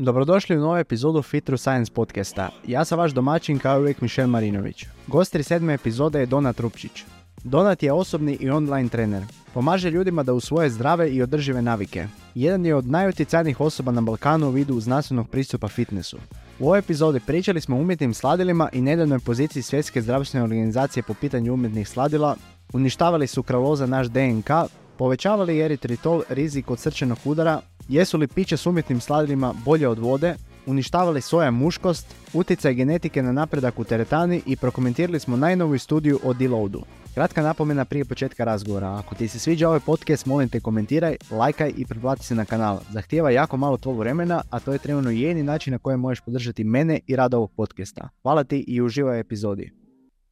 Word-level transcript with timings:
Dobrodošli 0.00 0.56
u 0.56 0.60
novu 0.60 0.76
epizodu 0.76 1.22
Fit 1.22 1.50
Science 1.56 1.92
podcasta. 1.92 2.50
Ja 2.66 2.84
sam 2.84 2.98
vaš 2.98 3.12
domaćin 3.12 3.58
kao 3.58 3.78
uvijek 3.78 4.00
Mišel 4.00 4.26
Marinović. 4.26 4.86
Gost 5.06 5.36
sedme 5.42 5.74
epizode 5.74 6.20
je 6.20 6.26
Donat 6.26 6.60
Rupčić. 6.60 7.04
Donat 7.44 7.82
je 7.82 7.92
osobni 7.92 8.36
i 8.40 8.50
online 8.50 8.88
trener. 8.88 9.22
Pomaže 9.54 9.90
ljudima 9.90 10.22
da 10.22 10.32
usvoje 10.32 10.70
zdrave 10.70 11.10
i 11.10 11.22
održive 11.22 11.62
navike. 11.62 12.06
Jedan 12.34 12.66
je 12.66 12.74
od 12.74 12.86
najutjecajnijih 12.86 13.60
osoba 13.60 13.92
na 13.92 14.00
Balkanu 14.00 14.48
u 14.48 14.50
vidu 14.50 14.80
znanstvenog 14.80 15.28
pristupa 15.28 15.68
fitnessu. 15.68 16.18
U 16.58 16.66
ovoj 16.66 16.78
epizodi 16.78 17.20
pričali 17.20 17.60
smo 17.60 17.76
o 17.76 17.80
umjetnim 17.80 18.14
sladilima 18.14 18.68
i 18.72 18.80
nedavnoj 18.80 19.18
poziciji 19.18 19.62
Svjetske 19.62 20.02
zdravstvene 20.02 20.44
organizacije 20.44 21.02
po 21.02 21.14
pitanju 21.14 21.54
umjetnih 21.54 21.88
sladila. 21.88 22.36
Uništavali 22.72 23.26
su 23.26 23.42
kraloza 23.42 23.86
naš 23.86 24.06
DNK, 24.06 24.50
povećavali 24.98 25.60
eritritol 25.60 26.22
rizik 26.28 26.70
od 26.70 26.78
srčanog 26.78 27.18
udara, 27.24 27.60
jesu 27.88 28.18
li 28.18 28.28
piće 28.28 28.56
s 28.56 28.66
umjetnim 28.66 29.00
sladilima 29.00 29.54
bolje 29.64 29.88
od 29.88 29.98
vode, 29.98 30.34
uništavali 30.66 31.20
soja 31.20 31.50
muškost, 31.50 32.14
utjecaj 32.32 32.74
genetike 32.74 33.22
na 33.22 33.32
napredak 33.32 33.78
u 33.78 33.84
teretani 33.84 34.42
i 34.46 34.56
prokomentirali 34.56 35.20
smo 35.20 35.36
najnoviju 35.36 35.78
studiju 35.78 36.20
o 36.24 36.32
deloadu. 36.34 36.82
Kratka 37.14 37.42
napomena 37.42 37.84
prije 37.84 38.04
početka 38.04 38.44
razgovora. 38.44 38.98
Ako 38.98 39.14
ti 39.14 39.28
se 39.28 39.38
sviđa 39.38 39.68
ovaj 39.68 39.80
podcast, 39.80 40.26
molim 40.26 40.48
te 40.48 40.60
komentiraj, 40.60 41.16
lajkaj 41.30 41.72
i 41.76 41.84
pretplati 41.84 42.24
se 42.24 42.34
na 42.34 42.44
kanal. 42.44 42.78
Zahtijeva 42.90 43.30
jako 43.30 43.56
malo 43.56 43.76
tvog 43.76 43.98
vremena, 43.98 44.42
a 44.50 44.60
to 44.60 44.72
je 44.72 44.78
trenutno 44.78 45.10
jedini 45.10 45.42
način 45.42 45.72
na 45.72 45.78
kojem 45.78 46.00
možeš 46.00 46.20
podržati 46.20 46.64
mene 46.64 47.00
i 47.06 47.16
rad 47.16 47.34
ovog 47.34 47.52
podcasta. 47.56 48.08
Hvala 48.22 48.44
ti 48.44 48.64
i 48.68 48.80
uživaj 48.82 49.20
epizodi. 49.20 49.70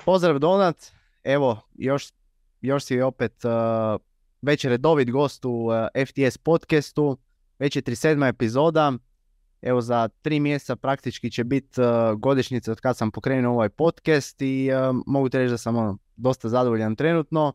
Pozdrav 0.04 0.38
Donat, 0.38 0.76
evo 1.24 1.60
još, 1.74 2.12
još 2.60 2.84
si 2.84 3.00
opet 3.00 3.44
uh, 3.44 4.00
već 4.42 4.64
redovit 4.64 5.10
gost 5.10 5.44
u 5.44 5.50
uh, 5.50 6.06
FTS 6.06 6.38
podcastu, 6.38 7.18
već 7.58 7.76
je 7.76 7.82
37. 7.82 8.28
epizoda, 8.28 8.92
Evo 9.62 9.80
za 9.80 10.08
tri 10.22 10.40
mjeseca 10.40 10.76
praktički 10.76 11.30
će 11.30 11.44
biti 11.44 11.80
uh, 11.80 11.86
godišnjica 12.18 12.72
od 12.72 12.80
kad 12.80 12.96
sam 12.96 13.10
pokrenuo 13.10 13.52
ovaj 13.52 13.68
podcast 13.68 14.42
i 14.42 14.70
uh, 14.72 14.96
mogu 15.06 15.28
te 15.28 15.38
reći 15.38 15.50
da 15.50 15.58
sam 15.58 15.76
ono, 15.76 15.98
dosta 16.16 16.48
zadovoljan 16.48 16.96
trenutno. 16.96 17.52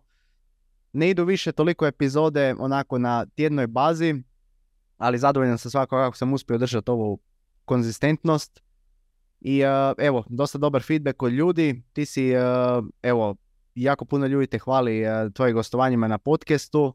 Ne 0.94 1.09
idu 1.09 1.24
više 1.24 1.52
toliko 1.52 1.88
epizode 1.88 2.56
onako 2.59 2.98
na 2.98 3.26
tjednoj 3.26 3.68
bazi, 3.68 4.16
ali 4.98 5.18
zadovoljan 5.18 5.58
sam 5.58 5.72
svako 5.72 5.96
kako 5.96 6.18
sam 6.18 6.34
uspio 6.34 6.58
držati 6.58 6.92
ovu 6.92 7.20
konzistentnost. 7.66 8.62
I 9.42 9.62
evo, 9.98 10.24
dosta 10.30 10.58
dobar 10.58 10.84
feedback 10.84 11.24
od 11.24 11.32
ljudi. 11.32 11.84
Ti 11.94 12.06
si, 12.06 12.32
evo, 13.02 13.36
jako 13.76 14.06
puno 14.06 14.28
ljudi 14.28 14.48
te 14.48 14.60
hvali 14.60 15.04
tvojim 15.34 15.56
gostovanjima 15.56 16.08
na 16.08 16.18
podcastu. 16.18 16.94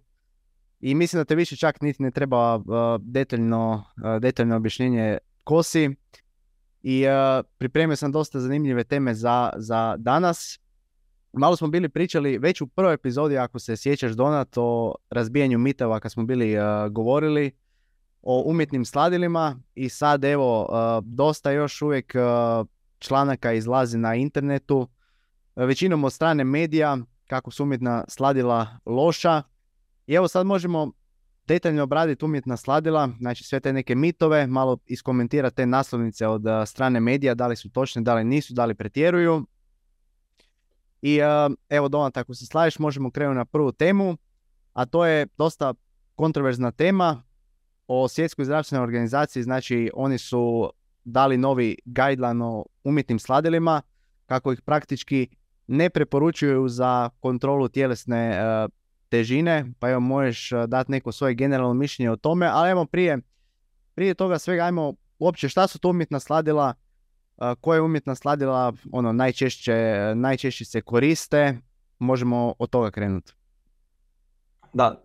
I 0.81 0.95
mislim 0.95 1.21
da 1.21 1.25
te 1.25 1.35
više 1.35 1.57
čak 1.57 1.81
niti 1.81 2.03
ne 2.03 2.11
treba 2.11 2.57
uh, 2.57 2.63
detaljno, 3.01 3.85
uh, 3.97 4.21
detaljno 4.21 4.57
objašnjenje 4.57 5.19
kosi. 5.45 5.91
I 6.83 7.07
uh, 7.07 7.47
pripremio 7.59 7.97
sam 7.97 8.13
dosta 8.13 8.41
zanimljive 8.41 8.85
teme 8.85 9.15
za, 9.15 9.53
za 9.57 9.97
danas. 9.99 10.61
Malo 11.33 11.57
smo 11.57 11.69
bili 11.69 11.89
pričali 11.89 12.39
već 12.39 12.61
u 12.61 12.67
prvoj 12.67 12.95
epizodi, 12.95 13.39
ako 13.39 13.59
se 13.59 13.77
sjećaš 13.77 14.13
Donat, 14.13 14.49
o 14.57 14.95
razbijanju 15.11 15.59
mitova 15.59 16.01
kad 16.01 16.13
smo 16.13 16.25
bili 16.25 16.57
govorili 16.91 17.53
o 18.23 18.43
umjetnim 18.47 18.85
sladilima 18.85 19.61
i 19.75 19.89
sad 19.89 20.25
evo 20.25 20.69
dosta 21.03 21.51
još 21.51 21.83
uvijek 21.83 22.15
članaka 22.99 23.53
izlazi 23.53 23.99
na 23.99 24.15
internetu, 24.15 24.89
većinom 25.57 26.05
od 26.05 26.13
strane 26.13 26.45
medija 26.45 26.99
kako 27.27 27.51
su 27.51 27.63
umjetna 27.63 28.05
sladila 28.09 28.79
loša, 28.87 29.43
i 30.07 30.15
evo 30.15 30.29
sad 30.29 30.47
možemo 30.47 30.93
detaljno 31.47 31.83
obraditi 31.83 32.25
umjetna 32.25 32.57
sladila, 32.57 33.11
znači 33.21 33.45
sve 33.45 33.61
te 33.61 33.73
neke 33.73 33.95
mitove, 33.95 34.47
malo 34.47 34.79
iskomentirati 34.87 35.57
te 35.57 35.67
naslovnice 35.67 36.27
od 36.27 36.43
strane 36.67 37.01
medija, 37.01 37.35
da 37.35 37.47
li 37.47 37.57
su 37.57 37.71
točne, 37.71 38.03
da 38.03 38.15
li 38.15 38.25
nisu, 38.25 38.55
da 38.55 38.65
li 38.65 38.75
pretjeruju. 38.75 39.47
I 41.03 41.19
evo 41.69 41.89
Donat, 41.89 42.17
ako 42.17 42.35
se 42.35 42.47
slaviš, 42.47 42.79
možemo 42.79 43.11
krenuti 43.11 43.37
na 43.37 43.45
prvu 43.45 43.73
temu, 43.73 44.17
a 44.73 44.87
to 44.87 45.07
je 45.07 45.27
dosta 45.39 45.75
kontroverzna 46.15 46.71
tema 46.71 47.23
o 47.87 48.09
svjetskoj 48.09 48.45
zdravstvenoj 48.45 48.85
organizaciji, 48.85 49.43
znači 49.43 49.91
oni 49.95 50.19
su 50.19 50.71
dali 51.05 51.37
novi 51.37 51.77
guideline 51.85 52.45
o 52.45 52.65
umjetnim 52.85 53.19
sladilima, 53.19 53.83
kako 54.27 54.53
ih 54.53 54.63
praktički 54.63 55.29
ne 55.67 55.91
preporučuju 55.91 56.69
za 56.69 57.11
kontrolu 57.21 57.69
tjelesne 57.69 58.39
težine, 59.09 59.73
pa 59.79 59.91
evo 59.91 60.01
možeš 60.01 60.53
eh, 60.53 60.67
dati 60.67 60.93
neko 60.93 61.13
svoje 61.13 61.35
generalno 61.35 61.75
mišljenje 61.75 62.11
o 62.11 62.17
tome, 62.17 62.47
ali 62.53 62.71
evo 62.71 62.85
prije, 62.85 63.19
prije 63.95 64.15
toga 64.15 64.39
svega 64.39 64.63
ajmo 64.63 64.95
uopće 65.19 65.49
šta 65.49 65.67
su 65.67 65.79
to 65.79 65.89
umjetna 65.89 66.21
sladila, 66.21 66.75
eh, 67.39 67.55
koje 67.61 67.81
umjetna 67.81 68.15
sladila 68.15 68.73
ono 68.93 69.13
najčešće, 69.13 69.75
najčešće 70.15 70.65
se 70.65 70.81
koriste, 70.81 71.59
možemo 71.99 72.55
od 72.59 72.71
toga 72.71 72.91
krenuti. 72.91 73.33
Da, 74.73 75.03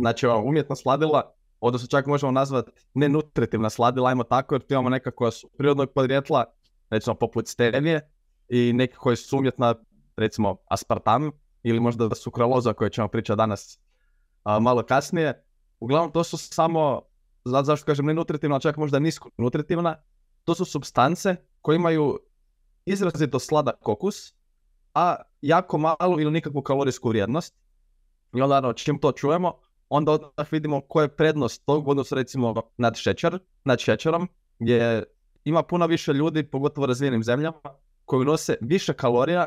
znači 0.00 0.26
umjetna 0.26 0.76
sladila, 0.76 1.34
odnosno 1.60 1.88
čak 1.88 2.06
možemo 2.06 2.32
nazvati 2.32 2.70
nenutritivna 2.94 3.70
sladila, 3.70 4.08
ajmo 4.08 4.24
tako, 4.24 4.54
jer 4.54 4.62
imamo 4.68 4.88
neka 4.88 5.10
su 5.30 5.48
prirodnog 5.58 5.90
podrijetla, 5.94 6.44
recimo 6.90 7.14
poput 7.14 7.48
stevije, 7.48 8.10
i 8.48 8.72
neke 8.72 8.94
koje 8.94 9.16
su 9.16 9.38
umjetna, 9.38 9.74
recimo 10.16 10.56
aspartam, 10.66 11.30
ili 11.62 11.80
možda 11.80 12.08
da 12.08 12.14
su 12.14 12.30
kraloza 12.30 12.72
koje 12.72 12.90
ćemo 12.90 13.08
pričati 13.08 13.36
danas 13.36 13.78
a, 14.44 14.58
malo 14.58 14.82
kasnije. 14.82 15.44
Uglavnom 15.80 16.12
to 16.12 16.24
su 16.24 16.38
samo, 16.38 17.02
zašto 17.44 17.86
kažem 17.86 18.06
ne 18.06 18.14
nutritivna, 18.14 18.60
čak 18.60 18.76
možda 18.76 18.98
nisko 18.98 19.30
nutritivna, 19.38 20.02
to 20.44 20.54
su 20.54 20.64
substance 20.64 21.36
koje 21.60 21.76
imaju 21.76 22.18
izrazito 22.86 23.38
sladak 23.38 23.78
kokus, 23.82 24.34
a 24.94 25.16
jako 25.40 25.78
malu 25.78 26.20
ili 26.20 26.30
nikakvu 26.30 26.62
kalorijsku 26.62 27.08
vrijednost. 27.08 27.54
I 28.34 28.40
onda 28.40 28.58
ono, 28.58 28.72
čim 28.72 28.98
to 28.98 29.12
čujemo, 29.12 29.58
onda 29.88 30.12
odmah 30.12 30.52
vidimo 30.52 30.80
koja 30.80 31.02
je 31.02 31.16
prednost 31.16 31.62
tog 31.66 31.88
odnosu 31.88 32.14
recimo 32.14 32.54
nad 32.76 32.96
šećer, 32.96 33.38
nad 33.64 33.78
šećerom, 33.78 34.28
gdje 34.58 35.04
ima 35.44 35.62
puno 35.62 35.86
više 35.86 36.12
ljudi, 36.12 36.50
pogotovo 36.50 36.84
u 36.84 36.86
razvijenim 36.86 37.24
zemljama, 37.24 37.60
koji 38.04 38.26
nose 38.26 38.56
više 38.60 38.92
kalorija 38.92 39.46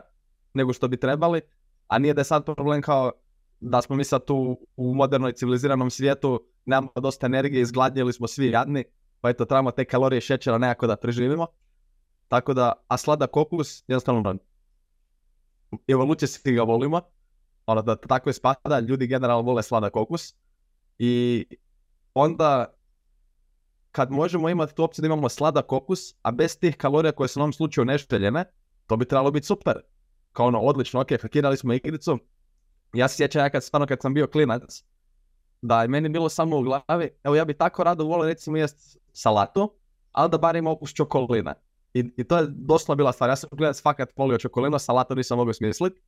nego 0.53 0.73
što 0.73 0.87
bi 0.87 0.97
trebali, 0.97 1.41
a 1.87 1.99
nije 1.99 2.13
da 2.13 2.21
je 2.21 2.25
sad 2.25 2.45
problem 2.45 2.81
kao 2.81 3.11
da 3.59 3.81
smo 3.81 3.95
mi 3.95 4.03
sad 4.03 4.25
tu 4.25 4.67
u 4.75 4.93
modernoj 4.93 5.31
civiliziranom 5.31 5.89
svijetu, 5.89 6.45
nemamo 6.65 6.91
dosta 6.95 7.25
energije, 7.25 7.61
izgladnjeli 7.61 8.13
smo 8.13 8.27
svi 8.27 8.51
jadni, 8.51 8.83
pa 9.21 9.29
eto 9.29 9.45
trebamo 9.45 9.71
te 9.71 9.85
kalorije 9.85 10.21
šećera 10.21 10.57
nekako 10.57 10.87
da 10.87 10.95
preživimo. 10.95 11.47
Tako 12.27 12.53
da, 12.53 12.73
a 12.87 12.97
slada 12.97 13.27
kokus, 13.27 13.83
jednostavno, 13.87 14.35
evolucija 15.87 16.27
svi 16.27 16.53
ga 16.53 16.63
volimo, 16.63 17.01
ono 17.65 17.81
da 17.81 17.95
tako 17.95 18.29
je 18.29 18.33
spada, 18.33 18.79
ljudi 18.79 19.07
generalno 19.07 19.41
vole 19.41 19.63
slada 19.63 19.89
kokus. 19.89 20.35
I 20.99 21.45
onda, 22.13 22.73
kad 23.91 24.11
možemo 24.11 24.49
imati 24.49 24.75
tu 24.75 24.83
opciju 24.83 25.03
da 25.03 25.05
imamo 25.05 25.29
slada 25.29 25.61
kokus, 25.61 26.15
a 26.21 26.31
bez 26.31 26.59
tih 26.59 26.77
kalorija 26.77 27.11
koje 27.11 27.27
su 27.27 27.39
u 27.39 27.41
ovom 27.41 27.53
slučaju 27.53 27.85
neželjene, 27.85 28.45
to 28.87 28.97
bi 28.97 29.05
trebalo 29.05 29.31
biti 29.31 29.47
super 29.47 29.81
kao 30.33 30.45
ono, 30.45 30.59
odlično, 30.59 31.01
ok, 31.01 31.07
hakirali 31.21 31.57
smo 31.57 31.73
igricu. 31.73 32.19
Ja 32.93 33.07
se 33.07 33.15
sjećam 33.15 33.41
ja 33.41 33.49
kad, 33.49 33.63
stvarno 33.63 33.87
kad 33.87 34.01
sam 34.01 34.13
bio 34.13 34.27
klinac, 34.27 34.83
da 35.61 35.81
je 35.81 35.87
meni 35.87 36.09
bilo 36.09 36.29
samo 36.29 36.57
u 36.57 36.61
glavi, 36.61 37.09
evo 37.23 37.35
ja 37.35 37.45
bi 37.45 37.53
tako 37.53 37.83
rado 37.83 38.03
volio 38.03 38.27
recimo 38.27 38.57
jest 38.57 38.97
salatu, 39.13 39.73
ali 40.11 40.29
da 40.29 40.37
bar 40.37 40.55
ima 40.55 40.71
okus 40.71 40.93
čokoline. 40.93 41.53
I, 41.93 42.11
I 42.17 42.23
to 42.23 42.37
je 42.37 42.47
doslovno 42.49 42.97
bila 42.97 43.11
stvar. 43.11 43.29
Ja 43.29 43.35
sam 43.35 43.49
klinac 43.49 43.81
fakat 43.81 44.09
volio 44.17 44.37
čokolinu, 44.37 44.79
salatu 44.79 45.15
nisam 45.15 45.37
mogao 45.37 45.53
smisliti. 45.53 46.01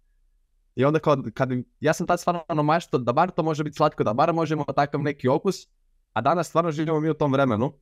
I 0.75 0.85
onda 0.85 0.99
kad, 0.99 1.19
kad, 1.33 1.49
ja 1.79 1.93
sam 1.93 2.07
tad 2.07 2.19
stvarno 2.19 2.43
ono 2.49 2.63
mašto 2.63 2.97
da 2.97 3.13
bar 3.13 3.31
to 3.31 3.43
može 3.43 3.63
biti 3.63 3.75
slatko, 3.75 4.03
da 4.03 4.13
bar 4.13 4.33
možemo 4.33 4.63
takav 4.63 5.01
neki 5.01 5.27
okus, 5.27 5.67
a 6.13 6.21
danas 6.21 6.47
stvarno 6.47 6.71
živimo 6.71 6.99
mi 6.99 7.09
u 7.09 7.13
tom 7.13 7.33
vremenu, 7.33 7.73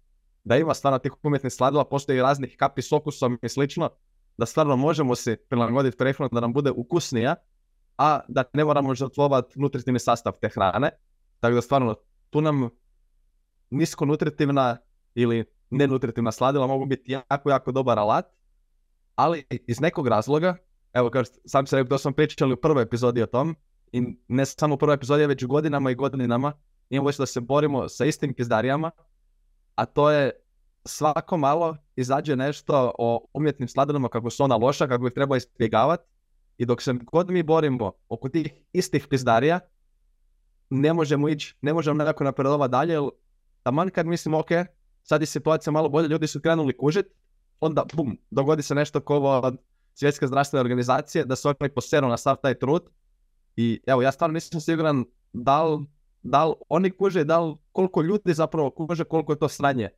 da 0.44 0.58
ima 0.58 0.74
stvarno 0.74 1.00
tih 1.00 1.12
umjetnih 1.24 1.54
sladila, 1.54 1.86
postoji 1.86 2.22
raznih 2.22 2.56
kapi 2.60 2.82
s 2.82 2.92
okusom 2.92 3.40
i 3.42 3.50
slično, 3.50 3.90
da 4.38 4.46
stvarno 4.46 4.76
možemo 4.76 5.16
se 5.16 5.36
prilagoditi 5.50 5.98
prehranu 5.98 6.30
da 6.32 6.40
nam 6.40 6.54
bude 6.54 6.72
ukusnija, 6.72 7.36
a 7.98 8.20
da 8.28 8.44
ne 8.54 8.66
moramo 8.66 8.96
žrtvovati 8.96 9.60
nutritivni 9.60 10.00
sastav 10.00 10.34
te 10.42 10.50
hrane. 10.50 10.90
Tako 11.40 11.56
da 11.56 11.62
stvarno 11.62 11.96
tu 12.30 12.42
nam 12.42 12.70
nisko 13.70 14.06
nutritivna 14.06 14.78
ili 15.16 15.46
nenutritivna 15.70 16.32
sladila 16.32 16.68
mogu 16.68 16.86
biti 16.86 17.12
jako, 17.12 17.50
jako 17.50 17.72
dobar 17.72 18.00
alat, 18.00 18.26
ali 19.16 19.46
iz 19.68 19.82
nekog 19.82 20.08
razloga, 20.08 20.56
evo 20.94 21.10
kao 21.10 21.24
sam 21.46 21.68
se 21.68 21.76
rekao, 21.76 21.90
to 21.90 21.98
sam 21.98 22.14
pričali 22.14 22.54
u 22.54 22.58
prvoj 22.58 22.84
epizodi 22.84 23.22
o 23.22 23.26
tom, 23.26 23.56
i 23.92 24.02
ne 24.28 24.46
samo 24.46 24.76
u 24.76 24.78
prvoj 24.78 24.94
epizodi, 24.94 25.26
već 25.26 25.46
godinama 25.46 25.92
i 25.92 25.96
godinama 25.96 26.54
imamo 26.90 27.10
da 27.18 27.26
se 27.26 27.42
borimo 27.42 27.90
sa 27.90 28.06
istim 28.06 28.34
pizdarijama, 28.34 28.92
a 29.76 29.86
to 29.86 30.12
je 30.12 30.32
svako 30.86 31.38
malo 31.38 31.78
izađe 31.96 32.36
nešto 32.36 32.92
o 32.98 33.28
umjetnim 33.34 33.68
sladilima 33.68 34.10
kako 34.10 34.30
su 34.30 34.44
ona 34.44 34.56
loša, 34.56 34.88
kako 34.88 35.08
ih 35.08 35.14
treba 35.14 35.38
ispjegavati 35.38 36.04
i 36.58 36.66
dok 36.66 36.82
se 36.82 36.94
god 37.12 37.30
mi 37.30 37.44
borimo 37.44 37.92
oko 38.10 38.30
tih 38.30 38.52
istih 38.74 39.08
pizdarija, 39.08 39.60
ne 40.70 40.94
možemo 40.94 41.30
ići, 41.30 41.56
ne 41.62 41.74
možemo 41.74 41.98
nekako 41.98 42.24
napredovati 42.24 42.72
dalje, 42.72 42.94
jer 42.94 43.04
taman 43.64 43.90
kad 43.90 44.06
mislim, 44.06 44.34
ok, 44.34 44.50
sad 45.04 45.22
je 45.22 45.26
situacija 45.26 45.72
malo 45.72 45.90
bolja, 45.90 46.08
ljudi 46.08 46.28
su 46.28 46.42
krenuli 46.42 46.78
kužit, 46.78 47.06
onda 47.60 47.86
bum, 47.94 48.18
dogodi 48.32 48.64
se 48.64 48.76
nešto 48.76 49.00
kao 49.00 49.18
ovo 49.18 49.40
od 49.40 49.58
svjetske 49.94 50.28
zdravstvene 50.28 50.62
organizacije, 50.62 51.26
da 51.26 51.36
se 51.36 51.48
oni 51.48 51.70
poseru 51.76 52.08
na 52.08 52.18
sav 52.18 52.36
taj 52.42 52.60
trud. 52.60 52.84
I 53.56 53.82
evo, 53.88 54.02
ja 54.02 54.12
stvarno 54.12 54.34
nisam 54.34 54.62
siguran 54.62 55.06
da 55.34 55.64
li, 55.64 55.86
da 56.22 56.46
li 56.46 56.54
oni 56.70 56.92
kuže, 56.92 57.24
da 57.24 57.40
li 57.40 57.56
koliko 57.72 58.02
ljudi 58.02 58.34
zapravo 58.34 58.72
kuže, 58.72 59.04
koliko 59.04 59.32
je 59.34 59.40
to 59.40 59.50
sranje 59.50 59.90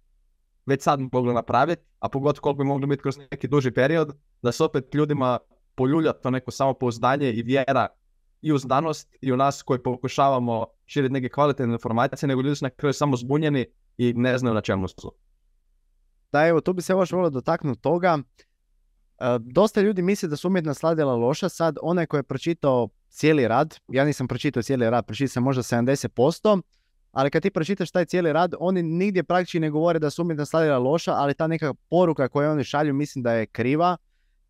već 0.66 0.84
sad 0.84 1.00
mogli 1.12 1.34
napraviti, 1.34 1.82
a 2.00 2.10
pogotovo 2.10 2.42
koliko 2.42 2.58
bi 2.58 2.64
mogli 2.64 2.88
biti 2.88 3.02
kroz 3.02 3.18
neki 3.18 3.48
duži 3.48 3.72
period, 3.72 4.16
da 4.42 4.52
se 4.52 4.64
opet 4.64 4.96
ljudima 4.96 5.40
poljulja 5.76 6.14
to 6.14 6.30
neko 6.30 6.52
samopouzdanje 6.52 7.34
i 7.34 7.42
vjera 7.42 7.88
i 8.42 8.52
u 8.52 8.58
znanost 8.58 9.16
i 9.22 9.32
u 9.32 9.38
nas 9.38 9.64
koji 9.64 9.84
pokušavamo 9.84 10.66
širiti 10.86 11.14
neke 11.14 11.30
kvalitetne 11.30 11.74
informacije, 11.74 12.28
nego 12.28 12.42
ljudi 12.42 12.56
su 12.56 12.66
na 12.66 12.70
kraju 12.70 12.94
samo 12.94 13.16
zbunjeni 13.16 13.66
i 13.98 14.14
ne 14.14 14.38
znaju 14.38 14.54
na 14.54 14.62
čemu 14.62 14.88
su. 14.88 15.14
Da, 16.32 16.48
evo, 16.48 16.62
tu 16.62 16.74
bi 16.74 16.82
se 16.82 16.94
još 16.94 17.12
volio 17.12 17.30
dotaknuti 17.30 17.82
toga. 17.82 18.20
E, 19.20 19.26
dosta 19.40 19.82
ljudi 19.82 20.02
misli 20.02 20.30
da 20.30 20.36
su 20.36 20.48
umjetna 20.48 20.74
sladila 20.74 21.16
loša. 21.16 21.50
Sad, 21.50 21.78
onaj 21.82 22.06
koji 22.06 22.20
je 22.20 22.24
pročitao 22.24 22.90
cijeli 23.10 23.48
rad, 23.48 23.80
ja 23.88 24.06
nisam 24.06 24.28
pročitao 24.28 24.64
cijeli 24.64 24.90
rad, 24.90 25.06
pročitao 25.06 25.34
sam 25.34 25.44
možda 25.44 25.64
70%, 25.64 26.62
ali 27.16 27.30
kad 27.30 27.42
ti 27.42 27.50
pročitaš 27.50 27.92
taj 27.92 28.06
cijeli 28.06 28.34
rad, 28.34 28.54
oni 28.60 28.84
nigdje 28.84 29.24
praktički 29.24 29.60
ne 29.60 29.70
govore 29.70 30.00
da 30.00 30.10
su 30.10 30.22
umjetna 30.22 30.46
sladila 30.46 30.78
loša, 30.78 31.14
ali 31.14 31.34
ta 31.34 31.48
neka 31.48 31.74
poruka 31.90 32.28
koju 32.28 32.52
oni 32.52 32.64
šalju 32.64 32.94
mislim 32.94 33.24
da 33.24 33.34
je 33.34 33.46
kriva. 33.46 33.98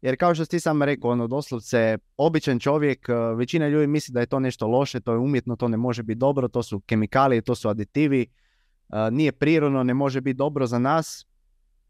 Jer 0.02 0.18
kao 0.18 0.36
što 0.36 0.46
ti 0.46 0.60
sam 0.60 0.84
rekao, 0.84 1.12
ono, 1.12 1.28
doslovce, 1.28 1.98
običan 2.18 2.60
čovjek, 2.60 3.10
e, 3.10 3.14
većina 3.14 3.68
ljudi 3.68 3.88
misli 3.88 4.14
da 4.14 4.20
je 4.20 4.26
to 4.26 4.40
nešto 4.40 4.68
loše, 4.68 5.00
to 5.00 5.12
je 5.12 5.18
umjetno, 5.18 5.56
to 5.56 5.68
ne 5.68 5.78
može 5.78 6.04
biti 6.04 6.18
dobro, 6.18 6.48
to 6.48 6.64
su 6.64 6.80
kemikalije, 6.80 7.42
to 7.42 7.56
su 7.56 7.70
aditivi, 7.70 8.22
e, 8.22 9.12
nije 9.12 9.32
prirodno, 9.32 9.84
ne 9.84 9.94
može 9.94 10.22
biti 10.22 10.38
dobro 10.38 10.68
za 10.68 10.80
nas. 10.80 11.26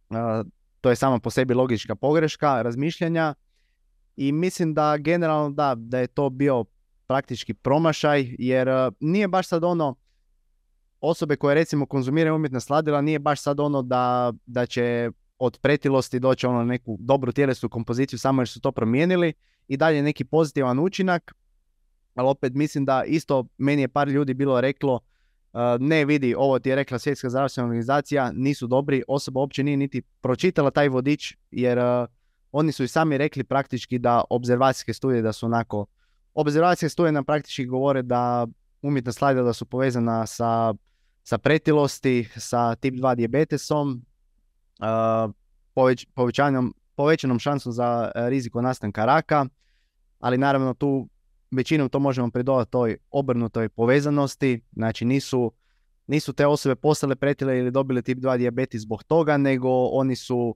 E, 0.10 0.16
to 0.82 0.90
je 0.90 0.96
samo 0.96 1.20
po 1.20 1.30
sebi 1.30 1.54
logička 1.54 1.96
pogreška 1.96 2.62
razmišljanja. 2.62 3.34
I 4.16 4.32
mislim 4.32 4.74
da 4.74 4.98
generalno 4.98 5.50
da, 5.50 5.76
da 5.78 6.00
je 6.00 6.08
to 6.08 6.30
bio 6.30 6.66
praktički 7.08 7.54
promašaj, 7.54 8.36
jer 8.40 8.70
nije 9.00 9.28
baš 9.28 9.48
sad 9.48 9.64
ono, 9.64 9.96
osobe 11.10 11.36
koje 11.36 11.56
recimo 11.56 11.86
konzumiraju 11.86 12.36
umjetna 12.36 12.60
sladila 12.60 13.02
nije 13.02 13.20
baš 13.20 13.42
sad 13.42 13.60
ono 13.60 13.82
da, 13.82 14.34
da 14.46 14.66
će 14.66 15.12
od 15.38 15.60
pretilosti 15.62 16.20
doći 16.20 16.48
ono 16.48 16.64
neku 16.64 16.98
dobru 17.00 17.32
tjelesnu 17.32 17.70
kompoziciju 17.70 18.20
samo 18.20 18.42
jer 18.42 18.48
su 18.48 18.62
to 18.62 18.72
promijenili 18.72 19.34
i 19.68 19.78
dalje 19.78 20.02
neki 20.02 20.26
pozitivan 20.26 20.80
učinak. 20.80 21.36
Ali 22.16 22.30
opet 22.30 22.54
mislim 22.54 22.86
da 22.86 23.04
isto 23.04 23.46
meni 23.58 23.82
je 23.82 23.88
par 23.88 24.08
ljudi 24.08 24.34
bilo 24.34 24.62
reklo 24.62 24.94
uh, 24.94 25.60
ne 25.80 26.06
vidi, 26.06 26.36
ovo 26.38 26.60
ti 26.60 26.70
je 26.70 26.76
rekla 26.76 27.00
svjetska 27.00 27.30
zdravstvena 27.30 27.68
organizacija, 27.68 28.32
nisu 28.32 28.68
dobri, 28.68 29.04
osoba 29.08 29.40
uopće 29.40 29.64
nije 29.64 29.78
niti 29.78 30.02
pročitala 30.02 30.72
taj 30.72 30.90
vodič 30.90 31.38
jer 31.52 31.80
uh, 31.80 32.08
oni 32.52 32.72
su 32.72 32.84
i 32.84 32.88
sami 32.88 33.18
rekli 33.18 33.44
praktički 33.44 34.00
da 34.00 34.24
obzervacijske 34.30 34.94
studije 34.94 35.22
da 35.22 35.34
su 35.34 35.46
onako, 35.46 35.86
obzervacijske 36.34 36.90
studije 36.90 37.12
nam 37.12 37.26
praktički 37.26 37.66
govore 37.66 38.02
da 38.02 38.48
umjetna 38.82 39.12
sladila 39.12 39.54
su 39.54 39.66
povezana 39.66 40.26
sa, 40.26 40.74
sa 41.26 41.38
pretilosti, 41.38 42.30
sa 42.38 42.76
tip 42.76 42.94
2 42.94 43.16
dijabetesom, 43.16 44.06
poveć, 45.74 46.08
povećanom, 46.14 46.74
povećanom 46.96 47.40
šansom 47.40 47.72
za 47.72 48.12
e, 48.16 48.30
riziko 48.30 48.62
nastanka 48.62 49.06
raka, 49.06 49.46
ali 50.20 50.38
naravno 50.38 50.74
tu 50.74 51.10
većinom 51.52 51.90
to 51.90 52.00
možemo 52.00 52.30
pridodati 52.30 52.72
toj 52.72 52.98
obrnutoj 53.12 53.70
povezanosti, 53.70 54.62
znači 54.74 55.06
nisu, 55.06 55.52
nisu 56.08 56.34
te 56.34 56.48
osobe 56.48 56.76
postale 56.76 57.16
pretile 57.16 57.60
ili 57.60 57.72
dobile 57.72 58.02
tip 58.02 58.18
2 58.18 58.38
dijabetes 58.38 58.82
zbog 58.82 59.04
toga, 59.04 59.38
nego 59.38 59.70
oni 59.86 60.16
su 60.16 60.56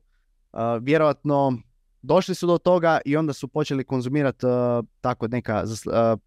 vjerojatno 0.81 1.57
došli 2.01 2.36
su 2.36 2.48
do 2.48 2.57
toga 2.57 3.00
i 3.06 3.18
onda 3.18 3.33
su 3.33 3.48
počeli 3.48 3.83
konzumirati 3.83 4.45
tako 5.01 5.27
neka 5.27 5.63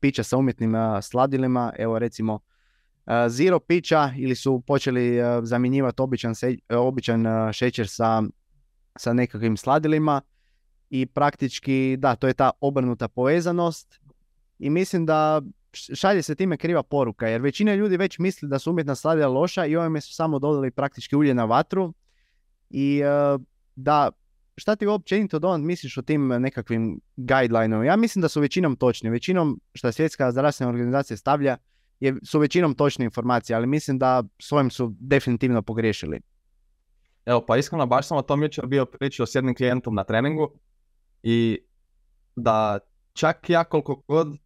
pića 0.00 0.22
sa 0.22 0.36
umjetnim 0.36 0.74
sladilima, 1.02 1.72
evo 1.78 1.98
recimo 1.98 2.40
zero 3.28 3.60
pića 3.60 4.10
ili 4.18 4.34
su 4.34 4.62
počeli 4.66 5.18
zamjenjivati 5.42 6.02
običan, 6.02 6.34
običan 6.70 7.26
šećer 7.52 7.88
sa, 7.88 8.22
sa 8.96 9.12
nekakvim 9.12 9.56
sladilima 9.56 10.20
i 10.90 11.06
praktički 11.06 11.96
da, 11.98 12.16
to 12.16 12.26
je 12.26 12.34
ta 12.34 12.50
obrnuta 12.60 13.08
povezanost 13.08 14.00
i 14.58 14.70
mislim 14.70 15.06
da 15.06 15.42
šalje 15.72 16.22
se 16.22 16.34
time 16.34 16.56
kriva 16.56 16.82
poruka 16.82 17.28
jer 17.28 17.40
većina 17.40 17.74
ljudi 17.74 17.96
već 17.96 18.18
misli 18.18 18.48
da 18.48 18.58
su 18.58 18.70
umjetna 18.70 18.94
sladila 18.94 19.28
loša 19.28 19.66
i 19.66 19.76
ovime 19.76 20.00
su 20.00 20.14
samo 20.14 20.38
dodali 20.38 20.70
praktički 20.70 21.16
ulje 21.16 21.34
na 21.34 21.44
vatru 21.44 21.94
i 22.70 23.02
da 23.76 24.10
šta 24.56 24.76
ti 24.76 24.86
uopće 24.86 25.28
to 25.28 25.58
misliš 25.58 25.98
o 25.98 26.02
tim 26.02 26.28
nekakvim 26.28 27.00
guidelineom? 27.16 27.84
Ja 27.84 27.96
mislim 27.96 28.22
da 28.22 28.28
su 28.28 28.40
većinom 28.40 28.76
točni. 28.76 29.10
Većinom 29.10 29.60
što 29.74 29.92
svjetska 29.92 30.32
zdravstvena 30.32 30.70
organizacija 30.70 31.16
stavlja 31.16 31.56
je, 32.02 32.14
su 32.24 32.38
većinom 32.38 32.74
točne 32.74 33.04
informacije, 33.04 33.56
ali 33.56 33.66
mislim 33.66 33.98
da 33.98 34.22
svojim 34.38 34.70
su 34.70 34.94
definitivno 35.00 35.62
pogriješili. 35.62 36.20
Evo, 37.26 37.44
pa 37.46 37.56
iskreno, 37.56 37.86
baš 37.86 38.06
sam 38.06 38.18
o 38.18 38.22
tom 38.22 38.42
jučer 38.42 38.66
bio 38.66 38.86
pričao 38.86 39.26
s 39.26 39.34
jednim 39.34 39.54
klijentom 39.54 39.94
na 39.94 40.04
treningu 40.04 40.50
i 41.22 41.58
da 42.36 42.78
čak 43.12 43.50
ja 43.50 43.64
koliko 43.64 44.02
god 44.08 44.36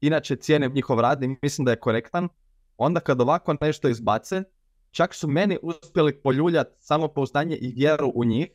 inače 0.00 0.36
cijenim 0.36 0.72
njihov 0.72 1.00
rad 1.00 1.22
i 1.22 1.36
mislim 1.42 1.64
da 1.64 1.70
je 1.70 1.80
korektan, 1.80 2.28
onda 2.76 3.00
kad 3.00 3.20
ovako 3.20 3.54
nešto 3.60 3.88
izbace, 3.88 4.42
čak 4.90 5.14
su 5.14 5.28
meni 5.28 5.58
uspjeli 5.62 6.20
poljuljati 6.20 6.76
samopouzdanje 6.78 7.56
i 7.56 7.72
vjeru 7.76 8.12
u 8.14 8.24
njih, 8.24 8.48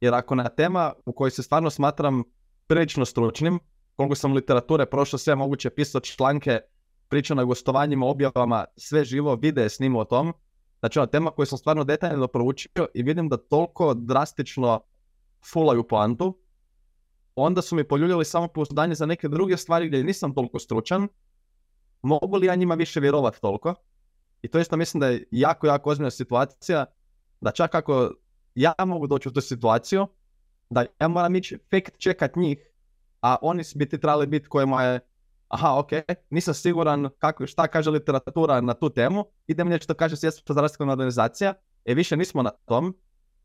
jer 0.00 0.14
ako 0.14 0.34
na 0.34 0.48
tema 0.48 0.92
u 1.06 1.12
kojoj 1.12 1.30
se 1.30 1.42
stvarno 1.42 1.70
smatram 1.70 2.22
prilično 2.66 3.04
stručnim, 3.04 3.58
koliko 3.96 4.14
sam 4.14 4.32
literature 4.32 4.86
prošao 4.86 5.18
sve 5.18 5.34
moguće 5.34 5.70
pisao 5.70 6.00
članke 6.00 6.60
priča 7.12 7.34
na 7.34 7.44
gostovanjima, 7.44 8.06
objavama, 8.06 8.64
sve 8.76 9.04
živo, 9.04 9.34
vide 9.34 9.68
snimao 9.68 10.00
o 10.00 10.04
tom. 10.04 10.32
Znači 10.80 10.98
ona 10.98 11.06
tema 11.06 11.30
koju 11.30 11.46
sam 11.46 11.58
stvarno 11.58 11.84
detaljno 11.84 12.26
proučio 12.26 12.86
i 12.94 13.02
vidim 13.02 13.28
da 13.28 13.36
toliko 13.36 13.94
drastično 13.94 14.80
fulaju 15.52 15.84
poantu, 15.88 16.38
onda 17.34 17.62
su 17.62 17.76
mi 17.76 17.84
poljuljali 17.84 18.24
samo 18.24 18.48
pouzdanje 18.48 18.94
za 18.94 19.06
neke 19.06 19.28
druge 19.28 19.56
stvari 19.56 19.88
gdje 19.88 20.04
nisam 20.04 20.34
toliko 20.34 20.58
stručan, 20.58 21.08
mogu 22.02 22.36
li 22.36 22.46
ja 22.46 22.54
njima 22.54 22.74
više 22.74 23.00
vjerovati 23.00 23.40
toliko? 23.40 23.74
I 24.42 24.48
to 24.48 24.58
isto 24.58 24.76
mislim 24.76 25.00
da 25.00 25.08
je 25.08 25.24
jako, 25.30 25.66
jako 25.66 25.90
ozbiljna 25.90 26.10
situacija, 26.10 26.86
da 27.40 27.50
čak 27.50 27.74
ako 27.74 28.10
ja 28.54 28.74
mogu 28.86 29.06
doći 29.06 29.28
u 29.28 29.32
tu 29.32 29.40
situaciju, 29.40 30.06
da 30.70 30.86
ja 31.00 31.08
moram 31.08 31.36
ići 31.36 31.58
fakt 31.70 31.98
čekat 31.98 32.36
njih, 32.36 32.58
a 33.20 33.36
oni 33.42 33.62
bi 33.74 33.88
ti 33.88 34.00
trebali 34.00 34.26
biti 34.26 34.48
kojima 34.48 34.82
je 34.82 35.11
aha, 35.52 35.78
ok, 35.78 35.90
nisam 36.30 36.54
siguran 36.54 37.08
kako, 37.18 37.46
šta 37.46 37.66
kaže 37.68 37.90
literatura 37.90 38.60
na 38.60 38.74
tu 38.74 38.88
temu, 38.90 39.24
idem 39.46 39.68
nešto 39.68 39.84
što 39.84 39.94
kaže 39.94 40.16
svjetska 40.16 40.52
zdravstvena 40.52 40.92
organizacija, 40.92 41.54
e 41.84 41.94
više 41.94 42.16
nismo 42.16 42.42
na 42.42 42.50
tom, 42.50 42.96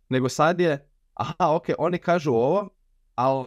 nego 0.09 0.29
sad 0.29 0.59
je, 0.59 0.89
aha, 1.13 1.55
ok, 1.55 1.65
oni 1.77 1.97
kažu 1.97 2.31
ovo, 2.31 2.69
ali 3.15 3.45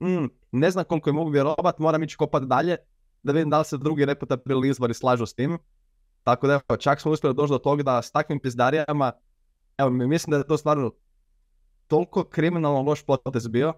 mm, 0.00 0.26
ne 0.52 0.70
znam 0.70 0.84
koliko 0.84 1.10
je 1.10 1.14
mogu 1.14 1.30
vjerovat, 1.30 1.78
moram 1.78 2.02
ići 2.02 2.16
kopat 2.16 2.42
dalje, 2.42 2.76
da 3.22 3.32
vidim 3.32 3.50
da 3.50 3.58
li 3.58 3.64
se 3.64 3.78
drugi 3.78 4.04
reputabilni 4.04 4.68
izvori 4.68 4.94
slažu 4.94 5.26
s 5.26 5.34
tim. 5.34 5.58
Tako 6.22 6.46
da 6.46 6.52
evo, 6.52 6.76
čak 6.76 7.00
smo 7.00 7.12
uspjeli 7.12 7.34
doći 7.34 7.50
do 7.50 7.58
toga 7.58 7.82
da 7.82 8.02
s 8.02 8.12
takvim 8.12 8.40
pizdarijama, 8.40 9.12
evo, 9.78 9.90
mislim 9.90 10.30
da 10.30 10.36
je 10.36 10.46
to 10.46 10.56
stvarno 10.56 10.90
toliko 11.86 12.24
kriminalno 12.24 12.82
loš 12.82 13.02
potez 13.02 13.48
bio, 13.48 13.72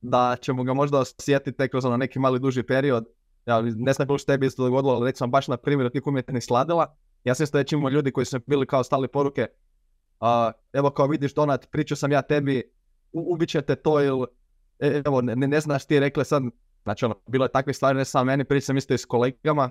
da 0.00 0.36
ćemo 0.40 0.64
ga 0.64 0.74
možda 0.74 0.98
osjetiti 0.98 1.56
tek 1.56 1.70
kroz 1.70 1.84
ono 1.84 1.96
neki 1.96 2.18
mali 2.18 2.40
duži 2.40 2.62
period, 2.62 3.04
ja 3.50 3.62
ne 3.76 3.92
znam 3.92 4.18
što 4.18 4.26
tebi 4.26 4.46
isto 4.46 4.64
dogodilo, 4.64 4.94
ali 4.94 5.06
recimo 5.06 5.26
baš 5.26 5.48
na 5.48 5.56
primjer 5.56 5.90
tih 5.90 6.06
umjetnih 6.06 6.44
sladila, 6.44 6.96
ja 7.24 7.34
sam 7.34 7.44
isto 7.44 7.58
već 7.58 7.72
imao 7.72 7.90
ljudi 7.90 8.12
koji 8.12 8.24
su 8.24 8.38
bili 8.46 8.66
kao 8.66 8.84
stali 8.84 9.08
poruke, 9.08 9.46
uh, 10.20 10.26
evo 10.72 10.90
kao 10.90 11.06
vidiš 11.06 11.34
Donat, 11.34 11.70
pričao 11.70 11.96
sam 11.96 12.12
ja 12.12 12.22
tebi, 12.22 12.72
ubit 13.12 13.48
ćete 13.48 13.76
to 13.76 14.04
ili, 14.04 14.26
e, 14.78 15.02
evo 15.06 15.20
ne, 15.20 15.36
ne 15.36 15.60
znaš 15.60 15.86
ti 15.86 16.00
rekli 16.00 16.24
sad, 16.24 16.42
znači 16.82 17.04
ono, 17.04 17.14
bilo 17.26 17.44
je 17.44 17.52
takve 17.52 17.72
stvari 17.72 17.98
ne 17.98 18.04
samo 18.04 18.24
meni, 18.24 18.44
pričao 18.44 18.66
sam 18.66 18.76
isto 18.76 18.94
i 18.94 18.98
s 18.98 19.04
kolegama, 19.04 19.70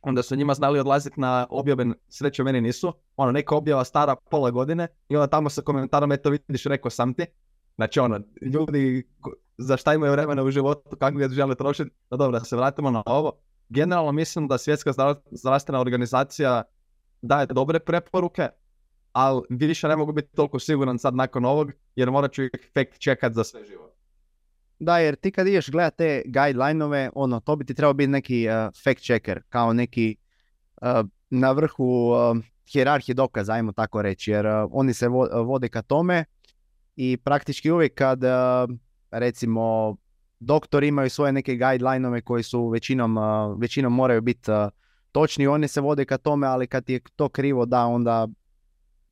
onda 0.00 0.22
su 0.22 0.36
njima 0.36 0.54
znali 0.54 0.80
odlaziti 0.80 1.20
na 1.20 1.46
objave, 1.50 1.86
sreće 2.08 2.42
meni 2.42 2.60
nisu, 2.60 2.92
ono 3.16 3.32
neka 3.32 3.56
objava 3.56 3.84
stara 3.84 4.16
pola 4.30 4.50
godine 4.50 4.88
i 5.08 5.16
onda 5.16 5.26
tamo 5.26 5.50
sa 5.50 5.62
komentarom 5.62 6.12
eto 6.12 6.30
vidiš 6.30 6.64
rekao 6.64 6.90
sam 6.90 7.14
ti, 7.14 7.26
znači 7.76 8.00
ono, 8.00 8.20
ljudi 8.42 9.08
za 9.58 9.76
šta 9.76 9.94
imaju 9.94 10.12
vremena 10.12 10.42
u 10.42 10.50
životu, 10.50 10.96
kako 10.96 11.18
ga 11.18 11.28
žele 11.28 11.54
trošiti. 11.54 11.90
No 12.10 12.16
dobro, 12.16 12.38
da 12.38 12.44
se 12.44 12.56
vratimo 12.56 12.90
na 12.90 13.02
ovo. 13.06 13.32
Generalno 13.68 14.12
mislim 14.12 14.48
da 14.48 14.58
svjetska 14.58 14.92
zdravstvena 15.30 15.80
organizacija 15.80 16.62
daje 17.22 17.46
dobre 17.46 17.78
preporuke, 17.78 18.48
ali 19.12 19.42
više 19.48 19.88
ne 19.88 19.96
mogu 19.96 20.12
biti 20.12 20.36
toliko 20.36 20.58
siguran 20.58 20.98
sad 20.98 21.14
nakon 21.14 21.44
ovog, 21.44 21.72
jer 21.96 22.10
morat 22.10 22.32
ću 22.32 22.42
ih 22.42 22.50
fact 22.74 23.00
checkat 23.00 23.32
za 23.32 23.44
sve 23.44 23.64
život. 23.64 23.94
Da, 24.78 24.98
jer 24.98 25.16
ti 25.16 25.30
kad 25.30 25.46
ideš 25.46 25.70
gledat 25.70 25.96
te 25.96 26.22
guideline-ove, 26.26 27.10
ono, 27.14 27.40
to 27.40 27.56
bi 27.56 27.66
ti 27.66 27.74
trebao 27.74 27.94
biti 27.94 28.10
neki 28.10 28.48
uh, 28.48 28.72
fact 28.84 29.02
checker, 29.02 29.42
kao 29.48 29.72
neki 29.72 30.16
uh, 30.82 30.88
na 31.30 31.52
vrhu 31.52 31.84
uh, 31.84 32.36
hjerarhije 32.72 33.14
dokaza, 33.14 33.52
ajmo 33.52 33.72
tako 33.72 34.02
reći, 34.02 34.30
jer 34.30 34.46
oni 34.70 34.94
se 34.94 35.08
vode 35.44 35.68
ka 35.68 35.82
tome 35.82 36.24
i 36.96 37.16
praktički 37.16 37.70
uvijek 37.70 37.94
kad 37.94 38.20
recimo 39.14 39.96
doktori 40.40 40.88
imaju 40.88 41.10
svoje 41.10 41.32
neke 41.32 41.56
guideline 41.56 42.20
koji 42.20 42.42
su 42.42 42.68
većinom, 42.68 43.16
većinom 43.58 43.94
moraju 43.94 44.20
biti 44.20 44.50
točni, 45.12 45.46
oni 45.46 45.68
se 45.68 45.80
vode 45.80 46.04
ka 46.04 46.18
tome, 46.18 46.46
ali 46.46 46.66
kad 46.66 46.90
je 46.90 47.00
to 47.16 47.28
krivo 47.28 47.66
da 47.66 47.86
onda 47.86 48.28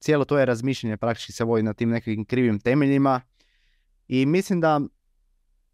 cijelo 0.00 0.24
to 0.24 0.38
je 0.38 0.46
razmišljanje 0.46 0.96
praktički 0.96 1.32
se 1.32 1.44
vodi 1.44 1.62
na 1.62 1.74
tim 1.74 1.90
nekim 1.90 2.24
krivim 2.24 2.60
temeljima. 2.60 3.20
I 4.08 4.26
mislim 4.26 4.60
da 4.60 4.80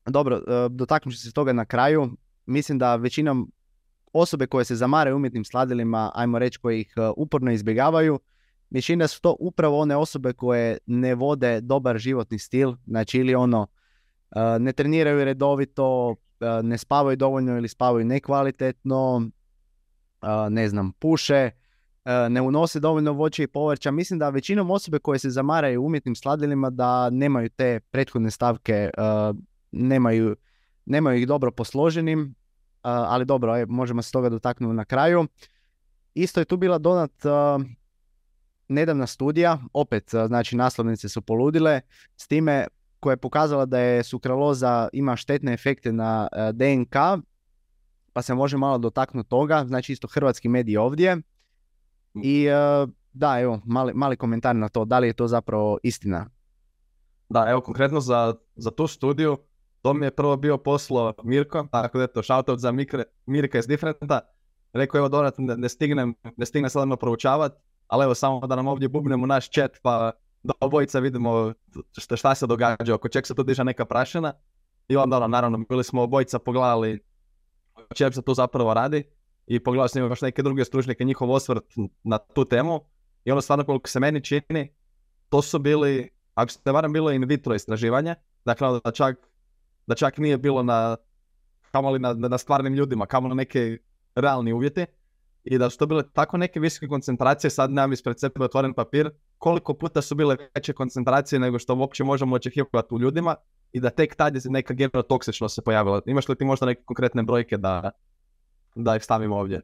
dobro, 0.06 0.36
e, 0.36 0.68
dotaknut 0.70 1.14
ću 1.14 1.20
se 1.20 1.32
toga 1.32 1.52
na 1.52 1.64
kraju, 1.64 2.10
mislim 2.46 2.78
da 2.78 2.96
većinom 2.96 3.52
osobe 4.12 4.46
koje 4.46 4.64
se 4.64 4.76
zamaraju 4.76 5.16
umjetnim 5.16 5.44
sladilima, 5.44 6.12
ajmo 6.14 6.38
reći 6.38 6.58
koji 6.58 6.80
ih 6.80 6.94
e, 6.96 7.00
uporno 7.16 7.52
izbjegavaju, 7.52 8.20
mislim 8.70 8.98
da 8.98 9.08
su 9.08 9.20
to 9.20 9.36
upravo 9.40 9.78
one 9.78 9.96
osobe 9.96 10.32
koje 10.32 10.78
ne 10.86 11.14
vode 11.14 11.60
dobar 11.60 11.98
životni 11.98 12.38
stil, 12.38 12.74
znači 12.86 13.18
ili 13.18 13.34
ono 13.34 13.66
ne 14.60 14.72
treniraju 14.72 15.24
redovito, 15.24 16.16
ne 16.62 16.78
spavaju 16.78 17.16
dovoljno 17.16 17.56
ili 17.56 17.68
spavaju 17.68 18.04
nekvalitetno, 18.04 19.30
ne 20.50 20.68
znam, 20.68 20.92
puše, 20.92 21.50
ne 22.28 22.40
unose 22.40 22.80
dovoljno 22.80 23.12
voća 23.12 23.42
i 23.42 23.46
povrća. 23.46 23.90
Mislim 23.90 24.18
da 24.18 24.28
većinom 24.28 24.70
osobe 24.70 24.98
koje 24.98 25.18
se 25.18 25.30
zamaraju 25.30 25.84
umjetnim 25.84 26.14
sladilima 26.14 26.70
da 26.70 27.10
nemaju 27.10 27.48
te 27.48 27.80
prethodne 27.80 28.30
stavke, 28.30 28.90
nemaju, 29.72 30.36
nemaju 30.84 31.18
ih 31.18 31.26
dobro 31.28 31.50
posloženim, 31.50 32.34
ali 32.82 33.24
dobro, 33.24 33.66
možemo 33.66 34.02
se 34.02 34.12
toga 34.12 34.28
dotaknuti 34.28 34.76
na 34.76 34.84
kraju. 34.84 35.26
Isto 36.14 36.40
je 36.40 36.44
tu 36.44 36.56
bila 36.56 36.78
donat 36.78 37.12
nedavna 38.68 39.06
studija, 39.06 39.58
opet 39.72 40.10
znači 40.26 40.56
naslovnice 40.56 41.08
su 41.08 41.22
poludile, 41.22 41.80
s 42.16 42.26
time 42.26 42.66
koja 43.00 43.12
je 43.12 43.16
pokazala 43.16 43.66
da 43.66 43.78
je 43.78 44.02
sukraloza 44.02 44.88
ima 44.92 45.16
štetne 45.16 45.52
efekte 45.52 45.92
na 45.92 46.28
DNK, 46.52 46.96
pa 48.12 48.22
se 48.22 48.34
može 48.34 48.56
malo 48.56 48.78
dotaknuti 48.78 49.28
toga, 49.28 49.64
znači 49.66 49.92
isto 49.92 50.08
hrvatski 50.08 50.48
mediji 50.48 50.76
ovdje. 50.76 51.16
I 52.14 52.46
da, 53.12 53.40
evo, 53.40 53.60
mali, 53.64 53.94
mali 53.94 54.16
komentar 54.16 54.56
na 54.56 54.68
to, 54.68 54.84
da 54.84 54.98
li 54.98 55.06
je 55.06 55.12
to 55.12 55.28
zapravo 55.28 55.78
istina? 55.82 56.26
Da, 57.28 57.46
evo 57.48 57.60
konkretno 57.60 58.00
za, 58.00 58.34
za 58.56 58.70
tu 58.70 58.86
studiju, 58.86 59.38
to 59.82 59.94
mi 59.94 60.06
je 60.06 60.10
prvo 60.10 60.36
bio 60.36 60.58
poslo 60.58 61.14
Mirko, 61.24 61.66
tako 61.70 61.98
da 61.98 62.04
je 62.04 62.12
to 62.12 62.22
shoutout 62.22 62.58
za 62.58 62.72
Mikre, 62.72 63.04
Mirka 63.26 63.58
iz 63.58 63.66
Differenta. 63.66 64.20
Rekao 64.72 64.98
evo 64.98 65.08
Donat, 65.08 65.34
ne, 65.38 65.56
ne 65.56 65.68
stignem, 65.68 66.14
ne 66.36 66.46
stignem 66.46 66.70
sad 66.70 66.88
proučavat, 67.00 67.52
ali 67.86 68.04
evo 68.04 68.14
samo 68.14 68.46
da 68.46 68.56
nam 68.56 68.66
ovdje 68.66 68.88
bubnemo 68.88 69.26
naš 69.26 69.50
chat 69.50 69.78
pa 69.82 70.12
da 70.42 70.54
obojica 70.60 70.98
vidimo 70.98 71.52
šta, 71.98 72.16
šta 72.16 72.34
se 72.34 72.46
događa, 72.46 72.94
oko 72.94 73.08
čeg 73.08 73.26
se 73.26 73.34
tu 73.34 73.42
diže 73.42 73.64
neka 73.64 73.84
prašina. 73.84 74.32
I 74.88 74.96
onda 74.96 75.16
ono, 75.16 75.28
naravno, 75.28 75.58
bili 75.68 75.84
smo 75.84 76.02
obojica 76.02 76.38
pogledali 76.38 77.00
o 77.90 77.94
čem 77.94 78.12
se 78.12 78.22
tu 78.22 78.34
zapravo 78.34 78.74
radi 78.74 79.04
i 79.46 79.60
pogledali 79.60 79.88
smo 79.88 80.00
još 80.00 80.20
neke 80.20 80.42
druge 80.42 80.64
stručnjake, 80.64 81.04
njihov 81.04 81.30
osvrt 81.30 81.64
na 82.02 82.18
tu 82.18 82.44
temu. 82.44 82.80
I 83.24 83.30
ono 83.32 83.40
stvarno 83.40 83.64
koliko 83.64 83.88
se 83.88 84.00
meni 84.00 84.24
čini, 84.24 84.74
to 85.28 85.42
su 85.42 85.58
bili, 85.58 86.10
ako 86.34 86.52
se 86.52 86.58
ne 86.64 86.72
varam, 86.72 86.92
bilo 86.92 87.10
in 87.10 87.24
vitro 87.24 87.54
istraživanje, 87.54 88.14
dakle 88.44 88.80
da 88.84 88.90
čak 88.90 89.28
da 89.86 89.94
čak 89.94 90.18
nije 90.18 90.38
bilo 90.38 90.62
na, 90.62 90.96
kamoli 91.72 91.98
na, 91.98 92.12
na 92.14 92.38
stvarnim 92.38 92.74
ljudima, 92.74 93.06
kamo 93.06 93.28
na 93.28 93.34
neke 93.34 93.78
realni 94.14 94.52
uvjeti 94.52 94.86
i 95.50 95.58
da 95.58 95.70
su 95.70 95.78
to 95.78 95.86
bile 95.86 96.02
tako 96.12 96.36
neke 96.36 96.60
visoke 96.60 96.88
koncentracije, 96.88 97.50
sad 97.50 97.70
nemam 97.70 97.92
ispred 97.92 98.20
sebe 98.20 98.44
otvoren 98.44 98.74
papir, 98.74 99.10
koliko 99.38 99.74
puta 99.74 100.02
su 100.02 100.14
bile 100.14 100.36
veće 100.54 100.72
koncentracije 100.72 101.38
nego 101.38 101.58
što 101.58 101.74
uopće 101.74 102.04
možemo 102.04 102.36
očekivati 102.36 102.94
u 102.94 103.00
ljudima 103.00 103.36
i 103.72 103.80
da 103.80 103.90
tek 103.90 104.14
tad 104.14 104.34
je 104.34 104.40
neka 104.44 104.74
genotoksičnost 104.74 105.54
se 105.54 105.62
pojavila. 105.62 106.00
Imaš 106.06 106.28
li 106.28 106.36
ti 106.36 106.44
možda 106.44 106.66
neke 106.66 106.82
konkretne 106.82 107.22
brojke 107.22 107.56
da, 107.56 107.90
da 108.74 108.96
ih 108.96 109.04
stavimo 109.04 109.36
ovdje? 109.36 109.60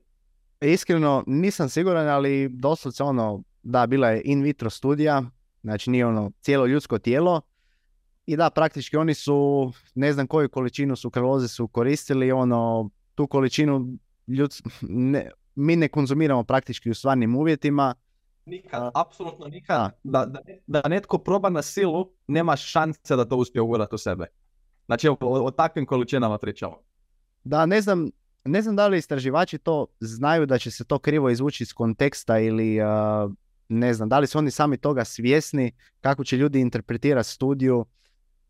Iskreno 0.60 1.24
nisam 1.26 1.68
siguran, 1.68 2.08
ali 2.08 2.48
doslovce 2.48 3.02
ono, 3.02 3.42
da, 3.62 3.86
bila 3.86 4.08
je 4.08 4.22
in 4.24 4.42
vitro 4.42 4.70
studija, 4.70 5.22
znači 5.62 5.90
nije 5.90 6.06
ono 6.06 6.30
cijelo 6.40 6.66
ljudsko 6.66 6.98
tijelo, 6.98 7.40
i 8.26 8.36
da, 8.36 8.50
praktički 8.50 8.96
oni 8.96 9.14
su, 9.14 9.72
ne 9.94 10.12
znam 10.12 10.26
koju 10.26 10.48
količinu 10.48 10.96
sukraloze 10.96 11.48
su 11.48 11.68
koristili, 11.68 12.32
ono, 12.32 12.90
tu 13.14 13.26
količinu 13.26 13.98
ljud, 14.26 14.54
ne, 14.80 15.30
mi 15.54 15.76
ne 15.76 15.88
konzumiramo 15.88 16.44
praktički 16.44 16.90
u 16.90 16.94
stvarnim 16.94 17.36
uvjetima. 17.36 17.94
Nikad, 18.46 18.90
apsolutno 18.94 19.46
nikad. 19.46 19.90
Da, 20.02 20.26
da, 20.26 20.40
da, 20.66 20.88
netko 20.88 21.18
proba 21.18 21.50
na 21.50 21.62
silu, 21.62 22.12
nema 22.26 22.56
šanse 22.56 23.16
da 23.16 23.24
to 23.24 23.36
uspije 23.36 23.62
ugurati 23.62 23.94
u 23.94 23.98
sebe. 23.98 24.26
Znači, 24.86 25.08
o, 25.08 25.16
o, 25.20 25.50
takvim 25.50 25.86
količinama 25.86 26.38
pričamo. 26.38 26.76
Da, 27.44 27.66
ne 27.66 27.80
znam, 27.80 28.10
ne 28.44 28.62
znam 28.62 28.76
da 28.76 28.86
li 28.86 28.98
istraživači 28.98 29.58
to 29.58 29.86
znaju 30.00 30.46
da 30.46 30.58
će 30.58 30.70
se 30.70 30.84
to 30.84 30.98
krivo 30.98 31.30
izvući 31.30 31.62
iz 31.62 31.72
konteksta 31.72 32.38
ili 32.38 32.78
ne 33.68 33.94
znam, 33.94 34.08
da 34.08 34.18
li 34.18 34.26
su 34.26 34.38
oni 34.38 34.50
sami 34.50 34.76
toga 34.76 35.04
svjesni, 35.04 35.72
kako 36.00 36.24
će 36.24 36.36
ljudi 36.36 36.60
interpretirati 36.60 37.28
studiju 37.28 37.86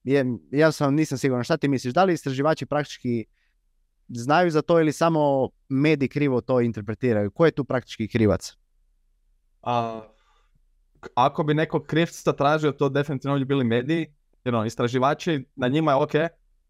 je, 0.04 0.25
ja 0.50 0.73
sam 0.73 0.94
nisam 0.94 1.18
siguran. 1.18 1.44
Šta 1.44 1.56
ti 1.56 1.68
misliš? 1.68 1.94
Da 1.94 2.04
li 2.04 2.12
istraživači 2.12 2.66
praktički 2.66 3.25
znaju 4.08 4.50
za 4.50 4.62
to 4.62 4.80
ili 4.80 4.92
samo 4.92 5.49
mediji 5.68 6.08
krivo 6.08 6.40
to 6.40 6.61
interpretiraju? 6.61 7.30
Ko 7.30 7.44
je 7.44 7.50
tu 7.50 7.64
praktički 7.64 8.08
krivac? 8.08 8.56
A, 9.62 10.02
ako 11.14 11.44
bi 11.44 11.54
nekog 11.54 11.87
krivca 11.87 12.32
tražio, 12.32 12.73
to 12.73 12.88
definitivno 12.88 13.38
bi 13.38 13.44
bili 13.44 13.64
mediji. 13.64 14.06
Jer 14.44 14.54
ono, 14.54 14.64
istraživači, 14.64 15.44
na 15.56 15.68
njima 15.68 15.90
je 15.92 15.96
ok, 15.96 16.12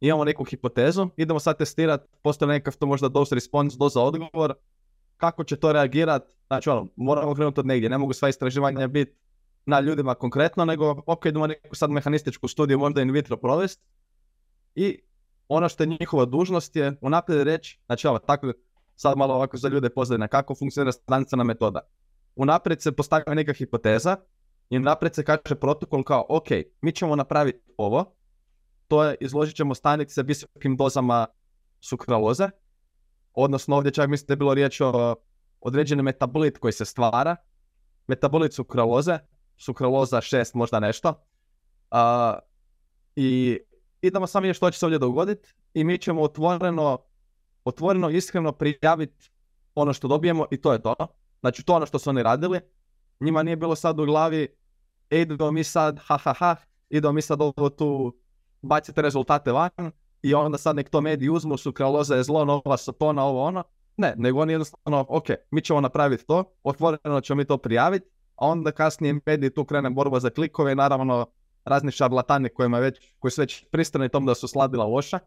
imamo 0.01 0.25
neku 0.25 0.45
hipotezu, 0.45 1.09
idemo 1.17 1.41
sad 1.41 1.59
testirati, 1.59 2.09
postoji 2.23 2.49
nekakav 2.49 2.77
to 2.77 2.87
možda 2.87 3.09
dose 3.09 3.35
response, 3.35 3.77
doza 3.79 4.01
odgovor, 4.01 4.55
kako 5.17 5.45
će 5.45 5.57
to 5.57 5.73
reagirati, 5.73 6.35
znači 6.47 6.71
ono, 6.71 6.89
moramo 6.97 7.35
krenuti 7.35 7.61
od 7.61 7.67
negdje, 7.67 7.91
ne 7.91 7.99
mogu 7.99 8.13
sva 8.13 8.29
istraživanja 8.29 8.87
biti 8.87 9.13
na 9.67 9.81
ljudima 9.81 10.15
konkretno, 10.15 10.65
nego 10.65 11.03
ok, 11.07 11.27
idemo 11.27 11.47
neku 11.47 11.75
sad 11.75 11.91
mehanističku 11.91 12.49
studiju 12.49 12.79
možda 12.79 13.03
in 13.03 13.11
vitro 13.11 13.37
provesti 13.37 13.83
i 14.75 15.01
ono 15.49 15.69
što 15.69 15.83
je 15.83 15.87
njihova 15.87 16.25
dužnost 16.25 16.77
je 16.77 16.97
unaprijed 17.01 17.43
reći, 17.43 17.81
znači 17.87 18.07
ovo, 18.07 18.19
tako 18.19 18.53
sad 18.97 19.19
malo 19.19 19.35
ovako 19.35 19.57
za 19.57 19.69
ljude 19.69 19.91
na 20.19 20.29
kako 20.29 20.55
funkcionira 20.55 20.93
znanstvena 21.07 21.45
metoda. 21.45 21.81
Unaprijed 22.37 22.83
se 22.83 22.93
postavlja 22.93 23.35
neka 23.35 23.53
hipoteza 23.53 24.17
i 24.71 24.77
unaprijed 24.77 25.15
se 25.15 25.25
kaže 25.25 25.55
protokol 25.61 26.03
kao, 26.03 26.27
ok, 26.29 26.49
mi 26.81 26.93
ćemo 26.93 27.17
napraviti 27.17 27.73
ovo, 27.77 28.15
to 28.89 29.05
je 29.05 29.17
izložit 29.21 29.57
ćemo 29.57 29.75
stanice 29.75 30.23
visokim 30.23 30.77
dozama 30.77 31.27
sukraloze, 31.81 32.49
odnosno 33.33 33.77
ovdje 33.77 33.93
čak 33.93 34.09
mislim 34.09 34.27
da 34.27 34.33
je 34.33 34.37
bilo 34.37 34.55
riječ 34.55 34.81
o 34.81 35.15
određeni 35.61 36.03
metabolit 36.03 36.59
koji 36.59 36.73
se 36.73 36.85
stvara, 36.85 37.37
metabolit 38.07 38.55
sukraloze, 38.55 39.19
sukraloza 39.57 40.17
6, 40.17 40.51
možda 40.55 40.81
nešto. 40.81 41.09
Uh, 41.91 42.39
I 43.17 43.59
idemo 44.07 44.27
samo 44.27 44.43
vidjeti 44.43 44.57
što 44.57 44.71
će 44.71 44.79
se 44.79 44.87
ovdje 44.87 44.99
dogoditi 44.99 45.49
i 45.75 45.85
mi 45.85 45.99
ćemo 45.99 46.23
otvoreno, 46.23 46.99
otvoreno 47.65 48.11
iskreno 48.11 48.53
prijaviti 48.53 49.31
ono 49.75 49.93
što 49.93 50.09
dobijemo 50.09 50.47
i 50.51 50.61
to 50.61 50.73
je 50.73 50.83
to. 50.83 50.95
Znači 51.41 51.65
to 51.65 51.73
je 51.73 51.77
ono 51.77 51.87
što 51.87 51.99
su 51.99 52.11
oni 52.11 52.23
radili. 52.23 52.61
Njima 53.21 53.43
nije 53.43 53.57
bilo 53.57 53.77
sad 53.77 54.01
u 54.01 54.05
glavi 54.05 54.49
e, 55.11 55.21
idemo 55.21 55.51
mi 55.51 55.65
sad, 55.65 55.99
ha 55.99 56.19
ha 56.19 56.33
ha, 56.33 56.57
idemo 56.89 57.13
mi 57.13 57.23
sad 57.23 57.41
ovo 57.41 57.69
tu 57.69 58.17
bacite 58.63 59.03
rezultate 59.03 59.53
van 59.53 59.71
i 60.23 60.35
onda 60.35 60.59
sad 60.59 60.77
nek 60.77 60.91
to 60.91 61.01
mediji 61.01 61.29
uzmu, 61.29 61.57
sukraloza 61.57 62.17
je 62.17 62.23
zlo, 62.23 62.45
nova 62.45 62.77
satona, 62.77 63.25
ovo 63.25 63.43
ono. 63.43 63.63
Ne, 63.97 64.15
nego 64.17 64.41
oni 64.41 64.53
jednostavno, 64.53 65.07
ok, 65.09 65.27
mi 65.51 65.61
ćemo 65.61 65.81
napraviti 65.81 66.27
to, 66.27 66.45
otvoreno 66.63 67.21
ćemo 67.21 67.37
mi 67.37 67.45
to 67.45 67.59
prijaviti 67.59 68.15
a 68.37 68.47
onda 68.47 68.71
kasnije 68.71 69.21
mediji 69.27 69.51
tu 69.51 69.65
krene 69.65 69.91
borba 69.91 70.21
za 70.21 70.31
klikove 70.31 70.73
i 70.73 70.75
naravno 70.75 71.27
razni 71.65 71.91
šarlatani 71.91 72.49
kojima 72.49 72.79
već, 72.79 73.01
koji 73.19 73.31
su 73.31 73.41
već 73.41 73.65
pristrani 73.71 74.09
tom 74.09 74.27
da 74.27 74.35
su 74.35 74.49
sladila 74.49 74.85
loša, 74.85 75.19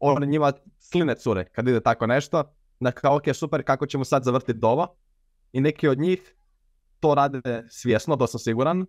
oni 0.00 0.26
njima 0.26 0.52
sline 0.78 1.14
cure 1.14 1.44
kad 1.44 1.68
ide 1.68 1.80
tako 1.80 2.06
nešto, 2.06 2.44
da 2.80 2.90
kao 2.92 3.16
ok 3.16 3.24
super 3.34 3.64
kako 3.64 3.86
ćemo 3.86 4.04
sad 4.04 4.24
zavrtiti 4.24 4.60
ovo 4.62 4.96
i 5.52 5.60
neki 5.60 5.88
od 5.88 5.98
njih 5.98 6.34
to 7.00 7.14
rade 7.14 7.66
svjesno, 7.70 8.16
to 8.16 8.26
sam 8.26 8.40
siguran, 8.40 8.86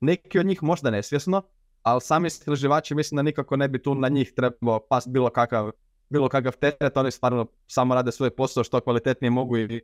neki 0.00 0.38
od 0.38 0.46
njih 0.46 0.62
možda 0.62 0.90
nesvjesno, 0.90 1.42
ali 1.82 2.00
sami 2.00 2.26
istraživači 2.26 2.94
mislim 2.94 3.16
da 3.16 3.22
nikako 3.22 3.56
ne 3.56 3.68
bi 3.68 3.82
tu 3.82 3.94
na 3.94 4.08
njih 4.08 4.32
trebao 4.36 4.80
pas 4.88 5.08
bilo 5.08 5.30
kakav, 5.30 5.70
bilo 6.08 6.28
kakav 6.28 6.52
teret, 6.52 6.96
oni 6.96 7.10
stvarno 7.10 7.46
samo 7.66 7.94
rade 7.94 8.12
svoj 8.12 8.30
posao 8.30 8.64
što 8.64 8.80
kvalitetnije 8.80 9.30
mogu 9.30 9.58
i 9.58 9.80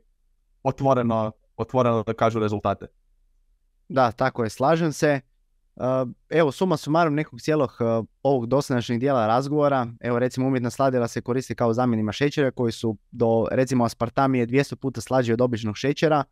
otvoreno, 0.63 1.31
otvoreno 1.57 2.03
da 2.03 2.13
kažu 2.13 2.39
rezultate. 2.39 2.87
Da, 3.89 4.11
tako 4.11 4.43
je, 4.43 4.49
slažem 4.49 4.93
se. 4.93 5.21
Evo, 6.29 6.51
suma 6.51 6.77
sumarom 6.77 7.15
nekog 7.15 7.41
cijelog 7.41 7.71
ovog 8.23 8.45
dosadašnjeg 8.47 8.99
dijela 8.99 9.27
razgovora, 9.27 9.87
evo 9.99 10.19
recimo 10.19 10.47
umjetna 10.47 10.69
sladila 10.69 11.07
se 11.07 11.21
koristi 11.21 11.55
kao 11.55 11.73
zamjenima 11.73 12.11
šećera 12.11 12.51
koji 12.51 12.71
su 12.71 12.97
do 13.11 13.47
recimo 13.51 13.85
aspartamije 13.85 14.47
200 14.47 14.75
puta 14.75 15.01
slađi 15.01 15.33
od 15.33 15.41
običnog 15.41 15.77
šećera 15.77 16.23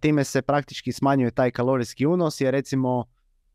time 0.00 0.24
se 0.24 0.42
praktički 0.42 0.92
smanjuje 0.92 1.30
taj 1.30 1.50
kalorijski 1.50 2.06
unos 2.06 2.40
jer 2.40 2.52
recimo 2.52 3.04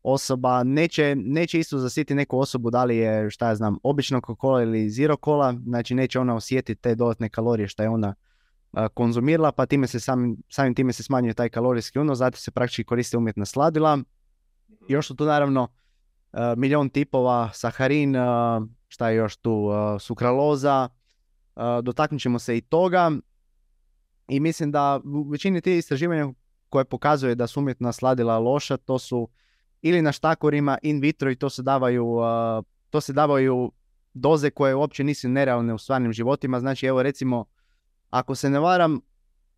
osoba 0.02 0.64
neće, 0.64 1.14
neće 1.16 1.58
isto 1.58 1.78
zasiti 1.78 2.14
neku 2.14 2.38
osobu 2.38 2.70
da 2.70 2.84
li 2.84 2.96
je 2.96 3.30
šta 3.30 3.48
ja 3.48 3.54
znam 3.54 3.78
obično 3.82 4.20
kola 4.20 4.62
ili 4.62 4.90
zero 4.90 5.16
kola, 5.16 5.54
znači 5.64 5.94
neće 5.94 6.20
ona 6.20 6.34
osjetiti 6.34 6.82
te 6.82 6.94
dodatne 6.94 7.28
kalorije 7.28 7.68
što 7.68 7.82
je 7.82 7.88
ona 7.88 8.14
konzumirala 8.94 9.52
pa 9.52 9.66
time 9.66 9.86
se 9.86 10.00
samim, 10.00 10.36
samim 10.48 10.74
time 10.74 10.92
se 10.92 11.02
smanjuje 11.02 11.34
taj 11.34 11.48
kalorijski 11.48 11.98
unos, 11.98 12.18
zato 12.18 12.38
se 12.38 12.50
praktički 12.50 12.84
koriste 12.84 13.16
umjetna 13.16 13.44
sladila. 13.44 13.98
Još 14.88 15.06
su 15.06 15.16
tu 15.16 15.24
naravno 15.24 15.68
milion 16.56 16.88
tipova, 16.88 17.50
saharin, 17.52 18.16
šta 18.88 19.08
je 19.08 19.16
još 19.16 19.36
tu, 19.36 19.68
sukraloza, 20.00 20.88
dotaknut 21.82 22.20
ćemo 22.20 22.38
se 22.38 22.56
i 22.56 22.60
toga. 22.60 23.10
I 24.28 24.40
mislim 24.40 24.72
da 24.72 25.00
u 25.04 25.28
većini 25.28 25.60
tih 25.60 25.78
istraživanja 25.78 26.32
koje 26.68 26.84
pokazuje 26.84 27.34
da 27.34 27.46
su 27.46 27.60
umjetna 27.60 27.92
sladila 27.92 28.38
loša, 28.38 28.76
to 28.76 28.98
su 28.98 29.28
ili 29.82 30.02
na 30.02 30.12
štakorima 30.12 30.78
in 30.82 31.00
vitro 31.00 31.30
i 31.30 31.36
to 31.36 31.50
se 31.50 31.62
davaju, 31.62 32.18
to 32.90 33.00
se 33.00 33.12
davaju 33.12 33.72
doze 34.14 34.50
koje 34.50 34.74
uopće 34.74 35.04
nisu 35.04 35.28
nerealne 35.28 35.74
u 35.74 35.78
stvarnim 35.78 36.12
životima. 36.12 36.60
Znači 36.60 36.86
evo 36.86 37.02
recimo, 37.02 37.44
ako 38.10 38.34
se 38.34 38.50
ne 38.50 38.60
varam, 38.60 39.00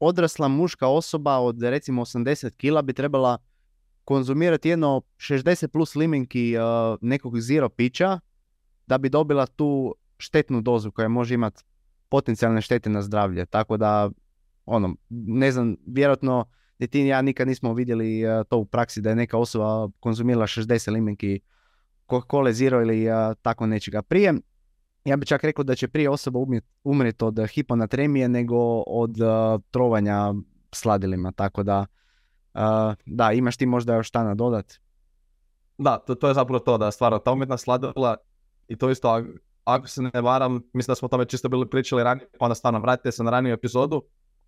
odrasla 0.00 0.49
muška 0.49 0.88
osoba 0.88 1.38
od 1.38 1.62
recimo 1.62 2.04
80 2.04 2.50
kila 2.50 2.83
bi 2.83 2.92
trebala 2.92 3.38
konzumirati 4.04 4.68
jedno 4.68 5.02
60 5.16 5.66
plus 5.66 5.94
limenki 5.94 6.54
nekog 7.00 7.40
zero 7.40 7.68
pića 7.68 8.20
da 8.87 8.99
bi 8.99 9.08
dobila 9.08 9.46
tu 9.46 9.94
štetnu 10.18 10.61
dozu 10.61 10.90
koja 10.90 11.08
može 11.08 11.34
imati 11.34 11.62
potencijalne 12.08 12.61
štete 12.61 12.90
na 12.90 13.02
zdravlje. 13.02 13.46
Tako 13.46 13.76
da, 13.76 14.11
ono, 14.66 14.96
ne 15.11 15.52
znam, 15.52 15.76
vjerojatno 15.87 16.44
ni 16.78 16.87
ti 16.87 17.00
ja 17.00 17.23
nikad 17.23 17.49
nismo 17.49 17.75
vidjeli 17.75 18.25
uh, 18.26 18.46
to 18.49 18.58
u 18.58 18.64
praksi 18.64 19.00
da 19.00 19.11
je 19.11 19.16
neka 19.16 19.38
osoba 19.38 19.88
konzumirala 20.00 20.46
60 20.46 20.92
limenki 20.92 21.40
Coca-Cola 22.08 22.52
Zero 22.52 22.82
ili 22.82 23.08
uh, 23.08 23.14
tako 23.42 23.66
nečega. 23.66 24.02
Prije, 24.02 24.34
ja 25.04 25.16
bih 25.16 25.28
čak 25.28 25.44
rekao 25.44 25.64
da 25.64 25.75
će 25.75 25.88
prije 25.88 26.11
osoba 26.11 26.38
umrijeti 26.84 27.25
od 27.25 27.49
hiponatremije 27.49 28.28
nego 28.28 28.82
od 28.87 29.20
uh, 29.20 29.62
trovanja 29.70 30.34
sladilima, 30.73 31.32
tako 31.32 31.62
da 31.62 31.87
da, 33.06 33.32
imaš 33.32 33.56
ti 33.56 33.66
možda 33.66 33.94
još 33.94 34.08
šta 34.08 34.25
nadodat? 34.25 34.75
Da, 35.78 35.99
to, 35.99 36.14
to 36.14 36.28
je 36.28 36.34
zapravo 36.34 36.58
to, 36.58 36.78
da 36.78 36.90
stvarno 36.90 37.18
ta 37.18 37.32
umjetna 37.32 37.56
sladila 37.56 38.16
i 38.68 38.76
to 38.76 38.90
isto 38.90 39.23
ako 39.64 39.88
se 39.88 40.02
ne 40.02 40.20
varam, 40.20 40.62
mislim 40.73 40.92
da 40.92 40.94
smo 40.94 41.06
o 41.06 41.08
tome 41.08 41.25
čisto 41.25 41.49
bili 41.49 41.70
pričali 41.70 42.02
ranije, 42.02 42.28
pa 42.38 42.44
onda 42.44 42.54
stvarno 42.54 42.80
vratite 42.80 43.12
se 43.12 43.23
na 43.23 43.30
raniju 43.30 43.52
epizodu, 43.52 44.02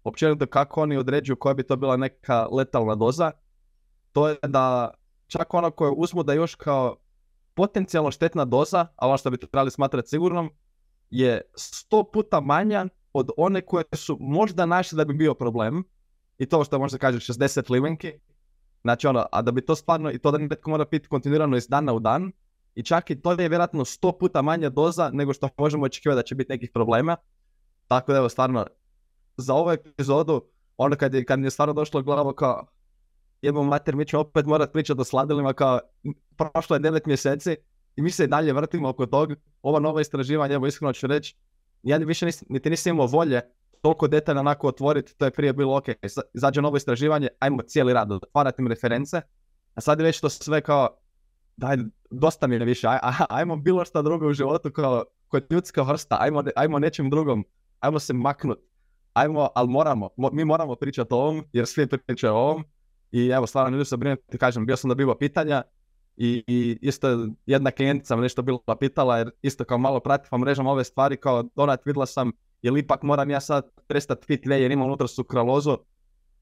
općenito 0.05 0.47
kako 0.47 0.83
oni 0.83 0.97
određuju 0.97 1.37
koja 1.37 1.55
bi 1.55 1.67
to 1.67 1.77
bila 1.77 1.97
neka 1.97 2.47
letalna 2.53 2.95
doza, 2.95 3.31
to 4.13 4.29
je 4.29 4.37
da 4.43 4.91
čak 5.27 5.55
ono 5.55 5.71
koje 5.71 5.93
uzmu 5.97 6.23
da 6.23 6.33
još 6.33 6.55
kao 6.55 6.97
potencijalno 7.55 8.11
štetna 8.11 8.45
doza, 8.45 8.87
a 8.97 9.09
ono 9.09 9.17
što 9.17 9.31
bi 9.31 9.37
trebali 9.37 9.71
smatrati 9.71 10.09
sigurnom, 10.09 10.51
je 11.11 11.41
sto 11.57 12.05
puta 12.13 12.41
manja 12.41 12.87
od 13.13 13.31
one 13.37 13.61
koje 13.61 13.85
su 13.93 14.17
možda 14.21 14.67
našli 14.67 14.97
da 14.97 15.05
bi 15.05 15.15
bio 15.15 15.35
problem. 15.35 15.85
I 16.39 16.47
to 16.47 16.65
što 16.65 16.79
možda 16.79 16.99
kaže 16.99 17.19
60 17.19 17.71
livenki. 17.71 18.13
Znači 18.83 19.07
ono, 19.07 19.27
a 19.33 19.43
da 19.43 19.53
bi 19.53 19.65
to 19.65 19.77
stvarno, 19.77 20.11
i 20.11 20.19
to 20.19 20.31
da 20.31 20.39
netko 20.39 20.71
mora 20.71 20.85
piti 20.85 21.09
kontinuirano 21.09 21.57
iz 21.57 21.69
dana 21.69 21.93
u 21.93 22.01
dan, 22.01 22.33
i 22.75 22.83
čak 22.83 23.11
i 23.11 23.21
to 23.21 23.31
je 23.31 23.49
vjerojatno 23.49 23.85
sto 23.85 24.13
puta 24.13 24.43
manja 24.43 24.71
doza 24.71 25.11
nego 25.13 25.33
što 25.33 25.49
možemo 25.59 25.85
očekivati 25.85 26.17
da 26.17 26.23
će 26.23 26.35
biti 26.35 26.53
nekih 26.53 26.71
problema. 26.75 27.17
Tako 27.89 28.13
da 28.13 28.19
evo 28.19 28.29
stvarno 28.29 28.67
za 29.37 29.55
ovu 29.55 29.71
epizodu, 29.71 30.45
ono 30.77 30.97
kad 30.97 31.15
je, 31.15 31.25
kad 31.25 31.41
je 31.41 31.51
stvarno 31.51 31.75
došlo 31.75 32.03
glavo 32.03 32.33
kao 32.33 32.67
jebo 33.43 33.63
mater, 33.63 33.97
mi 33.97 34.07
ćemo 34.07 34.21
opet 34.21 34.47
morat 34.47 34.73
pričati 34.73 35.01
o 35.01 35.05
sladilima 35.05 35.53
kao 35.53 35.81
prošlo 36.37 36.77
je 36.77 36.81
9 36.81 37.07
mjeseci 37.07 37.57
i 37.97 38.03
mi 38.03 38.11
se 38.11 38.25
i 38.25 38.27
dalje 38.27 38.53
vrtimo 38.53 38.89
oko 38.89 39.07
tog. 39.07 39.33
Ova 39.63 39.81
nova 39.81 40.01
istraživanja, 40.01 40.55
evo 40.55 40.67
iskreno 40.67 40.93
ću 40.93 41.07
reći, 41.07 41.37
ja 41.83 41.97
više 41.97 42.27
nis, 42.27 42.45
niti 42.49 42.71
nisam 42.71 42.91
imao 42.91 43.07
volje 43.07 43.41
toliko 43.83 44.09
detaljno 44.09 44.41
onako 44.41 44.69
otvoriti, 44.69 45.17
to 45.17 45.25
je 45.25 45.31
prije 45.31 45.53
bilo 45.53 45.77
ok, 45.77 45.85
izađe 46.35 46.63
novo 46.63 46.77
istraživanje, 46.77 47.29
ajmo 47.39 47.63
cijeli 47.63 47.93
rad 47.93 48.13
otvarati 48.13 48.63
im 48.63 48.69
reference, 48.69 49.21
a 49.75 49.81
sad 49.81 49.99
je 49.99 50.05
već 50.05 50.21
to 50.21 50.29
sve 50.29 50.61
kao, 50.61 50.89
daj, 51.57 51.77
dosta 52.11 52.47
mi 52.47 52.55
je 52.55 52.65
više, 52.65 52.89
aj, 52.89 52.99
ajmo 53.29 53.57
bilo 53.57 53.85
što 53.85 54.03
drugo 54.03 54.29
u 54.29 54.33
životu 54.33 54.71
kao 54.71 55.05
kod 55.29 55.47
ljudska 55.51 55.83
vrsta, 55.83 56.17
ajmo, 56.21 56.45
ajmo 56.57 56.79
nečem 56.79 57.11
drugom, 57.11 57.45
ajmo 57.81 57.99
se 57.99 58.13
maknut, 58.13 58.59
ajmo, 59.13 59.49
ali 59.55 59.69
moramo, 59.69 60.09
mi 60.33 60.45
moramo 60.45 60.75
pričati 60.75 61.15
o 61.15 61.17
ovom, 61.17 61.45
jer 61.53 61.67
svi 61.67 61.87
pričaju 61.87 62.35
o 62.35 62.37
ovom, 62.37 62.65
i 63.13 63.29
evo, 63.29 63.47
stvarno 63.47 63.77
ljudi 63.77 63.85
se 63.85 63.97
brinuti, 63.97 64.39
kažem, 64.39 64.67
bio 64.67 64.77
sam 64.77 64.89
dobivao 64.89 65.19
pitanja, 65.19 65.63
i, 66.17 66.45
i 66.47 66.79
isto 66.83 67.29
jedna 67.47 67.71
klijentica 67.71 68.17
me 68.17 68.23
nešto 68.23 68.43
bila 68.43 68.77
pitala, 68.81 69.19
jer 69.19 69.31
isto 69.43 69.65
kao 69.65 69.79
malo 69.79 70.01
pratim 70.01 70.29
pa 70.31 70.39
mrežom 70.39 70.67
ove 70.67 70.85
stvari, 70.85 71.17
kao 71.17 71.43
donat 71.43 71.87
vidjela 71.87 72.07
sam, 72.07 72.33
jer 72.67 72.79
ipak 72.79 73.03
moram 73.03 73.31
ja 73.31 73.41
sad 73.41 73.71
prestati 73.87 74.27
pit 74.27 74.47
jer 74.47 74.71
imam 74.71 74.87
unutra 74.87 75.07
sukralozu, 75.07 75.77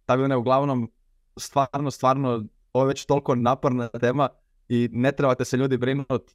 tako 0.07 0.29
ne, 0.29 0.37
uglavnom, 0.37 0.91
stvarno, 1.37 1.91
stvarno, 1.91 2.45
ovo 2.73 2.85
je 2.85 2.89
već 2.89 3.05
toliko 3.07 3.35
naporna 3.35 3.89
tema, 3.89 4.29
i 4.69 4.89
ne 4.93 5.13
trebate 5.13 5.45
se 5.45 5.57
ljudi 5.57 5.77
brinuti 5.77 6.35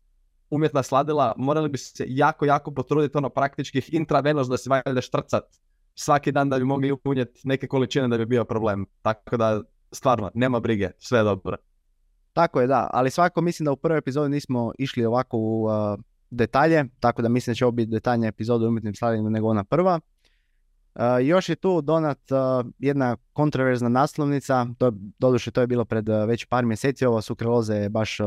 umjetna 0.49 0.83
sladila, 0.83 1.33
morali 1.37 1.69
bi 1.69 1.77
se 1.77 2.05
jako, 2.07 2.45
jako 2.45 2.71
potruditi 2.71 3.17
ono 3.17 3.29
praktičkih 3.29 3.93
intravenos 3.93 4.47
da 4.47 4.57
se 4.57 4.69
valjda 4.69 5.01
štrcat 5.01 5.43
svaki 5.95 6.31
dan 6.31 6.49
da 6.49 6.57
bi 6.59 6.65
mogli 6.65 6.95
unijeti 7.03 7.41
neke 7.43 7.67
količine 7.67 8.07
da 8.07 8.17
bi 8.17 8.25
bio 8.25 8.45
problem. 8.45 8.85
Tako 9.01 9.37
da 9.37 9.61
stvarno, 9.91 10.31
nema 10.33 10.59
brige, 10.59 10.89
sve 10.97 11.19
je 11.19 11.23
dobro. 11.23 11.57
Tako 12.33 12.61
je, 12.61 12.67
da, 12.67 12.89
ali 12.93 13.11
svako 13.11 13.41
mislim 13.41 13.65
da 13.65 13.71
u 13.71 13.75
prvoj 13.75 13.97
epizodi 13.97 14.29
nismo 14.29 14.71
išli 14.77 15.05
ovako 15.05 15.37
u 15.37 15.67
detalje, 16.29 16.85
tako 16.99 17.21
da 17.21 17.29
mislim 17.29 17.51
da 17.51 17.55
će 17.55 17.65
ovo 17.65 17.71
biti 17.71 17.91
detaljnija 17.91 18.27
epizoda 18.27 18.65
u 18.65 18.67
umjetnim 18.67 18.95
sladilima 18.95 19.29
nego 19.29 19.47
ona 19.47 19.63
prva. 19.63 19.99
Uh, 20.95 21.01
još 21.21 21.49
je 21.49 21.55
tu 21.55 21.81
donat 21.81 22.31
uh, 22.31 22.71
jedna 22.79 23.17
kontroverzna 23.33 23.89
naslovnica, 23.89 24.67
to, 24.77 24.91
doduše 25.19 25.51
to 25.51 25.61
je 25.61 25.67
bilo 25.67 25.85
pred 25.85 26.09
uh, 26.09 26.27
već 26.27 26.45
par 26.45 26.65
mjeseci, 26.65 27.05
ova 27.05 27.21
sukraloza 27.21 27.75
je 27.75 27.89
baš 27.89 28.17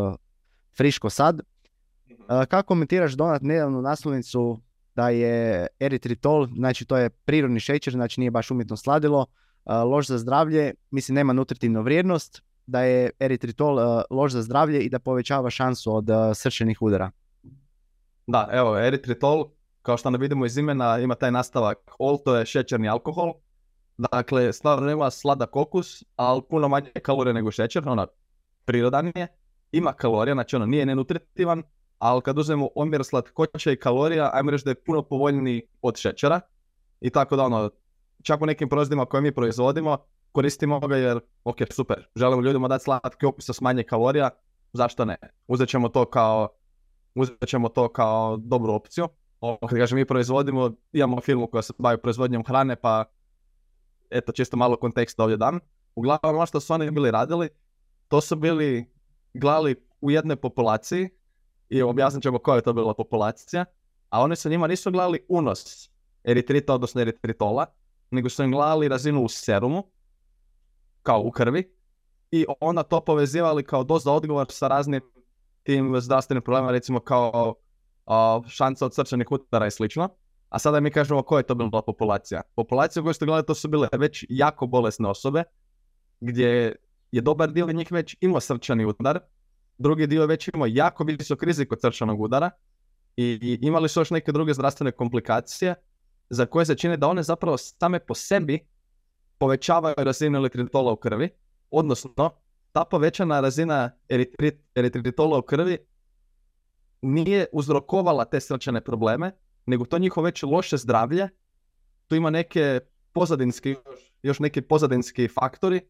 friško 0.77 1.11
sad. 1.11 1.41
Kako 2.49 2.67
komentiraš 2.67 3.13
donat 3.13 3.43
nedavnu 3.43 3.83
naslovnicu 3.83 4.61
da 4.95 5.09
je 5.09 5.67
eritritol, 5.81 6.49
znači 6.57 6.85
to 6.85 6.97
je 6.97 7.11
prirodni 7.11 7.61
šećer, 7.61 7.93
znači 7.93 8.21
nije 8.21 8.31
baš 8.31 8.51
umjetno 8.51 8.77
sladilo, 8.77 9.27
loš 9.67 10.07
za 10.07 10.19
zdravlje, 10.19 10.75
mislim 10.91 11.15
nema 11.15 11.33
nutritivnu 11.33 11.83
vrijednost, 11.83 12.43
da 12.67 12.83
je 12.83 13.11
eritritol 13.19 14.03
loš 14.11 14.33
za 14.33 14.43
zdravlje 14.43 14.81
i 14.81 14.89
da 14.89 14.99
povećava 14.99 15.51
šansu 15.51 15.95
od 15.97 16.09
srčanih 16.35 16.83
udara. 16.83 17.11
Da, 18.33 18.49
evo, 18.53 18.79
eritritol 18.79 19.51
kao 19.83 19.97
što 19.97 20.11
ne 20.11 20.19
vidimo 20.19 20.47
iz 20.47 20.57
imena, 20.59 20.99
ima 20.99 21.15
taj 21.15 21.31
nastavak 21.31 21.79
ol, 21.99 22.19
to 22.25 22.37
je 22.37 22.47
šećerni 22.47 22.89
alkohol. 22.89 23.33
Dakle, 23.99 24.53
stvarno 24.53 24.87
nema 24.87 25.11
sladak 25.11 25.57
okus, 25.57 26.05
ali 26.17 26.43
puno 26.51 26.69
manje 26.69 26.91
kalorije 27.03 27.35
nego 27.35 27.51
šećer, 27.51 27.89
ona 27.89 28.07
prirodan 28.65 29.13
je. 29.15 29.27
Ima 29.73 29.93
kalorija, 29.93 30.35
znači 30.35 30.57
ono 30.57 30.67
nije 30.67 30.87
nenutritivan, 30.87 31.63
ali 31.99 32.23
kad 32.23 32.39
uzmemo 32.39 32.69
omjer 32.75 33.05
slatkoće 33.05 33.73
i 33.73 33.77
kalorija, 33.77 34.31
ajmo 34.33 34.51
reći 34.51 34.65
da 34.65 34.71
je 34.71 34.85
puno 34.85 35.03
povoljniji 35.03 35.63
od 35.83 35.97
šećera. 35.97 36.41
I 37.01 37.11
tako 37.11 37.37
da 37.37 37.45
ono, 37.45 37.71
čak 38.23 38.43
u 38.43 38.47
nekim 38.47 38.69
proizvodima 38.69 39.07
koje 39.07 39.21
mi 39.21 39.35
proizvodimo, 39.35 39.99
koristimo 40.33 40.81
ga 40.81 40.97
jer, 40.97 41.21
ok, 41.45 41.57
super, 41.71 42.09
želimo 42.17 42.43
ljudima 42.43 42.69
dati 42.69 42.85
slatki 42.85 43.27
okus 43.27 43.47
sa 43.47 43.53
manje 43.61 43.83
kalorija, 43.83 44.31
zašto 44.73 45.05
ne? 45.05 45.17
Uzet 45.47 45.69
ćemo 45.69 45.89
to 45.89 46.05
kao, 46.05 46.49
uzet 47.15 47.47
ćemo 47.47 47.69
to 47.69 47.89
kao 47.89 48.37
dobru 48.37 48.73
opciju 48.73 49.09
kad 49.61 49.79
kažem 49.79 49.99
mi 49.99 50.05
proizvodimo, 50.05 50.71
imamo 50.93 51.21
firmu 51.21 51.47
koja 51.47 51.63
se 51.63 51.73
bavi 51.79 51.99
proizvodnjom 51.99 52.45
hrane, 52.45 52.77
pa 52.77 53.05
eto 54.11 54.33
čisto 54.33 54.57
malo 54.57 54.77
konteksta 54.77 55.23
ovdje 55.23 55.37
dam. 55.37 55.59
Uglavnom 55.95 56.37
ono 56.37 56.47
što 56.47 56.61
su 56.61 56.73
oni 56.73 56.91
bili 56.91 57.11
radili, 57.11 57.49
to 58.09 58.21
su 58.21 58.37
bili 58.37 58.93
gledali 59.35 59.87
u 60.01 60.11
jednoj 60.11 60.37
populaciji 60.37 61.09
i 61.69 61.83
objasnit 61.83 62.23
ćemo 62.23 62.39
koja 62.39 62.57
je 62.57 62.63
to 62.63 62.73
bila 62.73 62.95
populacija, 62.95 63.65
a 64.09 64.21
oni 64.21 64.37
su 64.37 64.49
njima 64.49 64.67
nisu 64.67 64.91
gledali 64.91 65.27
unos 65.29 65.91
eritrita, 66.25 66.75
odnosno 66.75 67.01
eritritola, 67.01 67.67
nego 68.11 68.29
su 68.29 68.43
im 68.43 68.51
gledali 68.51 68.89
razinu 68.89 69.25
u 69.25 69.29
serumu, 69.29 69.91
kao 71.03 71.21
u 71.21 71.31
krvi, 71.31 71.77
i 72.31 72.47
onda 72.61 72.83
to 72.83 73.01
povezivali 73.01 73.63
kao 73.63 73.85
doza 73.85 74.13
odgovor 74.13 74.47
sa 74.51 74.69
raznim 74.69 75.01
tim 75.63 76.01
zdravstvenim 76.01 76.43
problemima, 76.43 76.73
recimo 76.73 77.01
kao 77.01 77.55
šansa 78.49 78.87
od 78.87 78.95
srčanih 78.95 79.27
udara 79.31 79.67
i 79.67 79.71
slično. 79.71 80.09
A 80.49 80.59
sada 80.59 80.81
mi 80.81 80.91
kažemo 80.91 81.23
koja 81.23 81.41
je 81.41 81.47
to 81.47 81.55
bila 81.55 81.83
populacija. 81.83 82.43
Populacija 82.55 83.03
koju 83.03 83.15
ste 83.15 83.27
gledali 83.27 83.47
to 83.47 83.55
su 83.55 83.69
bile 83.69 83.89
već 83.99 84.25
jako 84.29 84.67
bolesne 84.67 85.09
osobe, 85.09 85.45
gdje 86.21 86.77
je 87.13 87.21
dobar 87.21 87.53
dio 87.53 87.67
njih 87.67 87.93
već 87.93 88.17
imao 88.21 88.41
srčani 88.41 88.85
udar, 88.85 89.19
drugi 89.79 90.07
dio 90.07 90.27
već 90.27 90.49
imao 90.55 90.67
jako 90.67 91.05
visok 91.05 91.43
rizik 91.43 91.73
od 91.73 91.81
srčanog 91.81 92.21
udara 92.21 92.51
i, 93.17 93.59
imali 93.63 93.89
su 93.89 94.01
još 94.01 94.11
neke 94.11 94.33
druge 94.33 94.55
zdravstvene 94.55 94.93
komplikacije 94.93 95.75
za 96.31 96.47
koje 96.47 96.67
se 96.67 96.75
čine 96.75 96.97
da 96.97 97.09
one 97.09 97.23
zapravo 97.23 97.57
same 97.59 97.99
po 97.99 98.15
sebi 98.15 98.67
povećavaju 99.39 99.95
razinu 99.99 100.39
eritritola 100.39 100.93
u 100.93 100.97
krvi, 100.97 101.29
odnosno 101.71 102.31
ta 102.73 102.85
povećana 102.85 103.41
razina 103.41 103.91
eritritola 104.75 105.39
u 105.39 105.43
krvi 105.43 105.79
nije 107.03 107.47
uzrokovala 107.53 108.25
te 108.25 108.41
srčane 108.41 108.81
probleme, 108.81 109.33
nego 109.67 109.85
to 109.85 109.99
njihovo 109.99 110.25
već 110.25 110.43
loše 110.43 110.77
zdravlje, 110.77 111.29
tu 112.09 112.17
ima 112.17 112.31
neke 112.31 112.81
pozadinski, 113.13 113.77
još 114.23 114.39
neki 114.39 114.61
pozadinski 114.61 115.29
faktori 115.29 115.81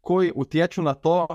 koji 0.00 0.32
utječu 0.34 0.82
na 0.82 0.94
to 0.94 1.26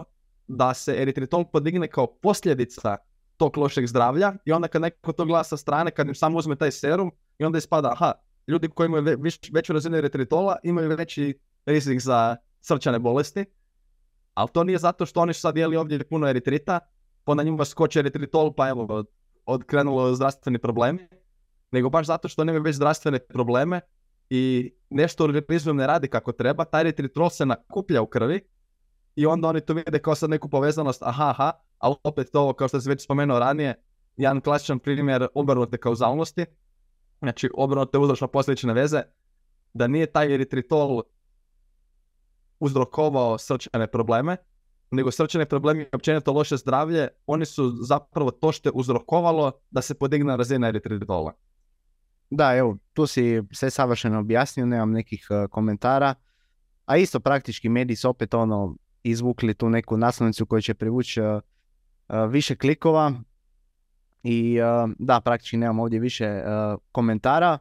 da 0.47 0.73
se 0.73 0.95
eritritol 1.01 1.45
podigne 1.45 1.88
kao 1.88 2.08
posljedica 2.08 2.97
tog 3.38 3.58
lošeg 3.58 3.88
zdravlja 3.88 4.34
i 4.45 4.51
onda 4.51 4.67
kad 4.67 4.82
neko 4.82 5.12
to 5.12 5.25
gleda 5.25 5.43
sa 5.43 5.58
strane, 5.58 5.91
kad 5.91 6.08
im 6.08 6.15
samo 6.15 6.38
uzme 6.38 6.56
taj 6.56 6.71
serum 6.71 7.12
i 7.38 7.45
onda 7.45 7.58
ispada, 7.58 7.91
aha, 7.91 8.13
ljudi 8.47 8.67
koji 8.67 8.88
imaju 8.88 9.17
veću 9.51 9.73
razinu 9.73 9.97
eritritola 9.97 10.58
imaju 10.63 10.89
veći 10.89 11.39
rizik 11.65 11.99
za 11.99 12.36
srčane 12.62 12.99
bolesti, 12.99 13.45
ali 14.34 14.50
to 14.54 14.63
nije 14.63 14.78
zato 14.78 15.06
što 15.06 15.22
oni 15.22 15.34
sad 15.34 15.58
jeli 15.58 15.78
ovdje 15.78 16.04
puno 16.04 16.28
eritrita, 16.28 16.80
pa 17.24 17.34
na 17.34 17.43
njima 17.43 17.65
skoči 17.65 18.00
eritritol, 18.00 18.54
pa 18.54 18.69
evo, 18.69 19.04
odkrenulo 19.46 20.15
zdravstveni 20.15 20.58
problemi, 20.58 21.08
nego 21.72 21.89
baš 21.89 22.08
zato 22.08 22.28
što 22.28 22.41
oni 22.41 22.52
imaju 22.52 22.63
već 22.63 22.76
zdravstvene 22.76 23.19
probleme 23.19 23.82
i 24.30 24.74
nešto 24.89 25.24
organizmom 25.24 25.78
ne 25.78 25.88
radi 25.88 26.08
kako 26.08 26.32
treba, 26.32 26.65
taj 26.65 26.82
eritritrol 26.82 27.30
se 27.30 27.46
nakuplja 27.46 28.02
u 28.02 28.08
krvi 28.08 28.41
i 29.15 29.26
onda 29.26 29.48
oni 29.48 29.62
to 29.62 29.74
vide 29.74 30.00
kao 30.00 30.15
sad 30.15 30.30
neku 30.30 30.50
povezanost, 30.50 31.04
aha, 31.04 31.30
aha, 31.30 31.52
ali 31.78 31.96
opet 32.04 32.30
to, 32.32 32.54
kao 32.54 32.67
što 32.67 32.82
sam 32.82 32.89
već 32.89 33.04
spomenuo 33.04 33.39
ranije, 33.39 33.76
jedan 34.17 34.41
klasičan 34.41 34.80
primjer 34.80 35.28
obrnute 35.34 35.78
kauzalnosti, 35.78 36.46
znači 37.19 37.50
obrnute 37.54 37.98
uzročno 37.98 38.28
posljedične 38.28 38.74
veze, 38.74 39.02
da 39.74 39.88
nije 39.88 40.06
taj 40.06 40.34
eritritol 40.34 41.02
uzrokovao 42.60 43.38
srčane 43.38 43.88
probleme, 43.88 44.38
nego 44.92 45.12
srčane 45.12 45.46
problemi 45.46 45.82
i 45.82 45.96
općenito 45.96 46.34
loše 46.34 46.58
zdravlje, 46.58 47.08
oni 47.28 47.46
su 47.46 47.72
zapravo 47.82 48.32
to 48.32 48.52
što 48.52 48.70
je 48.70 48.74
uzrokovalo 48.76 49.52
da 49.72 49.82
se 49.82 49.94
podigne 49.94 50.38
razina 50.38 50.68
eritritola. 50.68 51.34
Da, 52.30 52.56
evo, 52.56 52.78
tu 52.94 53.08
si 53.08 53.42
sve 53.52 53.70
savršeno 53.70 54.20
objasnio, 54.20 54.66
nemam 54.66 54.92
nekih 54.92 55.28
uh, 55.30 55.50
komentara. 55.50 56.16
A 56.86 56.98
isto 56.98 57.20
praktički 57.20 57.70
mediji 57.70 57.96
su 57.96 58.10
opet 58.10 58.34
ono 58.34 58.76
izvukli 59.04 59.54
tu 59.54 59.70
neku 59.70 59.98
naslovnicu 59.98 60.46
koja 60.46 60.62
će 60.62 60.74
privući 60.74 61.22
uh, 61.22 61.42
više 62.30 62.56
klikova. 62.56 63.13
I 64.24 64.58
da, 65.00 65.22
praktički 65.22 65.58
nemam 65.58 65.80
ovdje 65.80 66.00
više 66.00 66.42
komentara. 66.92 67.58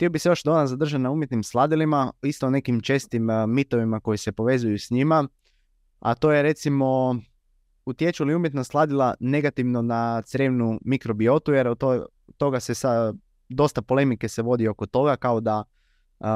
Htio 0.00 0.10
bi 0.10 0.18
se 0.18 0.28
još 0.28 0.42
dodan 0.42 0.66
zadržati 0.66 1.02
na 1.02 1.10
umjetnim 1.10 1.42
sladilima, 1.42 2.12
isto 2.22 2.50
nekim 2.50 2.80
čestim 2.80 3.28
mitovima 3.48 4.00
koji 4.00 4.18
se 4.18 4.32
povezuju 4.32 4.78
s 4.78 4.90
njima. 4.90 5.28
A 5.98 6.14
to 6.14 6.32
je 6.32 6.42
recimo 6.42 7.16
utječu 7.86 8.24
li 8.24 8.34
umjetna 8.34 8.64
sladila 8.64 9.14
negativno 9.20 9.82
na 9.82 10.22
crevnu 10.22 10.80
mikrobiotu, 10.84 11.52
jer 11.52 11.68
od 11.68 11.82
toga 12.36 12.60
se 12.60 12.74
sa 12.74 13.14
dosta 13.48 13.82
polemike 13.82 14.28
se 14.28 14.42
vodi 14.42 14.68
oko 14.68 14.86
toga, 14.86 15.16
kao 15.16 15.40
da 15.40 15.64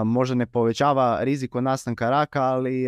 možda 0.05 0.35
ne 0.35 0.47
povećava 0.47 1.19
rizik 1.21 1.55
od 1.55 1.63
nastanka 1.63 2.11
raka, 2.11 2.43
ali 2.43 2.87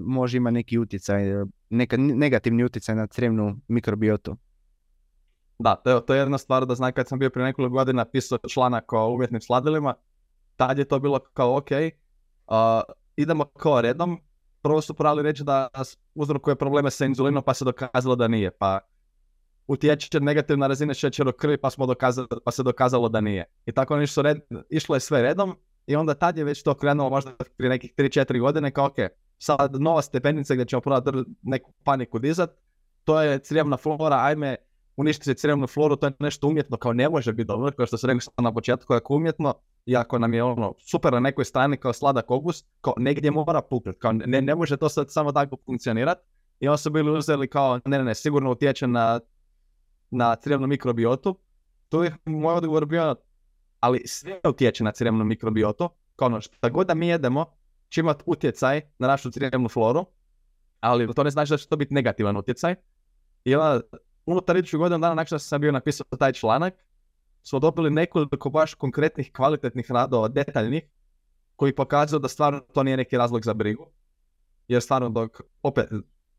može 0.00 0.36
ima 0.36 0.50
neki 0.50 0.78
utjecaj, 0.78 1.24
neka, 1.70 1.96
negativni 1.96 2.64
utjecaj 2.64 2.94
na 2.94 3.06
crevnu 3.06 3.60
mikrobiotu. 3.68 4.36
Da, 5.58 5.74
to 5.74 6.00
to 6.00 6.14
je 6.14 6.20
jedna 6.20 6.38
stvar 6.38 6.66
da 6.66 6.74
znam 6.74 6.92
kad 6.92 7.08
sam 7.08 7.18
bio 7.18 7.30
prije 7.30 7.44
nekoliko 7.44 7.72
godina 7.72 8.04
pisao 8.04 8.38
članak 8.48 8.92
o 8.92 9.08
umjetnim 9.08 9.40
sladilima, 9.40 9.94
tad 10.58 10.78
je 10.78 10.84
to 10.84 10.98
bilo 10.98 11.18
kao 11.18 11.56
ok, 11.56 11.70
idemo 13.16 13.44
kao 13.44 13.80
redom, 13.80 14.20
prvo 14.62 14.80
su 14.80 14.94
pravili 14.94 15.22
reći 15.22 15.44
da 15.44 15.68
uzrokuje 16.14 16.56
probleme 16.56 16.90
sa 16.90 17.04
inzulinom 17.04 17.42
pa 17.42 17.54
se 17.54 17.64
dokazalo 17.64 18.16
da 18.16 18.28
nije, 18.28 18.50
pa 18.50 18.78
utječe 19.66 20.20
negativna 20.20 20.66
razina 20.66 20.94
šećera 20.94 21.30
u 21.30 21.32
krvi 21.32 21.58
pa, 21.58 21.70
smo 21.70 21.86
dokazali, 21.86 22.28
pa 22.44 22.50
se 22.50 22.62
dokazalo 22.62 23.08
da 23.08 23.20
nije. 23.20 23.44
I 23.66 23.72
tako 23.72 23.94
oni 23.94 24.06
su 24.06 24.22
red, 24.22 24.38
išlo 24.70 24.96
je 24.96 25.00
sve 25.00 25.22
redom 25.22 25.56
i 25.86 25.96
onda 25.96 26.14
tad 26.14 26.38
je 26.38 26.44
već 26.44 26.62
to 26.62 26.74
krenulo 26.74 27.10
možda 27.10 27.32
prije 27.56 27.70
nekih 27.70 27.94
3-4 27.96 28.40
godine 28.40 28.70
kao 28.70 28.86
ok, 28.86 28.96
sad 29.38 29.80
nova 29.80 30.02
stepenica 30.02 30.54
gdje 30.54 30.66
ćemo 30.66 30.80
probati 30.80 31.18
neku 31.42 31.72
paniku 31.84 32.18
dizat, 32.18 32.50
to 33.04 33.22
je 33.22 33.38
crijevna 33.38 33.76
flora, 33.76 34.16
ajme 34.20 34.56
uništiti 34.96 35.40
crijevnu 35.40 35.66
floru, 35.66 35.96
to 35.96 36.06
je 36.06 36.12
nešto 36.18 36.48
umjetno, 36.48 36.76
kao 36.76 36.92
ne 36.92 37.08
može 37.08 37.32
biti 37.32 37.46
dobro, 37.46 37.72
kao 37.72 37.86
što 37.86 37.98
se 37.98 38.06
rekao 38.06 38.42
na 38.42 38.52
početku, 38.52 38.94
ako 38.94 39.14
umjetno, 39.14 39.54
i 39.88 39.96
ako 39.96 40.18
nam 40.18 40.34
je 40.34 40.42
ono 40.42 40.74
super 40.78 41.12
na 41.12 41.20
nekoj 41.20 41.44
strani 41.44 41.76
kao 41.76 41.92
sladak 41.92 42.30
okus, 42.30 42.64
kao 42.80 42.94
negdje 42.96 43.30
mora 43.30 43.62
puknuti, 43.62 43.98
kao 43.98 44.12
ne, 44.12 44.42
ne 44.42 44.54
može 44.54 44.76
to 44.76 44.88
sad 44.88 45.12
samo 45.12 45.32
tako 45.32 45.56
funkcionirati. 45.66 46.20
I 46.60 46.68
onda 46.68 46.76
su 46.76 46.90
bili 46.90 47.18
uzeli 47.18 47.48
kao, 47.48 47.80
ne, 47.84 48.04
ne, 48.04 48.14
sigurno 48.14 48.50
utječe 48.50 48.86
na, 48.86 49.20
na 50.10 50.36
crijevnu 50.36 50.66
mikrobiotu. 50.66 51.38
Tu 51.88 52.02
je 52.02 52.16
moj 52.24 52.54
odgovor 52.54 52.86
bio, 52.86 53.16
ali 53.80 54.02
sve 54.06 54.40
utječe 54.48 54.84
na 54.84 54.92
crijevnu 54.92 55.24
mikrobiotu, 55.24 55.90
kao 56.16 56.26
ono, 56.26 56.40
šta 56.40 56.68
god 56.68 56.86
da 56.86 56.94
mi 56.94 57.08
jedemo, 57.08 57.46
će 57.88 58.00
imati 58.00 58.22
utjecaj 58.26 58.80
na 58.98 59.06
našu 59.06 59.30
crijevnu 59.30 59.68
floru, 59.68 60.06
ali 60.80 61.14
to 61.14 61.24
ne 61.24 61.30
znači 61.30 61.50
da 61.50 61.56
će 61.56 61.68
to 61.68 61.76
biti 61.76 61.94
negativan 61.94 62.36
utjecaj. 62.36 62.74
I 63.44 63.54
onda 63.54 63.80
unutar 64.26 64.56
idućeg 64.56 64.80
godina 64.80 64.98
dana 64.98 65.14
nakon 65.14 65.26
što 65.26 65.38
sam 65.38 65.60
bio 65.60 65.72
napisao 65.72 66.06
taj 66.18 66.32
članak, 66.32 66.74
smo 67.48 67.58
dobili 67.58 67.90
nekoliko 67.90 68.50
baš 68.50 68.74
konkretnih 68.74 69.32
kvalitetnih 69.32 69.90
radova, 69.90 70.28
detaljnih, 70.28 70.82
koji 71.56 71.74
pokazuju 71.74 72.20
da 72.20 72.28
stvarno 72.28 72.60
to 72.60 72.82
nije 72.82 72.96
neki 72.96 73.18
razlog 73.18 73.44
za 73.44 73.54
brigu. 73.54 73.86
Jer 74.68 74.82
stvarno 74.82 75.08
dok, 75.08 75.40
opet, 75.62 75.86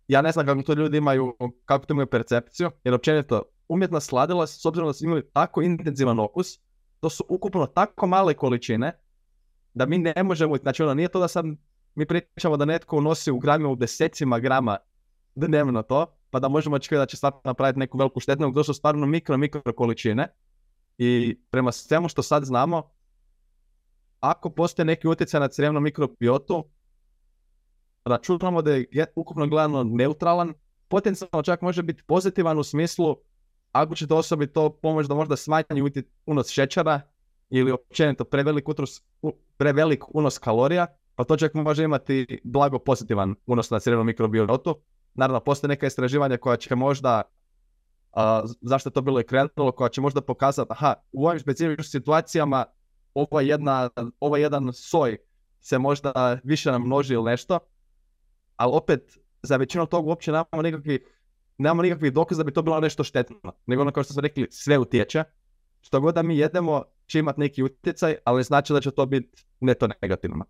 ja 0.08 0.22
ne 0.22 0.32
znam 0.32 0.46
kako 0.46 0.62
to 0.62 0.74
ljudi 0.74 0.98
imaju, 0.98 1.38
kako 1.66 1.86
to 1.86 1.94
imaju 1.94 2.08
percepciju, 2.08 2.72
jer 2.84 2.94
općenito 2.94 3.42
umjetna 3.68 4.00
sladila, 4.00 4.48
s 4.48 4.66
obzirom 4.66 4.90
da 4.90 4.94
su 4.94 5.06
imali 5.06 5.30
tako 5.34 5.62
intenzivan 5.62 6.20
okus, 6.20 6.60
to 7.00 7.10
su 7.10 7.24
ukupno 7.30 7.66
tako 7.66 8.08
male 8.08 8.34
količine, 8.34 9.00
da 9.74 9.86
mi 9.86 9.98
ne 9.98 10.24
možemo, 10.24 10.58
znači 10.58 10.84
ono 10.84 10.94
nije 10.94 11.08
to 11.08 11.20
da 11.20 11.28
sad 11.28 11.46
mi 11.96 12.06
pričamo 12.06 12.58
da 12.58 12.66
netko 12.66 12.98
unosi 12.98 13.32
u 13.32 13.40
gramima 13.40 13.70
u 13.70 13.76
desecima 13.76 14.40
grama 14.40 14.78
dnevno 15.36 15.82
to, 15.82 16.06
pa 16.30 16.40
da 16.40 16.48
možemo 16.48 16.76
očekivati 16.76 17.02
da 17.02 17.10
će 17.10 17.18
stvarno 17.18 17.42
napraviti 17.44 17.80
neku 17.80 17.98
veliku 17.98 18.20
štetu, 18.20 18.42
nego 18.42 18.54
to 18.54 18.64
su 18.64 18.74
stvarno 18.74 19.06
mikro, 19.06 19.38
mikro 19.38 19.74
količine. 19.74 20.28
I 21.02 21.38
prema 21.50 21.72
svemu 21.72 22.10
što 22.10 22.24
sad 22.24 22.44
znamo, 22.44 22.90
ako 24.20 24.50
postoje 24.50 24.86
neki 24.86 25.08
utjecaj 25.08 25.40
na 25.40 25.48
crevnu 25.48 25.80
mikrobiotu, 25.80 26.64
računamo 28.06 28.62
da 28.62 28.72
je 28.72 29.06
ukupno 29.16 29.48
gledano 29.48 29.84
neutralan, 29.84 30.54
potencijalno 30.88 31.44
čak 31.44 31.62
može 31.62 31.84
biti 31.84 32.04
pozitivan 32.04 32.60
u 32.60 32.64
smislu 32.64 33.18
ako 33.72 33.96
će 33.96 34.08
to 34.08 34.18
osobi 34.18 34.48
to 34.48 34.70
pomoći 34.70 35.08
da 35.08 35.16
možda 35.16 35.36
smanji 35.36 35.92
unos 36.26 36.50
šećera 36.50 37.02
ili 37.50 37.72
općenito 37.72 38.24
prevelik, 38.24 38.70
unos, 38.70 39.02
prevelik 39.58 40.04
unos 40.16 40.38
kalorija, 40.38 40.88
pa 41.16 41.24
to 41.24 41.38
čak 41.38 41.54
može 41.54 41.84
imati 41.84 42.40
blago 42.44 42.80
pozitivan 42.80 43.36
unos 43.46 43.70
na 43.70 43.80
crvenu 43.80 44.04
mikrobiotu. 44.04 44.76
Naravno, 45.14 45.40
postoje 45.40 45.70
neka 45.70 45.88
istraživanja 45.88 46.38
koja 46.38 46.58
će 46.58 46.76
možda, 46.76 47.22
zašto 48.62 48.90
je 48.90 48.94
to 48.94 49.02
bilo 49.02 49.20
i 49.20 49.24
krenulo, 49.24 49.72
koja 49.72 49.90
će 49.90 50.02
možda 50.02 50.22
pokazati, 50.22 50.72
aha, 50.72 50.94
u 51.12 51.28
ovim 51.28 51.40
specifičnim 51.40 51.84
situacijama 51.84 52.66
ova 53.14 53.42
jedna, 53.42 53.90
ovaj 54.20 54.42
jedan 54.42 54.74
soj 54.74 55.18
se 55.60 55.78
možda 55.78 56.40
više 56.44 56.72
nam 56.72 56.82
množi 56.82 57.14
ili 57.14 57.24
nešto, 57.24 57.60
ali 58.56 58.72
opet, 58.74 59.18
za 59.44 59.58
većinu 59.58 59.86
toga 59.86 60.08
uopće 60.08 60.32
nemamo 60.32 60.62
nikakvih, 60.64 61.00
nemamo 61.58 61.82
nikakvih 61.82 62.14
dokaza 62.14 62.44
da 62.44 62.46
bi 62.46 62.54
to 62.54 62.62
bilo 62.62 62.80
nešto 62.80 63.04
štetno, 63.04 63.54
nego 63.66 63.82
ono 63.82 63.92
kao 63.92 64.04
što 64.04 64.14
smo 64.14 64.22
rekli, 64.22 64.48
sve 64.52 64.78
utječe. 64.78 65.24
Što 65.82 66.02
god 66.02 66.16
da 66.16 66.22
mi 66.24 66.38
jedemo 66.38 66.84
će 67.08 67.20
imati 67.20 67.40
neki 67.40 67.64
utjecaj, 67.64 68.16
ali 68.24 68.44
znači 68.44 68.74
da 68.74 68.82
će 68.82 68.92
to 68.92 69.06
biti 69.06 69.46
neto 69.60 69.88
negativno. 70.02 70.46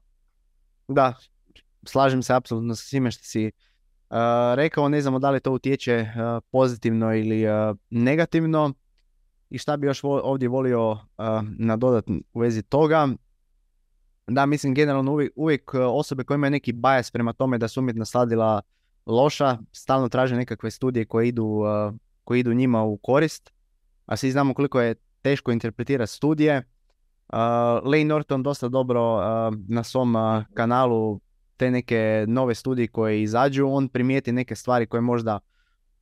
Da, 0.87 1.13
slažem 1.85 2.23
se 2.23 2.33
apsolutno 2.33 2.75
sa 2.75 2.83
svime 2.83 3.11
što 3.11 3.23
si 3.23 3.51
rekao, 4.55 4.89
ne 4.89 5.01
znamo 5.01 5.19
da 5.19 5.29
li 5.29 5.39
to 5.39 5.51
utječe 5.51 6.05
pozitivno 6.51 7.15
ili 7.15 7.45
negativno. 7.89 8.73
I 9.49 9.57
šta 9.57 9.77
bi 9.77 9.87
još 9.87 10.03
ovdje 10.03 10.47
volio 10.47 10.97
nadodat 11.57 12.05
u 12.33 12.39
vezi 12.39 12.63
toga. 12.63 13.07
Da, 14.27 14.45
mislim 14.45 14.73
generalno 14.73 15.11
uvijek, 15.11 15.31
uvijek 15.35 15.73
osobe 15.73 16.23
koje 16.23 16.35
imaju 16.35 16.51
neki 16.51 16.73
bajas 16.73 17.11
prema 17.11 17.33
tome 17.33 17.57
da 17.57 17.67
su 17.67 17.79
umjetna 17.79 18.05
sladila 18.05 18.61
loša, 19.05 19.57
stalno 19.71 20.09
traže 20.09 20.35
nekakve 20.35 20.71
studije 20.71 21.05
koje 21.05 21.27
idu, 21.27 21.61
koje 22.23 22.39
idu 22.39 22.53
njima 22.53 22.83
u 22.83 22.97
korist. 22.97 23.53
A 24.05 24.17
svi 24.17 24.31
znamo 24.31 24.53
koliko 24.53 24.81
je 24.81 24.95
teško 25.21 25.51
interpretirati 25.51 26.11
studije. 26.11 26.57
Uh, 26.57 27.35
Lane 27.83 28.05
Norton 28.05 28.43
dosta 28.43 28.67
dobro 28.67 29.19
na 29.67 29.83
svom 29.83 30.15
kanalu 30.53 31.19
te 31.59 31.71
neke 31.71 32.25
nove 32.27 32.55
studije 32.55 32.87
koje 32.87 33.21
izađu, 33.21 33.67
on 33.67 33.87
primijeti 33.87 34.31
neke 34.31 34.55
stvari 34.55 34.85
koje 34.85 35.01
možda 35.01 35.39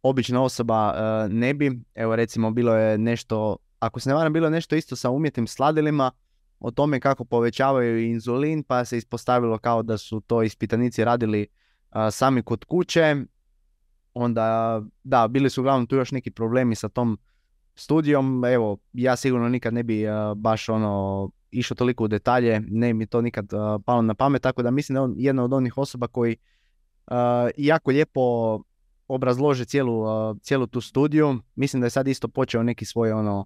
obična 0.03 0.43
osoba 0.43 0.93
uh, 0.93 1.31
ne 1.33 1.53
bi. 1.53 1.79
Evo 1.95 2.15
recimo 2.15 2.51
bilo 2.51 2.75
je 2.75 2.97
nešto, 2.97 3.57
ako 3.79 3.99
se 3.99 4.09
ne 4.09 4.15
varam 4.15 4.33
bilo 4.33 4.47
je 4.47 4.51
nešto 4.51 4.75
isto 4.75 4.95
sa 4.95 5.09
umjetnim 5.09 5.47
sladilima, 5.47 6.11
o 6.59 6.71
tome 6.71 6.99
kako 6.99 7.25
povećavaju 7.25 8.05
inzulin, 8.05 8.63
pa 8.63 8.85
se 8.85 8.97
ispostavilo 8.97 9.57
kao 9.57 9.83
da 9.83 9.97
su 9.97 10.19
to 10.19 10.43
ispitanici 10.43 11.03
radili 11.03 11.47
sami 12.11 12.43
kod 12.43 12.65
kuće. 12.65 13.15
Onda, 14.13 14.81
da, 15.03 15.27
bili 15.27 15.49
su 15.49 15.61
uglavnom 15.61 15.87
tu 15.87 15.95
još 15.95 16.11
neki 16.11 16.31
problemi 16.31 16.75
sa 16.75 16.89
tom 16.89 17.17
studijom. 17.75 18.45
Evo, 18.45 18.77
ja 18.93 19.15
sigurno 19.15 19.49
nikad 19.49 19.73
ne 19.73 19.83
bi 19.83 20.05
baš 20.35 20.69
ono 20.69 21.29
išao 21.51 21.75
toliko 21.75 22.03
u 22.03 22.07
detalje, 22.07 22.61
ne 22.67 22.93
mi 22.93 23.05
to 23.05 23.21
nikad 23.21 23.49
palo 23.85 24.01
na 24.01 24.13
pamet, 24.13 24.41
tako 24.41 24.63
da 24.63 24.71
mislim 24.71 24.93
da 24.93 24.99
je 24.99 25.03
on 25.03 25.13
jedna 25.17 25.43
od 25.43 25.53
onih 25.53 25.77
osoba 25.77 26.07
koji 26.07 26.37
jako 27.57 27.91
lijepo 27.91 28.59
obrazlože 29.07 29.65
cijelu, 29.65 30.05
cijelu 30.41 30.67
tu 30.67 30.81
studiju. 30.81 31.39
Mislim 31.55 31.81
da 31.81 31.85
je 31.85 31.89
sad 31.89 32.07
isto 32.07 32.27
počeo 32.27 32.63
neki 32.63 32.85
svoj 32.85 33.11
ono 33.11 33.45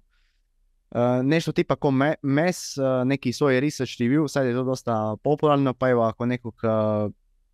nešto 1.22 1.52
tipa 1.52 1.76
ko 1.76 1.90
MES, 2.22 2.74
neki 3.04 3.32
svoj 3.32 3.60
research 3.60 3.92
review, 3.92 4.28
sad 4.28 4.46
je 4.46 4.52
to 4.52 4.64
dosta 4.64 5.16
popularno, 5.22 5.74
pa 5.74 5.88
evo 5.90 6.02
ako 6.02 6.26
nekog 6.26 6.54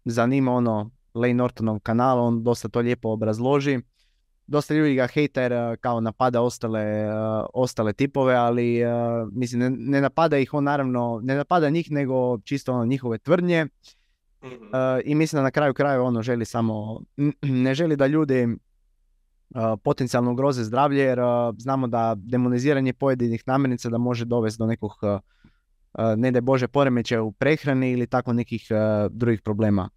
zanima 0.04 0.52
ono 0.52 0.90
Lane 1.14 1.34
Nortonov 1.34 1.80
kanal, 1.80 2.20
on 2.20 2.42
dosta 2.42 2.68
to 2.68 2.80
lijepo 2.80 3.08
obrazloži. 3.08 3.80
Dosta 4.48 4.74
ljudi 4.74 4.94
ga 4.94 5.06
hejter 5.06 5.52
kao 5.80 6.00
napada 6.00 6.42
ostale, 6.42 7.08
ostale 7.54 7.92
tipove, 7.92 8.34
ali 8.34 8.82
mislim 9.32 9.60
ne, 9.60 9.70
ne, 9.70 10.00
napada 10.00 10.38
ih 10.38 10.54
on 10.54 10.64
naravno, 10.64 11.20
ne 11.22 11.36
napada 11.36 11.70
njih 11.70 11.90
nego 11.90 12.38
čisto 12.38 12.72
ono 12.72 12.84
njihove 12.84 13.18
tvrdnje. 13.18 13.66
Mhm. 14.44 14.64
I 15.04 15.14
mislim 15.14 15.38
da 15.38 15.42
na 15.42 15.50
kraju 15.50 15.74
krajeva 15.74 16.04
ono 16.04 16.22
želi 16.22 16.44
samo, 16.44 17.00
ne 17.64 17.74
želi 17.74 17.96
da 17.96 18.06
ljudi 18.06 18.56
potencijalno 19.82 20.32
ugroze 20.32 20.64
zdravlje 20.64 21.02
jer 21.02 21.18
znamo 21.58 21.86
da 21.86 22.14
demoniziranje 22.16 22.92
pojedinih 22.92 23.42
namirnica 23.46 23.88
da 23.88 23.98
može 23.98 24.24
dovesti 24.24 24.58
do 24.58 24.66
nekog 24.66 24.92
ne 26.16 26.30
da 26.30 26.40
Bože 26.40 26.68
poremećaja 26.68 27.22
u 27.22 27.32
prehrani 27.32 27.90
ili 27.92 28.06
tako 28.06 28.32
nekih 28.32 28.68
drugih 29.10 29.42
problema. 29.42 29.88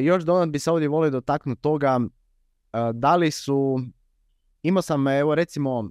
Još 0.00 0.22
dodat 0.22 0.48
bi 0.48 0.58
se 0.58 0.70
ovdje 0.70 0.88
volio 0.88 1.10
dotaknuti 1.10 1.62
toga 1.62 2.00
da 2.94 3.16
li 3.16 3.30
su, 3.30 3.80
imao 4.62 4.82
sam 4.82 5.08
evo 5.08 5.34
recimo, 5.34 5.90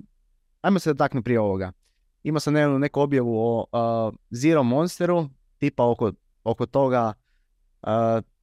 ajmo 0.62 0.80
se 0.80 0.94
dotaknuti 0.94 1.24
prije 1.24 1.40
ovoga. 1.40 1.72
Imao 2.24 2.40
sam 2.40 2.54
neku, 2.54 2.80
neku 2.80 3.02
objavu 3.02 3.38
o 3.72 4.12
Zero 4.32 4.64
Monsteru, 4.64 5.30
tipa 5.58 5.86
oko, 5.86 6.12
oko 6.44 6.66
toga 6.66 7.14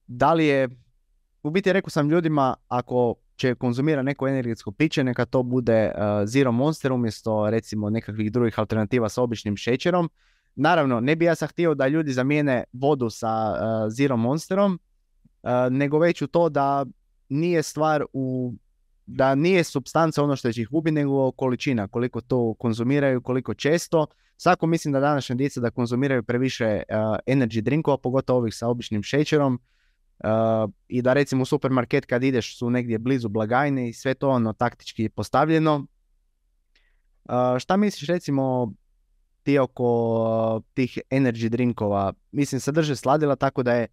da 0.06 0.32
li 0.34 0.46
je, 0.46 0.68
u 1.42 1.50
biti 1.50 1.72
rekao 1.72 1.90
sam 1.90 2.10
ljudima 2.10 2.54
ako 2.68 3.14
će 3.36 3.54
konzumira 3.54 4.02
neko 4.02 4.28
energetsko 4.28 4.72
piće, 4.72 5.04
neka 5.04 5.24
to 5.24 5.42
bude 5.42 5.92
Zero 6.26 6.52
Monster 6.52 6.92
umjesto 6.92 7.50
recimo 7.50 7.90
nekakvih 7.90 8.32
drugih 8.32 8.58
alternativa 8.58 9.08
sa 9.08 9.22
običnim 9.22 9.56
šećerom. 9.56 10.10
Naravno, 10.54 11.00
ne 11.00 11.16
bi 11.16 11.24
ja 11.24 11.34
sad 11.34 11.50
htio 11.50 11.74
da 11.74 11.88
ljudi 11.88 12.12
zamijene 12.12 12.64
vodu 12.72 13.10
sa 13.10 13.54
Zero 13.88 14.16
Monsterom, 14.16 14.80
nego 15.70 15.98
već 15.98 16.22
u 16.22 16.26
to 16.26 16.48
da 16.48 16.86
nije 17.30 17.62
stvar 17.62 18.04
u 18.12 18.54
da 19.06 19.34
nije 19.34 19.64
substanca 19.64 20.22
ono 20.22 20.36
što 20.36 20.52
će 20.52 20.62
ih 20.62 20.68
ubi, 20.72 20.90
nego 20.90 21.32
količina, 21.32 21.88
koliko 21.88 22.20
to 22.20 22.54
konzumiraju, 22.54 23.22
koliko 23.22 23.54
često. 23.54 24.06
Svako 24.36 24.66
mislim 24.66 24.92
da 24.92 25.00
današnja 25.00 25.36
djeca 25.36 25.60
da 25.60 25.70
konzumiraju 25.70 26.22
previše 26.22 26.82
energy 27.26 27.60
drinkova, 27.60 27.98
pogotovo 27.98 28.38
ovih 28.38 28.54
sa 28.54 28.68
običnim 28.68 29.02
šećerom, 29.02 29.60
i 30.88 31.02
da 31.02 31.12
recimo 31.12 31.42
u 31.42 31.44
supermarket 31.44 32.06
kad 32.06 32.22
ideš 32.22 32.58
su 32.58 32.70
negdje 32.70 32.98
blizu 32.98 33.28
blagajne 33.28 33.88
i 33.88 33.92
sve 33.92 34.14
to 34.14 34.28
ono 34.28 34.52
taktički 34.52 35.08
postavljeno. 35.08 35.86
šta 37.58 37.76
misliš 37.76 38.08
recimo 38.08 38.72
ti 39.42 39.58
oko 39.58 40.62
tih 40.74 40.98
energy 41.10 41.48
drinkova? 41.48 42.12
Mislim 42.32 42.60
sadrže 42.60 42.96
sladila 42.96 43.36
tako 43.36 43.62
da 43.62 43.72
je 43.72 43.86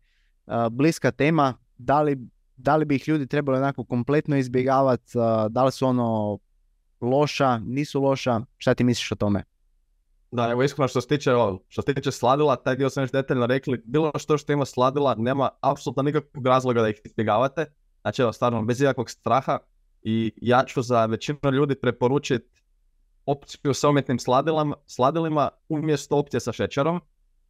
bliska 0.71 1.11
tema. 1.11 1.53
Da 1.77 2.01
li, 2.01 2.17
da 2.57 2.75
li 2.75 2.85
bi 2.85 2.95
ih 2.95 3.07
ljudi 3.07 3.27
trebali 3.27 3.57
onako 3.57 3.83
kompletno 3.83 4.37
izbjegavati? 4.37 5.11
Da 5.49 5.63
li 5.63 5.71
su 5.71 5.87
ono 5.87 6.39
loša, 7.01 7.57
nisu 7.57 8.01
loša? 8.01 8.41
Šta 8.57 8.73
ti 8.73 8.83
misliš 8.83 9.11
o 9.11 9.15
tome? 9.15 9.43
Da, 10.31 10.49
evo 10.51 10.63
iskreno 10.63 10.87
što 10.87 11.01
se 11.01 11.07
tiče, 11.07 11.31
što 11.67 11.81
se 11.81 11.93
tiče 11.93 12.11
sladila, 12.11 12.55
taj 12.55 12.75
dio 12.75 12.89
sam 12.89 13.03
još 13.03 13.11
detaljno 13.11 13.45
rekli, 13.45 13.81
bilo 13.85 14.11
što 14.15 14.37
što 14.37 14.53
ima 14.53 14.65
sladila, 14.65 15.15
nema 15.17 15.49
apsolutno 15.61 16.03
nikakvog 16.03 16.47
razloga 16.47 16.81
da 16.81 16.89
ih 16.89 17.01
izbjegavate, 17.05 17.65
znači 18.01 18.21
evo 18.21 18.33
stvarno 18.33 18.65
bez 18.65 18.81
ikakvog 18.81 19.09
straha 19.09 19.59
i 20.01 20.33
ja 20.41 20.63
ću 20.67 20.81
za 20.81 21.05
većinu 21.05 21.39
ljudi 21.53 21.75
preporučiti 21.75 22.61
opciju 23.25 23.73
sa 23.73 23.89
umjetnim 23.89 24.19
sladilama, 24.19 24.75
sladilima 24.85 25.49
umjesto 25.69 26.17
opcije 26.17 26.39
sa 26.39 26.51
šećerom. 26.51 27.01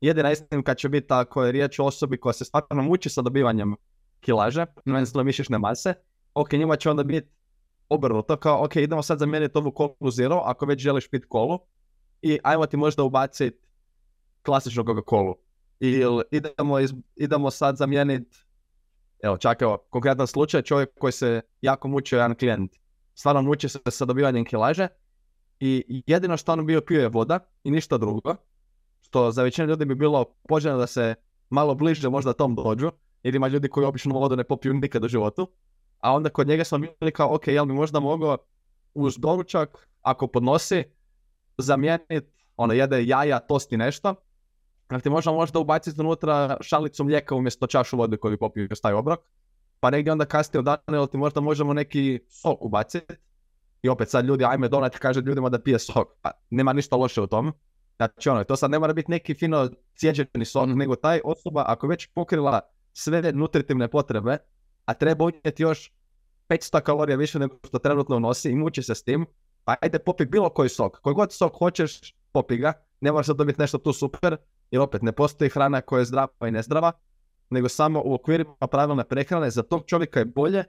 Jedina 0.02 0.30
kad 0.64 0.78
će 0.78 0.90
biti 0.90 1.08
ako 1.10 1.44
je 1.44 1.52
riječ 1.52 1.80
o 1.80 1.86
osobi 1.86 2.18
koja 2.18 2.34
se 2.34 2.46
stvarno 2.46 2.84
muči 2.84 3.10
sa 3.10 3.22
dobivanjem 3.22 3.76
kilaže, 4.20 4.66
prvenstveno 4.86 5.24
mišićne 5.24 5.58
mase, 5.58 5.94
ok, 6.34 6.52
njima 6.52 6.76
će 6.76 6.90
onda 6.90 7.04
biti 7.04 7.30
obrnuto, 7.90 8.38
kao 8.38 8.66
ok, 8.66 8.76
idemo 8.76 9.02
sad 9.02 9.20
zamijeniti 9.20 9.58
ovu 9.58 9.72
kolu 9.72 10.12
zero, 10.12 10.42
ako 10.46 10.66
već 10.66 10.80
želiš 10.82 11.10
pit 11.10 11.26
kolu, 11.30 11.60
i 12.22 12.40
ajmo 12.44 12.66
ti 12.66 12.78
možda 12.78 13.04
ubaciti 13.04 13.68
klasičnu 14.46 14.84
Coca-Colu. 14.84 15.34
Ili 15.80 16.24
idemo, 16.32 16.76
idemo 17.16 17.52
sad 17.52 17.78
zamijeniti, 17.78 18.38
evo 19.24 19.38
čak 19.38 19.62
evo, 19.62 19.78
konkretan 19.90 20.28
slučaj, 20.28 20.62
čovjek 20.62 20.90
koji 21.00 21.14
se 21.14 21.42
jako 21.62 21.88
mučio 21.88 22.18
jedan 22.18 22.36
klijent. 22.36 22.72
Stvarno 23.14 23.42
muči 23.42 23.70
se 23.70 23.80
sa 23.90 24.06
dobivanjem 24.06 24.46
kilaže 24.46 24.88
i 25.60 26.04
jedino 26.08 26.38
što 26.38 26.52
on 26.52 26.66
bio 26.66 26.82
pio 26.82 27.02
je 27.02 27.10
voda 27.10 27.40
i 27.64 27.72
ništa 27.72 27.98
drugo. 27.98 28.36
Što 29.02 29.32
za 29.32 29.44
većinu 29.44 29.68
ljudi 29.68 29.86
bi 29.86 29.96
bilo 29.96 30.26
poželjno 30.50 30.78
da 30.78 30.88
se 30.88 31.16
malo 31.50 31.76
bliže 31.76 32.10
možda 32.10 32.34
tom 32.34 32.56
dođu, 32.56 32.92
jer 33.24 33.36
ima 33.36 33.48
ljudi 33.48 33.68
koji 33.68 33.86
obično 33.86 34.14
vodu 34.14 34.36
ne 34.36 34.44
popiju 34.44 34.74
nikad 34.74 35.04
u 35.04 35.08
životu. 35.08 35.52
A 36.00 36.14
onda 36.14 36.30
kod 36.30 36.48
njega 36.48 36.64
smo 36.64 36.78
bili 36.78 37.12
kao, 37.12 37.36
ok, 37.36 37.48
jel 37.48 37.66
bi 37.66 37.74
možda 37.74 38.00
mogao 38.00 38.38
uz 38.94 39.18
doručak, 39.18 39.90
ako 40.02 40.28
podnosi, 40.28 40.84
zamijeniti, 41.58 42.32
ono, 42.58 42.74
jede 42.74 43.06
jaja, 43.06 43.40
tosti 43.40 43.78
nešto, 43.78 44.16
Dakle, 44.90 45.02
ti 45.02 45.10
možda 45.10 45.32
možda 45.32 45.60
ubaciti 45.60 46.02
unutra 46.02 46.58
šalicu 46.62 47.04
mlijeka 47.04 47.36
umjesto 47.36 47.68
čašu 47.68 47.98
vode 47.98 48.18
koju 48.18 48.38
popiju 48.38 48.68
taj 48.68 48.94
obrok, 48.94 49.20
pa 49.80 49.90
negdje 49.90 50.12
onda 50.12 50.26
kasnije 50.26 50.60
od 50.60 50.66
dana, 50.66 51.08
ti 51.08 51.18
možda 51.18 51.42
možemo 51.42 51.74
neki 51.74 52.20
sok 52.30 52.66
ubaciti, 52.66 53.14
i 53.82 53.90
opet 53.90 54.10
sad 54.10 54.26
ljudi, 54.26 54.46
ajme 54.46 54.68
donati, 54.68 54.98
kaže 54.98 55.22
ljudima 55.22 55.50
da 55.50 55.60
pije 55.60 55.80
sok, 55.80 56.08
pa 56.22 56.32
nema 56.50 56.74
ništa 56.74 56.96
loše 56.96 57.22
u 57.22 57.28
tom. 57.28 57.54
Znači 57.98 58.30
ono, 58.30 58.44
to 58.44 58.56
sad 58.56 58.72
ne 58.72 58.80
mora 58.80 58.94
biti 58.94 59.12
neki 59.12 59.34
fino 59.34 59.70
cijeđeni 59.96 60.46
sok, 60.46 60.70
nego 60.76 60.96
taj 60.96 61.22
osoba 61.24 61.64
ako 61.68 61.88
već 61.88 62.08
pokrila 62.08 62.62
sve 62.98 63.32
nutritivne 63.34 63.88
potrebe, 63.88 64.38
a 64.86 64.94
treba 64.94 65.26
unijeti 65.26 65.64
još 65.64 65.92
500 66.50 66.82
kalorija 66.82 67.18
više 67.18 67.40
nego 67.40 67.58
što 67.64 67.80
trenutno 67.80 68.20
nosi 68.20 68.50
i 68.50 68.56
muči 68.56 68.84
se 68.84 68.96
s 68.96 69.04
tim, 69.04 69.26
pa 69.64 69.76
ajde 69.82 70.00
popi 70.00 70.26
bilo 70.26 70.50
koji 70.50 70.70
sok. 70.70 71.02
Koji 71.02 71.14
god 71.14 71.34
sok 71.34 71.58
hoćeš, 71.60 72.16
popi 72.32 72.58
ga. 72.58 72.74
Ne 73.02 73.12
moraš 73.12 73.28
dobiti 73.28 73.62
nešto 73.62 73.78
tu 73.78 73.94
super, 73.94 74.38
jer 74.72 74.82
opet 74.82 75.02
ne 75.02 75.12
postoji 75.12 75.50
hrana 75.50 75.82
koja 75.82 76.00
je 76.00 76.06
zdrava 76.06 76.48
i 76.48 76.52
nezdrava, 76.52 76.92
nego 77.50 77.70
samo 77.70 78.02
u 78.06 78.14
okvirima 78.14 78.68
pravilne 78.72 79.04
prehrane 79.04 79.50
za 79.50 79.64
tog 79.64 79.84
čovjeka 79.86 80.20
je 80.20 80.26
bolje 80.26 80.64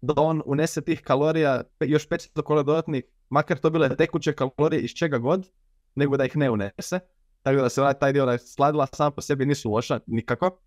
da 0.00 0.14
on 0.16 0.42
unese 0.46 0.80
tih 0.80 1.00
kalorija, 1.00 1.62
još 1.80 2.08
500 2.08 2.42
kalorija 2.42 2.62
dodatnih, 2.62 3.04
makar 3.28 3.58
to 3.58 3.70
bile 3.70 3.96
tekuće 3.96 4.32
kalorije 4.32 4.82
iz 4.82 4.90
čega 4.90 5.18
god, 5.18 5.48
nego 5.94 6.16
da 6.16 6.24
ih 6.24 6.36
ne 6.36 6.50
unese. 6.50 7.00
Tako 7.42 7.62
da 7.62 7.68
se 7.68 7.82
taj 8.00 8.12
dio 8.12 8.38
sladila 8.38 8.86
sam 8.86 9.12
po 9.12 9.20
sebi 9.20 9.46
nisu 9.46 9.70
loša, 9.70 10.00
nikako. 10.06 10.60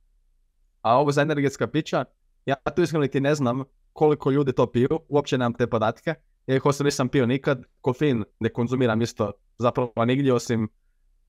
A 0.88 0.98
ovo 0.98 1.12
za 1.12 1.22
energetska 1.22 1.68
pića, 1.68 2.06
ja 2.46 2.56
tu 2.76 2.82
iskreno 2.82 3.08
ti 3.08 3.20
ne 3.20 3.36
znam 3.36 3.64
koliko 3.94 4.32
ljudi 4.32 4.54
to 4.54 4.72
piju, 4.72 5.00
uopće 5.10 5.38
nemam 5.38 5.54
te 5.54 5.68
podatke. 5.68 6.14
Iako 6.48 6.72
se 6.72 6.84
nisam 6.84 7.10
pio 7.10 7.26
nikad, 7.26 7.64
kofein 7.82 8.24
ne 8.40 8.50
konzumiram 8.50 9.02
isto 9.02 9.32
zapravo 9.58 10.06
nigdje 10.06 10.34
osim 10.34 10.70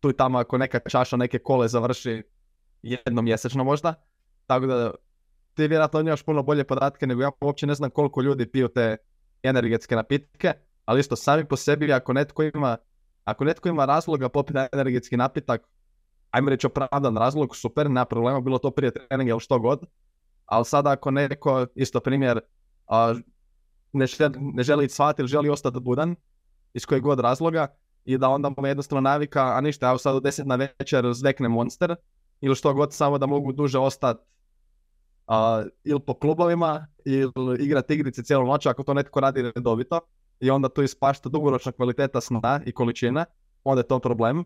tu 0.00 0.10
i 0.10 0.16
tamo 0.16 0.38
ako 0.38 0.58
neka 0.58 0.78
čaša 0.88 1.16
neke 1.16 1.38
kole 1.38 1.68
završi 1.68 2.22
jednom 2.82 3.24
mjesečno 3.24 3.64
možda. 3.64 3.94
Tako 4.46 4.66
da 4.66 4.90
ti 5.54 5.68
vjerojatno 5.68 6.00
imaš 6.00 6.22
puno 6.22 6.42
bolje 6.42 6.64
podatke 6.64 7.06
nego 7.06 7.22
ja 7.22 7.30
uopće 7.40 7.66
ne 7.66 7.74
znam 7.74 7.90
koliko 7.90 8.22
ljudi 8.22 8.50
piju 8.50 8.68
te 8.68 8.96
energetske 9.42 9.96
napitke, 9.96 10.52
ali 10.84 11.00
isto 11.00 11.16
sami 11.16 11.44
po 11.44 11.56
sebi 11.56 11.92
ako 11.92 12.12
netko 12.12 12.42
ima, 12.42 12.76
ako 13.24 13.44
netko 13.44 13.68
ima 13.68 13.84
razloga 13.84 14.28
popiti 14.28 14.58
energetski 14.72 15.16
napitak, 15.16 15.68
ajmo 16.30 16.50
reći 16.50 16.66
opravdan 16.66 17.16
razlog, 17.16 17.56
super, 17.56 17.90
nema 17.90 18.04
problema, 18.04 18.40
bilo 18.40 18.58
to 18.58 18.70
prije 18.70 18.90
treninga 18.90 19.30
ili 19.30 19.40
što 19.40 19.58
god, 19.58 19.86
ali 20.46 20.64
sada 20.64 20.90
ako 20.90 21.10
neko, 21.10 21.66
isto 21.74 22.00
primjer, 22.00 22.40
ne 23.92 24.06
želi, 24.06 24.34
ne 24.38 24.62
želi 24.62 24.88
ili 25.18 25.28
želi 25.28 25.50
ostati 25.50 25.80
budan, 25.80 26.16
iz 26.74 26.86
kojeg 26.86 27.02
god 27.02 27.20
razloga, 27.20 27.66
i 28.04 28.18
da 28.18 28.28
onda 28.28 28.48
mu 28.56 28.66
jednostavno 28.66 29.00
navika, 29.00 29.56
a 29.56 29.60
ništa, 29.60 29.86
ja 29.86 29.98
sad 29.98 30.16
u 30.16 30.20
deset 30.20 30.46
na 30.46 30.56
večer 30.56 31.12
zvekne 31.12 31.48
monster, 31.48 31.96
ili 32.40 32.54
što 32.54 32.74
god, 32.74 32.94
samo 32.94 33.18
da 33.18 33.26
mogu 33.26 33.52
duže 33.52 33.78
ostati 33.78 34.20
uh, 35.26 35.34
ili 35.84 36.00
po 36.00 36.14
klubovima, 36.14 36.86
ili 37.04 37.64
igrati 37.64 37.94
igrice 37.94 38.22
cijelu 38.22 38.46
noć, 38.46 38.66
ako 38.66 38.82
to 38.82 38.94
netko 38.94 39.20
radi 39.20 39.42
redovito, 39.42 40.00
i 40.40 40.50
onda 40.50 40.68
tu 40.68 40.82
ispašta 40.82 41.28
dugoročna 41.28 41.72
kvaliteta 41.72 42.20
sna 42.20 42.60
i 42.66 42.72
količine, 42.72 43.24
onda 43.64 43.80
je 43.80 43.88
to 43.88 43.98
problem. 43.98 44.44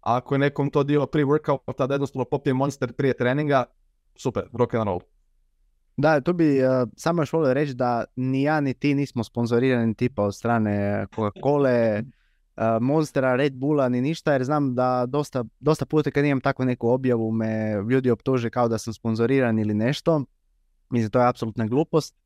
Ako 0.00 0.34
je 0.34 0.38
nekom 0.38 0.70
to 0.70 0.82
dio 0.82 1.06
pre-workouta 1.06 1.86
da 1.86 1.94
jednostavno 1.94 2.24
popije 2.24 2.54
Monster 2.54 2.92
prije 2.92 3.16
treninga, 3.16 3.64
super, 4.16 4.48
rock 4.52 4.74
and 4.74 4.84
roll. 4.84 5.00
Da, 5.96 6.20
tu 6.20 6.32
bi 6.32 6.64
uh, 6.64 6.88
samo 6.96 7.22
još 7.22 7.32
volio 7.32 7.54
reći 7.54 7.74
da 7.74 8.04
ni 8.16 8.42
ja 8.42 8.60
ni 8.60 8.74
ti 8.74 8.94
nismo 8.94 9.24
sponzorirani 9.24 9.94
tipa 9.94 10.22
od 10.22 10.34
strane 10.34 11.06
Coca-Cola, 11.16 12.02
uh, 12.56 12.64
Monstera, 12.80 13.36
Red 13.36 13.54
Bulla 13.54 13.88
ni 13.88 14.00
ništa 14.00 14.32
jer 14.32 14.44
znam 14.44 14.74
da 14.74 15.06
dosta, 15.08 15.44
dosta 15.60 15.86
puta 15.86 16.10
kad 16.10 16.24
imam 16.24 16.40
takvu 16.40 16.64
neku 16.64 16.88
objavu 16.88 17.32
me 17.32 17.74
ljudi 17.90 18.10
optuže 18.10 18.50
kao 18.50 18.68
da 18.68 18.78
sam 18.78 18.92
sponzoriran 18.92 19.58
ili 19.58 19.74
nešto. 19.74 20.24
Mislim, 20.90 21.10
to 21.10 21.20
je 21.20 21.28
apsolutna 21.28 21.66
glupost. 21.66 22.16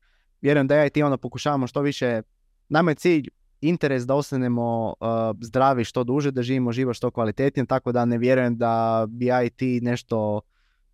Vjerujem 0.41 0.67
da 0.67 0.75
ja 0.75 0.87
i 0.87 0.91
ti 0.91 1.03
ono 1.03 1.17
pokušavamo 1.17 1.67
što 1.67 1.81
više, 1.81 2.23
nama 2.69 2.91
je 2.91 2.95
cilj 2.95 3.29
interes 3.69 4.07
da 4.07 4.15
ostanemo 4.15 4.95
uh, 5.01 5.07
zdravi 5.41 5.85
što 5.85 6.05
duže, 6.05 6.31
da 6.31 6.43
živimo 6.43 6.73
život 6.73 6.97
što 6.97 7.11
kvalitetnije, 7.11 7.67
tako 7.67 7.93
da 7.93 8.05
ne 8.05 8.19
vjerujem 8.19 8.57
da 8.57 9.07
bi 9.09 9.27
ja 9.27 9.49
ti 9.51 9.81
nešto 9.81 10.41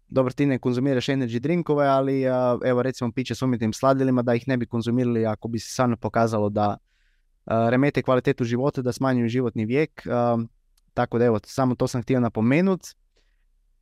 dobro 0.08 0.32
ti 0.32 0.46
ne 0.46 0.58
konzumiraš 0.58 1.06
energy 1.06 1.38
drinkove, 1.38 1.86
ali 1.86 2.22
evo 2.64 2.82
recimo 2.82 3.12
piće 3.12 3.34
s 3.34 3.42
umjetnim 3.42 3.72
sladilima 3.72 4.22
da 4.22 4.34
ih 4.34 4.48
ne 4.48 4.56
bi 4.56 4.66
konzumirali 4.66 5.26
ako 5.26 5.48
bi 5.48 5.58
se 5.58 5.72
stvarno 5.72 5.96
pokazalo 5.96 6.48
da 6.48 6.76
remete 7.46 8.02
kvalitetu 8.02 8.44
života, 8.44 8.82
da 8.82 8.92
smanjuju 8.92 9.28
životni 9.28 9.64
vijek. 9.64 10.06
Tako 10.94 11.18
da 11.18 11.24
evo, 11.24 11.40
samo 11.44 11.74
to 11.74 11.88
sam 11.88 12.02
htio 12.02 12.20
napomenut. 12.20 12.80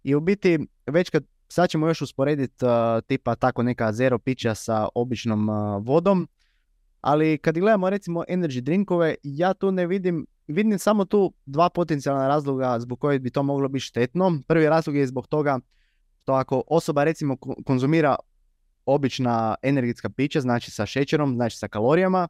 I 0.03 0.14
u 0.14 0.20
biti, 0.20 0.59
već 0.87 1.11
kad 1.11 1.24
sad 1.48 1.70
ćemo 1.70 1.88
još 1.88 2.03
usporediti 2.03 2.64
tipa 3.07 3.35
tako 3.35 3.62
neka 3.62 3.92
zero 3.92 4.18
pića 4.18 4.55
sa 4.55 4.88
običnom 4.94 5.48
vodom, 5.83 6.29
ali 7.00 7.38
kad 7.38 7.58
gledamo 7.58 7.90
recimo 7.90 8.24
energy 8.28 8.61
drinkove, 8.61 9.14
ja 9.22 9.54
tu 9.54 9.72
ne 9.72 9.87
vidim, 9.87 10.26
vidim 10.46 10.78
samo 10.78 11.04
tu 11.04 11.32
dva 11.46 11.70
potencijalna 11.70 12.28
razloga 12.28 12.80
zbog 12.80 13.00
kojih 13.00 13.20
bi 13.20 13.30
to 13.30 13.42
moglo 13.42 13.68
biti 13.68 13.84
štetno. 13.84 14.40
Prvi 14.46 14.68
razlog 14.68 14.96
je 14.96 15.06
zbog 15.06 15.26
toga 15.26 15.58
što 16.28 16.32
ako 16.32 16.62
osoba 16.66 17.04
recimo 17.04 17.37
konzumira 17.66 18.16
obična 18.87 19.54
energetska 19.62 20.11
pića, 20.11 20.40
znači 20.40 20.70
sa 20.70 20.87
šećerom, 20.87 21.34
znači 21.34 21.56
sa 21.56 21.68
kalorijama, 21.68 22.28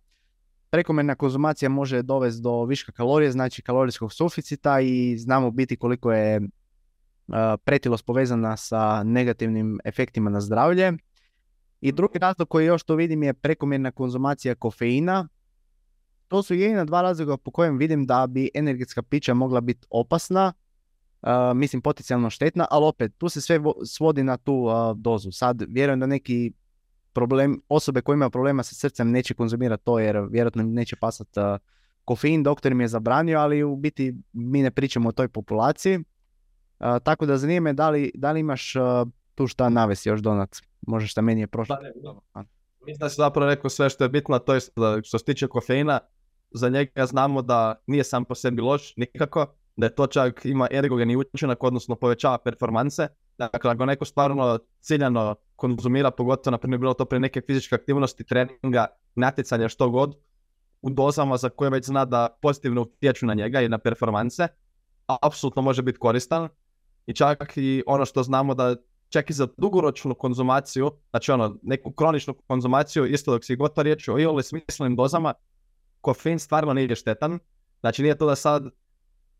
prekomjerna 0.70 1.14
konzumacija 1.14 1.68
može 1.68 2.02
dovesti 2.02 2.42
do 2.42 2.64
viška 2.64 2.92
kalorije, 2.92 3.32
znači 3.32 3.62
kalorijskog 3.62 4.12
suficita 4.12 4.80
i 4.80 5.18
znamo 5.18 5.50
biti 5.50 5.76
koliko 5.76 6.12
je 6.12 6.40
pretilost 7.64 8.06
povezana 8.06 8.56
sa 8.56 9.02
negativnim 9.02 9.78
efektima 9.84 10.30
na 10.30 10.40
zdravlje. 10.40 10.92
I 11.80 11.92
drugi 11.92 12.18
razlog 12.18 12.48
koji 12.48 12.66
još 12.66 12.82
to 12.82 12.94
vidim 12.94 13.22
je 13.22 13.32
prekomjerna 13.32 13.90
konzumacija 13.90 14.54
kofeina. 14.54 15.28
To 16.28 16.42
su 16.42 16.54
jedina 16.54 16.84
dva 16.84 17.02
razloga 17.02 17.36
po 17.36 17.50
kojem 17.50 17.78
vidim 17.78 18.06
da 18.06 18.26
bi 18.26 18.50
energetska 18.54 19.02
pića 19.02 19.34
mogla 19.34 19.60
biti 19.60 19.86
opasna, 19.90 20.52
mislim 21.54 21.82
potencijalno 21.82 22.30
štetna, 22.30 22.66
ali 22.70 22.84
opet 22.84 23.12
tu 23.18 23.28
se 23.28 23.40
sve 23.40 23.60
svodi 23.84 24.22
na 24.22 24.36
tu 24.36 24.66
dozu. 24.96 25.32
Sad 25.32 25.62
vjerujem 25.68 26.00
da 26.00 26.06
neki 26.06 26.52
problem, 27.12 27.60
osobe 27.68 28.00
koje 28.00 28.14
imaju 28.14 28.30
problema 28.30 28.62
sa 28.62 28.74
srcem 28.74 29.10
neće 29.10 29.34
konzumirati 29.34 29.84
to 29.84 29.98
jer 29.98 30.16
vjerojatno 30.30 30.62
neće 30.62 30.96
pasati 30.96 31.40
kofein, 32.04 32.42
doktor 32.42 32.72
im 32.72 32.80
je 32.80 32.88
zabranio, 32.88 33.38
ali 33.38 33.62
u 33.62 33.76
biti 33.76 34.14
mi 34.32 34.62
ne 34.62 34.70
pričamo 34.70 35.08
o 35.08 35.12
toj 35.12 35.28
populaciji. 35.28 35.98
tako 36.78 37.26
da 37.26 37.36
zanima 37.36 37.64
me 37.64 37.72
da 37.72 37.90
li, 37.90 38.10
da 38.14 38.32
li 38.32 38.40
imaš 38.40 38.74
tu 39.38 39.46
šta 39.46 39.68
navesti 39.68 40.08
još 40.08 40.20
donat, 40.20 40.56
možda 40.86 41.06
šta 41.06 41.22
meni 41.22 41.40
je 41.40 41.46
prošlo. 41.46 41.76
Mislim 42.86 42.98
da 42.98 43.08
si 43.08 43.16
zapravo 43.16 43.50
rekao 43.50 43.70
sve 43.70 43.90
što 43.90 44.04
je 44.04 44.08
bitno, 44.08 44.38
to 44.38 44.54
je 44.54 44.60
što 45.04 45.18
se 45.18 45.24
tiče 45.24 45.46
kofeina, 45.48 46.00
za 46.50 46.68
njega 46.68 47.06
znamo 47.06 47.42
da 47.42 47.74
nije 47.86 48.04
sam 48.04 48.24
po 48.24 48.34
sebi 48.34 48.62
loš 48.62 48.96
nikako, 48.96 49.46
da 49.76 49.86
je 49.86 49.94
to 49.94 50.06
čak 50.06 50.44
ima 50.44 50.68
ergogeni 50.70 51.16
učinak, 51.16 51.64
odnosno 51.64 51.96
povećava 51.96 52.38
performanse. 52.38 53.08
Dakle, 53.38 53.70
ako 53.70 53.86
neko 53.86 54.04
stvarno 54.04 54.58
ciljano 54.80 55.34
konzumira, 55.56 56.10
pogotovo 56.10 56.52
na 56.52 56.58
primjer 56.58 56.80
bilo 56.80 56.94
to 56.94 57.04
pre 57.04 57.20
neke 57.20 57.40
fizičke 57.46 57.74
aktivnosti, 57.74 58.24
treninga, 58.24 58.86
natjecanja, 59.14 59.68
što 59.68 59.90
god, 59.90 60.16
u 60.82 60.90
dozama 60.90 61.36
za 61.36 61.48
koje 61.48 61.70
već 61.70 61.86
zna 61.86 62.04
da 62.04 62.38
pozitivno 62.42 62.82
utječu 62.82 63.26
na 63.26 63.34
njega 63.34 63.60
i 63.60 63.68
na 63.68 63.78
performanse, 63.78 64.48
apsolutno 65.22 65.62
može 65.62 65.82
biti 65.82 65.98
koristan. 65.98 66.48
I 67.06 67.14
čak 67.14 67.52
i 67.56 67.82
ono 67.86 68.04
što 68.04 68.22
znamo 68.22 68.54
da 68.54 68.76
čak 69.08 69.30
i 69.30 69.32
za 69.32 69.48
dugoročnu 69.56 70.14
konzumaciju, 70.14 70.90
znači 71.10 71.32
ono, 71.32 71.56
neku 71.62 71.92
kroničnu 71.92 72.34
konzumaciju, 72.46 73.06
isto 73.06 73.32
dok 73.32 73.44
si 73.44 73.56
gotovo 73.56 73.82
riječ 73.82 74.08
o 74.08 74.18
iole 74.18 74.42
smislenim 74.42 74.96
dozama, 74.96 75.34
kofein 76.00 76.38
stvarno 76.38 76.72
nije 76.72 76.96
štetan. 76.96 77.38
Znači 77.80 78.02
nije 78.02 78.18
to 78.18 78.26
da 78.26 78.34
sad 78.34 78.70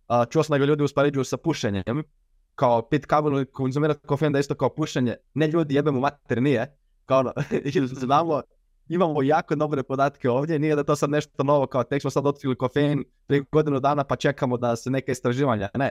Uh, 0.09 0.29
čuo 0.31 0.43
sam 0.43 0.55
da 0.55 0.59
ga 0.59 0.65
ljudi 0.65 0.83
uspoređuju 0.83 1.25
sa 1.25 1.37
pušenjem, 1.37 2.03
kao 2.55 2.89
pit 2.89 3.07
i 3.43 3.45
konzumirati 3.53 4.07
kofein 4.07 4.33
da 4.33 4.39
isto 4.39 4.55
kao 4.55 4.75
pušenje. 4.75 5.17
Ne 5.35 5.49
ljudi 5.49 5.75
jebemo 5.75 6.01
mater, 6.01 6.43
nije. 6.43 6.77
Kao 7.05 7.19
ono, 7.19 7.33
znamo, 8.01 8.43
imamo 8.89 9.23
jako 9.23 9.55
dobre 9.55 9.83
podatke 9.83 10.31
ovdje, 10.31 10.59
nije 10.59 10.77
da 10.77 10.85
to 10.85 10.97
sad 10.97 11.11
nešto 11.11 11.45
novo, 11.45 11.67
kao 11.67 11.85
tek 11.85 12.01
smo 12.01 12.11
sad 12.11 12.27
otkrili 12.27 12.57
kofein 12.57 13.05
prije 13.27 13.45
godinu 13.53 13.81
dana 13.81 14.05
pa 14.05 14.17
čekamo 14.17 14.57
da 14.57 14.77
se 14.77 14.91
neke 14.91 15.13
istraživanja. 15.13 15.69
Ne, 15.75 15.91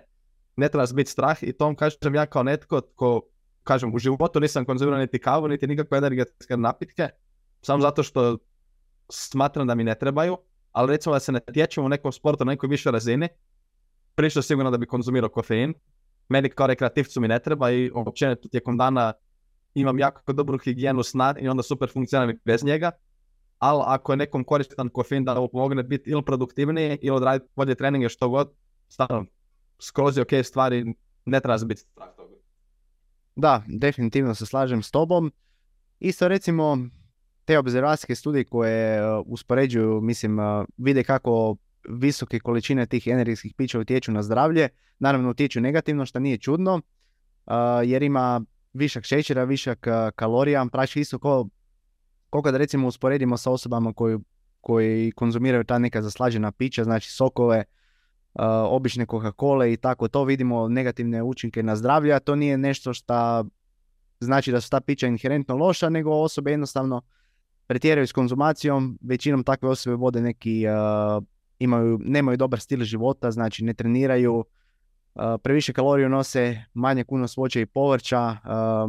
ne 0.55 0.69
treba 0.69 0.85
biti 0.93 1.11
strah 1.11 1.43
i 1.43 1.53
to 1.53 1.65
vam 1.65 1.75
kažem 1.75 2.15
ja 2.15 2.25
kao 2.25 2.43
netko 2.43 2.81
ko, 2.95 3.21
kažem, 3.67 3.93
u 3.95 3.99
životu 3.99 4.39
nisam 4.39 4.65
konzumirao 4.65 4.99
niti 4.99 5.19
kavu, 5.19 5.47
niti 5.47 5.67
nikakve 5.67 5.97
energetske 5.97 6.57
napitke, 6.57 7.09
samo 7.61 7.81
zato 7.81 8.03
što 8.03 8.37
smatram 9.09 9.67
da 9.67 9.75
mi 9.75 9.83
ne 9.83 9.95
trebaju, 9.95 10.37
ali 10.71 10.91
recimo 10.91 11.15
da 11.15 11.19
se 11.19 11.31
ne 11.31 11.39
tječemo 11.53 11.85
u 11.85 11.89
nekom 11.89 12.11
sportu 12.11 12.45
na 12.45 12.51
nekoj 12.51 12.69
višoj 12.69 12.91
razini, 12.91 13.27
prišao 14.15 14.41
sigurno 14.41 14.71
da 14.71 14.77
bi 14.77 14.85
konzumirao 14.85 15.29
kofein. 15.29 15.73
Meni 16.29 16.49
kao 16.49 16.67
rekreativcu 16.67 17.21
mi 17.21 17.27
ne 17.27 17.39
treba 17.39 17.71
i 17.71 17.91
općenito 17.93 18.49
tijekom 18.49 18.77
dana 18.77 19.13
imam 19.73 19.99
jako 19.99 20.33
dobru 20.33 20.57
higijenu 20.57 21.03
sna 21.03 21.35
i 21.39 21.49
onda 21.49 21.63
super 21.63 21.89
funkcioniram 21.93 22.37
bez 22.45 22.63
njega. 22.63 22.91
Ali 23.59 23.83
ako 23.85 24.11
je 24.11 24.17
nekom 24.17 24.43
koristan 24.43 24.89
kofein 24.89 25.25
da 25.25 25.37
ovo 25.37 25.47
pomogne 25.47 25.83
biti 25.83 26.09
ili 26.09 26.25
produktivniji 26.25 26.97
ili 27.01 27.15
odraditi 27.15 27.51
bolje 27.55 27.75
treninge 27.75 28.09
što 28.09 28.29
god, 28.29 28.51
stvarno 28.89 29.25
skroz 29.79 30.17
je 30.17 30.21
ok 30.21 30.31
stvari, 30.43 30.93
ne 31.25 31.39
treba 31.39 31.57
biti 31.65 31.81
strah. 31.81 32.16
Da, 33.37 33.63
definitivno 33.67 34.35
se 34.35 34.45
slažem 34.45 34.83
s 34.83 34.91
tobom. 34.91 35.31
Isto 35.99 36.27
recimo 36.27 36.77
te 37.45 37.59
observacijske 37.59 38.15
studije 38.15 38.43
koje 38.43 39.01
uh, 39.01 39.23
uspoređuju, 39.25 40.01
mislim, 40.01 40.39
uh, 40.39 40.65
vide 40.77 41.03
kako 41.03 41.55
visoke 41.89 42.39
količine 42.39 42.85
tih 42.85 43.07
energijskih 43.07 43.53
pića 43.53 43.79
utječu 43.79 44.11
na 44.11 44.23
zdravlje, 44.23 44.69
naravno 44.99 45.29
utječu 45.29 45.61
negativno 45.61 46.05
što 46.05 46.19
nije 46.19 46.37
čudno, 46.37 46.81
jer 47.85 48.03
ima 48.03 48.41
višak 48.73 49.03
šećera, 49.03 49.43
višak 49.43 49.87
kalorija, 50.15 50.65
praći 50.71 50.99
isto 50.99 51.19
ko, 51.19 51.47
ko 52.29 52.41
kad 52.41 52.55
recimo 52.55 52.87
usporedimo 52.87 53.37
sa 53.37 53.51
osobama 53.51 53.93
koji, 53.93 54.17
koji 54.61 55.11
konzumiraju 55.11 55.63
ta 55.63 55.79
neka 55.79 56.01
zaslađena 56.01 56.51
pića, 56.51 56.83
znači 56.83 57.11
sokove, 57.11 57.63
obične 58.69 59.05
Coca-Cola 59.05 59.73
i 59.73 59.77
tako, 59.77 60.07
to 60.07 60.23
vidimo 60.23 60.67
negativne 60.67 61.23
učinke 61.23 61.63
na 61.63 61.75
zdravlje, 61.75 62.13
a 62.13 62.19
to 62.19 62.35
nije 62.35 62.57
nešto 62.57 62.93
što 62.93 63.45
znači 64.19 64.51
da 64.51 64.61
su 64.61 64.69
ta 64.69 64.81
pića 64.81 65.07
inherentno 65.07 65.55
loša, 65.55 65.89
nego 65.89 66.11
osobe 66.11 66.51
jednostavno 66.51 67.01
pretjeraju 67.67 68.07
s 68.07 68.11
konzumacijom, 68.11 68.99
većinom 69.01 69.43
takve 69.43 69.69
osobe 69.69 69.95
vode 69.95 70.21
neki 70.21 70.63
imaju, 71.59 71.99
nemaju 72.01 72.37
dobar 72.37 72.59
stil 72.59 72.83
života, 72.83 73.31
znači 73.31 73.63
ne 73.63 73.73
treniraju, 73.73 74.45
previše 75.43 75.73
kaloriju 75.73 76.09
nose, 76.09 76.63
manje 76.73 77.05
unos 77.07 77.37
voća 77.37 77.59
i 77.59 77.65
povrća, 77.65 78.37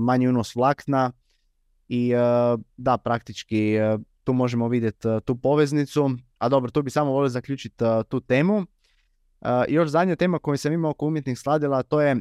manji 0.01 0.29
unos 0.29 0.55
vlakna 0.55 1.13
i 1.89 2.13
da, 2.77 2.99
praktički 2.99 3.77
tu 4.25 4.33
možemo 4.33 4.69
vidjeti 4.69 5.09
tu 5.25 5.37
poveznicu. 5.37 6.11
A 6.39 6.49
dobro, 6.49 6.71
tu 6.71 6.83
bi 6.83 6.91
samo 6.91 7.11
volio 7.11 7.29
zaključiti 7.29 7.85
tu 8.09 8.21
temu. 8.21 8.67
I 9.69 9.75
još 9.75 9.89
zadnja 9.89 10.17
tema 10.17 10.39
koju 10.39 10.59
sam 10.59 10.73
imao 10.73 10.91
oko 10.91 11.07
umjetnih 11.07 11.39
sladila, 11.39 11.83
to 11.83 12.01
je 12.01 12.17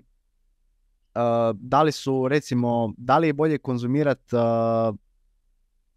da 1.54 1.84
li 1.84 1.92
su, 1.92 2.28
recimo, 2.28 2.94
da 2.98 3.18
li 3.18 3.28
je 3.28 3.34
bolje 3.34 3.58
konzumirati 3.58 4.36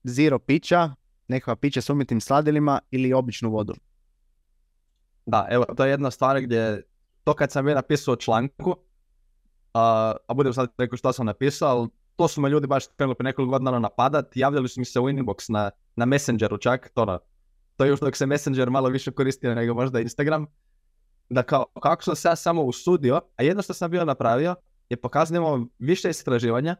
zero 0.05 0.39
pića, 0.39 0.95
nekakva 1.29 1.57
pića 1.57 1.81
s 1.81 1.91
umjetnim 1.91 2.21
sladilima 2.21 2.81
ili 2.91 3.13
običnu 3.13 3.51
vodu? 3.51 3.75
Da, 5.27 5.47
evo, 5.51 5.65
to 5.77 5.85
je 5.85 5.91
jedna 5.91 6.11
stvar 6.11 6.41
gdje, 6.41 6.83
to 7.25 7.35
kad 7.35 7.53
sam 7.53 7.69
je 7.69 7.75
napisao 7.75 8.17
članku, 8.17 8.77
a, 9.75 10.15
a 10.27 10.35
budem 10.35 10.53
sad 10.53 10.69
rekao 10.79 10.97
što 10.97 11.13
sam 11.13 11.27
napisao, 11.27 11.89
to 12.17 12.29
su 12.29 12.41
me 12.41 12.49
ljudi 12.49 12.67
baš 12.67 12.85
krenuli 12.97 13.15
prije 13.15 13.25
nekoliko 13.25 13.51
godina 13.51 13.79
napadat, 13.79 14.37
javljali 14.37 14.69
su 14.69 14.81
mi 14.81 14.85
se 14.85 15.01
u 15.01 15.05
inbox 15.05 15.53
na, 15.53 15.71
na 15.97 16.05
Messengeru 16.05 16.59
čak, 16.59 16.91
to, 16.95 17.19
to 17.77 17.85
je 17.85 17.89
još 17.89 18.01
dok 18.01 18.17
se 18.17 18.27
Messenger 18.27 18.71
malo 18.71 18.89
više 18.89 19.11
koristio 19.11 19.55
nego 19.55 19.75
možda 19.75 20.01
Instagram, 20.01 20.47
da 21.31 21.43
kao, 21.43 21.65
kako 21.83 22.03
sam 22.03 22.17
se 22.17 22.29
ja 22.29 22.37
samo 22.37 22.63
usudio, 22.63 23.21
a 23.37 23.43
jedno 23.43 23.63
što 23.63 23.75
sam 23.75 23.91
bio 23.91 24.05
napravio, 24.05 24.55
je 24.89 24.97
pokazano 24.97 25.67
više 25.79 26.11
istraživanja 26.11 26.77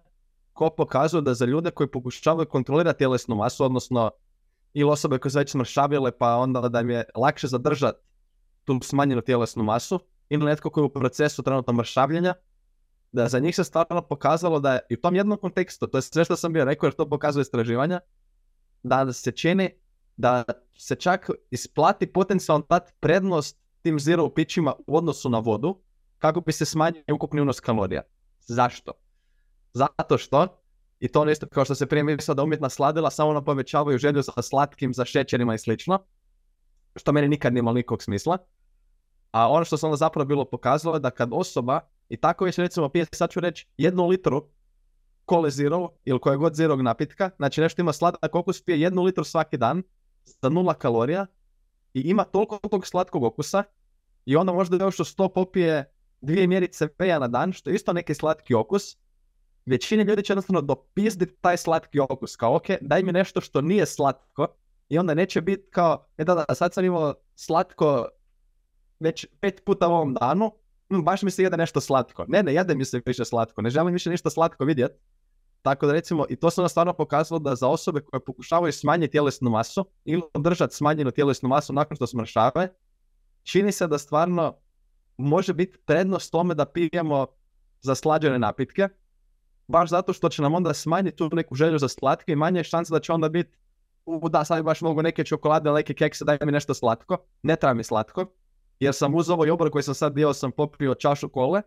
ko 0.53 0.71
pokazuju 0.71 1.21
da 1.21 1.35
za 1.35 1.45
ljude 1.45 1.71
koji 1.71 1.91
pokušavaju 1.91 2.49
kontrolirati 2.49 2.99
tjelesnu 2.99 3.37
masu, 3.37 3.65
odnosno 3.65 4.11
ili 4.75 4.91
osobe 4.91 5.19
koje 5.19 5.31
su 5.31 5.39
već 5.39 5.51
smršavile 5.51 6.19
pa 6.19 6.37
onda 6.37 6.61
da 6.61 6.81
im 6.81 6.91
je 6.91 7.05
lakše 7.15 7.47
zadržati 7.47 7.99
tu 8.65 8.79
smanjenu 8.83 9.21
tjelesnu 9.21 9.65
masu, 9.65 10.01
ili 10.29 10.45
netko 10.45 10.71
koji 10.71 10.83
je 10.83 10.87
u 10.87 10.93
procesu 10.93 11.43
trenutno 11.43 11.73
mršavljenja, 11.73 12.35
da 13.13 13.29
za 13.29 13.39
njih 13.39 13.57
se 13.57 13.65
stvarno 13.65 14.03
pokazalo 14.03 14.61
da 14.61 14.75
je 14.75 14.81
i 14.91 14.95
u 14.95 15.01
tom 15.01 15.17
jednom 15.17 15.39
kontekstu, 15.39 15.87
to 15.87 15.99
je 15.99 16.03
sve 16.03 16.25
što 16.25 16.37
sam 16.37 16.53
bio 16.53 16.65
rekao 16.65 16.87
jer 16.87 16.95
to 16.95 17.09
pokazuje 17.09 17.43
istraživanja, 17.43 18.01
da 18.83 19.13
se 19.13 19.33
čini 19.33 19.71
da 20.17 20.45
se 20.79 20.95
čak 20.95 21.31
isplati 21.51 22.07
potencijalno 22.07 22.67
prednost 23.01 23.57
tim 23.83 24.01
zero 24.01 24.29
pićima 24.29 24.75
u 24.87 24.97
odnosu 24.97 25.31
na 25.31 25.39
vodu 25.39 25.81
kako 26.19 26.41
bi 26.41 26.53
se 26.53 26.65
smanjio 26.65 27.05
ukupni 27.15 27.41
unos 27.41 27.61
kalorija. 27.61 28.03
Zašto? 28.41 28.93
Zato 29.73 30.19
što, 30.19 30.61
i 31.01 31.09
to 31.09 31.21
ono 31.21 31.31
isto 31.31 31.47
kao 31.47 31.65
što 31.65 31.75
se 31.75 31.87
prije 31.87 32.05
mislilo 32.05 32.35
da 32.35 32.43
umjetna 32.43 32.69
sladila 32.69 33.11
samo 33.11 33.31
ono 33.31 33.45
povećavaju 33.45 33.99
želju 33.99 34.23
za 34.23 34.43
slatkim, 34.43 34.95
za 34.95 35.05
šećerima 35.05 35.55
i 35.55 35.59
slično, 35.59 35.99
što 36.97 37.13
meni 37.13 37.29
nikad 37.29 37.53
nije 37.53 37.63
nikog 37.63 38.03
smisla. 38.03 38.39
A 39.33 39.49
ono 39.49 39.65
što 39.65 39.77
se 39.77 39.87
onda 39.87 39.97
zapravo 39.97 40.27
bilo 40.27 40.45
pokazalo 40.45 40.97
je 40.97 41.01
da 41.01 41.11
kad 41.11 41.29
osoba, 41.33 41.81
i 42.09 42.17
tako 42.17 42.45
već 42.45 42.59
recimo 42.59 42.89
pije, 42.89 43.07
sad 43.13 43.31
ću 43.31 43.41
reći, 43.41 43.67
jednu 43.79 44.07
litru 44.07 44.49
kole 45.25 45.51
zero 45.51 45.89
ili 46.05 46.21
koje 46.21 46.37
god 46.37 46.55
zero 46.55 46.77
napitka, 46.77 47.31
znači 47.37 47.61
nešto 47.61 47.83
ima 47.83 47.93
sladak 47.93 48.35
okus, 48.35 48.63
pije 48.63 48.81
jednu 48.81 49.03
litru 49.03 49.25
svaki 49.25 49.57
dan 49.57 49.83
za 50.25 50.49
nula 50.49 50.75
kalorija 50.75 51.27
i 51.95 52.01
ima 52.01 52.25
toliko 52.25 52.59
tog 52.71 52.87
slatkog 52.87 53.25
okusa 53.25 53.63
i 54.25 54.37
onda 54.37 54.53
možda 54.53 54.85
još 54.85 55.01
uz 55.01 55.15
to 55.15 55.29
popije 55.29 55.93
dvije 56.21 56.47
mjerice 56.47 56.89
peja 56.89 57.19
na 57.19 57.29
dan, 57.29 57.53
što 57.53 57.71
je 57.71 57.75
isto 57.75 57.93
neki 57.93 58.15
slatki 58.15 58.55
okus, 58.55 58.97
većina 59.67 60.03
ljudi 60.03 60.23
će 60.23 60.33
jednostavno 60.33 60.61
dopizditi 60.61 61.35
taj 61.41 61.57
slatki 61.57 62.01
okus, 62.01 62.37
kao 62.37 62.57
ok, 62.57 62.67
daj 62.81 63.03
mi 63.03 63.13
nešto 63.13 63.41
što 63.41 63.61
nije 63.61 63.87
slatko 63.87 64.47
i 64.89 64.99
onda 64.99 65.15
neće 65.15 65.41
biti 65.41 65.71
kao, 65.71 66.07
e 66.19 66.25
da, 66.25 66.35
da, 66.35 66.55
sad 66.55 66.75
sam 66.75 66.85
imao 66.85 67.15
slatko 67.35 68.09
već 69.01 69.27
pet 69.41 69.63
puta 69.65 69.89
u 69.89 69.93
ovom 69.93 70.15
danu, 70.15 70.53
baš 71.05 71.23
mi 71.23 71.31
se 71.31 71.43
jede 71.43 71.57
nešto 71.57 71.81
slatko. 71.81 72.25
Ne, 72.29 72.43
ne 72.43 72.55
jede 72.55 72.75
mi 72.75 72.85
se 72.85 73.03
više 73.07 73.25
slatko, 73.25 73.63
ne 73.63 73.71
želim 73.71 73.93
više 73.93 74.11
ništa 74.11 74.31
slatko 74.31 74.65
vidjeti. 74.65 74.95
Tako 75.63 75.87
da 75.87 75.93
recimo, 75.93 76.27
i 76.29 76.37
to 76.37 76.51
se 76.51 76.69
stvarno 76.69 76.93
pokazalo 76.93 77.39
da 77.39 77.55
za 77.55 77.69
osobe 77.69 78.01
koje 78.01 78.25
pokušavaju 78.25 78.73
smanjiti 78.73 79.13
tjelesnu 79.13 79.51
masu 79.51 79.85
ili 80.05 80.23
održati 80.35 80.75
smanjenu 80.75 81.11
tjelesnu 81.11 81.49
masu 81.49 81.73
nakon 81.73 81.97
što 81.97 82.07
smršave, 82.07 82.75
čini 83.43 83.73
se 83.73 83.87
da 83.87 83.99
stvarno 83.99 84.57
može 85.17 85.55
biti 85.55 85.79
prednost 85.79 86.33
tome 86.33 86.55
da 86.55 86.65
pijemo 86.65 87.27
zaslađene 87.81 88.39
napitke, 88.39 88.89
baš 89.69 89.91
zato 89.91 90.13
što 90.13 90.29
će 90.29 90.43
nam 90.43 90.55
onda 90.55 90.75
smanjiti 90.75 91.17
tu 91.17 91.29
neku 91.33 91.55
želju 91.55 91.79
za 91.79 91.89
slatke 91.89 92.33
i 92.33 92.37
manje 92.37 92.61
je 92.61 92.65
šanse 92.65 92.93
da 92.93 93.01
će 93.01 93.13
onda 93.13 93.29
biti 93.29 93.59
u, 94.07 94.29
da, 94.29 94.45
sad 94.45 94.65
baš 94.65 94.81
mogu 94.81 95.03
neke 95.03 95.25
čokolade, 95.25 95.71
neke 95.71 95.95
kekse, 95.95 96.25
daj 96.25 96.39
mi 96.45 96.53
nešto 96.53 96.75
slatko. 96.75 97.17
Ne 97.43 97.57
treba 97.57 97.75
mi 97.75 97.85
slatko, 97.85 98.27
jer 98.81 98.95
sam 98.95 99.15
uz 99.15 99.31
ovaj 99.31 99.51
obrok 99.51 99.73
koji 99.73 99.83
sam 99.83 99.95
sad 99.95 100.15
dio 100.15 100.33
sam 100.33 100.53
popio 100.53 100.95
čašu 100.95 101.29
kole 101.29 101.63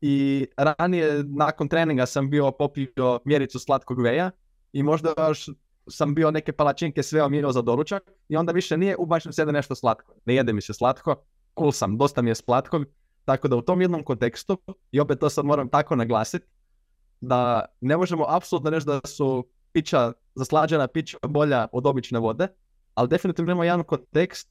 i 0.00 0.46
ranije 0.56 1.24
nakon 1.24 1.68
treninga 1.68 2.06
sam 2.06 2.30
bio 2.30 2.50
popio 2.50 3.20
mjericu 3.24 3.58
slatkog 3.58 4.02
veja 4.02 4.30
i 4.72 4.82
možda 4.82 5.14
još 5.18 5.48
sam 5.88 6.14
bio 6.14 6.30
neke 6.30 6.52
palačinke 6.52 7.02
sve 7.02 7.22
omirao 7.22 7.52
za 7.52 7.62
doručak 7.62 8.10
i 8.28 8.36
onda 8.36 8.52
više 8.52 8.76
nije 8.76 8.96
ubačem 8.96 9.32
se 9.32 9.46
nešto 9.46 9.74
slatko. 9.74 10.14
Ne 10.24 10.34
jede 10.34 10.52
mi 10.52 10.60
se 10.60 10.74
slatko, 10.74 11.16
cool 11.58 11.72
sam, 11.72 11.98
dosta 11.98 12.22
mi 12.22 12.30
je 12.30 12.34
slatkog, 12.34 12.84
tako 13.24 13.48
da 13.48 13.56
u 13.56 13.62
tom 13.62 13.80
jednom 13.80 14.04
kontekstu, 14.04 14.58
i 14.92 15.00
opet 15.00 15.18
to 15.18 15.30
sad 15.30 15.44
moram 15.44 15.68
tako 15.68 15.96
naglasiti, 15.96 16.46
da 17.20 17.64
ne 17.80 17.96
možemo 17.96 18.24
apsolutno 18.28 18.70
reći 18.70 18.86
da 18.86 19.00
su 19.04 19.48
pića, 19.72 20.12
zaslađena 20.34 20.86
pića 20.86 21.18
bolja 21.28 21.68
od 21.72 21.86
obične 21.86 22.18
vode, 22.18 22.48
ali 22.94 23.08
definitivno 23.08 23.50
imamo 23.50 23.64
jedan 23.64 23.84
kontekst 23.84 24.50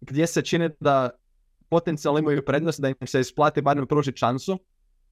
gdje 0.00 0.26
se 0.26 0.42
čini 0.42 0.70
da 0.80 1.10
potencijalno 1.70 2.18
imaju 2.18 2.44
prednost 2.44 2.80
da 2.80 2.88
im 2.88 3.06
se 3.06 3.20
isplati 3.20 3.62
barem 3.62 3.86
pružiti 3.86 4.18
šansu, 4.18 4.58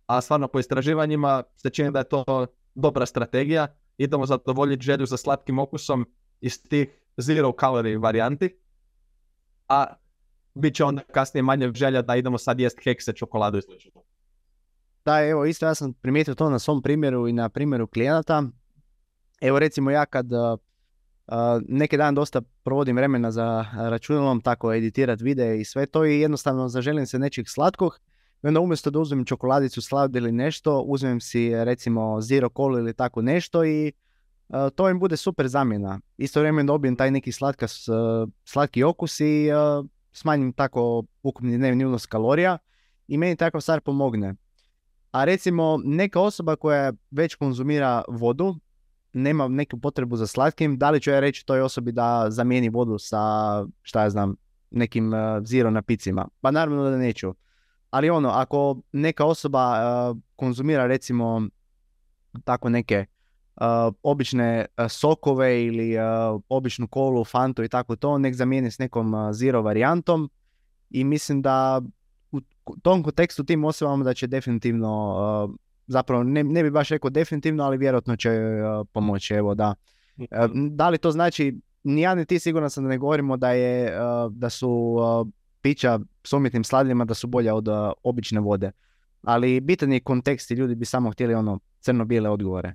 a 0.06 0.20
stvarno 0.20 0.48
po 0.48 0.58
istraživanjima 0.58 1.42
se 1.56 1.70
čini 1.70 1.90
da 1.90 1.98
je 1.98 2.08
to 2.08 2.46
dobra 2.74 3.06
strategija. 3.06 3.66
Idemo 3.98 4.26
zadovoljiti 4.26 4.84
želju 4.84 5.06
za 5.06 5.16
slatkim 5.16 5.58
okusom 5.58 6.06
iz 6.40 6.62
tih 6.68 6.88
zero 7.16 7.52
calorie 7.60 7.98
varijanti, 7.98 8.56
a 9.68 9.86
bit 10.54 10.74
će 10.74 10.84
onda 10.84 11.02
kasnije 11.02 11.42
manje 11.42 11.72
želja 11.74 12.02
da 12.02 12.16
idemo 12.16 12.38
sad 12.38 12.60
jest 12.60 12.78
kekse, 12.78 13.12
čokoladu 13.12 13.58
i 13.58 13.62
slično. 13.62 14.02
Da, 15.04 15.24
evo 15.24 15.44
isto 15.44 15.66
ja 15.66 15.74
sam 15.74 15.92
primijetio 15.92 16.34
to 16.34 16.50
na 16.50 16.58
svom 16.58 16.82
primjeru 16.82 17.28
i 17.28 17.32
na 17.32 17.48
primjeru 17.48 17.86
klijenata. 17.86 18.42
Evo 19.40 19.58
recimo 19.58 19.90
ja 19.90 20.06
kad 20.06 20.26
neki 21.68 21.96
dan 21.96 22.14
dosta 22.14 22.42
provodim 22.62 22.96
vremena 22.96 23.30
za 23.30 23.64
računalom, 23.74 24.40
tako 24.40 24.74
editirati 24.74 25.24
videe 25.24 25.60
i 25.60 25.64
sve 25.64 25.86
to 25.86 26.04
i 26.04 26.20
jednostavno 26.20 26.68
zaželim 26.68 27.06
se 27.06 27.18
nečeg 27.18 27.48
slatkog. 27.48 28.00
I 28.42 28.46
onda 28.46 28.60
umjesto 28.60 28.90
da 28.90 28.98
uzmem 28.98 29.24
čokoladicu 29.24 29.82
slad 29.82 30.16
ili 30.16 30.32
nešto, 30.32 30.80
uzmem 30.80 31.20
si 31.20 31.64
recimo 31.64 32.20
zero 32.20 32.48
cola 32.56 32.78
ili 32.78 32.94
tako 32.94 33.22
nešto 33.22 33.64
i 33.64 33.92
to 34.74 34.90
im 34.90 34.98
bude 34.98 35.16
super 35.16 35.48
zamjena. 35.48 36.00
Isto 36.16 36.40
vrijeme 36.40 36.64
dobijem 36.64 36.96
taj 36.96 37.10
neki 37.10 37.32
slatka, 37.32 37.66
slatki 38.44 38.82
okus 38.82 39.20
i 39.20 39.48
smanjim 40.12 40.52
tako 40.52 41.04
ukupni 41.22 41.58
dnevni 41.58 41.84
unos 41.84 42.06
kalorija 42.06 42.58
i 43.08 43.18
meni 43.18 43.36
takav 43.36 43.60
stvar 43.60 43.80
pomogne. 43.80 44.34
A 45.10 45.24
recimo 45.24 45.80
neka 45.84 46.20
osoba 46.20 46.56
koja 46.56 46.92
već 47.10 47.34
konzumira 47.34 48.02
vodu, 48.08 48.54
nema 49.16 49.48
neku 49.48 49.78
potrebu 49.78 50.16
za 50.16 50.26
slatkim, 50.26 50.78
da 50.78 50.90
li 50.90 51.00
ću 51.00 51.10
ja 51.10 51.20
reći 51.20 51.46
toj 51.46 51.60
osobi 51.60 51.92
da 51.92 52.26
zamijeni 52.28 52.68
vodu 52.68 52.98
sa, 52.98 53.18
šta 53.82 54.02
ja 54.02 54.10
znam, 54.10 54.36
nekim 54.70 55.12
uh, 55.12 55.18
zero 55.44 55.70
napicima? 55.70 56.28
Pa 56.40 56.50
naravno 56.50 56.90
da 56.90 56.96
neću. 56.96 57.34
Ali 57.90 58.10
ono, 58.10 58.28
ako 58.28 58.80
neka 58.92 59.24
osoba 59.24 59.72
uh, 60.10 60.16
konzumira 60.36 60.86
recimo 60.86 61.42
tako 62.44 62.68
neke 62.68 63.06
uh, 63.56 63.64
obične 64.02 64.66
sokove 64.88 65.64
ili 65.64 65.94
običnu 66.48 66.88
kolu, 66.88 67.24
fantu 67.24 67.64
i 67.64 67.68
tako 67.68 67.96
to, 67.96 68.18
nek 68.18 68.34
zamijeni 68.34 68.70
s 68.70 68.78
nekom 68.78 69.14
zero 69.32 69.62
varijantom 69.62 70.30
i 70.90 71.04
mislim 71.04 71.42
da 71.42 71.82
u 72.32 72.40
tom 72.82 73.02
kontekstu 73.02 73.44
tim 73.44 73.64
osobama 73.64 74.04
da 74.04 74.14
će 74.14 74.26
definitivno 74.26 75.56
zapravo 75.86 76.22
ne, 76.22 76.44
ne 76.44 76.62
bi 76.62 76.70
baš 76.70 76.88
rekao 76.88 77.10
definitivno, 77.10 77.64
ali 77.64 77.78
vjerojatno 77.78 78.16
će 78.16 78.30
uh, 78.30 78.86
pomoći. 78.92 79.34
Evo 79.34 79.54
da. 79.54 79.74
Mhm. 80.18 80.66
da 80.76 80.88
li 80.88 80.98
to 80.98 81.10
znači, 81.10 81.60
ni 81.82 82.00
ja 82.00 82.14
ni 82.14 82.24
ti 82.24 82.38
sigurno 82.38 82.68
sam 82.68 82.84
da 82.84 82.90
ne 82.90 82.98
govorimo 82.98 83.36
da, 83.36 83.50
je, 83.50 83.98
da 84.30 84.50
su 84.50 84.96
pića 85.60 85.98
s 86.24 86.32
umjetnim 86.32 86.64
sladilima 86.64 87.04
da 87.04 87.14
su 87.14 87.26
bolja 87.26 87.54
od 87.54 87.68
obične 88.02 88.40
vode. 88.40 88.70
Ali 89.22 89.60
bitan 89.60 89.92
je 89.92 90.00
kontekst 90.00 90.50
i 90.50 90.54
ljudi 90.54 90.74
bi 90.74 90.84
samo 90.84 91.10
htjeli 91.10 91.34
ono 91.34 91.58
crno-bijele 91.80 92.30
odgovore. 92.30 92.74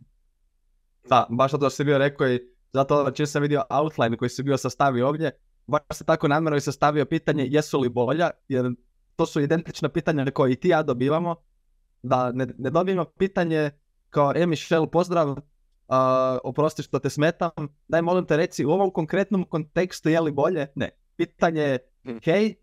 Da, 1.09 1.27
baš 1.29 1.51
to 1.51 1.69
si 1.69 1.83
bio 1.83 1.97
rekao 1.97 2.29
i 2.29 2.39
zato 2.73 3.11
čim 3.11 3.27
sam 3.27 3.41
vidio 3.41 3.63
outline 3.69 4.17
koji 4.17 4.29
si 4.29 4.43
bio 4.43 4.57
sastavio 4.57 5.07
ovdje, 5.07 5.31
baš 5.67 5.81
se 5.91 6.03
tako 6.03 6.27
namjerno 6.27 6.57
i 6.57 6.61
sastavio 6.61 7.05
pitanje 7.05 7.47
jesu 7.49 7.79
li 7.79 7.89
bolja, 7.89 8.29
jer 8.47 8.71
to 9.15 9.25
su 9.25 9.41
identična 9.41 9.89
pitanja 9.89 10.31
koje 10.31 10.51
i 10.51 10.55
ti 10.55 10.69
ja 10.69 10.83
dobivamo, 10.83 11.35
da 12.03 12.31
ne, 12.31 12.47
ne 12.57 12.69
dobijemo 12.69 13.05
pitanje 13.05 13.71
kao, 14.09 14.33
e 14.35 14.45
Michel, 14.45 14.87
pozdrav, 14.87 15.29
uh, 15.29 15.37
oprosti 16.43 16.83
što 16.83 16.99
te 16.99 17.09
smetam, 17.09 17.51
daj 17.87 18.01
molim 18.01 18.25
te 18.25 18.37
reci 18.37 18.65
u 18.65 18.71
ovom 18.71 18.91
konkretnom 18.91 19.43
kontekstu 19.43 20.09
je 20.09 20.21
li 20.21 20.31
bolje? 20.31 20.67
Ne. 20.75 20.89
Pitanje 21.15 21.61
je, 21.61 21.79
hm. 22.03 22.17
hej, 22.23 22.55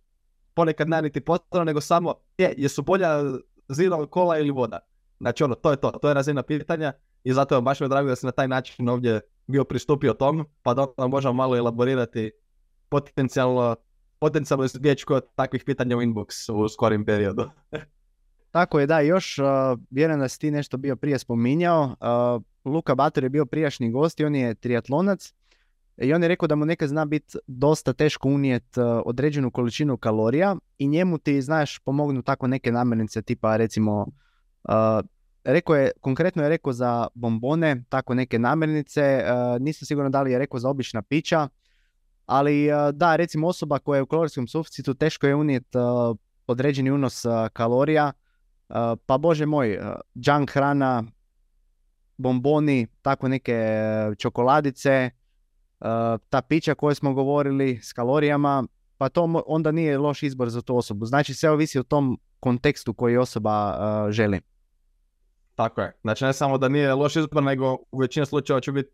ponekad 0.54 0.88
ne 0.88 1.02
niti 1.02 1.20
pozdrav, 1.20 1.64
nego 1.64 1.80
samo, 1.80 2.14
je, 2.38 2.54
jesu 2.56 2.82
bolja 2.82 3.22
zero 3.68 4.06
kola 4.06 4.38
ili 4.38 4.50
voda? 4.50 4.78
Znači 5.20 5.44
ono, 5.44 5.54
to 5.54 5.70
je 5.70 5.76
to, 5.76 5.90
to 5.90 6.08
je 6.08 6.14
razina 6.14 6.42
pitanja 6.42 6.92
i 7.24 7.32
zato 7.32 7.54
je 7.54 7.62
baš 7.62 7.80
mi 7.80 7.88
drago 7.88 8.08
da 8.08 8.16
se 8.16 8.26
na 8.26 8.32
taj 8.32 8.48
način 8.48 8.88
ovdje 8.88 9.20
bio 9.46 9.64
pristupio 9.64 10.12
tom, 10.12 10.46
pa 10.62 10.74
da 10.74 10.82
onda 10.82 11.06
možemo 11.06 11.32
malo 11.34 11.56
elaborirati 11.56 12.32
potencijalno, 12.88 13.76
potencijalno 14.18 14.64
izbjeći 14.64 15.04
kod 15.04 15.26
takvih 15.34 15.64
pitanja 15.66 15.96
u 15.96 16.00
inbox 16.00 16.52
u 16.52 16.68
skorim 16.68 17.04
periodu. 17.04 17.50
Tako 18.50 18.80
je, 18.80 18.86
da, 18.86 19.00
još 19.00 19.38
uh, 19.38 19.46
vjerujem 19.90 20.20
da 20.20 20.28
si 20.28 20.38
ti 20.38 20.50
nešto 20.50 20.76
bio 20.76 20.96
prije 20.96 21.18
spominjao. 21.18 21.82
Uh, 21.84 22.72
Luka 22.72 22.94
Bator 22.94 23.24
je 23.24 23.30
bio 23.30 23.46
prijašnji 23.46 23.90
gost 23.90 24.20
i 24.20 24.24
on 24.24 24.34
je 24.34 24.54
triatlonac 24.54 25.32
i 25.96 26.12
on 26.12 26.22
je 26.22 26.28
rekao 26.28 26.46
da 26.46 26.54
mu 26.54 26.64
nekad 26.64 26.88
zna 26.88 27.04
biti 27.04 27.38
dosta 27.46 27.92
teško 27.92 28.28
unijet 28.28 28.78
određenu 29.04 29.50
količinu 29.50 29.96
kalorija 29.96 30.56
i 30.78 30.88
njemu 30.88 31.18
ti, 31.18 31.42
znaš, 31.42 31.78
pomognu 31.78 32.22
tako 32.22 32.46
neke 32.46 32.72
namirnice 32.72 33.22
tipa 33.22 33.56
recimo 33.56 34.06
rekao 35.44 35.76
je, 35.76 35.90
konkretno 36.00 36.42
je 36.42 36.48
rekao 36.48 36.72
za 36.72 37.06
bombone, 37.14 37.84
tako 37.88 38.14
neke 38.14 38.38
namirnice, 38.38 39.24
nisam 39.60 39.86
siguran 39.86 40.12
da 40.12 40.22
li 40.22 40.32
je 40.32 40.38
rekao 40.38 40.60
za 40.60 40.68
obična 40.68 41.02
pića, 41.02 41.48
ali 42.26 42.68
da, 42.92 43.16
recimo 43.16 43.48
osoba 43.48 43.78
koja 43.78 43.96
je 43.96 44.02
u 44.02 44.06
kalorijskom 44.06 44.48
suficitu 44.48 44.94
teško 44.94 45.26
je 45.26 45.34
unijeti 45.34 45.78
određeni 46.46 46.90
unos 46.90 47.24
kalorija, 47.52 48.12
pa 49.06 49.18
bože 49.18 49.46
moj, 49.46 49.78
junk 50.14 50.50
hrana, 50.50 51.04
bomboni, 52.16 52.86
tako 53.02 53.28
neke 53.28 53.52
e, 53.52 54.14
čokoladice, 54.18 55.10
ta 56.28 56.42
pića 56.48 56.74
koje 56.74 56.94
smo 56.94 57.14
govorili 57.14 57.80
s 57.82 57.92
kalorijama, 57.92 58.64
pa 58.98 59.08
to 59.08 59.42
onda 59.46 59.72
nije 59.72 59.98
loš 59.98 60.22
izbor 60.22 60.50
za 60.50 60.62
tu 60.62 60.76
osobu. 60.76 61.06
Znači 61.06 61.34
sve 61.34 61.50
ovisi 61.50 61.78
o 61.78 61.82
tom 61.82 62.18
kontekstu 62.40 62.94
koji 62.94 63.16
osoba 63.16 63.76
želi. 64.10 64.40
Tako 65.54 65.80
je. 65.80 65.92
Znači 66.02 66.24
ne 66.24 66.32
samo 66.32 66.58
da 66.58 66.68
nije 66.68 66.94
loš 66.94 67.16
izbor, 67.16 67.42
nego 67.42 67.76
u 67.92 67.98
većini 67.98 68.26
slučajeva 68.26 68.60
će 68.60 68.72
biti 68.72 68.90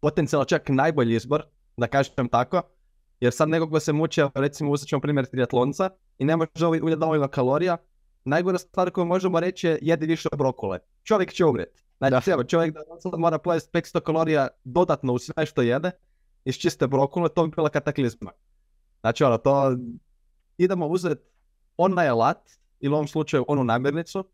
potencijalno 0.00 0.44
čak 0.44 0.68
najbolji 0.68 1.16
izbor, 1.16 1.42
da 1.76 1.86
kažem 1.86 2.28
tako. 2.28 2.62
Jer 3.22 3.32
sad 3.32 3.48
nekog 3.48 3.70
ko 3.70 3.80
se 3.80 3.92
muči, 3.92 4.22
recimo 4.34 4.70
uzet 4.70 4.88
ćemo 4.88 5.00
primjer 5.00 5.26
triatlonca 5.26 5.90
i 6.18 6.24
ne 6.24 6.36
može 6.36 6.66
uljeti 6.66 7.00
dovoljno 7.00 7.28
kalorija, 7.28 7.76
najgora 8.24 8.58
stvar 8.58 8.90
koju 8.90 9.04
možemo 9.04 9.40
reći 9.40 9.66
je 9.66 9.78
jedi 9.82 10.06
više 10.06 10.28
brokule. 10.38 10.78
Čovjek 11.02 11.32
će 11.32 11.44
umrijeti. 11.44 11.82
Znači, 11.98 12.30
Da. 12.30 12.32
evo, 12.32 12.44
čovjek 12.44 12.74
da 13.12 13.16
mora 13.18 13.38
pojesti 13.38 13.70
500 13.72 14.00
kalorija 14.00 14.48
dodatno 14.64 15.12
u 15.12 15.18
sve 15.18 15.46
što 15.46 15.62
jede, 15.62 15.90
iz 16.44 16.54
čiste 16.54 16.86
brokule, 16.86 17.28
to 17.28 17.46
bi 17.46 17.52
bila 17.56 17.68
kataklizma. 17.68 18.30
Znači, 19.00 19.24
ono, 19.24 19.38
to 19.38 19.76
idemo 20.58 20.86
uzeti 20.86 21.22
onaj 21.76 22.08
alat, 22.08 22.50
ili 22.80 22.92
u 22.92 22.94
ovom 22.94 23.08
slučaju 23.08 23.44
onu 23.48 23.64
namirnicu, 23.64 24.24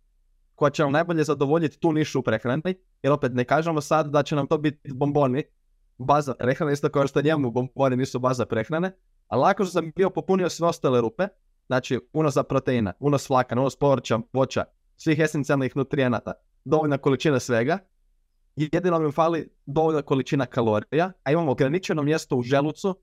koja 0.55 0.71
će 0.71 0.83
nam 0.83 0.93
najbolje 0.93 1.25
zadovoljiti 1.25 1.79
tu 1.79 1.93
nišu 1.93 2.19
u 2.19 2.23
prehrani, 2.23 2.75
jer 3.03 3.13
opet 3.13 3.33
ne 3.35 3.45
kažemo 3.45 3.81
sad 3.81 4.11
da 4.11 4.23
će 4.23 4.37
nam 4.37 4.47
to 4.47 4.59
biti 4.59 4.93
bomboni, 4.93 5.45
baza 5.99 6.35
prehrane, 6.35 6.73
isto 6.73 6.89
kao 6.89 7.07
što 7.07 7.23
njemu 7.23 7.51
bomboni 7.51 7.97
nisu 7.97 8.19
baza 8.19 8.47
prehrane, 8.47 8.93
ali 9.29 9.41
lako 9.41 9.65
sam 9.65 9.93
bio 9.97 10.11
popunio 10.11 10.49
sve 10.49 10.69
ostale 10.69 11.01
rupe, 11.01 11.29
znači 11.67 12.01
unos 12.13 12.35
za 12.35 12.43
proteina, 12.43 12.93
unos 13.01 13.29
vlakana, 13.29 13.61
unos 13.61 13.77
povrća, 13.77 14.19
voća, 14.33 14.65
svih 14.97 15.19
esencijalnih 15.19 15.77
nutrijenata, 15.77 16.33
dovoljna 16.65 16.99
količina 16.99 17.41
svega, 17.41 17.79
jedino 18.57 18.99
mi 18.99 19.13
fali 19.13 19.49
dovoljna 19.67 20.03
količina 20.03 20.47
kalorija, 20.47 21.13
a 21.25 21.33
imamo 21.33 21.51
ograničeno 21.51 22.03
mjesto 22.03 22.37
u 22.37 22.43
želucu 22.43 22.99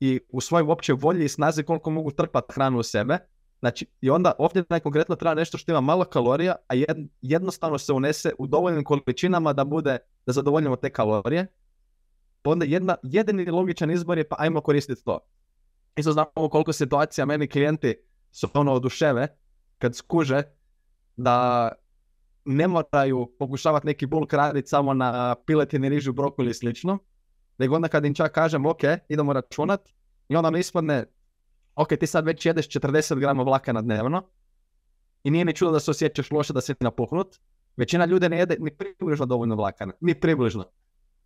i 0.00 0.20
u 0.28 0.40
svojoj 0.40 0.66
uopće 0.66 0.92
volji 0.92 1.24
i 1.24 1.28
snazi 1.28 1.62
koliko 1.62 1.90
mogu 1.90 2.10
trpati 2.10 2.52
hranu 2.54 2.78
u 2.78 2.82
sebe. 2.82 3.18
Znači, 3.60 3.86
i 4.00 4.10
onda 4.10 4.32
ovdje 4.38 4.64
nam 4.68 4.80
konkretno 4.80 5.16
treba 5.16 5.34
nešto 5.34 5.58
što 5.58 5.72
ima 5.72 5.80
malo 5.80 6.04
kalorija, 6.04 6.54
a 6.68 6.74
jed- 6.74 7.08
jednostavno 7.22 7.78
se 7.78 7.92
unese 7.92 8.32
u 8.38 8.46
dovoljnim 8.46 8.84
količinama 8.84 9.52
da 9.52 9.64
bude, 9.64 9.98
da 10.26 10.32
zadovoljimo 10.32 10.76
te 10.76 10.90
kalorije. 10.90 11.46
Pa 12.46 12.50
onda 12.50 12.64
jedna, 12.64 12.96
jedini 13.02 13.50
logičan 13.50 13.90
izbor 13.90 14.18
je 14.18 14.28
pa 14.28 14.36
ajmo 14.38 14.60
koristiti 14.60 15.04
to. 15.04 15.18
Isto 15.96 16.12
znamo 16.12 16.48
koliko 16.50 16.72
situacija 16.72 17.26
meni 17.26 17.48
klijenti 17.48 17.94
su 18.30 18.48
ono 18.54 18.72
oduševe 18.72 19.28
kad 19.78 19.96
skuže 19.96 20.42
da 21.16 21.68
ne 22.44 22.68
moraju 22.68 23.34
pokušavati 23.38 23.86
neki 23.86 24.06
bulk 24.06 24.32
raditi 24.32 24.68
samo 24.68 24.94
na 24.94 25.34
piletini, 25.46 25.88
rižu, 25.88 26.12
brokoli 26.12 26.50
i 26.50 26.54
slično, 26.54 26.98
nego 27.58 27.76
onda 27.76 27.88
kad 27.88 28.04
im 28.04 28.14
čak 28.14 28.32
kažem 28.32 28.66
ok, 28.66 28.82
idemo 29.08 29.32
računat 29.32 29.80
i 30.28 30.36
onda 30.36 30.50
mi 30.50 30.60
ispadne 30.60 31.04
ok, 31.74 31.88
ti 31.88 32.06
sad 32.06 32.24
već 32.24 32.46
jedeš 32.46 32.68
40 32.68 33.18
grama 33.18 33.42
vlakana 33.42 33.82
dnevno 33.82 34.22
i 35.24 35.30
nije 35.30 35.44
ni 35.44 35.54
čudo 35.54 35.72
da 35.72 35.80
se 35.80 35.90
osjećaš 35.90 36.30
loše 36.30 36.52
da 36.52 36.60
si 36.60 36.74
napuhnut. 36.80 37.36
Većina 37.76 38.04
ljudi 38.04 38.28
ne 38.28 38.38
jede 38.38 38.56
ni 38.58 38.76
približno 38.76 39.26
dovoljno 39.26 39.56
vlakana, 39.56 39.92
ni 40.00 40.20
približno. 40.20 40.64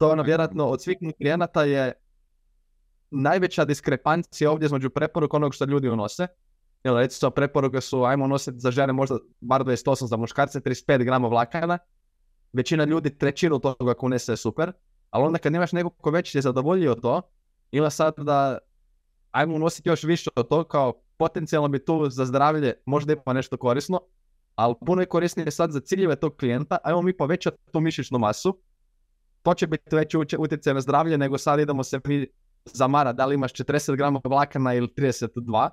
To 0.00 0.10
ono 0.10 0.22
vjerojatno 0.22 0.66
od 0.66 0.82
svih 0.82 0.98
klijenata 1.16 1.64
je 1.64 1.92
najveća 3.10 3.64
diskrepancija 3.64 4.50
ovdje 4.50 4.66
između 4.66 4.90
preporuka 4.90 5.36
onog 5.36 5.54
što 5.54 5.64
ljudi 5.64 5.88
unose. 5.88 6.26
Jel, 6.84 6.96
recimo 6.96 7.30
preporuke 7.30 7.80
su, 7.80 8.04
ajmo 8.04 8.26
nositi 8.26 8.58
za 8.58 8.70
žene 8.70 8.92
možda 8.92 9.18
bar 9.40 9.64
28, 9.64 10.06
za 10.06 10.16
muškarce 10.16 10.60
35 10.60 11.04
grama 11.04 11.28
vlakana. 11.28 11.78
Većina 12.52 12.84
ljudi 12.84 13.18
trećinu 13.18 13.58
toga 13.58 13.90
ako 13.90 14.06
unese 14.06 14.32
je 14.32 14.36
super, 14.36 14.72
ali 15.10 15.24
onda 15.24 15.38
kad 15.38 15.52
nemaš 15.52 15.72
nekog 15.72 15.96
ko 16.00 16.10
već 16.10 16.34
je 16.34 16.42
zadovoljio 16.42 16.94
to, 16.94 17.22
ili 17.70 17.90
sad 17.90 18.14
da 18.16 18.58
ajmo 19.30 19.54
unositi 19.54 19.88
još 19.88 20.02
više 20.02 20.30
od 20.36 20.48
toga, 20.48 20.68
kao 20.68 21.02
potencijalno 21.16 21.68
bi 21.68 21.84
tu 21.84 22.10
za 22.10 22.24
zdravlje 22.24 22.74
možda 22.86 23.12
ima 23.12 23.32
nešto 23.32 23.56
korisno, 23.56 24.00
ali 24.54 24.74
puno 24.86 25.02
je 25.02 25.06
korisnije 25.06 25.50
sad 25.50 25.70
za 25.70 25.80
ciljeve 25.80 26.16
tog 26.16 26.36
klijenta, 26.36 26.78
ajmo 26.84 27.02
mi 27.02 27.16
povećati 27.16 27.56
tu 27.72 27.80
mišićnu 27.80 28.18
masu, 28.18 28.60
to 29.42 29.54
će 29.54 29.66
biti 29.66 29.96
veći 29.96 30.16
utjecaj 30.38 30.74
na 30.74 30.80
zdravlje 30.80 31.18
nego 31.18 31.38
sad 31.38 31.60
idemo 31.60 31.84
se 31.84 32.00
mi 32.04 32.26
zamara 32.64 33.12
da 33.12 33.26
li 33.26 33.34
imaš 33.34 33.52
40 33.52 33.96
grama 33.96 34.20
vlakana 34.24 34.74
ili 34.74 34.88
32, 34.88 35.68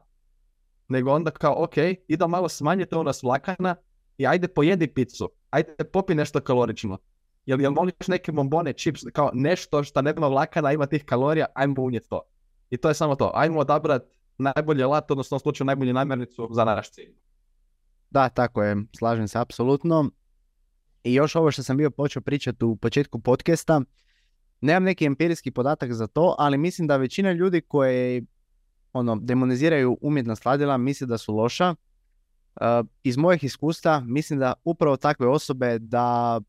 nego 0.87 1.11
onda 1.11 1.31
kao 1.31 1.63
ok, 1.63 1.75
idemo 2.07 2.27
malo 2.27 2.49
smanjiti 2.49 2.95
unos 2.95 3.23
vlakana 3.23 3.75
i 4.17 4.27
ajde 4.27 4.47
pojedi 4.47 4.87
picu, 4.87 5.29
ajde 5.49 5.75
popi 5.93 6.15
nešto 6.15 6.39
kalorično. 6.39 6.97
Jel, 7.45 7.61
jel 7.61 7.73
voliš 7.73 8.07
neke 8.07 8.31
bombone, 8.31 8.73
chips, 8.73 9.01
kao 9.13 9.31
nešto 9.33 9.83
što 9.83 10.01
nema 10.01 10.27
vlakana, 10.27 10.71
ima 10.71 10.85
tih 10.85 11.05
kalorija, 11.05 11.45
ajmo 11.55 11.81
unijeti 11.81 12.09
to. 12.09 12.21
I 12.69 12.77
to 12.77 12.87
je 12.87 12.93
samo 12.93 13.15
to. 13.15 13.31
Ajmo 13.33 13.59
odabrati 13.59 14.17
najbolji 14.37 14.83
alat, 14.83 15.11
odnosno 15.11 15.37
u 15.37 15.39
slučaju 15.39 15.65
najbolju 15.65 15.93
namirnicu 15.93 16.49
za 16.51 16.65
naš 16.65 16.91
cilj. 16.91 17.15
Da, 18.09 18.29
tako 18.29 18.63
je, 18.63 18.75
slažem 18.97 19.27
se 19.27 19.39
apsolutno. 19.39 20.09
I 21.03 21.13
još 21.13 21.35
ovo 21.35 21.51
što 21.51 21.63
sam 21.63 21.77
bio 21.77 21.91
počeo 21.91 22.21
pričati 22.21 22.65
u 22.65 22.75
početku 22.75 23.19
podcasta, 23.19 23.81
nemam 24.61 24.83
neki 24.83 25.05
empirijski 25.05 25.51
podatak 25.51 25.93
za 25.93 26.07
to, 26.07 26.35
ali 26.37 26.57
mislim 26.57 26.87
da 26.87 26.97
većina 26.97 27.31
ljudi 27.31 27.61
koji 27.61 28.25
ono, 28.93 29.15
demoniziraju 29.15 29.97
umjetna 30.01 30.35
sladila 30.35 30.77
misle 30.77 31.07
da 31.07 31.17
su 31.17 31.35
loša. 31.35 31.75
Uh, 32.55 32.87
iz 33.03 33.17
mojih 33.17 33.43
iskustva 33.43 33.99
mislim 33.99 34.39
da 34.39 34.53
upravo 34.63 34.97
takve 34.97 35.27
osobe 35.27 35.79
da 35.79 36.39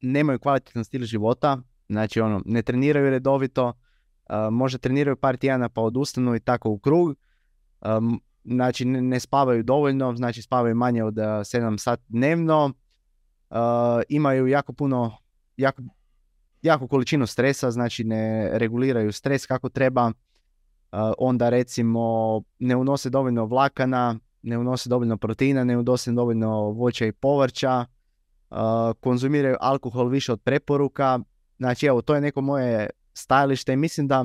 nemaju 0.00 0.38
kvalitetan 0.38 0.84
stil 0.84 1.04
života, 1.04 1.58
znači 1.88 2.20
ono, 2.20 2.42
ne 2.44 2.62
treniraju 2.62 3.10
redovito, 3.10 3.66
uh, 3.68 3.72
možda 4.50 4.78
treniraju 4.78 5.16
par 5.16 5.36
tjedana 5.36 5.68
pa 5.68 5.80
odustanu 5.80 6.34
i 6.34 6.40
tako 6.40 6.70
u 6.70 6.78
krug. 6.78 7.16
Um, 7.80 8.22
znači 8.44 8.84
ne, 8.84 9.20
spavaju 9.20 9.62
dovoljno, 9.62 10.16
znači 10.16 10.42
spavaju 10.42 10.74
manje 10.74 11.04
od 11.04 11.18
uh, 11.18 11.24
7 11.24 11.78
sati 11.78 12.02
dnevno, 12.08 12.72
imaju 14.08 14.46
jako 14.46 14.72
puno, 14.72 15.16
jako, 15.56 15.82
jako 16.62 16.88
količinu 16.88 17.26
stresa, 17.26 17.70
znači 17.70 18.04
ne 18.04 18.50
reguliraju 18.52 19.12
stres 19.12 19.46
kako 19.46 19.68
treba, 19.68 20.06
uh, 20.06 20.12
onda 21.18 21.48
recimo 21.48 22.42
ne 22.58 22.76
unose 22.76 23.10
dovoljno 23.10 23.44
vlakana, 23.44 24.18
ne 24.42 24.58
unose 24.58 24.88
dovoljno 24.88 25.16
proteina, 25.16 25.64
ne 25.64 25.78
unose 25.78 26.12
dovoljno 26.12 26.70
voća 26.70 27.06
i 27.06 27.12
povrća, 27.12 27.84
uh, 28.50 28.56
konzumiraju 29.00 29.56
alkohol 29.60 30.08
više 30.08 30.32
od 30.32 30.40
preporuka, 30.40 31.18
znači 31.58 31.86
evo 31.86 32.02
to 32.02 32.14
je 32.14 32.20
neko 32.20 32.40
moje 32.40 32.90
stajalište 33.14 33.72
i 33.72 33.76
mislim 33.76 34.08
da 34.08 34.24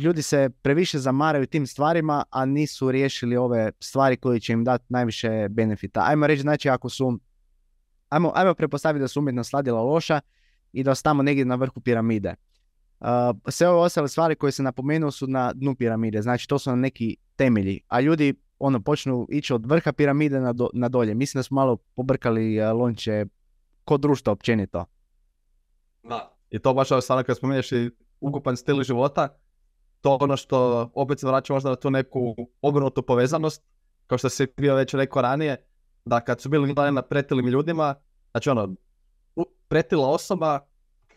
ljudi 0.00 0.22
se 0.22 0.50
previše 0.62 0.98
zamaraju 0.98 1.46
tim 1.46 1.66
stvarima, 1.66 2.24
a 2.30 2.44
nisu 2.44 2.90
riješili 2.90 3.36
ove 3.36 3.72
stvari 3.80 4.16
koje 4.16 4.40
će 4.40 4.52
im 4.52 4.64
dati 4.64 4.84
najviše 4.88 5.48
benefita. 5.50 6.04
Ajmo 6.06 6.26
reći, 6.26 6.42
znači, 6.42 6.68
ako 6.68 6.88
su, 6.88 7.18
ajmo, 8.14 8.32
ajmo 8.34 8.54
prepostaviti 8.54 9.00
da 9.00 9.08
su 9.08 9.20
umjetna 9.20 9.44
sladila 9.44 9.82
loša 9.82 10.20
i 10.72 10.82
da 10.82 10.94
su 10.94 11.02
tamo 11.02 11.22
negdje 11.22 11.44
na 11.44 11.54
vrhu 11.54 11.80
piramide. 11.80 12.34
A, 13.00 13.32
sve 13.48 13.68
ove 13.68 13.78
ostale 13.78 14.08
stvari 14.08 14.34
koje 14.34 14.52
se 14.52 14.62
napomenuo 14.62 15.10
su 15.10 15.26
na 15.26 15.52
dnu 15.52 15.74
piramide, 15.74 16.22
znači 16.22 16.48
to 16.48 16.58
su 16.58 16.70
na 16.70 16.76
neki 16.76 17.16
temelji, 17.36 17.80
a 17.88 18.00
ljudi 18.00 18.34
ono 18.58 18.80
počnu 18.80 19.26
ići 19.30 19.54
od 19.54 19.66
vrha 19.66 19.92
piramide 19.92 20.40
na, 20.40 20.52
do- 20.52 20.70
na 20.74 20.88
dolje. 20.88 21.14
Mislim 21.14 21.38
da 21.38 21.42
smo 21.42 21.54
malo 21.54 21.76
pobrkali 21.76 22.60
a, 22.60 22.72
lonče 22.72 23.26
kod 23.84 24.00
društva 24.00 24.32
općenito. 24.32 24.84
Da. 26.02 26.36
I 26.50 26.58
to 26.58 26.74
baš 26.74 26.88
sada 27.00 27.22
kad 27.22 27.36
spominješ 27.36 27.72
i 27.72 27.90
ukupan 28.20 28.56
stil 28.56 28.82
života, 28.82 29.28
to 30.00 30.18
ono 30.20 30.36
što 30.36 30.90
opet 30.94 31.20
se 31.20 31.26
vraća 31.26 31.52
možda 31.52 31.70
na 31.70 31.76
tu 31.76 31.90
neku 31.90 32.36
obrnutu 32.62 33.02
povezanost, 33.02 33.62
kao 34.06 34.18
što 34.18 34.28
si 34.28 34.46
bio 34.56 34.74
već 34.74 34.94
rekao 34.94 35.22
ranije, 35.22 35.56
da 36.04 36.20
kad 36.20 36.40
su 36.40 36.48
bili 36.48 36.74
na 36.92 37.02
pretilim 37.02 37.46
ljudima, 37.46 37.94
znači 38.30 38.50
ono, 38.50 38.74
pretila 39.68 40.08
osoba 40.08 40.60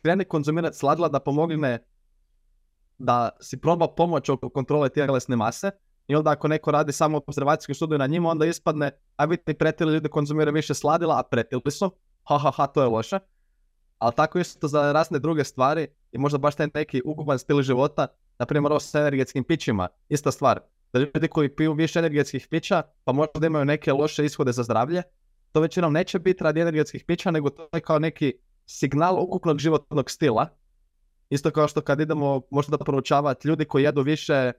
krene 0.01 0.23
konzumirati 0.23 0.77
sladila 0.77 1.09
da 1.09 1.19
pomogne 1.19 1.83
da 2.97 3.29
si 3.41 3.61
proba 3.61 3.88
pomoć 3.88 4.29
oko 4.29 4.49
kontrole 4.49 4.89
tjelesne 4.89 5.35
mase 5.35 5.71
i 6.07 6.15
onda 6.15 6.31
ako 6.31 6.47
neko 6.47 6.71
radi 6.71 6.91
samo 6.91 7.17
observacijski 7.17 7.73
studiju 7.73 7.97
na 7.97 8.07
njima, 8.07 8.29
onda 8.29 8.45
ispadne, 8.45 8.91
a 9.15 9.27
biti 9.27 9.53
pretili 9.53 9.93
ljudi 9.93 10.09
konzumiraju 10.09 10.53
više 10.53 10.73
sladila, 10.73 11.19
a 11.19 11.23
pretili 11.23 11.71
su, 11.71 11.91
ha 12.23 12.38
ha 12.38 12.51
ha, 12.51 12.67
to 12.67 12.81
je 12.81 12.88
loše. 12.88 13.19
Ali 13.99 14.13
tako 14.15 14.39
isto 14.39 14.67
za 14.67 14.91
razne 14.91 15.19
druge 15.19 15.43
stvari 15.43 15.88
i 16.11 16.17
možda 16.17 16.38
baš 16.38 16.55
taj 16.55 16.67
neki 16.73 17.01
ukupan 17.05 17.39
stil 17.39 17.61
života, 17.61 18.07
na 18.39 18.45
primjer 18.45 18.71
ovo 18.71 18.79
s 18.79 18.95
energetskim 18.95 19.43
pićima, 19.43 19.88
ista 20.09 20.31
stvar. 20.31 20.59
Da 20.93 20.99
ljudi 20.99 21.27
koji 21.27 21.55
piju 21.55 21.73
više 21.73 21.99
energetskih 21.99 22.47
pića, 22.47 22.83
pa 23.03 23.11
možda 23.11 23.47
imaju 23.47 23.65
neke 23.65 23.93
loše 23.93 24.25
ishode 24.25 24.51
za 24.51 24.63
zdravlje, 24.63 25.03
to 25.51 25.61
većinom 25.61 25.93
neće 25.93 26.19
biti 26.19 26.43
radi 26.43 26.59
energetskih 26.59 27.03
pića, 27.05 27.31
nego 27.31 27.49
to 27.49 27.69
je 27.73 27.81
kao 27.81 27.99
neki 27.99 28.33
signal 28.65 29.23
ukupnog 29.23 29.59
životnog 29.59 30.11
stila. 30.11 30.49
Isto 31.29 31.51
kao 31.51 31.67
što 31.67 31.81
kad 31.81 31.99
idemo 31.99 32.41
možda 32.51 32.77
proučavati 32.77 33.47
ljudi 33.47 33.65
koji 33.65 33.83
jedu 33.83 34.01
više 34.01 34.51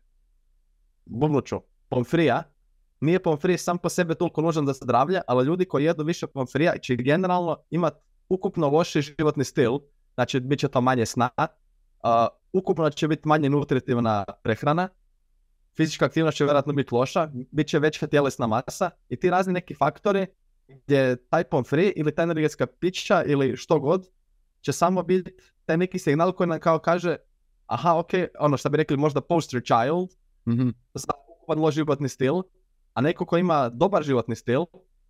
bubnuću, 1.05 1.61
pomfrija, 1.89 2.43
nije 3.01 3.23
pomfrij 3.23 3.59
sam 3.59 3.79
po 3.79 3.89
sebi 3.89 4.15
toliko 4.15 4.41
nužan 4.43 4.67
za 4.67 4.73
zdravlje, 4.73 5.21
ali 5.27 5.47
ljudi 5.47 5.65
koji 5.65 5.85
jedu 5.85 6.05
više 6.05 6.27
pomfrija 6.27 6.79
će 6.79 6.97
generalno 6.97 7.57
imati 7.71 8.01
ukupno 8.29 8.69
loši 8.69 9.03
životni 9.03 9.45
stil, 9.45 9.79
znači 10.15 10.41
bit 10.41 10.59
će 10.59 10.69
to 10.69 10.81
manje 10.81 11.07
sna, 11.07 11.31
a, 12.03 12.29
ukupno 12.53 12.91
će 12.91 13.09
biti 13.09 13.29
manje 13.29 13.51
nutritivna 13.51 14.25
prehrana, 14.43 14.89
fizička 15.79 16.05
aktivnost 16.05 16.37
će 16.37 16.45
vjerojatno 16.45 16.73
biti 16.73 16.95
loša, 16.95 17.29
bit 17.51 17.69
će 17.69 17.79
veća 17.79 18.07
tjelesna 18.07 18.47
masa 18.47 18.91
i 19.09 19.17
ti 19.17 19.31
razni 19.31 19.53
neki 19.53 19.75
faktori 19.75 20.27
gdje 20.69 21.17
taj 21.29 21.45
free 21.69 21.93
ili 21.97 22.15
ta 22.15 22.23
energetska 22.23 22.67
pića 22.67 23.23
ili 23.27 23.57
što 23.57 23.79
god 23.81 24.07
će 24.61 24.73
samo 24.73 25.03
biti 25.03 25.33
taj 25.65 25.77
neki 25.77 25.99
signal 25.99 26.33
koji 26.33 26.49
nam 26.49 26.61
kao 26.61 26.79
kaže 26.79 27.17
aha, 27.67 27.99
ok, 27.99 28.11
ono 28.39 28.57
što 28.57 28.69
bi 28.69 28.77
rekli 28.77 28.97
možda 28.97 29.21
poster 29.21 29.63
child 29.63 30.09
mm-hmm. 30.49 30.75
za 30.95 31.13
ukupan 31.29 31.59
loš 31.59 31.75
životni 31.75 32.09
stil, 32.09 32.35
a 32.95 33.01
neko 33.01 33.27
ko 33.27 33.39
ima 33.39 33.69
dobar 33.69 34.03
životni 34.03 34.37
stil, 34.37 34.65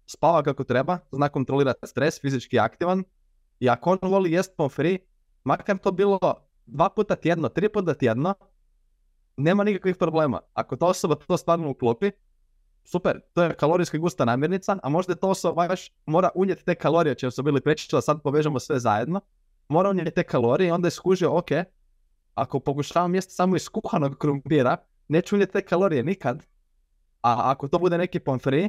spava 0.06 0.42
kako 0.42 0.64
treba, 0.64 0.98
zna 1.12 1.28
kontrolirati 1.28 1.86
stres, 1.86 2.20
fizički 2.20 2.58
aktivan 2.58 3.04
i 3.60 3.68
ako 3.68 3.90
on 3.90 3.98
voli 4.02 4.32
jest 4.32 4.52
free, 4.70 4.98
makar 5.44 5.78
to 5.78 5.92
bilo 5.92 6.18
dva 6.66 6.88
puta 6.88 7.16
tjedno, 7.16 7.48
tri 7.48 7.68
puta 7.68 7.94
tjedno, 7.94 8.34
nema 9.38 9.64
nikakvih 9.64 9.96
problema. 9.96 10.40
Ako 10.54 10.76
ta 10.76 10.86
osoba 10.86 11.14
to 11.14 11.36
stvarno 11.36 11.70
uklopi, 11.70 12.10
super, 12.84 13.20
to 13.34 13.42
je 13.42 13.54
kalorijska 13.54 13.98
gusta 13.98 14.24
namirnica, 14.24 14.78
a 14.82 14.88
možda 14.88 15.14
to 15.14 15.28
osoba 15.28 15.68
baš 15.68 15.90
mora 16.06 16.30
unijeti 16.34 16.64
te 16.64 16.74
kalorije, 16.74 17.14
čemu 17.14 17.30
su 17.30 17.42
bili 17.42 17.60
prečešla, 17.60 18.00
sad 18.00 18.22
povežemo 18.22 18.58
sve 18.58 18.78
zajedno, 18.78 19.20
mora 19.68 19.90
unijeti 19.90 20.10
te 20.10 20.22
kalorije 20.22 20.68
i 20.68 20.70
onda 20.70 20.86
je 20.86 20.90
skužio, 20.90 21.36
ok, 21.36 21.48
ako 22.34 22.60
pokušavam 22.60 23.14
jesti 23.14 23.34
samo 23.34 23.56
iz 23.56 23.68
kuhanog 23.68 24.18
krumpira, 24.18 24.76
neću 25.08 25.36
unijeti 25.36 25.52
te 25.52 25.62
kalorije 25.62 26.02
nikad, 26.02 26.42
a 27.22 27.50
ako 27.50 27.68
to 27.68 27.78
bude 27.78 27.98
neki 27.98 28.20
pomfri, 28.20 28.68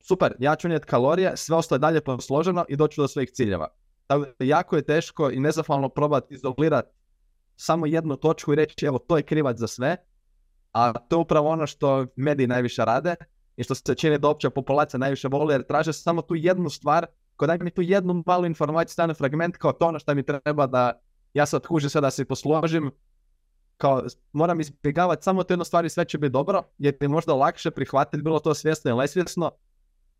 super, 0.00 0.34
ja 0.38 0.56
ću 0.56 0.66
unijeti 0.66 0.86
kalorije, 0.86 1.36
sve 1.36 1.56
ostaje 1.56 1.78
dalje 1.78 2.00
posloženo 2.00 2.64
i 2.68 2.76
doću 2.76 3.00
do 3.00 3.08
svojih 3.08 3.30
ciljeva. 3.30 3.68
Tako 4.06 4.26
jako 4.38 4.76
je 4.76 4.82
teško 4.82 5.30
i 5.30 5.40
nezahvalno 5.40 5.88
probati 5.88 6.34
izolirati 6.34 7.01
samo 7.62 7.86
jednu 7.86 8.16
točku 8.16 8.52
i 8.52 8.56
reći 8.56 8.86
evo 8.86 8.98
to 8.98 9.16
je 9.16 9.22
krivac 9.22 9.58
za 9.58 9.66
sve, 9.66 9.96
a 10.72 10.92
to 10.92 11.16
je 11.16 11.20
upravo 11.20 11.48
ono 11.48 11.66
što 11.66 12.06
mediji 12.16 12.46
najviše 12.46 12.84
rade 12.84 13.14
i 13.56 13.64
što 13.64 13.74
se 13.74 13.94
čini 13.94 14.18
da 14.18 14.28
opća 14.28 14.50
populacija 14.50 14.98
najviše 14.98 15.28
voli 15.28 15.54
jer 15.54 15.66
traže 15.66 15.92
samo 15.92 16.22
tu 16.22 16.34
jednu 16.34 16.70
stvar 16.70 17.06
ko 17.36 17.46
daj 17.46 17.58
mi 17.58 17.70
tu 17.70 17.82
jednu 17.82 18.22
malu 18.26 18.46
informaciju, 18.46 18.92
stane 18.92 19.14
fragment 19.14 19.56
kao 19.56 19.72
to 19.72 19.86
ono 19.86 19.98
što 19.98 20.14
mi 20.14 20.22
treba 20.22 20.66
da 20.66 21.00
ja 21.34 21.46
sad 21.46 21.66
kužim 21.66 21.90
sve 21.90 22.00
da 22.00 22.10
se 22.10 22.24
posložim, 22.24 22.90
kao 23.76 24.02
moram 24.32 24.60
izbjegavati 24.60 25.22
samo 25.22 25.44
tu 25.44 25.52
jednu 25.52 25.64
stvar 25.64 25.84
i 25.84 25.90
sve 25.90 26.04
će 26.04 26.18
biti 26.18 26.32
dobro, 26.32 26.62
jer 26.78 26.98
ti 26.98 27.08
možda 27.08 27.34
lakše 27.34 27.70
prihvatiti 27.70 28.22
bilo 28.22 28.38
to 28.38 28.54
svjesno 28.54 28.90
ili 28.90 28.98
nesvjesno, 28.98 29.50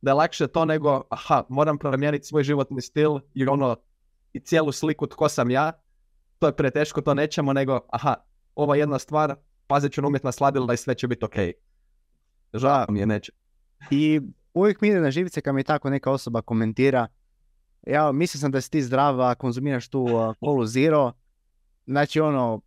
da 0.00 0.10
je 0.10 0.14
lakše 0.14 0.46
to 0.46 0.64
nego, 0.64 1.02
aha, 1.10 1.44
moram 1.48 1.78
promijeniti 1.78 2.26
svoj 2.26 2.42
životni 2.42 2.80
stil 2.80 3.18
i 3.34 3.46
ono, 3.46 3.76
i 4.32 4.40
cijelu 4.40 4.72
sliku 4.72 5.06
tko 5.06 5.28
sam 5.28 5.50
ja, 5.50 5.72
to 6.42 6.46
je 6.46 6.56
preteško, 6.56 7.00
to 7.00 7.14
nećemo, 7.14 7.52
nego, 7.52 7.80
aha, 7.88 8.14
ova 8.54 8.76
jedna 8.76 8.98
stvar, 8.98 9.34
pazit 9.66 9.92
ću 9.92 10.02
na 10.02 10.08
umjetna 10.08 10.32
sladila 10.32 10.74
i 10.74 10.76
sve 10.76 10.94
će 10.94 11.08
biti 11.08 11.24
ok. 11.24 11.34
Žao 12.54 12.86
mi 12.88 13.00
je, 13.00 13.06
neće. 13.06 13.32
I 13.90 14.20
uvijek 14.54 14.80
mi 14.80 14.88
ide 14.88 15.00
na 15.00 15.10
živice 15.10 15.40
kad 15.40 15.54
mi 15.54 15.64
tako 15.64 15.90
neka 15.90 16.10
osoba 16.10 16.42
komentira, 16.42 17.06
ja 17.86 18.12
mislim 18.12 18.40
sam 18.40 18.50
da 18.50 18.60
si 18.60 18.70
ti 18.70 18.82
zdrava, 18.82 19.34
konzumiraš 19.34 19.88
tu 19.88 20.00
uh, 20.40 20.66
zero, 20.66 21.12
znači 21.86 22.20
ono, 22.20 22.60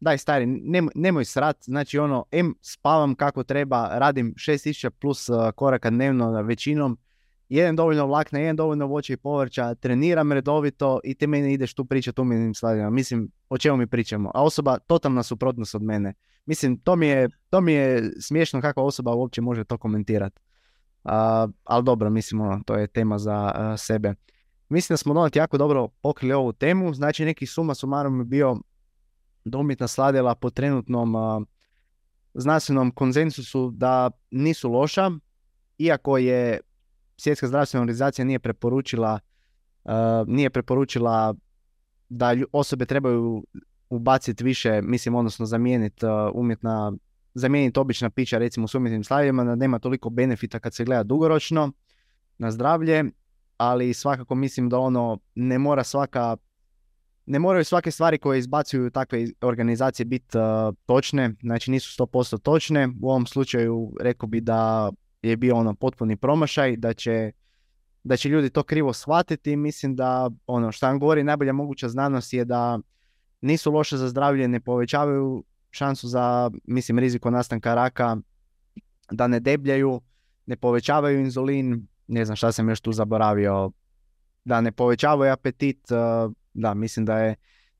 daj 0.00 0.18
stari, 0.18 0.46
nemoj 0.94 1.24
srat, 1.24 1.56
znači 1.64 1.98
ono, 1.98 2.24
em 2.30 2.54
spavam 2.60 3.14
kako 3.14 3.44
treba, 3.44 3.88
radim 3.92 4.34
6000 4.36 4.90
plus 4.90 5.28
koraka 5.54 5.90
dnevno 5.90 6.42
većinom, 6.42 6.98
jedan 7.48 7.76
dovoljno 7.76 8.06
vlakna, 8.06 8.38
jedan 8.38 8.56
dovoljno 8.56 8.86
voća 8.86 9.12
i 9.12 9.16
povrća, 9.16 9.74
treniram 9.74 10.32
redovito 10.32 11.00
i 11.04 11.14
ti 11.14 11.26
meni 11.26 11.52
ideš 11.52 11.74
tu 11.74 11.84
pričati 11.84 12.20
umjetnim 12.20 12.54
sladima. 12.54 12.90
Mislim, 12.90 13.30
o 13.48 13.58
čemu 13.58 13.76
mi 13.76 13.86
pričamo? 13.86 14.30
A 14.34 14.44
osoba 14.44 14.78
totalna 14.78 15.22
suprotnost 15.22 15.74
od 15.74 15.82
mene. 15.82 16.14
Mislim, 16.46 16.78
to 16.78 16.96
mi 16.96 17.06
je, 17.06 17.28
to 17.50 17.60
mi 17.60 17.72
je 17.72 18.10
smiješno 18.20 18.60
kakva 18.60 18.82
osoba 18.82 19.14
uopće 19.14 19.40
može 19.40 19.64
to 19.64 19.78
komentirati. 19.78 20.40
Uh, 21.04 21.12
ali 21.64 21.84
dobro, 21.84 22.10
mislim, 22.10 22.40
ono, 22.40 22.62
to 22.66 22.74
je 22.74 22.86
tema 22.86 23.18
za 23.18 23.52
sebe. 23.78 24.14
Mislim 24.68 24.94
da 24.94 24.96
smo 24.96 25.14
donati 25.14 25.38
jako 25.38 25.58
dobro 25.58 25.88
pokrili 25.88 26.34
ovu 26.34 26.52
temu. 26.52 26.94
Znači, 26.94 27.24
neki 27.24 27.46
suma 27.46 27.74
sumarom 27.74 28.18
je 28.18 28.24
bio 28.24 28.56
da 29.44 29.58
umjetna 29.58 29.88
sladila 29.88 30.34
po 30.34 30.50
trenutnom 30.50 31.14
znanstvenom 32.34 32.90
konsensusu 32.90 33.70
da 33.70 34.10
nisu 34.30 34.72
loša, 34.72 35.10
iako 35.78 36.18
je 36.18 36.60
svjetska 37.16 37.48
zdravstvena 37.48 37.82
organizacija 37.82 38.24
nije 38.24 38.38
preporučila 38.38 39.20
uh, 39.86 40.28
nije 40.28 40.50
preporučila 40.50 41.34
da 42.08 42.34
osobe 42.52 42.86
trebaju 42.86 43.44
ubaciti 43.90 44.44
više, 44.44 44.82
mislim, 44.82 45.14
odnosno 45.14 45.46
zamijeniti 45.46 46.06
uh, 46.06 46.12
umjetna, 46.34 46.92
zamijeniti 47.34 47.80
obična 47.80 48.10
pića 48.10 48.38
recimo 48.38 48.68
s 48.68 48.74
umjetnim 48.74 49.04
slavima, 49.04 49.44
da 49.44 49.54
nema 49.54 49.78
toliko 49.78 50.10
benefita 50.10 50.58
kad 50.58 50.74
se 50.74 50.84
gleda 50.84 51.02
dugoročno 51.02 51.72
na 52.38 52.50
zdravlje, 52.50 53.04
ali 53.56 53.94
svakako 53.94 54.34
mislim 54.34 54.68
da 54.68 54.78
ono 54.78 55.18
ne 55.34 55.58
mora 55.58 55.84
svaka 55.84 56.36
ne 57.28 57.38
moraju 57.38 57.64
svake 57.64 57.90
stvari 57.90 58.18
koje 58.18 58.38
izbacuju 58.38 58.90
takve 58.90 59.26
organizacije 59.40 60.06
biti 60.06 60.38
uh, 60.38 60.74
točne, 60.86 61.34
znači 61.42 61.70
nisu 61.70 62.02
100% 62.02 62.40
točne. 62.40 62.88
U 63.02 63.10
ovom 63.10 63.26
slučaju 63.26 63.92
rekao 64.00 64.26
bi 64.26 64.40
da 64.40 64.90
je 65.28 65.36
bio 65.36 65.56
ono 65.56 65.74
potpuni 65.74 66.16
promašaj, 66.16 66.76
da 66.76 66.94
će, 66.94 67.32
da 68.04 68.16
će 68.16 68.28
ljudi 68.28 68.50
to 68.50 68.62
krivo 68.62 68.92
shvatiti 68.92 69.56
mislim 69.56 69.96
da 69.96 70.30
ono 70.46 70.72
što 70.72 70.86
vam 70.86 70.98
govori 70.98 71.24
najbolja 71.24 71.52
moguća 71.52 71.88
znanost 71.88 72.32
je 72.32 72.44
da 72.44 72.78
nisu 73.40 73.72
loše 73.72 73.96
za 73.96 74.08
zdravlje, 74.08 74.48
ne 74.48 74.60
povećavaju 74.60 75.44
šansu 75.70 76.08
za 76.08 76.50
mislim 76.64 76.98
riziko 76.98 77.30
nastanka 77.30 77.74
raka, 77.74 78.16
da 79.10 79.26
ne 79.26 79.40
debljaju, 79.40 80.00
ne 80.46 80.56
povećavaju 80.56 81.20
inzulin, 81.20 81.86
ne 82.06 82.24
znam 82.24 82.36
šta 82.36 82.52
sam 82.52 82.68
još 82.68 82.80
tu 82.80 82.92
zaboravio, 82.92 83.70
da 84.44 84.60
ne 84.60 84.72
povećavaju 84.72 85.32
apetit, 85.32 85.90
eh, 85.90 85.96
da 86.54 86.74
mislim 86.74 87.04
da 87.06 87.18
je 87.18 87.36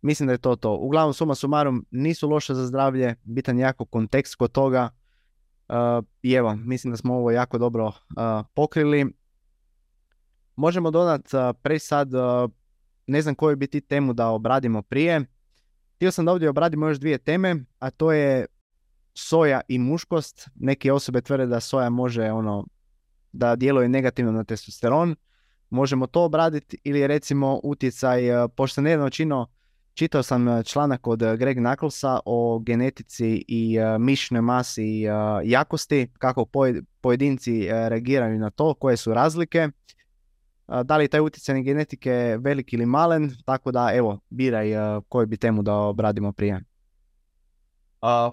Mislim 0.07 0.26
da 0.26 0.32
je 0.32 0.38
to 0.38 0.57
to. 0.57 0.74
Uglavnom, 0.74 1.14
suma 1.14 1.34
sumarum, 1.34 1.86
nisu 1.90 2.28
loše 2.28 2.55
za 2.55 2.66
zdravlje, 2.66 3.14
bitan 3.24 3.59
jako 3.59 3.84
kontekst 3.84 4.34
kod 4.34 4.53
toga. 4.53 4.90
Uh, 5.68 6.04
I 6.22 6.32
evo, 6.32 6.56
mislim 6.56 6.90
da 6.90 6.96
smo 6.96 7.14
ovo 7.14 7.30
jako 7.30 7.58
dobro 7.58 7.92
pokrili. 8.54 9.06
Možemo 10.56 10.90
dodati 10.90 11.36
uh, 11.36 11.42
pre 11.62 11.78
sad, 11.78 12.10
ne 13.06 13.22
znam 13.22 13.34
koju 13.34 13.56
bi 13.56 13.66
ti 13.66 13.80
temu 13.80 14.12
da 14.12 14.28
obradimo 14.28 14.82
prije. 14.82 15.24
Htio 15.96 16.10
sam 16.10 16.24
da 16.24 16.32
ovdje 16.32 16.48
obradimo 16.48 16.88
još 16.88 16.98
dvije 16.98 17.18
teme, 17.18 17.64
a 17.78 17.90
to 17.90 18.12
je 18.12 18.46
soja 19.14 19.60
i 19.68 19.78
muškost. 19.78 20.48
Neke 20.54 20.92
osobe 20.92 21.20
tvrde 21.20 21.46
da 21.46 21.60
soja 21.60 21.90
može 21.90 22.32
ono 22.32 22.66
da 23.32 23.56
djeluje 23.56 23.88
negativno 23.88 24.32
na 24.32 24.44
testosteron. 24.44 25.16
Možemo 25.70 26.06
to 26.06 26.24
obraditi 26.24 26.78
ili 26.84 27.06
recimo 27.06 27.60
utjecaj, 27.62 28.22
pošto 28.56 28.74
sam 28.74 28.84
nedavno 28.84 29.10
čino 29.10 29.46
Čitao 29.97 30.22
sam 30.22 30.49
e, 30.49 30.64
članak 30.64 31.07
od 31.07 31.22
e, 31.22 31.36
Greg 31.36 31.57
Knucklesa 31.57 32.20
o 32.24 32.59
genetici 32.59 33.44
i 33.49 33.76
e, 33.76 33.99
mišnoj 33.99 34.40
masi 34.40 34.84
i 34.84 35.07
jakosti, 35.44 36.09
kako 36.18 36.47
pojedinci 37.01 37.68
reagiraju 37.70 38.38
na 38.38 38.51
to, 38.51 38.74
koje 38.74 38.97
su 38.97 39.14
razlike. 39.14 39.68
Da 40.84 40.97
li 40.97 41.05
je 41.05 41.09
taj 41.09 41.20
utjecaj 41.20 41.62
genetike 41.62 42.36
velik 42.40 42.72
ili 42.72 42.86
malen, 42.86 43.30
tako 43.44 43.72
da 43.72 43.90
evo, 43.94 44.20
biraj 44.30 44.70
koju 45.09 45.26
bi 45.26 45.36
temu 45.36 45.62
da 45.62 45.74
obradimo 45.74 46.32
prije. 46.32 46.61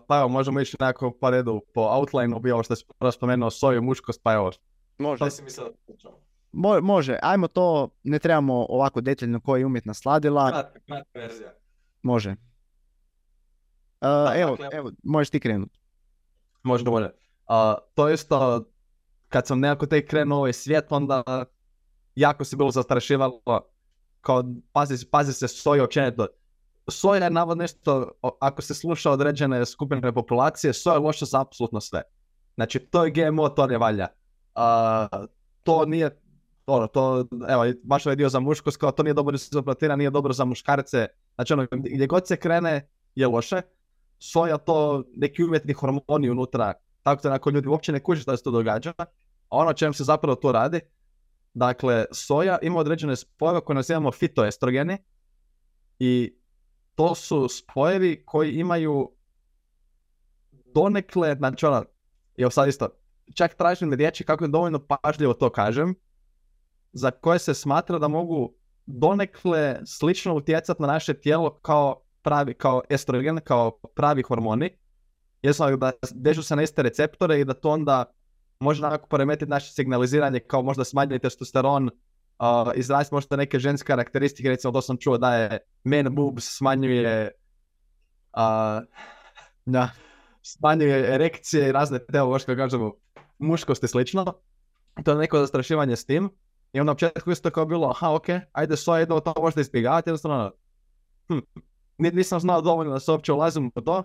pa 0.07 0.17
evo, 0.19 0.27
možemo 0.27 0.61
ići 0.61 0.77
nekako 0.79 1.11
po 1.11 1.29
redu, 1.29 1.61
po 1.73 1.81
outline 1.81 2.39
bi 2.39 2.51
ovo 2.51 2.63
što 2.63 2.75
si 2.75 2.85
spomenuo 3.11 3.51
soju, 3.51 3.81
muškost, 3.81 4.21
pa 4.23 4.33
evo. 4.33 4.51
Može. 4.97 5.31
si 5.31 5.43
Mo, 6.53 6.81
može, 6.81 7.19
ajmo 7.21 7.47
to, 7.47 7.89
ne 8.03 8.19
trebamo 8.19 8.65
ovako 8.69 9.01
detaljno 9.01 9.39
koja 9.39 9.59
je 9.59 9.65
umjetna 9.65 9.93
sladila. 9.93 10.49
Kratka, 10.49 11.03
verzija. 11.13 11.53
Može. 12.01 12.29
Uh, 14.01 14.07
evo, 14.35 14.51
dakle, 14.51 14.77
evo, 14.77 14.91
možeš 15.03 15.29
ti 15.29 15.39
krenuti. 15.39 15.79
Može, 16.63 16.83
može. 16.83 17.05
Uh, 17.05 17.55
to 17.93 18.09
isto, 18.09 18.63
kad 19.29 19.47
sam 19.47 19.59
nekako 19.59 19.85
tek 19.85 20.09
krenuo 20.09 20.37
ovaj 20.37 20.53
svijet, 20.53 20.91
onda 20.91 21.45
jako 22.15 22.43
se 22.43 22.55
bilo 22.55 22.71
zastrašivalo 22.71 23.41
kao 24.21 24.43
pazi, 24.71 25.05
pazi 25.11 25.33
se 25.33 25.47
soja 25.47 25.83
općenito. 25.83 26.27
Soja 26.87 27.23
je 27.23 27.29
navodno 27.29 27.61
nešto, 27.61 28.11
ako 28.39 28.61
se 28.61 28.73
sluša 28.73 29.11
određene 29.11 29.65
skupine 29.65 30.13
populacije, 30.13 30.73
soja 30.73 30.93
je 30.93 30.99
loša 30.99 31.25
za 31.25 31.41
apsolutno 31.41 31.81
sve. 31.81 32.01
Znači, 32.55 32.79
to 32.79 33.05
je 33.05 33.11
GMO, 33.11 33.49
to 33.49 33.67
ne 33.67 33.77
valja. 33.77 34.07
Uh, 34.55 35.25
to 35.63 35.85
nije 35.85 36.22
ono, 36.65 36.87
to, 36.87 37.25
evo, 37.49 37.63
baš 37.83 38.05
ovaj 38.05 38.15
dio 38.15 38.29
za 38.29 38.39
muškost, 38.39 38.77
kao 38.77 38.91
to 38.91 39.03
nije 39.03 39.13
dobro 39.13 39.37
za 39.37 39.61
proteina, 39.61 39.95
nije 39.95 40.09
dobro 40.09 40.33
za 40.33 40.45
muškarce. 40.45 41.07
Znači, 41.35 41.53
ono, 41.53 41.67
gdje 41.71 42.07
god 42.07 42.27
se 42.27 42.37
krene 42.37 42.89
je 43.15 43.27
loše. 43.27 43.61
Soja 44.19 44.57
to 44.57 45.03
neki 45.15 45.43
umjetni 45.43 45.73
hormoni 45.73 46.29
unutra, 46.29 46.73
tako 47.03 47.27
da 47.27 47.33
ako 47.33 47.49
ljudi 47.49 47.67
uopće 47.67 47.91
ne 47.91 47.99
kuže 47.99 48.21
što 48.21 48.37
se 48.37 48.43
to 48.43 48.51
događa. 48.51 48.93
A 48.97 49.57
ono 49.57 49.73
čem 49.73 49.93
se 49.93 50.03
zapravo 50.03 50.35
to 50.35 50.51
radi, 50.51 50.79
dakle, 51.53 52.05
soja 52.11 52.57
ima 52.61 52.79
određene 52.79 53.15
spojeve 53.15 53.61
koje 53.61 53.75
nazivamo 53.75 54.11
fitoestrogeni 54.11 54.97
i 55.99 56.35
to 56.95 57.15
su 57.15 57.47
spojevi 57.49 58.23
koji 58.25 58.51
imaju 58.51 59.11
donekle, 60.51 61.35
znači 61.35 61.65
ono, 61.65 61.85
evo 62.37 62.51
sad 62.51 62.67
isto, 62.67 62.89
čak 63.35 63.53
tražim 63.53 63.93
riječi 63.93 64.23
kako 64.23 64.43
je 64.43 64.47
dovoljno 64.47 64.79
pažljivo 64.87 65.33
to 65.33 65.49
kažem, 65.49 65.95
za 66.93 67.11
koje 67.11 67.39
se 67.39 67.53
smatra 67.53 67.99
da 67.99 68.07
mogu 68.07 68.53
donekle 68.85 69.79
slično 69.85 70.35
utjecati 70.35 70.81
na 70.81 70.87
naše 70.87 71.13
tijelo 71.13 71.59
kao 71.59 72.01
pravi, 72.21 72.53
kao 72.53 72.81
estrogen, 72.89 73.39
kao 73.43 73.79
pravi 73.95 74.23
hormoni. 74.23 74.69
Jesmo 75.41 75.77
da 75.77 75.91
dežu 76.11 76.43
se 76.43 76.55
na 76.55 76.63
iste 76.63 76.83
receptore 76.83 77.39
i 77.39 77.45
da 77.45 77.53
to 77.53 77.69
onda 77.69 78.05
može 78.59 78.81
nekako 78.81 79.07
poremetiti 79.07 79.49
naše 79.49 79.73
signaliziranje 79.73 80.39
kao 80.39 80.61
možda 80.61 80.83
smanjiti 80.83 81.21
testosteron, 81.21 81.85
uh, 81.87 82.71
izraziti 82.75 83.15
možda 83.15 83.35
neke 83.35 83.59
ženske 83.59 83.87
karakteristike, 83.87 84.49
recimo 84.49 84.73
to 84.73 84.81
sam 84.81 84.97
čuo 84.97 85.17
da 85.17 85.35
je 85.35 85.59
men 85.83 86.15
boobs 86.15 86.57
smanjuje 86.57 87.31
uh, 88.37 88.83
da, 89.65 89.89
smanjuje 90.41 91.15
erekcije 91.15 91.69
i 91.69 91.71
razne 91.71 91.99
te, 91.99 92.19
što 92.39 92.55
kažemo, 92.55 92.91
muškosti 93.39 93.87
slično. 93.87 94.25
To 95.05 95.11
je 95.11 95.17
neko 95.17 95.39
zastrašivanje 95.39 95.95
s 95.95 96.05
tim. 96.05 96.29
I 96.73 96.79
onda 96.79 96.93
početku 96.93 97.31
isto 97.31 97.49
kao 97.49 97.65
bilo, 97.65 97.89
aha, 97.89 98.13
ok, 98.13 98.25
ajde 98.51 98.77
so, 98.77 98.97
jedno 98.97 99.19
to 99.19 99.33
možda 99.41 99.61
izbjegavati, 99.61 100.09
jednostavno, 100.09 100.51
hm, 101.27 101.39
nisam 101.97 102.39
znao 102.39 102.61
dovoljno 102.61 102.93
da 102.93 102.99
se 102.99 103.11
uopće 103.11 103.33
ulazim 103.33 103.71
u 103.75 103.81
to. 103.81 104.03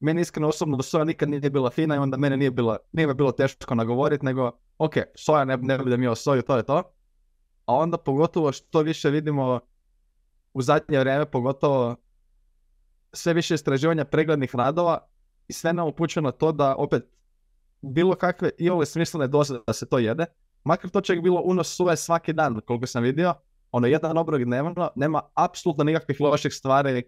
Meni 0.00 0.20
iskreno 0.20 0.48
osobno 0.48 0.82
soja 0.82 1.04
nikad 1.04 1.28
nije 1.28 1.50
bila 1.50 1.70
fina 1.70 1.94
i 1.94 1.98
onda 1.98 2.16
mene 2.16 2.36
nije 2.36 2.50
bilo, 2.50 2.76
nije 2.92 3.06
me 3.06 3.14
bilo 3.14 3.32
teško 3.32 3.74
nagovoriti, 3.74 4.24
nego, 4.24 4.50
ok, 4.78 4.94
soja 5.14 5.44
ne, 5.44 5.56
ne 5.56 5.78
budem 5.78 6.06
o 6.08 6.14
soju, 6.14 6.42
to 6.42 6.56
je 6.56 6.62
to. 6.62 6.82
A 7.66 7.74
onda 7.74 7.98
pogotovo 7.98 8.52
što 8.52 8.80
više 8.80 9.10
vidimo 9.10 9.60
u 10.52 10.62
zadnje 10.62 10.98
vrijeme, 10.98 11.30
pogotovo 11.30 11.96
sve 13.12 13.34
više 13.34 13.54
istraživanja 13.54 14.04
preglednih 14.04 14.54
radova 14.54 15.06
i 15.48 15.52
sve 15.52 15.72
nam 15.72 15.88
upućuje 15.88 16.22
na 16.22 16.30
to 16.30 16.52
da 16.52 16.74
opet 16.76 17.02
bilo 17.80 18.14
kakve 18.14 18.50
i 18.58 18.70
ove 18.70 18.86
smislene 18.86 19.26
doze 19.26 19.58
da 19.66 19.72
se 19.72 19.88
to 19.88 19.98
jede, 19.98 20.26
makar 20.64 20.90
to 20.90 21.00
čak 21.00 21.22
bilo 21.22 21.42
unos 21.44 21.76
suve 21.76 21.96
svaki 21.96 22.32
dan, 22.32 22.60
koliko 22.66 22.86
sam 22.86 23.02
vidio, 23.02 23.34
ono 23.72 23.86
jedan 23.86 24.18
obrok 24.18 24.42
dnevno, 24.42 24.90
nema 24.96 25.22
apsolutno 25.34 25.84
nikakvih 25.84 26.20
loših 26.20 26.52
stvari 26.54 27.02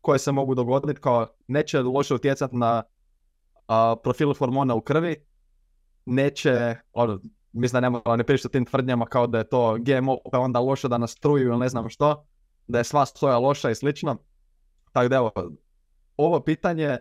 koje 0.00 0.18
se 0.18 0.32
mogu 0.32 0.54
dogoditi, 0.54 1.00
kao 1.00 1.26
neće 1.48 1.80
loše 1.80 2.14
utjecati 2.14 2.56
na 2.56 2.82
uh, 3.68 4.00
profil 4.02 4.34
hormona 4.34 4.74
u 4.74 4.80
krvi, 4.80 5.24
neće, 6.06 6.76
ono, 6.92 7.20
mislim 7.52 7.80
da 7.80 7.80
nema 7.80 8.16
ne 8.16 8.24
pričati 8.24 8.52
tim 8.52 8.64
tvrdnjama 8.64 9.06
kao 9.06 9.26
da 9.26 9.38
je 9.38 9.48
to 9.48 9.76
GMO 9.80 10.18
pa 10.32 10.38
onda 10.38 10.60
loše 10.60 10.88
da 10.88 10.98
nas 10.98 11.10
struju 11.10 11.48
ili 11.48 11.58
ne 11.58 11.68
znam 11.68 11.88
što, 11.88 12.26
da 12.66 12.78
je 12.78 12.84
sva 12.84 13.06
soja 13.06 13.38
loša 13.38 13.70
i 13.70 13.74
slično. 13.74 14.16
Tako 14.92 15.08
da 15.08 15.16
evo, 15.16 15.32
ovo 16.16 16.40
pitanje 16.40 16.98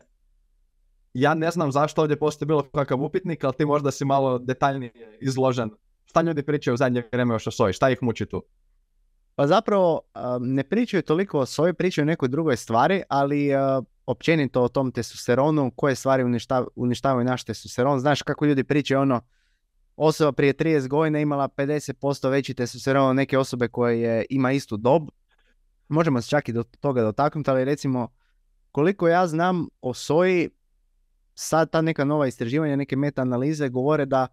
ja 1.13 1.33
ne 1.33 1.51
znam 1.51 1.71
zašto 1.71 2.01
ovdje 2.01 2.19
postoji 2.19 2.47
bilo 2.47 2.63
kakav 2.63 3.01
upitnik, 3.01 3.43
ali 3.43 3.53
ti 3.53 3.65
možda 3.65 3.91
si 3.91 4.05
malo 4.05 4.39
detaljnije 4.39 5.17
izložen. 5.21 5.69
Šta 6.05 6.21
ljudi 6.21 6.43
pričaju 6.43 6.73
u 6.73 6.77
zadnje 6.77 7.03
vrijeme 7.11 7.35
još 7.35 7.47
o 7.47 7.51
soji? 7.51 7.73
Šta 7.73 7.89
ih 7.89 7.97
muči 8.01 8.25
tu? 8.25 8.43
Pa 9.35 9.47
zapravo 9.47 10.01
ne 10.39 10.63
pričaju 10.63 11.03
toliko 11.03 11.39
o 11.39 11.45
soji, 11.45 11.73
pričaju 11.73 12.03
o 12.03 12.05
nekoj 12.05 12.29
drugoj 12.29 12.57
stvari, 12.57 13.01
ali 13.09 13.49
općenito 14.05 14.61
o 14.61 14.69
tom 14.69 14.91
testosteronu, 14.91 15.71
koje 15.75 15.95
stvari 15.95 16.23
uništavaju 16.75 17.25
naš 17.25 17.43
testosteron. 17.43 17.99
Znaš 17.99 18.21
kako 18.21 18.45
ljudi 18.45 18.63
pričaju 18.63 19.01
ono, 19.01 19.21
osoba 19.95 20.31
prije 20.31 20.53
30 20.53 20.87
godina 20.87 21.19
imala 21.19 21.47
50% 21.47 22.29
veći 22.29 22.53
testosteron 22.53 23.09
od 23.09 23.15
neke 23.15 23.37
osobe 23.37 23.67
koje 23.67 24.25
ima 24.29 24.51
istu 24.51 24.77
dob. 24.77 25.09
Možemo 25.87 26.21
se 26.21 26.29
čak 26.29 26.49
i 26.49 26.53
do 26.53 26.63
toga 26.63 27.01
dotaknuti, 27.01 27.49
ali 27.49 27.65
recimo 27.65 28.07
koliko 28.71 29.07
ja 29.07 29.27
znam 29.27 29.67
o 29.81 29.93
soji, 29.93 30.49
sad 31.35 31.71
ta 31.71 31.81
neka 31.81 32.05
nova 32.05 32.27
istraživanja, 32.27 32.75
neke 32.75 32.95
meta-analize 32.95 33.69
govore 33.69 34.05
da 34.05 34.27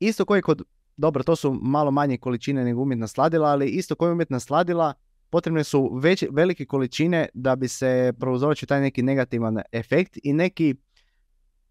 isto 0.00 0.24
koji 0.24 0.42
kod, 0.42 0.62
dobro, 0.96 1.22
to 1.22 1.36
su 1.36 1.58
malo 1.62 1.90
manje 1.90 2.16
količine 2.16 2.64
nego 2.64 2.82
umjetna 2.82 3.06
sladila, 3.06 3.48
ali 3.48 3.68
isto 3.68 3.94
koji 3.94 4.12
umjetna 4.12 4.40
sladila, 4.40 4.94
potrebne 5.30 5.64
su 5.64 5.90
već, 5.94 6.24
velike 6.30 6.66
količine 6.66 7.28
da 7.34 7.56
bi 7.56 7.68
se 7.68 8.12
prouzročio 8.20 8.66
taj 8.66 8.80
neki 8.80 9.02
negativan 9.02 9.58
efekt 9.72 10.18
i 10.22 10.32
neki, 10.32 10.74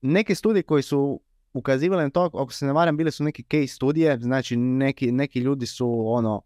neke 0.01 0.35
studije 0.35 0.63
koji 0.63 0.83
su 0.83 1.21
ukazivali 1.53 2.03
na 2.03 2.09
to, 2.09 2.23
ako 2.23 2.53
se 2.53 2.65
ne 2.65 2.73
varam, 2.73 2.97
bile 2.97 3.11
su 3.11 3.23
neke 3.23 3.43
case 3.43 3.75
studije, 3.75 4.19
znači 4.19 4.57
neki, 4.57 5.11
neki 5.11 5.39
ljudi 5.39 5.65
su 5.65 6.03
ono, 6.07 6.41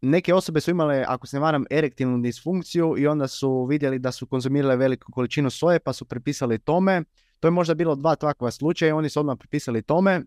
neke 0.00 0.34
osobe 0.34 0.60
su 0.60 0.70
imale, 0.70 1.04
ako 1.08 1.26
se 1.26 1.36
ne 1.36 1.40
varam, 1.40 1.64
erektilnu 1.70 2.22
disfunkciju 2.22 2.94
i 2.98 3.06
onda 3.06 3.28
su 3.28 3.64
vidjeli 3.64 3.98
da 3.98 4.12
su 4.12 4.26
konzumirale 4.26 4.76
veliku 4.76 5.12
količinu 5.12 5.50
soje 5.50 5.78
pa 5.78 5.92
su 5.92 6.04
prepisali 6.04 6.58
tome. 6.58 7.02
To 7.40 7.48
je 7.48 7.52
možda 7.52 7.74
bilo 7.74 7.94
dva 7.94 8.14
takva 8.16 8.50
slučaja 8.50 8.96
oni 8.96 9.08
su 9.08 9.20
odmah 9.20 9.36
prepisali 9.38 9.82
tome, 9.82 10.22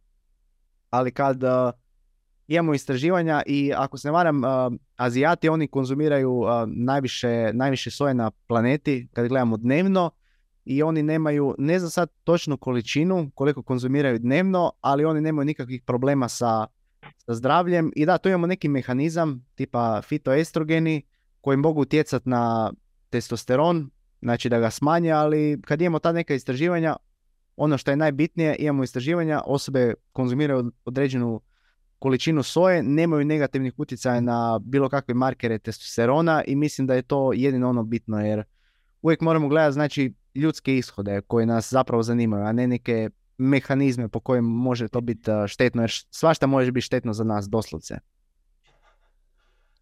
ali 0.95 1.11
kad 1.11 1.43
uh, 1.43 1.49
imamo 2.47 2.73
istraživanja 2.73 3.41
i 3.45 3.73
ako 3.75 3.97
se 3.97 4.07
ne 4.07 4.11
varam, 4.11 4.43
uh, 4.43 4.49
Azijati 4.95 5.49
oni 5.49 5.67
konzumiraju 5.67 6.31
uh, 6.31 6.49
najviše, 6.67 7.51
najviše 7.53 7.91
soje 7.91 8.13
na 8.13 8.31
planeti 8.31 9.07
kad 9.13 9.27
gledamo 9.27 9.57
dnevno 9.57 10.11
i 10.65 10.83
oni 10.83 11.03
nemaju, 11.03 11.55
ne 11.57 11.79
znam 11.79 11.91
sad 11.91 12.09
točnu 12.23 12.57
količinu 12.57 13.31
koliko 13.35 13.63
konzumiraju 13.63 14.19
dnevno, 14.19 14.71
ali 14.81 15.05
oni 15.05 15.21
nemaju 15.21 15.45
nikakvih 15.45 15.81
problema 15.81 16.29
sa 16.29 16.67
sa 17.17 17.33
zdravljem. 17.33 17.91
I 17.95 18.05
da, 18.05 18.17
tu 18.17 18.29
imamo 18.29 18.47
neki 18.47 18.67
mehanizam 18.67 19.45
tipa 19.55 20.01
fitoestrogeni 20.01 21.01
koji 21.41 21.57
mogu 21.57 21.81
utjecati 21.81 22.29
na 22.29 22.73
testosteron, 23.09 23.89
znači 24.21 24.49
da 24.49 24.59
ga 24.59 24.69
smanje, 24.69 25.11
ali 25.11 25.61
kad 25.65 25.81
imamo 25.81 25.99
ta 25.99 26.11
neka 26.11 26.33
istraživanja, 26.33 26.95
ono 27.55 27.77
što 27.77 27.91
je 27.91 27.97
najbitnije, 27.97 28.55
imamo 28.59 28.83
istraživanja, 28.83 29.41
osobe 29.45 29.93
konzumiraju 30.11 30.71
određenu 30.85 31.41
količinu 31.99 32.43
soje, 32.43 32.83
nemaju 32.83 33.25
negativnih 33.25 33.73
utjecaja 33.77 34.21
na 34.21 34.59
bilo 34.63 34.89
kakve 34.89 35.13
markere 35.13 35.59
testosterona 35.59 36.43
i 36.47 36.55
mislim 36.55 36.87
da 36.87 36.93
je 36.93 37.01
to 37.01 37.33
jedino 37.33 37.69
ono 37.69 37.83
bitno 37.83 38.25
jer 38.25 38.43
uvijek 39.01 39.21
moramo 39.21 39.47
gledati 39.47 39.73
znači 39.73 40.13
ljudske 40.35 40.77
ishode 40.77 41.21
koji 41.21 41.45
nas 41.45 41.71
zapravo 41.71 42.03
zanimaju, 42.03 42.43
a 42.43 42.51
ne 42.51 42.67
neke 42.67 43.09
mehanizme 43.37 44.07
po 44.07 44.19
kojim 44.19 44.45
može 44.45 44.87
to 44.87 45.01
biti 45.01 45.31
štetno, 45.47 45.81
jer 45.81 45.91
svašta 46.09 46.47
može 46.47 46.71
biti 46.71 46.85
štetno 46.85 47.13
za 47.13 47.23
nas 47.23 47.49
doslovce. 47.49 47.99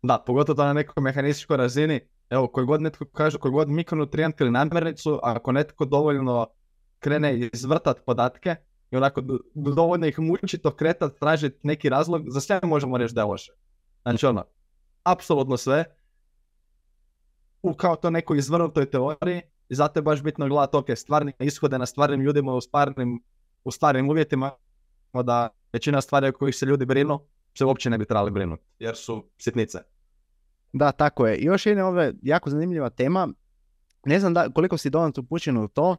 Da, 0.01 0.23
pogotovo 0.25 0.55
to 0.55 0.65
na 0.65 0.73
nekoj 0.73 1.01
mehanističkoj 1.03 1.57
razini, 1.57 1.99
evo, 2.29 2.47
koji 2.47 2.65
god 2.65 2.81
netko 2.81 3.05
kaže, 3.05 3.37
koji 3.37 3.51
god 3.51 3.69
mikronutrijent 3.69 4.41
ili 4.41 4.51
namirnicu, 4.51 5.19
ako 5.23 5.51
netko 5.51 5.85
dovoljno 5.85 6.47
krene 7.03 7.49
izvrtat 7.53 8.05
podatke 8.05 8.55
i 8.91 8.95
onako 8.95 9.21
dovoljno 9.53 10.07
ih 10.07 10.19
muči 10.19 10.57
to 10.57 10.75
kretat, 10.75 11.19
tražiti 11.19 11.59
neki 11.63 11.89
razlog, 11.89 12.29
za 12.29 12.41
sve 12.41 12.59
možemo 12.63 12.97
reći 12.97 13.13
da 13.13 13.21
je 13.21 13.25
loše. 13.25 13.51
Znači 14.01 14.25
ono, 14.25 14.43
apsolutno 15.03 15.57
sve, 15.57 15.85
u 17.61 17.73
kao 17.73 17.95
to 17.95 18.09
nekoj 18.09 18.37
izvrnutoj 18.37 18.89
teoriji, 18.89 19.41
i 19.69 19.75
zato 19.75 19.99
je 19.99 20.03
baš 20.03 20.23
bitno 20.23 20.47
gledati 20.47 20.77
ok, 20.77 20.85
stvarne 20.95 21.31
ishode 21.39 21.77
na 21.77 21.85
stvarnim 21.85 22.21
ljudima 22.21 22.53
u 22.53 22.61
stvarnim 22.61 23.23
u 23.63 23.71
stvarnim 23.71 24.09
uvjetima 24.09 24.51
da 25.13 25.49
većina 25.73 26.01
stvari 26.01 26.27
o 26.27 26.31
kojih 26.31 26.55
se 26.55 26.65
ljudi 26.65 26.85
brinu 26.85 27.19
se 27.57 27.65
uopće 27.65 27.89
ne 27.89 27.97
bi 27.97 28.05
trebali 28.05 28.31
brinuti, 28.31 28.63
jer 28.79 28.95
su 28.95 29.25
sitnice. 29.37 29.79
Da, 30.73 30.91
tako 30.91 31.27
je. 31.27 31.37
I 31.37 31.45
još 31.45 31.65
jedna 31.65 31.87
ove 31.87 32.13
jako 32.21 32.49
zanimljiva 32.49 32.89
tema. 32.89 33.27
Ne 34.05 34.19
znam 34.19 34.33
da, 34.33 34.49
koliko 34.49 34.77
si 34.77 34.89
donat 34.89 35.17
upućen 35.17 35.57
u 35.57 35.67
to, 35.67 35.95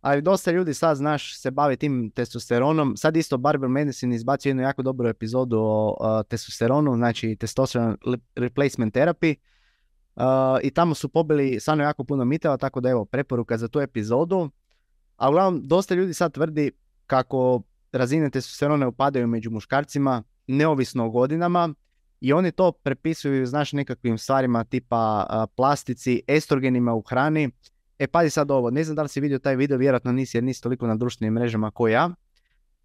ali 0.00 0.22
dosta 0.22 0.52
ljudi 0.52 0.74
sad, 0.74 0.96
znaš, 0.96 1.40
se 1.40 1.50
bavi 1.50 1.76
tim 1.76 2.10
testosteronom. 2.10 2.96
Sad 2.96 3.16
isto 3.16 3.38
Barber 3.38 3.68
Medicine 3.68 4.16
izbacio 4.16 4.50
jednu 4.50 4.62
jako 4.62 4.82
dobru 4.82 5.08
epizodu 5.08 5.58
o 5.60 6.22
testosteronu, 6.28 6.96
znači 6.96 7.36
testosteron 7.36 7.96
replacement 8.36 8.94
therapy. 8.94 9.34
Uh, 10.16 10.24
I 10.62 10.70
tamo 10.70 10.94
su 10.94 11.08
pobili 11.08 11.60
stvarno 11.60 11.84
jako 11.84 12.04
puno 12.04 12.24
miteva, 12.24 12.56
tako 12.56 12.80
da 12.80 12.90
evo, 12.90 13.04
preporuka 13.04 13.58
za 13.58 13.68
tu 13.68 13.80
epizodu. 13.80 14.50
A 15.16 15.28
uglavnom, 15.28 15.68
dosta 15.68 15.94
ljudi 15.94 16.14
sad 16.14 16.32
tvrdi 16.32 16.70
kako 17.06 17.62
razine 17.92 18.30
testosterona 18.30 18.88
upadaju 18.88 19.26
među 19.26 19.50
muškarcima 19.50 20.22
neovisno 20.46 21.06
o 21.06 21.10
godinama 21.10 21.74
i 22.20 22.32
oni 22.32 22.52
to 22.52 22.72
prepisuju 22.72 23.46
znaš 23.46 23.72
nekakvim 23.72 24.18
stvarima 24.18 24.64
tipa 24.64 25.46
plastici, 25.56 26.22
estrogenima 26.26 26.94
u 26.94 27.02
hrani. 27.02 27.50
E 27.98 28.06
pazi 28.06 28.30
sad 28.30 28.50
ovo, 28.50 28.70
ne 28.70 28.84
znam 28.84 28.96
da 28.96 29.02
li 29.02 29.08
si 29.08 29.20
vidio 29.20 29.38
taj 29.38 29.56
video, 29.56 29.78
vjerojatno 29.78 30.12
nisi 30.12 30.36
jer 30.36 30.44
nisi 30.44 30.62
toliko 30.62 30.86
na 30.86 30.96
društvenim 30.96 31.34
mrežama 31.34 31.70
kao 31.70 31.88
ja. 31.88 32.10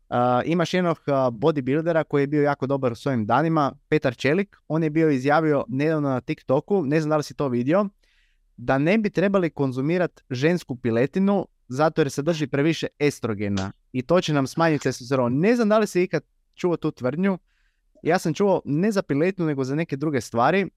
Uh, 0.10 0.18
imaš 0.46 0.74
jednog 0.74 0.98
bodybuildera 1.32 2.04
koji 2.04 2.24
je 2.24 2.28
bio 2.28 2.42
jako 2.42 2.68
dobar 2.68 2.92
u 2.92 2.96
svojim 2.96 3.26
danima, 3.26 3.74
Petar 3.90 4.16
Čelik, 4.16 4.58
on 4.68 4.84
je 4.84 4.90
bio 4.90 5.10
izjavio 5.10 5.66
nedavno 5.68 6.10
na 6.10 6.22
TikToku, 6.22 6.86
ne 6.86 7.02
znam 7.02 7.10
da 7.10 7.18
li 7.18 7.24
si 7.24 7.34
to 7.34 7.48
vidio, 7.48 7.90
da 8.58 8.78
ne 8.78 8.98
bi 8.98 9.10
trebali 9.10 9.50
konzumirati 9.50 10.24
žensku 10.30 10.76
piletinu 10.76 11.48
zato 11.68 12.02
jer 12.02 12.12
se 12.12 12.22
drži 12.22 12.48
previše 12.48 12.88
estrogena 13.00 13.72
i 13.92 14.02
to 14.02 14.22
će 14.22 14.34
nam 14.34 14.48
smanjiti 14.48 14.84
testosteron. 14.84 15.40
Ne 15.40 15.56
znam 15.56 15.70
da 15.70 15.78
li 15.80 15.88
se 15.88 16.04
ikad 16.04 16.24
čuo 16.56 16.78
tu 16.78 16.92
tvrdnju. 16.92 17.38
Ja 18.04 18.20
sam 18.20 18.34
čuo 18.34 18.62
ne 18.66 18.92
za 18.92 19.02
piletnu 19.02 19.46
nego 19.46 19.64
za 19.64 19.76
neke 19.76 19.98
druge 19.98 20.22
stvari. 20.22 20.70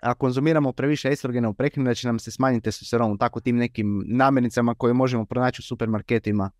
A 0.00 0.14
konzumiramo 0.14 0.72
previše 0.72 1.08
estrogena 1.08 1.48
u 1.48 1.54
prehrani 1.54 1.88
da 1.88 1.94
će 1.94 2.08
nam 2.08 2.18
se 2.18 2.30
smanjiti 2.30 2.64
testosteron 2.64 3.18
tako 3.18 3.40
tim 3.40 3.56
nekim 3.56 4.04
namirnicama 4.06 4.74
koje 4.74 4.92
možemo 4.92 5.24
pronaći 5.24 5.60
u 5.60 5.62
supermarketima. 5.62 6.50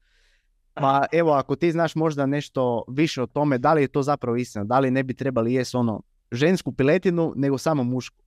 Pa 0.74 1.05
evo, 1.12 1.32
ako 1.32 1.57
ti 1.57 1.72
znaš 1.72 1.95
možda 1.95 2.26
nešto 2.26 2.84
više 2.89 3.22
o 3.22 3.26
tome, 3.26 3.59
da 3.59 3.72
li 3.72 3.82
je 3.82 3.89
to 3.89 4.03
zapravo 4.03 4.37
istina, 4.37 4.64
da 4.64 4.78
li 4.78 4.91
ne 4.91 5.03
bi 5.03 5.14
trebali 5.14 5.55
jesti 5.55 5.76
ono 5.76 6.03
žensku 6.32 6.72
piletinu 6.72 7.32
nego 7.37 7.59
samo 7.59 7.84
mušku? 7.84 8.22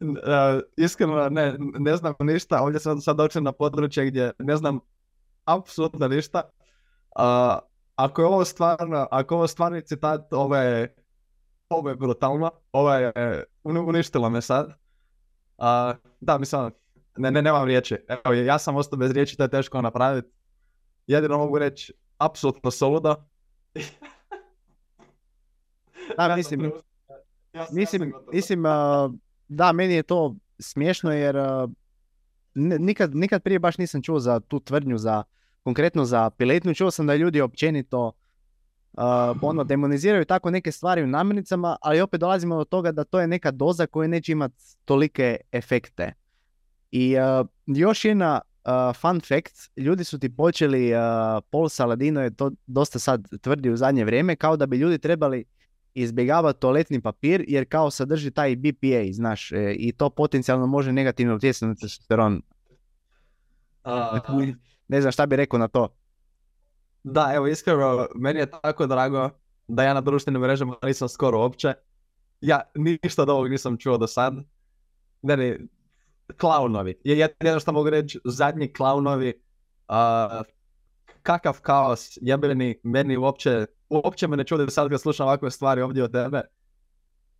Uh, 0.00 0.16
iskreno 0.76 1.28
ne, 1.28 1.56
ne 1.58 1.96
znam 1.96 2.14
ništa, 2.20 2.62
ovdje 2.62 2.80
sam 2.80 3.00
sad 3.00 3.16
došao 3.16 3.42
na 3.42 3.52
područje 3.52 4.06
gdje 4.06 4.32
ne 4.38 4.56
znam 4.56 4.80
apsolutno 5.44 6.08
ništa. 6.08 6.42
Uh, 7.18 7.58
ako 7.96 8.22
je 8.22 8.26
ovo 8.26 8.44
stvarno, 8.44 9.06
ako 9.10 9.34
je 9.34 9.36
ovo 9.36 9.46
stvarni 9.46 9.82
citat, 9.82 10.32
ovo 10.32 10.56
je, 10.56 10.94
ovo 11.74 11.88
je 11.88 11.96
brutalno, 11.96 12.50
ovo 12.72 12.94
je 12.94 13.12
uništilo 13.64 14.30
me 14.30 14.40
sad. 14.40 14.66
Uh, 14.66 14.74
da, 16.20 16.38
mislim, 16.38 16.70
ne, 17.16 17.30
ne, 17.30 17.42
nemam 17.42 17.64
riječi. 17.64 17.96
Evo, 18.08 18.34
ja 18.34 18.58
sam 18.58 18.76
ostao 18.76 18.98
bez 18.98 19.12
riječi, 19.12 19.36
to 19.36 19.42
je 19.42 19.48
teško 19.48 19.82
napraviti. 19.82 20.28
Jedino 21.06 21.38
mogu 21.38 21.58
reći, 21.58 21.92
apsolutno 22.18 22.70
soludo. 22.70 23.14
da, 26.16 26.36
mislim, 26.36 26.72
mislim, 27.72 28.12
mislim, 28.32 28.62
da, 29.48 29.72
meni 29.72 29.94
je 29.94 30.02
to 30.02 30.34
smiješno 30.58 31.12
jer 31.12 31.36
nikad, 32.54 33.14
nikad 33.14 33.42
prije 33.42 33.58
baš 33.58 33.78
nisam 33.78 34.02
čuo 34.02 34.18
za 34.18 34.40
tu 34.40 34.60
tvrdnju 34.60 34.98
za 34.98 35.22
konkretno 35.62 36.04
za 36.04 36.30
piletnu. 36.30 36.74
Čuo 36.74 36.90
sam 36.90 37.06
da 37.06 37.14
ljudi 37.14 37.40
općenito 37.40 38.12
uh, 38.96 39.36
ono, 39.42 39.64
demoniziraju 39.64 40.24
tako 40.24 40.50
neke 40.50 40.72
stvari 40.72 41.02
u 41.02 41.06
namirnicama, 41.06 41.76
ali 41.80 42.00
opet 42.00 42.20
dolazimo 42.20 42.56
do 42.56 42.64
toga 42.64 42.92
da 42.92 43.04
to 43.04 43.20
je 43.20 43.26
neka 43.26 43.50
doza 43.50 43.86
koja 43.86 44.08
neće 44.08 44.32
imati 44.32 44.54
tolike 44.84 45.36
efekte. 45.52 46.12
I 46.90 47.16
uh, 47.18 47.46
još 47.66 48.04
jedna 48.04 48.40
uh, 48.64 48.96
fun 48.96 49.20
fact, 49.20 49.54
ljudi 49.76 50.04
su 50.04 50.18
ti 50.18 50.36
počeli, 50.36 50.92
uh, 50.94 50.98
Paul 51.50 51.68
Saladino 51.68 52.22
je 52.22 52.36
to 52.36 52.50
dosta 52.66 52.98
sad 52.98 53.28
tvrdi 53.40 53.70
u 53.70 53.76
zadnje 53.76 54.04
vrijeme, 54.04 54.36
kao 54.36 54.56
da 54.56 54.66
bi 54.66 54.76
ljudi 54.76 54.98
trebali 54.98 55.44
izbjegavati 55.94 56.60
toaletni 56.60 57.00
papir 57.00 57.44
jer 57.48 57.68
kao 57.68 57.90
sadrži 57.90 58.30
taj 58.30 58.56
BPA, 58.56 59.12
znaš, 59.12 59.52
e, 59.52 59.74
i 59.78 59.92
to 59.92 60.10
potencijalno 60.10 60.66
može 60.66 60.92
negativno 60.92 61.34
utjecati 61.34 61.66
na 61.66 61.74
testosteron. 61.74 62.42
Ne 64.88 65.00
znam 65.00 65.12
šta 65.12 65.26
bi 65.26 65.36
rekao 65.36 65.58
na 65.58 65.68
to. 65.68 65.88
Da, 67.04 67.32
evo 67.34 67.46
iskreno, 67.46 68.08
meni 68.14 68.40
je 68.40 68.50
tako 68.50 68.86
drago 68.86 69.30
da 69.68 69.82
ja 69.82 69.94
na 69.94 70.00
društvenim 70.00 70.42
mrežama 70.42 70.76
nisam 70.82 71.08
skoro 71.08 71.38
uopće. 71.38 71.74
Ja 72.40 72.60
ništa 72.74 73.22
od 73.22 73.30
ovog 73.30 73.50
nisam 73.50 73.76
čuo 73.76 73.98
do 73.98 74.06
sad. 74.06 74.34
Ne, 75.22 75.36
ne, 75.36 75.58
klaunovi. 76.36 77.00
Je 77.04 77.28
jedno 77.40 77.60
što 77.60 77.72
mogu 77.72 77.90
reći, 77.90 78.20
zadnji 78.24 78.72
klaunovi. 78.72 79.42
Uh, 79.88 80.46
kakav 81.22 81.60
kaos, 81.60 82.18
jebeni, 82.20 82.80
meni 82.82 83.16
uopće, 83.16 83.66
uopće 83.88 84.28
me 84.28 84.36
ne 84.36 84.44
čude 84.44 84.70
sad 84.70 84.90
kad 84.90 85.00
slušam 85.00 85.26
ovakve 85.26 85.50
stvari 85.50 85.82
ovdje 85.82 86.04
od 86.04 86.12
tebe. 86.12 86.42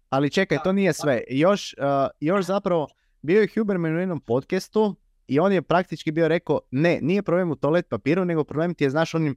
Ali 0.08 0.30
čekaj, 0.30 0.58
to 0.64 0.72
nije 0.72 0.92
sve. 0.92 1.22
Još, 1.30 1.74
uh, 1.78 2.10
još 2.20 2.44
zapravo, 2.44 2.88
bio 3.22 3.40
je 3.40 3.48
Huberman 3.54 3.96
u 3.96 4.00
jednom 4.00 4.20
podcastu 4.20 4.96
i 5.26 5.40
on 5.40 5.52
je 5.52 5.62
praktički 5.62 6.12
bio 6.12 6.28
rekao, 6.28 6.60
ne, 6.70 6.98
nije 7.02 7.22
problem 7.22 7.50
u 7.50 7.56
toalet 7.56 7.88
papiru, 7.88 8.24
nego 8.24 8.44
problem 8.44 8.74
ti 8.74 8.84
je, 8.84 8.90
znaš, 8.90 9.14
onim 9.14 9.36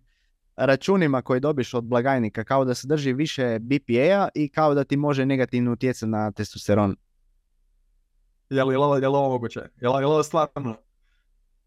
računima 0.57 1.21
koje 1.21 1.39
dobiš 1.39 1.73
od 1.73 1.83
blagajnika, 1.83 2.43
kao 2.43 2.65
da 2.65 2.73
se 2.73 2.87
drži 2.87 3.13
više 3.13 3.59
BPA-a 3.59 4.27
i 4.35 4.49
kao 4.49 4.73
da 4.73 4.83
ti 4.83 4.97
može 4.97 5.25
negativno 5.25 5.71
utjecati 5.71 6.09
na 6.09 6.31
testosteron. 6.31 6.95
Je 8.49 8.63
li, 8.63 8.75
ovo, 8.75 8.95
je 8.95 9.07
li 9.07 9.15
ovo 9.15 9.29
moguće? 9.29 9.59
Je 9.59 9.89
li, 9.89 10.01
je 10.01 10.05
ovo 10.05 10.23
stvarno? 10.23 10.75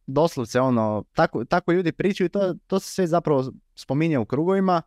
Doslovce, 0.06 0.60
ono, 0.60 1.04
tako, 1.12 1.44
tako 1.44 1.72
ljudi 1.72 1.92
pričaju 1.92 2.26
i 2.26 2.28
to, 2.28 2.54
to 2.66 2.80
se 2.80 2.90
sve 2.90 3.06
zapravo 3.06 3.52
spominje 3.74 4.18
u 4.18 4.24
krugovima, 4.24 4.82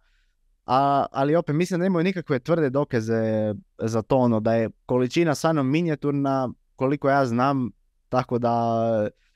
a, 0.66 1.06
ali 1.12 1.36
opet 1.36 1.56
mislim 1.56 1.80
da 1.80 1.84
nemaju 1.84 2.04
nikakve 2.04 2.40
tvrde 2.40 2.70
dokaze 2.70 3.54
za 3.78 4.02
to, 4.02 4.18
ono, 4.18 4.40
da 4.40 4.54
je 4.54 4.70
količina 4.86 5.36
stvarno 5.36 5.64
minijaturna, 5.64 6.50
koliko 6.76 7.10
ja 7.10 7.26
znam, 7.26 7.72
tako 8.10 8.40
da 8.40 8.84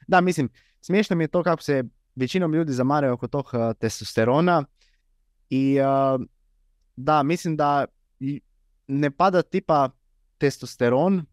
da, 0.08 0.22
mislim, 0.22 0.50
smiješno 0.82 1.16
mi 1.16 1.24
je 1.24 1.28
to 1.28 1.44
kako 1.44 1.64
se 1.64 1.84
većinom 2.18 2.54
ljudi 2.54 2.74
zamaraju 2.74 3.14
oko 3.14 3.28
tog 3.28 3.46
uh, 3.54 3.76
testosterona 3.80 4.64
i 5.50 5.80
uh, 5.80 6.22
da, 6.96 7.24
mislim 7.24 7.58
da 7.58 7.86
ne 8.88 9.12
pada 9.12 9.42
tipa 9.42 9.90
testosteron, 10.38 11.26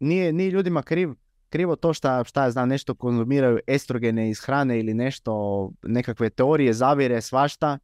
nije, 0.00 0.32
nije 0.32 0.50
ljudima 0.50 0.82
kriv, 0.82 1.10
krivo 1.48 1.76
to 1.76 1.92
šta, 1.94 2.24
šta 2.24 2.44
ja 2.44 2.50
znam, 2.50 2.68
nešto 2.68 2.94
konzumiraju 2.94 3.58
estrogene 3.66 4.30
iz 4.30 4.40
hrane 4.40 4.80
ili 4.80 4.94
nešto, 4.94 5.70
nekakve 5.82 6.30
teorije, 6.30 6.72
zavire, 6.72 7.20
svašta, 7.20 7.78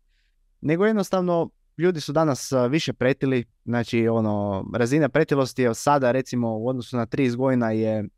nego 0.61 0.87
jednostavno 0.87 1.51
ljudi 1.79 2.01
su 2.01 2.13
danas 2.13 2.53
uh, 2.53 2.71
više 2.71 2.93
pretili, 2.93 3.45
znači 3.65 4.09
ono, 4.09 4.65
razina 4.75 5.09
pretilosti 5.09 5.63
je 5.63 5.75
sada 5.75 6.13
recimo 6.13 6.57
u 6.59 6.69
odnosu 6.69 6.97
na 6.97 7.07
30 7.07 7.37
godina 7.37 7.71
je 7.71 8.09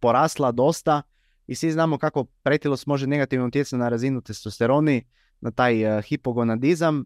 porasla 0.00 0.52
dosta 0.52 1.02
i 1.48 1.54
svi 1.54 1.72
znamo 1.72 1.98
kako 1.98 2.24
pretilost 2.24 2.86
može 2.86 3.06
negativno 3.06 3.46
utjecati 3.46 3.76
na 3.76 3.88
razinu 3.88 4.20
testosteroni, 4.20 5.04
na 5.40 5.50
taj 5.50 5.98
uh, 5.98 6.04
hipogonadizam 6.04 7.04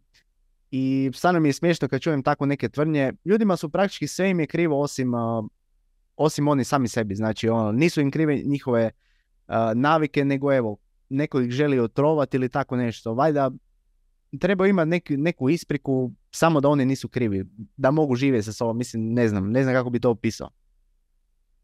i 0.70 1.11
stvarno 1.14 1.40
mi 1.40 1.49
je 1.49 1.53
smiješno 1.53 1.88
kad 1.88 2.01
čujem 2.01 2.22
tako 2.22 2.47
neke 2.47 2.68
tvrdnje. 2.68 3.12
Ljudima 3.24 3.57
su 3.57 3.68
praktički 3.68 4.07
sve 4.07 4.30
im 4.30 4.40
je 4.40 4.47
krivo 4.47 4.80
osim, 4.80 5.14
uh, 5.14 5.45
osim 6.16 6.49
oni 6.49 6.64
sami 6.64 6.88
sebi. 6.88 7.14
Znači 7.14 7.49
ono, 7.49 7.72
nisu 7.72 8.01
im 8.01 8.11
krive 8.11 8.43
njihove 8.45 8.90
uh, 9.49 9.55
navike, 9.74 10.24
nego 10.24 10.53
evo, 10.53 10.76
neko 11.09 11.40
ih 11.40 11.51
želi 11.51 11.78
otrovati 11.78 12.36
ili 12.36 12.49
tako 12.49 12.76
nešto. 12.76 13.14
Valjda 13.14 13.51
treba 14.38 14.66
imati 14.66 14.88
neku, 14.88 15.12
neku 15.16 15.51
ispriku 15.51 16.12
samo 16.30 16.61
da 16.61 16.68
oni 16.68 16.84
nisu 16.84 17.09
krivi, 17.09 17.45
da 17.76 17.90
mogu 17.90 18.14
živjeti 18.14 18.45
sa 18.45 18.53
sobom. 18.53 18.78
Mislim, 18.78 19.12
ne 19.12 19.28
znam, 19.28 19.51
ne 19.51 19.62
znam 19.62 19.74
kako 19.74 19.90
bi 19.90 20.01
to 20.01 20.11
opisao. 20.11 20.51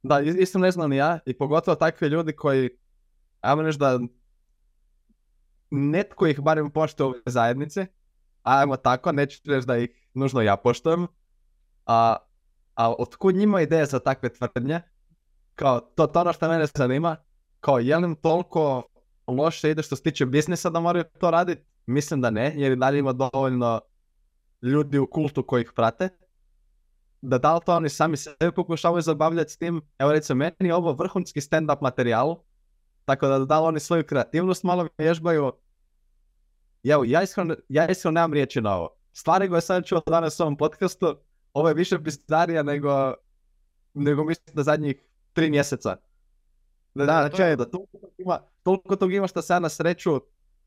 Da, 0.03 0.21
isto 0.21 0.59
ne 0.59 0.71
znam 0.71 0.93
ja 0.93 1.19
i 1.27 1.39
pogotovo 1.39 1.75
takvi 1.75 2.09
ljudi 2.09 2.33
koji, 2.33 2.71
ajmo 3.41 3.63
da 3.63 3.99
netko 5.71 6.27
ih 6.27 6.41
barem 6.41 6.71
poštuje 6.71 7.09
u 7.09 7.15
zajednici, 7.27 7.87
ajmo 8.43 8.77
tako, 8.77 9.13
neću 9.13 9.41
reći 9.45 9.67
da 9.67 9.77
ih 9.77 9.91
nužno 10.15 10.43
ja 10.43 10.57
poštujem, 10.57 11.07
a, 11.87 12.17
a 12.75 12.95
otkud 12.99 13.35
njima 13.35 13.61
ideja 13.61 13.87
za 13.87 13.99
takve 13.99 14.29
tvrdnje, 14.29 14.81
kao 15.55 15.81
to, 15.81 16.07
to 16.07 16.21
ono 16.21 16.33
što 16.33 16.49
mene 16.49 16.67
zanima, 16.67 17.17
kao 17.61 17.79
je 17.79 17.97
li 17.97 18.17
toliko 18.17 18.83
loše 19.27 19.71
ide 19.71 19.83
što 19.83 19.97
se 19.97 20.03
tiče 20.03 20.27
biznisa 20.27 20.71
da 20.71 20.81
moraju 20.81 21.05
to 21.21 21.31
raditi? 21.31 21.63
Mislim 21.87 22.21
da 22.21 22.31
ne, 22.31 22.53
jer 22.57 22.73
i 22.73 22.77
dalje 22.77 22.99
ima 22.99 23.13
dovoljno 23.13 23.81
ljudi 24.63 24.99
u 24.99 25.07
kultu 25.07 25.43
koji 25.43 25.63
ih 25.63 25.73
prate, 25.77 26.09
da 27.21 27.39
da 27.39 27.55
li 27.55 27.61
to 27.67 27.77
oni 27.77 27.89
sami 27.89 28.17
sebe 28.17 28.53
pokušavaju 28.53 29.03
zabavljati 29.03 29.53
s 29.53 29.57
tim, 29.57 29.83
evo 29.99 30.13
recimo 30.13 30.39
meni 30.39 30.71
je 30.71 30.75
ovo 30.75 30.93
vrhunski 30.93 31.41
stand-up 31.41 31.79
materijal, 31.81 32.37
tako 33.05 33.29
da 33.29 33.39
da 33.39 33.61
li 33.61 33.67
oni 33.67 33.81
svoju 33.81 34.05
kreativnost 34.07 34.65
malo 34.65 34.89
vježbaju. 34.99 35.53
Evo, 36.85 37.05
ja 37.05 37.23
iskreno, 37.23 37.57
ja 37.69 37.89
iskreno 37.89 38.13
nemam 38.13 38.33
riječi 38.33 38.61
na 38.61 38.77
ovo. 38.77 38.89
Stvari 39.13 39.49
koje 39.49 39.61
sam 39.61 39.83
čuo 39.83 40.03
danas 40.07 40.41
u 40.41 40.43
ovom 40.43 40.57
podcastu, 40.57 41.17
ovo 41.53 41.69
je 41.69 41.75
više 41.75 41.99
bizarija 41.99 42.63
nego, 42.63 43.15
nego 43.95 44.25
mislim 44.25 44.55
da 44.55 44.63
zadnjih 44.63 44.97
tri 45.33 45.51
mjeseca. 45.51 45.97
Da, 46.95 47.07
da, 47.07 47.29
da, 47.29 47.57
da 47.57 47.71
toliko, 47.71 47.99
tog 47.99 48.11
ima, 48.19 48.41
toliko 48.63 48.97
tog 48.97 49.13
ima 49.13 49.27
što 49.27 49.43
se 49.43 49.61
na 49.61 49.69
sreću, 49.69 50.21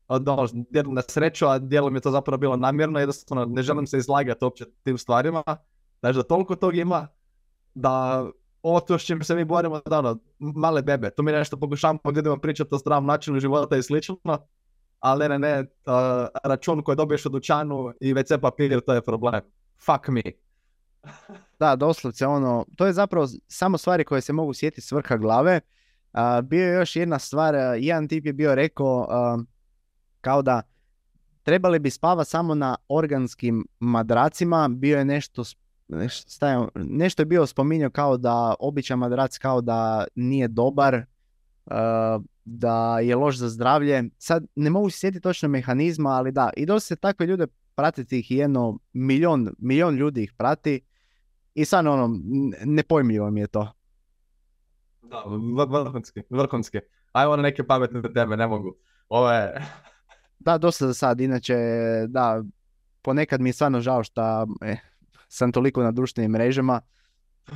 ono, 0.08 0.48
na 0.92 1.02
sreću, 1.08 1.46
a 1.46 1.58
dijelom 1.58 1.94
je 1.94 2.00
to 2.00 2.10
zapravo 2.10 2.38
bilo 2.38 2.56
namjerno, 2.56 2.98
jednostavno 2.98 3.44
ne 3.44 3.62
želim 3.62 3.86
se 3.86 3.98
izlagati 3.98 4.44
uopće 4.44 4.64
tim 4.82 4.98
stvarima, 4.98 5.42
Znači 6.02 6.16
da 6.16 6.22
toliko 6.22 6.56
tog 6.56 6.76
ima 6.76 7.08
da 7.74 8.24
ovo 8.62 8.80
to 8.80 8.98
s 8.98 9.02
čim 9.02 9.24
se 9.24 9.34
mi 9.34 9.44
borimo 9.44 9.80
da 9.86 9.98
ono, 9.98 10.18
male 10.38 10.82
bebe, 10.82 11.10
to 11.10 11.22
mi 11.22 11.32
nešto 11.32 11.56
pokušavamo 11.56 12.00
ljudima 12.14 12.36
pričati 12.36 12.74
o 12.74 12.78
zdravom 12.78 13.06
načinu 13.06 13.40
života 13.40 13.76
i 13.76 13.82
slično, 13.82 14.18
ali 15.00 15.28
ne, 15.28 15.38
ne, 15.38 15.66
račun 16.44 16.82
koji 16.82 16.96
dobiješ 16.96 17.26
u 17.26 17.28
dućanu 17.28 17.92
i 18.00 18.14
WC 18.14 18.40
papir, 18.40 18.80
to 18.80 18.94
je 18.94 19.02
problem. 19.02 19.40
Fuck 19.86 20.08
me. 20.08 20.22
da, 21.60 21.76
doslovce, 21.76 22.26
ono, 22.26 22.64
to 22.76 22.86
je 22.86 22.92
zapravo 22.92 23.26
samo 23.48 23.78
stvari 23.78 24.04
koje 24.04 24.20
se 24.20 24.32
mogu 24.32 24.54
sjetiti 24.54 24.80
s 24.80 24.92
vrha 24.92 25.16
glave. 25.16 25.60
bio 26.42 26.66
je 26.66 26.74
još 26.74 26.96
jedna 26.96 27.18
stvar, 27.18 27.54
jedan 27.78 28.08
tip 28.08 28.26
je 28.26 28.32
bio 28.32 28.54
rekao 28.54 29.08
kao 30.20 30.42
da 30.42 30.62
trebali 31.42 31.78
bi 31.78 31.90
spavati 31.90 32.30
samo 32.30 32.54
na 32.54 32.76
organskim 32.88 33.66
madracima, 33.80 34.68
bio 34.68 34.98
je 34.98 35.04
nešto 35.04 35.44
nešto, 35.96 36.68
nešto 36.74 37.22
je 37.22 37.26
bio 37.26 37.46
spominjao 37.46 37.90
kao 37.90 38.16
da 38.16 38.54
običan 38.60 38.98
madrac 38.98 39.38
kao 39.38 39.60
da 39.60 40.04
nije 40.14 40.48
dobar, 40.48 40.94
uh, 40.94 42.24
da 42.44 42.98
je 43.00 43.16
loš 43.16 43.36
za 43.36 43.48
zdravlje. 43.48 44.04
Sad 44.18 44.44
ne 44.54 44.70
mogu 44.70 44.90
se 44.90 44.98
sjetiti 44.98 45.22
točno 45.22 45.48
mehanizma, 45.48 46.10
ali 46.10 46.32
da, 46.32 46.50
i 46.56 46.66
dosta 46.66 46.86
se 46.86 46.96
takve 46.96 47.26
ljude 47.26 47.46
pratiti 47.74 48.18
ih 48.18 48.30
jedno 48.30 48.78
milion, 48.92 49.54
milion 49.58 49.94
ljudi 49.94 50.22
ih 50.22 50.32
prati 50.36 50.80
I 51.54 51.64
sad 51.64 51.86
ono, 51.86 52.04
n- 52.04 52.52
nepojmljivo 52.64 53.30
mi 53.30 53.40
je 53.40 53.46
to. 53.46 53.72
Da, 55.02 55.22
vrhunski, 55.68 56.22
vrhunski. 56.30 56.78
Ajmo 57.12 57.36
na 57.36 57.42
neke 57.42 57.66
pametne 57.66 58.12
teme, 58.14 58.36
ne 58.36 58.46
mogu. 58.46 58.76
Ovo 59.08 59.32
je... 59.32 59.62
Da, 60.38 60.58
dosta 60.58 60.86
za 60.86 60.94
sad, 60.94 61.20
inače, 61.20 61.56
da, 62.08 62.42
ponekad 63.02 63.40
mi 63.40 63.48
je 63.48 63.52
stvarno 63.52 63.80
žao 63.80 64.04
što 64.04 64.46
eh, 64.62 64.76
sam 65.32 65.52
toliko 65.52 65.82
na 65.82 65.90
društvenim 65.90 66.30
mrežama, 66.30 66.80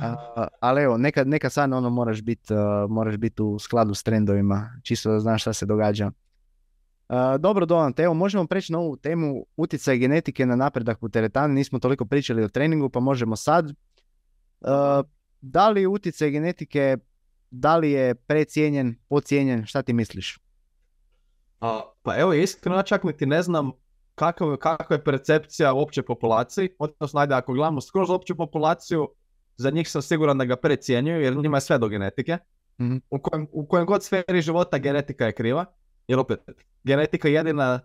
a, 0.01 0.47
ali 0.59 0.83
evo, 0.83 0.97
nekad, 0.97 1.27
nekad 1.27 1.51
stvarno 1.51 1.77
ono 1.77 1.89
moraš 1.89 2.21
biti 2.21 2.53
moraš 2.89 3.17
bit 3.17 3.39
u 3.39 3.59
skladu 3.59 3.93
s 3.93 4.03
trendovima, 4.03 4.81
čisto 4.83 5.11
da 5.11 5.19
znaš 5.19 5.41
šta 5.41 5.53
se 5.53 5.65
događa. 5.65 6.11
A, 7.07 7.37
dobro, 7.37 7.65
Donat, 7.65 7.99
evo 7.99 8.13
možemo 8.13 8.47
preći 8.47 8.71
na 8.71 8.79
ovu 8.79 8.97
temu 8.97 9.45
utjecaj 9.57 9.97
genetike 9.97 10.45
na 10.45 10.55
napredak 10.55 11.03
u 11.03 11.09
teretani, 11.09 11.53
nismo 11.53 11.79
toliko 11.79 12.05
pričali 12.05 12.43
o 12.43 12.49
treningu, 12.49 12.89
pa 12.89 12.99
možemo 12.99 13.35
sad. 13.35 13.73
A, 14.61 15.03
da 15.41 15.69
li 15.69 15.87
utjecaj 15.87 16.29
genetike, 16.29 16.97
da 17.51 17.77
li 17.77 17.91
je 17.91 18.15
precijenjen, 18.15 18.95
pocijenjen, 19.09 19.65
šta 19.65 19.81
ti 19.81 19.93
misliš? 19.93 20.39
A, 21.61 21.81
pa 22.03 22.17
evo, 22.17 22.33
iskreno 22.33 22.83
čak 22.83 23.03
niti 23.03 23.25
ne 23.25 23.41
znam 23.41 23.71
kakva, 24.17 24.57
kakva 24.57 24.95
je 24.95 25.03
percepcija 25.03 25.73
u 25.73 25.79
općoj 25.79 26.05
populaciji, 26.05 26.69
odnosno 26.79 27.19
ajde 27.19 27.35
ako 27.35 27.53
gledamo 27.53 27.81
skroz 27.81 28.09
opću 28.09 28.35
populaciju, 28.35 29.09
za 29.57 29.69
njih 29.69 29.89
sam 29.89 30.01
siguran 30.01 30.37
da 30.37 30.45
ga 30.45 30.55
precijenjuju 30.55 31.21
jer 31.21 31.35
njima 31.35 31.57
je 31.57 31.61
sve 31.61 31.77
do 31.77 31.87
genetike. 31.87 32.37
Mhm. 32.81 32.97
U, 33.09 33.19
kojem, 33.21 33.47
u 33.51 33.67
kojem 33.67 33.85
god 33.85 34.03
sferi 34.03 34.41
života 34.41 34.77
genetika 34.77 35.25
je 35.25 35.31
kriva, 35.31 35.65
jer 36.07 36.19
opet, 36.19 36.39
genetika 36.83 37.27
je 37.27 37.33
jedina, 37.33 37.79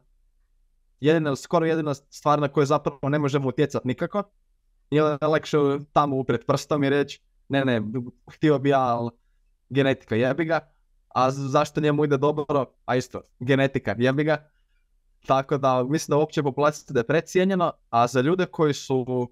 jedina, 1.01 1.37
skoro 1.37 1.67
jedina 1.67 1.95
stvar 1.95 2.41
na 2.41 2.49
koju 2.49 2.67
zapravo 2.67 3.09
ne 3.09 3.19
možemo 3.19 3.49
utjecati 3.49 3.89
nikako. 3.89 4.23
I 4.91 5.01
onda 5.01 5.19
je 5.23 5.29
lakše 5.29 5.59
tamo 5.93 6.17
upred 6.17 6.47
prstom 6.47 6.85
i 6.85 6.91
reći, 6.91 7.21
ne, 7.49 7.65
ne, 7.65 7.83
htio 8.31 8.59
bi 8.59 8.69
ja, 8.69 8.81
ali 8.81 9.11
genetika 9.69 10.17
jebi 10.17 10.45
ga. 10.45 10.61
A 11.15 11.31
zašto 11.31 11.81
njemu 11.81 12.05
ide 12.05 12.17
dobro? 12.17 12.67
A 12.85 12.97
isto, 12.97 13.21
genetika 13.41 13.95
jebi 13.99 14.25
ga. 14.25 14.52
Tako 15.27 15.59
da 15.59 15.85
mislim 15.85 16.13
da 16.13 16.19
uopće 16.19 16.43
populacija 16.43 16.93
da 16.93 17.01
je 17.01 17.07
precijenjeno, 17.07 17.73
a 17.91 18.07
za 18.07 18.21
ljude 18.21 18.47
koji 18.47 18.75
su 18.75 19.29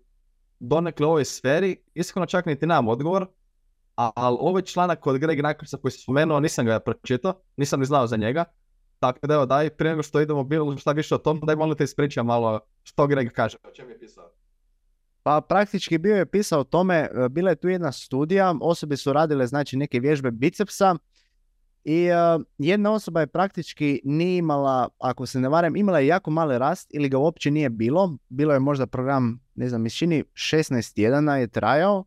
donekle 0.58 1.06
u 1.06 1.10
ovoj 1.10 1.24
sferi, 1.24 1.76
iskreno 1.94 2.26
čak 2.26 2.46
niti 2.46 2.66
nemam 2.66 2.88
odgovor, 2.88 3.26
a, 3.96 4.10
ali 4.14 4.36
ovaj 4.40 4.62
članak 4.62 5.06
od 5.06 5.18
Greg 5.18 5.42
Nakrsa 5.42 5.76
koji 5.76 5.92
sam 5.92 6.00
spomenuo, 6.00 6.40
nisam 6.40 6.66
ga 6.66 6.80
pročitao, 6.80 7.34
nisam 7.56 7.80
ni 7.80 7.86
znao 7.86 8.06
za 8.06 8.16
njega. 8.16 8.44
Tako 8.98 9.26
da 9.26 9.34
evo, 9.34 9.46
daj, 9.46 9.70
prije 9.70 9.90
nego 9.90 10.02
što 10.02 10.20
idemo 10.20 10.44
bilo 10.44 10.76
šta 10.76 10.92
više 10.92 11.14
o 11.14 11.18
tom, 11.18 11.40
daj 11.42 11.56
molim 11.56 11.76
te 11.76 11.84
ispričaj 11.84 12.22
malo 12.22 12.60
što 12.82 13.06
Greg 13.06 13.32
kaže. 13.32 13.56
O 13.64 13.70
čem 13.70 13.90
je 13.90 13.98
pisao? 13.98 14.30
Pa 15.22 15.40
praktički 15.40 15.98
bio 15.98 16.16
je 16.16 16.26
pisao 16.26 16.60
o 16.60 16.64
tome, 16.64 16.94
e, 16.94 17.28
bila 17.28 17.50
je 17.50 17.56
tu 17.56 17.68
jedna 17.68 17.92
studija, 17.92 18.54
osobe 18.60 18.96
su 18.96 19.12
radile 19.12 19.46
znači 19.46 19.76
neke 19.76 20.00
vježbe 20.00 20.30
bicepsa 20.30 20.96
i 21.84 22.04
e, 22.04 22.14
jedna 22.58 22.92
osoba 22.92 23.20
je 23.20 23.26
praktički 23.26 24.00
nije 24.04 24.38
imala, 24.38 24.88
ako 24.98 25.26
se 25.26 25.40
ne 25.40 25.48
varam, 25.48 25.76
imala 25.76 25.98
je 25.98 26.06
jako 26.06 26.30
mali 26.30 26.58
rast 26.58 26.90
ili 26.94 27.08
ga 27.08 27.18
uopće 27.18 27.50
nije 27.50 27.70
bilo. 27.70 28.16
Bilo 28.28 28.52
je 28.52 28.60
možda 28.60 28.86
program, 28.86 29.40
ne 29.54 29.68
znam, 29.68 29.82
mi 29.82 29.90
se 29.90 29.96
čini 29.96 30.24
16 30.32 30.94
tjedana 30.94 31.36
je 31.36 31.48
trajao. 31.48 32.04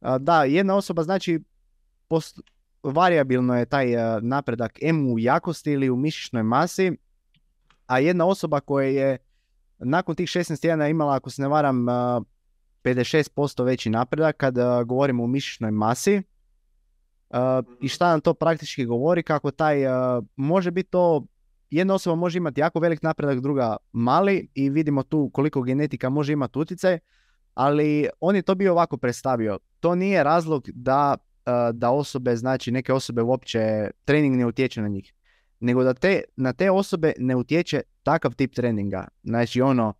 A, 0.00 0.18
Da, 0.18 0.44
jedna 0.44 0.74
osoba 0.74 1.02
znači 1.02 1.40
post, 2.08 2.40
variabilno 2.82 3.58
je 3.58 3.66
taj 3.66 3.94
e, 3.94 4.20
napredak 4.20 4.78
em 4.82 5.12
u 5.12 5.18
jakosti 5.18 5.72
ili 5.72 5.90
u 5.90 5.96
mišićnoj 5.96 6.42
masi, 6.42 6.92
a 7.86 7.98
jedna 7.98 8.26
osoba 8.26 8.60
koja 8.60 8.88
je 8.88 9.18
nakon 9.78 10.14
tih 10.14 10.28
16 10.28 10.60
tjedana 10.60 10.88
imala, 10.88 11.14
ako 11.14 11.30
se 11.30 11.42
ne 11.42 11.48
varam, 11.48 11.88
a, 11.88 12.20
56% 12.84 13.64
veći 13.64 13.90
napredak 13.90 14.36
kad 14.36 14.54
govorimo 14.86 15.24
o 15.24 15.26
mišićnoj 15.26 15.70
masi. 15.70 16.22
A, 17.30 17.62
I 17.80 17.88
šta 17.88 18.10
nam 18.10 18.20
to 18.20 18.34
praktički 18.34 18.84
govori? 18.84 19.22
Kako 19.22 19.50
taj, 19.50 19.86
a, 19.86 20.22
može 20.36 20.70
biti 20.70 20.90
to, 20.90 21.26
jedna 21.70 21.94
osoba 21.94 22.16
može 22.16 22.38
imati 22.38 22.60
jako 22.60 22.80
velik 22.80 23.02
napredak, 23.02 23.40
druga 23.40 23.76
mali 23.92 24.48
i 24.54 24.70
vidimo 24.70 25.02
tu 25.02 25.30
koliko 25.32 25.62
genetika 25.62 26.08
može 26.08 26.32
imati 26.32 26.58
utjecaj, 26.58 26.98
ali 27.54 28.08
on 28.20 28.36
je 28.36 28.42
to 28.42 28.54
bio 28.54 28.72
ovako 28.72 28.96
predstavio. 28.96 29.58
To 29.80 29.94
nije 29.94 30.24
razlog 30.24 30.68
da, 30.74 31.16
a, 31.44 31.72
da 31.72 31.90
osobe, 31.90 32.36
znači 32.36 32.72
neke 32.72 32.92
osobe 32.92 33.22
uopće 33.22 33.90
trening 34.04 34.36
ne 34.36 34.46
utječe 34.46 34.82
na 34.82 34.88
njih 34.88 35.12
nego 35.60 35.84
da 35.84 35.94
te, 35.94 36.22
na 36.36 36.52
te 36.52 36.70
osobe 36.70 37.12
ne 37.18 37.36
utječe 37.36 37.80
takav 38.02 38.34
tip 38.34 38.54
treninga. 38.54 39.08
Znači 39.22 39.60
ono, 39.60 39.94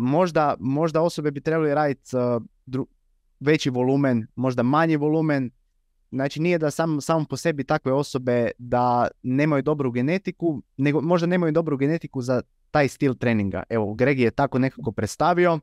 možda, 0.00 0.56
možda 0.60 1.02
osobe 1.02 1.30
bi 1.30 1.40
trebali 1.40 1.74
raditi 1.74 2.10
veći 3.40 3.70
volumen, 3.70 4.26
možda 4.36 4.62
manji 4.62 4.96
volumen. 4.96 5.50
Znači 6.10 6.40
nije 6.40 6.58
da 6.58 6.70
sam, 6.70 7.00
samo 7.00 7.24
po 7.30 7.36
sebi 7.36 7.64
takve 7.64 7.92
osobe 7.92 8.50
da 8.58 9.08
nemaju 9.22 9.62
dobru 9.62 9.90
genetiku, 9.90 10.62
nego 10.76 11.00
možda 11.00 11.26
nemaju 11.26 11.52
dobru 11.52 11.76
genetiku 11.76 12.22
za 12.22 12.42
taj 12.70 12.88
stil 12.88 13.14
treninga. 13.14 13.62
Evo, 13.68 13.94
Greg 13.94 14.18
je 14.20 14.30
tako 14.30 14.58
nekako 14.58 14.92
predstavio 14.92 15.60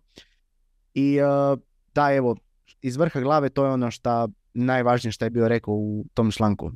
i 0.93 1.21
a, 1.21 1.55
da, 1.95 2.13
evo, 2.13 2.35
iz 2.81 2.97
vrha 2.97 3.19
glave 3.19 3.49
to 3.49 3.65
je 3.65 3.71
ono 3.71 3.91
šta 3.91 4.27
najvažnije 4.53 5.11
što 5.11 5.25
je 5.25 5.29
bio 5.29 5.47
rekao 5.47 5.73
u 5.73 6.05
tom 6.13 6.31
članku. 6.31 6.71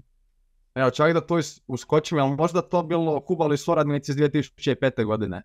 Evo, 0.75 0.89
čak 0.89 1.13
da 1.13 1.21
to 1.21 1.39
uskočim, 1.67 2.19
ali 2.19 2.35
možda 2.35 2.61
to 2.61 2.83
bilo 2.83 3.19
Kubali 3.19 3.57
suradnici 3.57 4.11
iz 4.11 4.17
2005. 4.17 5.05
godine. 5.05 5.41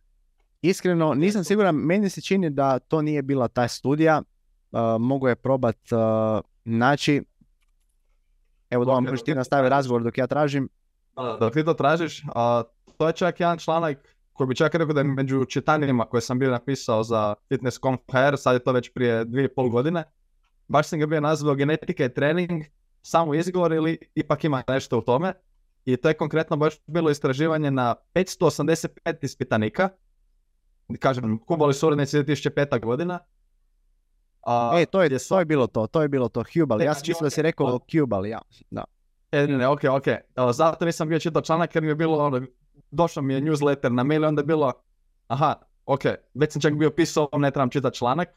Iskreno, 0.62 1.14
nisam 1.14 1.44
siguran, 1.44 1.74
meni 1.74 2.10
se 2.10 2.20
čini 2.20 2.50
da 2.50 2.78
to 2.78 3.02
nije 3.02 3.22
bila 3.22 3.48
ta 3.48 3.68
studija, 3.68 4.22
uh, 4.72 4.80
mogu 5.00 5.28
je 5.28 5.36
probat 5.36 5.76
uh, 5.92 5.98
naći. 6.64 7.22
Evo 8.72 8.84
da 8.84 8.92
vam 8.92 9.04
možeš 9.04 9.22
ti 9.22 9.34
nastavi 9.34 9.68
razgovor 9.68 10.02
dok 10.02 10.18
ja 10.18 10.26
tražim. 10.26 10.68
Da, 11.16 11.36
dok 11.40 11.52
ti 11.52 11.64
to 11.64 11.74
tražiš, 11.74 12.22
a, 12.34 12.62
to 12.98 13.06
je 13.06 13.12
čak 13.12 13.40
jedan 13.40 13.58
članak 13.58 13.98
koji 14.32 14.48
bi 14.48 14.54
čak 14.54 14.74
rekao 14.74 14.94
da 14.94 15.00
je 15.00 15.04
među 15.04 15.44
čitanjima 15.44 16.04
koje 16.04 16.20
sam 16.20 16.38
bio 16.38 16.50
napisao 16.50 17.02
za 17.02 17.34
Fitness.com.hr, 17.48 18.36
sad 18.36 18.54
je 18.54 18.64
to 18.64 18.72
već 18.72 18.92
prije 18.94 19.24
dvije 19.24 19.44
i 19.44 19.54
pol 19.54 19.68
godine. 19.68 20.04
Baš 20.68 20.88
sam 20.88 20.98
ga 20.98 21.06
bio 21.06 21.20
nazvao 21.20 21.54
genetika 21.54 22.04
i 22.04 22.14
trening, 22.14 22.62
samo 23.02 23.34
izgovor 23.34 23.72
ili 23.72 23.98
ipak 24.14 24.44
ima 24.44 24.62
nešto 24.68 24.98
u 24.98 25.02
tome. 25.02 25.32
I 25.84 25.96
to 25.96 26.08
je 26.08 26.14
konkretno 26.14 26.56
baš 26.56 26.74
bilo 26.86 27.10
istraživanje 27.10 27.70
na 27.70 27.94
585 28.14 28.88
ispitanika. 29.22 29.88
Kažem, 30.98 31.38
kubali 31.38 31.74
suradnici 31.74 32.16
2005. 32.16 32.80
godina. 32.80 33.18
A, 34.42 34.80
E, 34.80 34.86
to 34.86 35.02
je, 35.02 35.18
to 35.18 35.38
je 35.38 35.44
bilo 35.44 35.66
to, 35.66 35.86
to 35.86 36.02
je 36.02 36.08
bilo 36.08 36.28
to, 36.28 36.44
Hubal. 36.54 36.82
Ja 36.82 36.94
sam 36.94 37.02
mislio 37.08 37.26
da 37.26 37.30
si 37.30 37.42
rekao. 37.42 37.80
Hubal, 37.92 38.26
ja. 38.26 38.40
Da. 38.70 38.84
E, 39.32 39.46
ne, 39.46 39.58
ne, 39.58 39.68
ok, 39.68 39.80
ok. 39.90 40.06
Evo, 40.36 40.52
zato 40.52 40.84
nisam 40.84 41.08
bio 41.08 41.18
čitao 41.18 41.42
članak 41.42 41.74
jer 41.74 41.82
mi 41.82 41.88
je 41.90 41.94
bilo 41.94 42.18
ono, 42.18 42.40
došao 42.90 43.22
mi 43.22 43.34
je 43.34 43.40
newsletter 43.40 43.88
na 43.88 44.02
mail 44.02 44.22
i 44.22 44.26
onda 44.26 44.40
je 44.40 44.46
bilo, 44.46 44.72
aha, 45.26 45.54
ok, 45.86 46.02
već 46.34 46.52
sam 46.52 46.62
čak 46.62 46.74
bio 46.74 46.90
pisao, 46.90 47.28
ne 47.32 47.50
trebam 47.50 47.70
čitati 47.70 47.96
članak. 47.98 48.28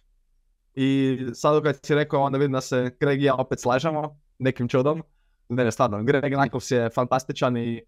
I 0.73 1.19
sad 1.33 1.63
kad 1.63 1.79
si 1.85 1.95
rekao, 1.95 2.21
onda 2.21 2.37
vidim 2.37 2.51
da 2.51 2.61
se 2.61 2.91
Greg 2.99 3.21
i 3.21 3.25
ja 3.25 3.35
opet 3.35 3.59
slažemo, 3.59 4.19
nekim 4.39 4.67
čudom. 4.67 5.03
Ne, 5.49 5.63
ne, 5.63 5.71
stvarno, 5.71 6.03
Greg 6.03 6.33
Knuckles 6.33 6.71
je 6.71 6.89
fantastičan 6.89 7.57
i 7.57 7.81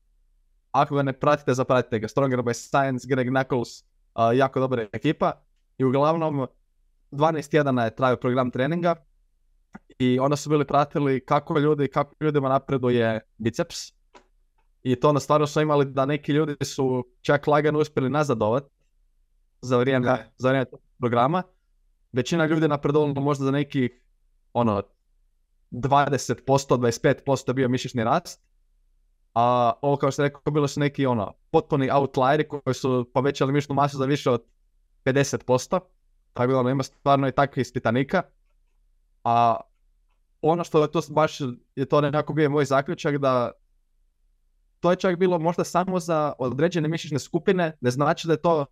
ako 0.71 0.95
ga 0.95 1.01
ne 1.01 1.13
pratite, 1.13 1.53
zapratite 1.53 1.99
ga. 1.99 2.07
Stronger 2.07 2.39
by 2.39 2.53
Science, 2.53 3.07
Greg 3.09 3.27
Knuckles, 3.27 3.83
a, 4.13 4.33
jako 4.33 4.59
dobra 4.59 4.87
ekipa. 4.93 5.31
I 5.77 5.83
uglavnom, 5.83 6.47
12 7.11 7.49
tjedana 7.49 7.83
je 7.83 7.95
trajao 7.95 8.17
program 8.17 8.51
treninga 8.51 8.95
i 9.99 10.19
onda 10.19 10.35
su 10.35 10.49
bili 10.49 10.67
pratili 10.67 11.25
kako 11.25 11.59
ljudi, 11.59 11.87
kako 11.87 12.15
ljudima 12.21 12.49
napreduje 12.49 13.19
biceps. 13.37 13.77
I 14.83 14.95
to 14.95 15.09
onda 15.09 15.19
stvarno 15.19 15.47
su 15.47 15.61
imali 15.61 15.85
da 15.85 16.05
neki 16.05 16.31
ljudi 16.31 16.65
su 16.65 17.05
čak 17.21 17.47
lagano 17.47 17.79
uspjeli 17.79 18.09
nazadovat 18.09 18.63
za 19.61 19.77
vrijeme, 19.77 20.31
za 20.37 20.49
vrijeme 20.49 20.65
programa. 20.99 21.43
Većina 22.11 22.45
ljudi 22.45 22.61
je 22.61 22.67
napredovala 22.67 23.13
možda 23.13 23.45
za 23.45 23.51
nekih 23.51 23.91
ono 24.53 24.83
20%, 25.71 26.37
25% 26.45 27.53
bio 27.53 27.69
mišićni 27.69 28.03
rast. 28.03 28.41
A 29.33 29.73
ovo 29.81 29.97
kao 29.97 30.11
što 30.11 30.21
rekao, 30.21 30.51
bilo 30.51 30.67
su 30.67 30.79
neki 30.79 31.05
ono 31.05 31.33
potpuni 31.51 31.89
outlieri 31.91 32.47
koji 32.47 32.73
su 32.73 33.09
povećali 33.13 33.53
mišićnu 33.53 33.75
masu 33.75 33.97
za 33.97 34.05
više 34.05 34.29
od 34.29 34.43
50%. 35.05 35.79
Tako 36.37 36.53
da 36.53 36.59
ono, 36.59 36.69
ima 36.69 36.83
stvarno 36.83 37.27
i 37.27 37.31
takvih 37.31 37.61
ispitanika. 37.61 38.21
A 39.23 39.57
ono 40.41 40.63
što 40.63 40.81
je 40.81 40.91
to 40.91 41.01
baš 41.09 41.39
je 41.75 41.85
to 41.85 42.01
nekako 42.01 42.33
bio 42.33 42.49
moj 42.49 42.65
zaključak 42.65 43.17
da 43.17 43.51
to 44.79 44.91
je 44.91 44.95
čak 44.95 45.17
bilo 45.17 45.39
možda 45.39 45.63
samo 45.63 45.99
za 45.99 46.33
određene 46.39 46.87
mišićne 46.87 47.19
skupine, 47.19 47.77
ne 47.81 47.91
znači 47.91 48.27
da 48.27 48.33
je 48.33 48.41
to 48.41 48.65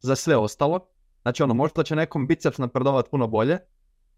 za 0.00 0.16
sve 0.16 0.36
ostalo. 0.36 0.88
Znači 1.22 1.42
ono, 1.42 1.54
možda 1.54 1.82
će 1.82 1.96
nekom 1.96 2.26
biceps 2.26 2.58
napredovat 2.58 3.10
puno 3.10 3.26
bolje, 3.26 3.58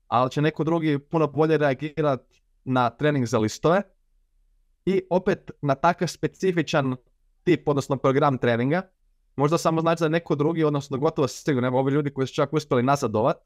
ali 0.09 0.31
će 0.31 0.43
neko 0.43 0.65
drugi 0.65 0.99
puno 0.99 1.27
bolje 1.27 1.59
reagirat 1.59 2.21
na 2.65 2.91
trening 2.91 3.27
za 3.27 3.39
listove 3.39 3.83
i 4.87 5.03
opet 5.11 5.51
na 5.63 5.75
takav 5.75 6.09
specifičan 6.09 6.97
tip, 7.43 7.69
odnosno 7.69 7.97
program 7.97 8.39
treninga. 8.39 8.83
Možda 9.37 9.59
samo 9.59 9.81
znači 9.81 10.03
da 10.03 10.09
neko 10.09 10.35
drugi, 10.35 10.65
odnosno 10.65 10.99
gotovo 10.99 11.29
sigurno, 11.29 11.67
evo 11.67 11.79
ovi 11.79 11.93
ljudi 11.93 12.11
koji 12.11 12.27
su 12.27 12.35
čak 12.35 12.53
uspjeli 12.53 12.83
nazadovat, 12.83 13.37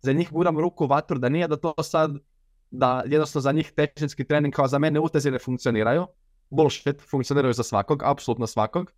za 0.00 0.12
njih 0.12 0.32
guram 0.32 0.58
ruku 0.58 0.86
vatru, 0.86 1.18
da 1.18 1.28
nije 1.28 1.48
da 1.48 1.56
to 1.56 1.74
sad, 1.82 2.10
da 2.70 3.02
jednostavno 3.06 3.42
za 3.42 3.52
njih 3.52 3.72
tehnički 3.72 4.24
trening 4.24 4.54
kao 4.54 4.68
za 4.68 4.78
mene 4.78 5.00
utezi 5.00 5.30
ne 5.30 5.38
funkcioniraju. 5.38 6.06
Bullshit, 6.50 7.02
funkcioniraju 7.10 7.52
za 7.52 7.62
svakog, 7.62 8.02
apsolutno 8.02 8.46
svakog. 8.46 8.92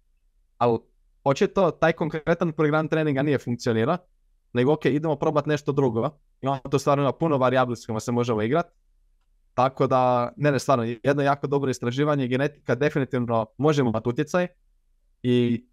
Ali 0.59 0.79
očito 1.25 1.71
taj 1.71 1.93
konkretan 1.93 2.53
program 2.53 2.89
treninga 2.89 3.23
nije 3.23 3.39
funkcionira, 3.39 3.99
nego 4.53 4.73
ok, 4.73 4.85
idemo 4.85 5.17
probati 5.17 5.49
nešto 5.49 5.73
drugo. 5.73 6.11
I 6.43 6.47
onda 6.47 6.61
to 6.71 6.79
stvarno 6.79 7.03
ima 7.03 7.13
puno 7.13 7.39
varijabli 7.39 7.77
s 7.77 7.87
kojima 7.87 8.01
se 8.01 8.13
možemo 8.13 8.43
igrati. 8.43 8.71
Tako 9.55 9.87
da, 9.87 10.33
ne, 10.37 10.53
ne, 10.53 10.59
stvarno, 10.59 10.85
jedno 11.03 11.23
jako 11.23 11.47
dobro 11.47 11.71
istraživanje, 11.71 12.29
genetika 12.29 12.75
definitivno 12.75 13.47
može 13.59 13.83
imati 13.83 14.09
utjecaj 14.09 14.47
i 15.23 15.67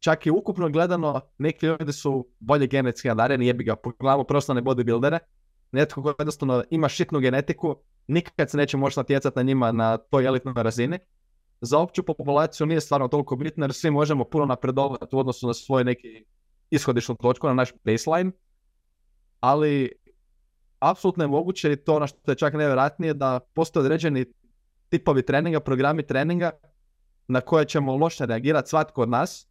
čak 0.00 0.26
i 0.26 0.30
ukupno 0.30 0.68
gledano, 0.68 1.20
neki 1.38 1.66
ljudi 1.66 1.92
su 1.92 2.28
bolje 2.38 2.66
genetski 2.66 3.08
nadareni, 3.08 3.46
jebi 3.46 3.64
ga, 3.64 3.76
pogledamo 3.76 4.24
profesionalne 4.24 4.70
bodybuildere, 4.70 5.18
netko 5.72 6.02
koji 6.02 6.14
jednostavno 6.18 6.64
ima 6.70 6.88
šitnu 6.88 7.20
genetiku, 7.20 7.76
nikad 8.06 8.50
se 8.50 8.56
neće 8.56 8.76
moći 8.76 8.98
natjecati 8.98 9.38
na 9.38 9.42
njima 9.42 9.72
na 9.72 9.96
toj 9.96 10.26
elitnoj 10.26 10.62
razini. 10.62 10.98
Za 11.60 11.78
opću 11.78 12.02
populaciju 12.02 12.66
nije 12.66 12.80
stvarno 12.80 13.08
toliko 13.08 13.36
bitno 13.36 13.64
jer 13.64 13.72
svi 13.72 13.90
možemo 13.90 14.24
puno 14.24 14.46
napredovati 14.46 15.16
u 15.16 15.18
odnosu 15.18 15.46
na 15.46 15.54
svoj 15.54 15.84
neki 15.84 16.24
ishodišnu 16.70 17.14
točku, 17.14 17.46
na 17.46 17.54
naš 17.54 17.72
baseline, 17.84 18.30
ali 19.40 19.92
apsolutno 20.78 21.24
je 21.24 21.28
moguće 21.28 21.72
i 21.72 21.76
to 21.76 21.96
ono 21.96 22.06
što 22.06 22.30
je 22.30 22.36
čak 22.36 22.52
nevjerojatnije 22.52 23.14
da 23.14 23.40
postoje 23.54 23.84
određeni 23.84 24.26
tipovi 24.88 25.22
treninga, 25.22 25.60
programi 25.60 26.06
treninga 26.06 26.50
na 27.28 27.40
koje 27.40 27.64
ćemo 27.64 27.96
loše 27.96 28.26
reagirati 28.26 28.68
svatko 28.68 29.02
od 29.02 29.08
nas 29.08 29.48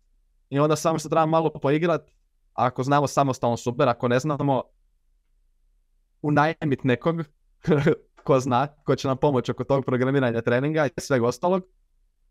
i 0.50 0.60
onda 0.60 0.76
samo 0.76 1.00
se 1.00 1.10
treba 1.10 1.26
malo 1.26 1.50
poigrati 1.50 2.16
ako 2.54 2.84
znamo 2.84 3.08
samostalno 3.08 3.58
super, 3.58 3.90
ako 3.90 4.08
ne 4.08 4.20
znamo 4.20 4.64
unajmit 6.22 6.84
nekog 6.84 7.16
ko 8.26 8.40
zna, 8.40 8.68
ko 8.68 8.96
će 8.96 9.08
nam 9.08 9.18
pomoći 9.18 9.52
oko 9.52 9.64
tog 9.64 9.86
programiranja 9.86 10.42
treninga 10.42 10.86
i 10.86 11.02
sveg 11.02 11.24
ostalog. 11.24 11.64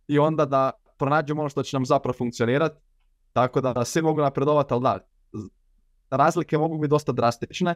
I 0.08 0.18
onda 0.18 0.44
da 0.44 0.70
pronađemo 0.98 1.40
ono 1.40 1.48
što 1.48 1.62
će 1.62 1.76
nam 1.76 1.86
zapravo 1.86 2.14
funkcionirati 2.18 2.76
tako 3.32 3.60
da 3.60 3.84
svi 3.84 4.02
mogu 4.02 4.20
napredovati, 4.20 4.74
ali 4.74 4.82
da, 4.82 4.98
razlike 6.10 6.58
mogu 6.58 6.78
biti 6.78 6.90
dosta 6.90 7.12
drastične, 7.12 7.74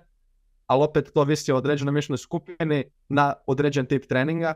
ali 0.67 0.85
opet 0.85 1.11
to 1.15 1.25
visi 1.25 1.53
o 1.53 1.57
određenoj 1.57 1.93
mišljenoj 1.93 2.19
skupini 2.19 2.85
na 3.09 3.35
određen 3.47 3.87
tip 3.87 4.07
treninga 4.07 4.55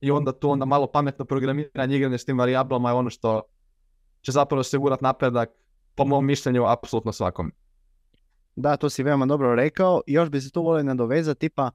i 0.00 0.10
onda 0.10 0.32
tu 0.32 0.50
onda 0.50 0.64
malo 0.64 0.86
pametno 0.86 1.24
programiranje 1.24 1.96
igranje 1.96 2.18
s 2.18 2.24
tim 2.24 2.38
varijablama 2.38 2.90
je 2.90 2.94
ono 2.94 3.10
što 3.10 3.42
će 4.26 4.32
zapravo 4.32 4.60
osigurati 4.60 5.04
napredak 5.04 5.50
po 5.94 6.04
mom 6.04 6.26
mišljenju 6.26 6.64
apsolutno 6.66 7.12
svakom. 7.12 7.52
Da, 8.56 8.76
to 8.76 8.90
si 8.90 9.02
veoma 9.02 9.26
dobro 9.26 9.54
rekao. 9.54 10.00
Još 10.06 10.28
bi 10.28 10.40
se 10.40 10.50
tu 10.50 10.62
volio 10.62 10.82
nadovezati, 10.82 11.40
tipa 11.40 11.70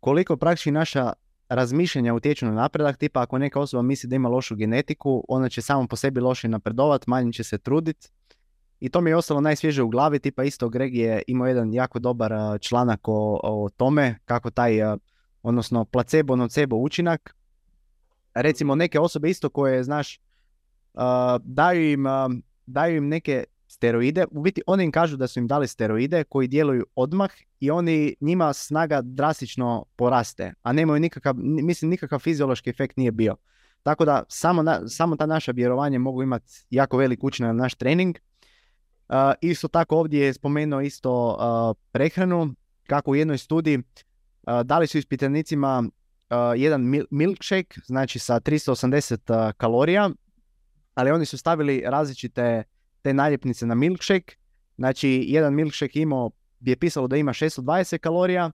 koliko 0.00 0.36
praktički 0.36 0.70
naša 0.70 1.12
razmišljanja 1.48 2.14
utječu 2.14 2.46
na 2.46 2.52
napredak, 2.52 2.96
tipa 2.96 3.22
ako 3.22 3.38
neka 3.38 3.60
osoba 3.60 3.82
misli 3.82 4.08
da 4.08 4.16
ima 4.16 4.28
lošu 4.28 4.56
genetiku, 4.56 5.24
ona 5.28 5.48
će 5.48 5.62
samo 5.62 5.86
po 5.86 5.96
sebi 5.96 6.20
loše 6.20 6.48
napredovat, 6.48 7.06
manje 7.06 7.32
će 7.32 7.44
se 7.44 7.58
trudit. 7.58 8.12
I 8.80 8.88
to 8.88 9.00
mi 9.00 9.10
je 9.10 9.16
ostalo 9.16 9.40
najsvježe 9.40 9.82
u 9.82 9.88
glavi, 9.88 10.18
tipa 10.18 10.44
isto 10.44 10.68
Greg 10.68 10.94
je 10.94 11.22
imao 11.26 11.48
jedan 11.48 11.74
jako 11.74 11.98
dobar 11.98 12.32
članak 12.60 13.08
o, 13.08 13.40
o 13.42 13.68
tome 13.76 14.18
kako 14.24 14.50
taj, 14.50 14.72
odnosno 15.42 15.84
placebo 15.84 16.36
nocebo 16.36 16.76
učinak. 16.76 17.34
Recimo 18.34 18.74
neke 18.74 19.00
osobe 19.00 19.30
isto 19.30 19.48
koje, 19.48 19.84
znaš, 19.84 20.20
daju 21.40 21.90
im, 21.92 22.06
daju 22.66 22.96
im 22.96 23.08
neke 23.08 23.44
steroide, 23.68 24.24
u 24.30 24.42
biti 24.42 24.62
oni 24.66 24.84
im 24.84 24.92
kažu 24.92 25.16
da 25.16 25.26
su 25.26 25.38
im 25.38 25.46
dali 25.46 25.68
steroide 25.68 26.24
koji 26.24 26.48
djeluju 26.48 26.86
odmah 26.94 27.30
i 27.60 27.70
oni 27.70 28.14
njima 28.20 28.52
snaga 28.52 29.00
drastično 29.02 29.84
poraste, 29.96 30.54
a 30.62 30.72
nemaju 30.72 31.00
nikakav, 31.00 31.34
mislim 31.38 31.90
nikakav 31.90 32.18
fiziološki 32.18 32.70
efekt 32.70 32.96
nije 32.96 33.12
bio. 33.12 33.36
Tako 33.82 34.04
da 34.04 34.22
samo, 34.28 34.64
samo 34.88 35.16
ta 35.16 35.26
naša 35.26 35.52
vjerovanje 35.52 35.98
mogu 35.98 36.22
imati 36.22 36.52
jako 36.70 36.96
velik 36.96 37.24
učinak 37.24 37.48
na 37.48 37.62
naš 37.62 37.74
trening. 37.74 38.18
Uh, 39.08 39.14
isto 39.40 39.68
tako 39.68 39.96
ovdje 39.96 40.24
je 40.24 40.32
spomenuo 40.32 40.80
isto 40.80 41.28
uh, 41.28 41.76
prehranu, 41.92 42.54
kako 42.86 43.10
u 43.10 43.14
jednoj 43.14 43.38
studiji 43.38 43.78
uh, 43.78 43.82
dali 44.64 44.86
su 44.86 44.98
ispitanicima 44.98 45.84
jedan 46.56 47.06
milkshake, 47.10 47.80
znači 47.86 48.18
sa 48.18 48.40
380 48.40 49.52
kalorija, 49.52 50.10
ali 50.98 51.10
oni 51.10 51.26
su 51.26 51.38
stavili 51.38 51.82
različite 51.86 52.62
te 53.02 53.14
naljepnice 53.14 53.66
na 53.66 53.74
milkshake. 53.74 54.36
Znači, 54.78 55.24
jedan 55.28 55.54
milkshake 55.54 56.00
imao, 56.00 56.30
je 56.60 56.76
pisalo 56.76 57.08
da 57.08 57.16
ima 57.16 57.32
620 57.32 57.98
kalorija 57.98 58.50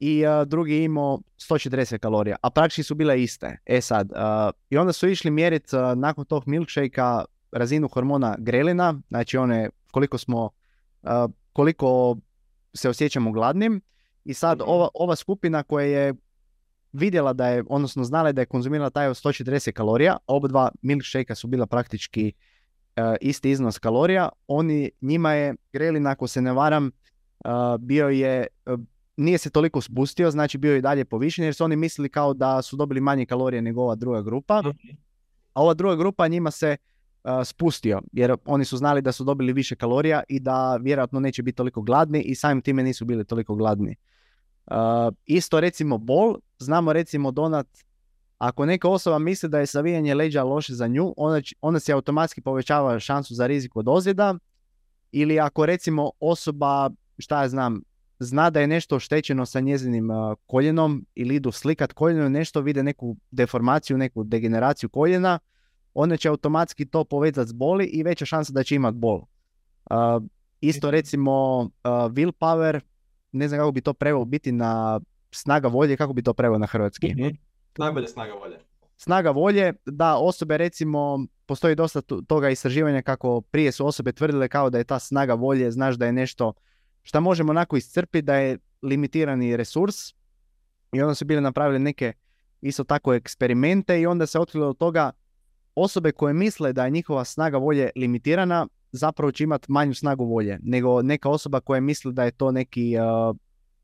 i 0.00 0.26
uh, 0.26 0.48
drugi 0.48 0.84
imao 0.84 1.20
140 1.38 1.98
kalorija, 1.98 2.36
a 2.42 2.50
praktički 2.50 2.82
su 2.82 2.94
bile 2.94 3.22
iste. 3.22 3.58
E 3.66 3.80
sad, 3.80 4.10
i 4.70 4.76
onda 4.76 4.92
su 4.92 5.08
išli 5.08 5.30
mjeriti 5.30 5.76
nakon 5.96 6.24
tog 6.24 6.42
milkshakea 6.46 7.24
razinu 7.52 7.88
hormona 7.88 8.36
grelina, 8.38 9.00
znači 9.08 9.36
one 9.36 9.70
koliko 9.90 10.18
smo, 10.18 10.50
koliko 11.52 12.16
se 12.74 12.88
osjećamo 12.88 13.32
gladnim. 13.32 13.80
I 14.24 14.34
sad 14.34 14.58
mhm. 14.58 14.70
ova, 14.70 14.88
ova 14.94 15.16
skupina 15.16 15.62
koja 15.62 15.86
je 15.86 16.14
vidjela 16.92 17.32
da 17.32 17.48
je, 17.48 17.64
odnosno 17.68 18.04
znala 18.04 18.32
da 18.32 18.42
je 18.42 18.46
konzumirala 18.46 18.90
taj 18.90 19.08
140 19.08 19.72
kalorija, 19.72 20.16
oba 20.26 20.48
dva 20.48 20.70
milkshakea 20.82 21.36
su 21.36 21.46
bila 21.48 21.66
praktički 21.66 22.32
E, 22.96 23.16
isti 23.20 23.50
iznos 23.50 23.78
kalorija, 23.78 24.28
oni, 24.46 24.90
njima 25.00 25.32
je 25.32 25.54
grelin, 25.72 26.06
ako 26.06 26.26
se 26.26 26.42
ne 26.42 26.52
varam, 26.52 26.86
e, 26.86 26.90
bio 27.78 28.08
je, 28.08 28.46
e, 28.66 28.76
nije 29.16 29.38
se 29.38 29.50
toliko 29.50 29.80
spustio, 29.80 30.30
znači 30.30 30.58
bio 30.58 30.72
je 30.72 30.78
i 30.78 30.82
dalje 30.82 31.04
povišen 31.04 31.44
jer 31.44 31.54
su 31.54 31.64
oni 31.64 31.76
mislili 31.76 32.08
kao 32.08 32.34
da 32.34 32.62
su 32.62 32.76
dobili 32.76 33.00
manje 33.00 33.26
kalorije 33.26 33.62
nego 33.62 33.82
ova 33.82 33.94
druga 33.94 34.22
grupa. 34.22 34.62
A 35.54 35.62
ova 35.62 35.74
druga 35.74 35.96
grupa 35.96 36.28
njima 36.28 36.50
se 36.50 36.76
spustio 37.44 38.00
jer 38.12 38.36
oni 38.44 38.64
su 38.64 38.76
znali 38.76 39.02
da 39.02 39.12
su 39.12 39.24
dobili 39.24 39.52
više 39.52 39.76
kalorija 39.76 40.22
i 40.28 40.40
da 40.40 40.76
vjerojatno 40.76 41.20
neće 41.20 41.42
biti 41.42 41.56
toliko 41.56 41.82
gladni 41.82 42.22
i 42.22 42.34
samim 42.34 42.62
time 42.62 42.82
nisu 42.82 43.04
bili 43.04 43.24
toliko 43.24 43.54
gladni. 43.54 43.96
Isto 45.26 45.60
recimo 45.60 45.98
bol, 45.98 46.36
znamo 46.58 46.92
recimo 46.92 47.30
donat 47.30 47.66
ako 48.38 48.66
neka 48.66 48.88
osoba 48.88 49.18
misli 49.18 49.48
da 49.48 49.58
je 49.58 49.66
savijanje 49.66 50.14
leđa 50.14 50.42
loše 50.42 50.74
za 50.74 50.86
nju, 50.86 51.14
onda, 51.16 51.40
onda 51.60 51.80
se 51.80 51.92
automatski 51.92 52.40
povećava 52.40 53.00
šansu 53.00 53.34
za 53.34 53.46
rizik 53.46 53.76
od 53.76 53.88
ozljeda. 53.88 54.34
Ili 55.12 55.40
ako 55.40 55.66
recimo 55.66 56.10
osoba, 56.20 56.90
šta 57.18 57.42
ja 57.42 57.48
znam, 57.48 57.82
zna 58.18 58.50
da 58.50 58.60
je 58.60 58.66
nešto 58.66 58.96
oštećeno 58.96 59.46
sa 59.46 59.60
njezinim 59.60 60.10
uh, 60.10 60.36
koljenom 60.46 61.06
ili 61.14 61.34
idu 61.34 61.52
slikat 61.52 61.92
koljeno 61.92 62.28
nešto, 62.28 62.60
vide 62.60 62.82
neku 62.82 63.16
deformaciju, 63.30 63.98
neku 63.98 64.24
degeneraciju 64.24 64.88
koljena, 64.88 65.38
onda 65.94 66.16
će 66.16 66.28
automatski 66.28 66.84
to 66.84 67.04
povezati 67.04 67.48
s 67.48 67.52
boli 67.52 67.84
i 67.84 68.02
veća 68.02 68.24
šansa 68.24 68.52
da 68.52 68.62
će 68.62 68.74
imati 68.74 68.96
bol. 68.96 69.16
Uh, 69.90 70.22
isto 70.60 70.90
recimo 70.90 71.58
uh, 71.60 71.70
willpower, 71.84 72.80
ne 73.32 73.48
znam 73.48 73.60
kako 73.60 73.72
bi 73.72 73.80
to 73.80 73.92
preveo 73.92 74.24
biti 74.24 74.52
na 74.52 75.00
snaga 75.30 75.68
volje, 75.68 75.96
kako 75.96 76.12
bi 76.12 76.22
to 76.22 76.34
preveo 76.34 76.58
na 76.58 76.66
hrvatski. 76.66 77.14
Mhm. 77.14 77.28
Najbolje 77.78 78.08
snaga 78.08 78.32
volje. 78.32 78.58
Snaga 78.96 79.30
volje, 79.30 79.72
da 79.86 80.16
osobe 80.16 80.58
recimo, 80.58 81.26
postoji 81.46 81.74
dosta 81.74 82.00
toga 82.00 82.50
istraživanja 82.50 83.02
kako 83.02 83.40
prije 83.40 83.72
su 83.72 83.86
osobe 83.86 84.12
tvrdile 84.12 84.48
kao 84.48 84.70
da 84.70 84.78
je 84.78 84.84
ta 84.84 84.98
snaga 84.98 85.34
volje, 85.34 85.70
znaš 85.70 85.94
da 85.94 86.06
je 86.06 86.12
nešto 86.12 86.52
što 87.02 87.20
možemo 87.20 87.50
onako 87.50 87.76
iscrpiti, 87.76 88.22
da 88.22 88.34
je 88.34 88.58
limitirani 88.82 89.56
resurs 89.56 89.94
i 90.92 91.02
onda 91.02 91.14
su 91.14 91.24
bile 91.24 91.40
napravili 91.40 91.78
neke 91.78 92.12
isto 92.60 92.84
tako 92.84 93.14
eksperimente 93.14 94.00
i 94.00 94.06
onda 94.06 94.26
se 94.26 94.38
otkrilo 94.38 94.68
od 94.68 94.78
toga 94.78 95.12
osobe 95.82 96.12
koje 96.12 96.34
misle 96.34 96.72
da 96.72 96.84
je 96.84 96.90
njihova 96.90 97.24
snaga 97.24 97.58
volje 97.58 97.90
limitirana 97.96 98.66
zapravo 98.92 99.32
će 99.32 99.44
imati 99.44 99.72
manju 99.72 99.94
snagu 99.94 100.24
volje 100.24 100.58
nego 100.62 101.02
neka 101.02 101.28
osoba 101.28 101.60
koja 101.60 101.80
misli 101.80 102.12
da 102.12 102.24
je 102.24 102.30
to 102.30 102.50
neki 102.52 102.96
uh, 102.98 103.36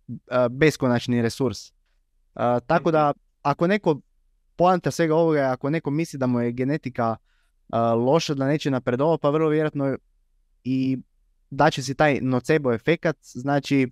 uh, 0.07 0.49
beskonačni 0.51 1.23
resurs. 1.23 1.71
Uh, 1.71 2.43
tako 2.67 2.91
da 2.91 3.13
ako 3.43 3.67
neko 3.67 4.01
poanta 4.57 4.91
svega 4.91 5.15
ovoga 5.15 5.39
je 5.39 5.47
ako 5.47 5.71
neko 5.71 5.91
misli 5.91 6.19
da 6.19 6.27
mu 6.27 6.41
je 6.41 6.53
genetika 6.53 7.17
loša, 8.07 8.35
da 8.35 8.47
neće 8.47 8.71
napredovati, 8.71 9.23
pa 9.23 9.31
vrlo 9.31 9.49
vjerojatno 9.49 9.97
i 10.65 10.99
će 11.71 11.83
si 11.83 11.95
taj 11.95 12.21
nocebo 12.21 12.73
efekat, 12.73 13.17
znači 13.23 13.91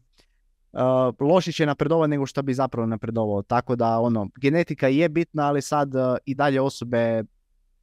uh, 0.73 0.81
loši 1.29 1.53
će 1.53 1.67
napredovati 1.67 2.11
nego 2.11 2.27
što 2.27 2.43
bi 2.43 2.55
zapravo 2.55 2.87
napredovao. 2.87 3.43
Tako 3.43 3.77
da 3.77 3.99
ono, 3.99 4.29
genetika 4.41 4.89
je 4.89 5.09
bitna, 5.09 5.47
ali 5.47 5.63
sad 5.63 5.93
i 6.25 6.35
dalje 6.35 6.61
osobe 6.61 7.25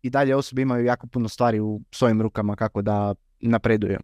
i 0.01 0.09
dalje 0.09 0.35
osobe 0.35 0.61
imaju 0.61 0.85
jako 0.85 1.07
puno 1.07 1.29
stvari 1.29 1.59
u 1.59 1.81
svojim 1.91 2.21
rukama 2.21 2.55
kako 2.55 2.81
da 2.81 3.15
napreduju. 3.39 3.99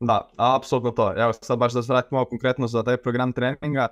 Da, 0.00 0.28
apsolutno 0.36 0.90
to. 0.90 1.22
Evo 1.22 1.32
sad 1.32 1.58
baš 1.58 1.72
da 1.72 1.82
se 1.82 1.92
vratimo 1.92 2.24
konkretno 2.24 2.66
za 2.66 2.82
taj 2.82 2.96
program 2.96 3.32
treninga. 3.32 3.88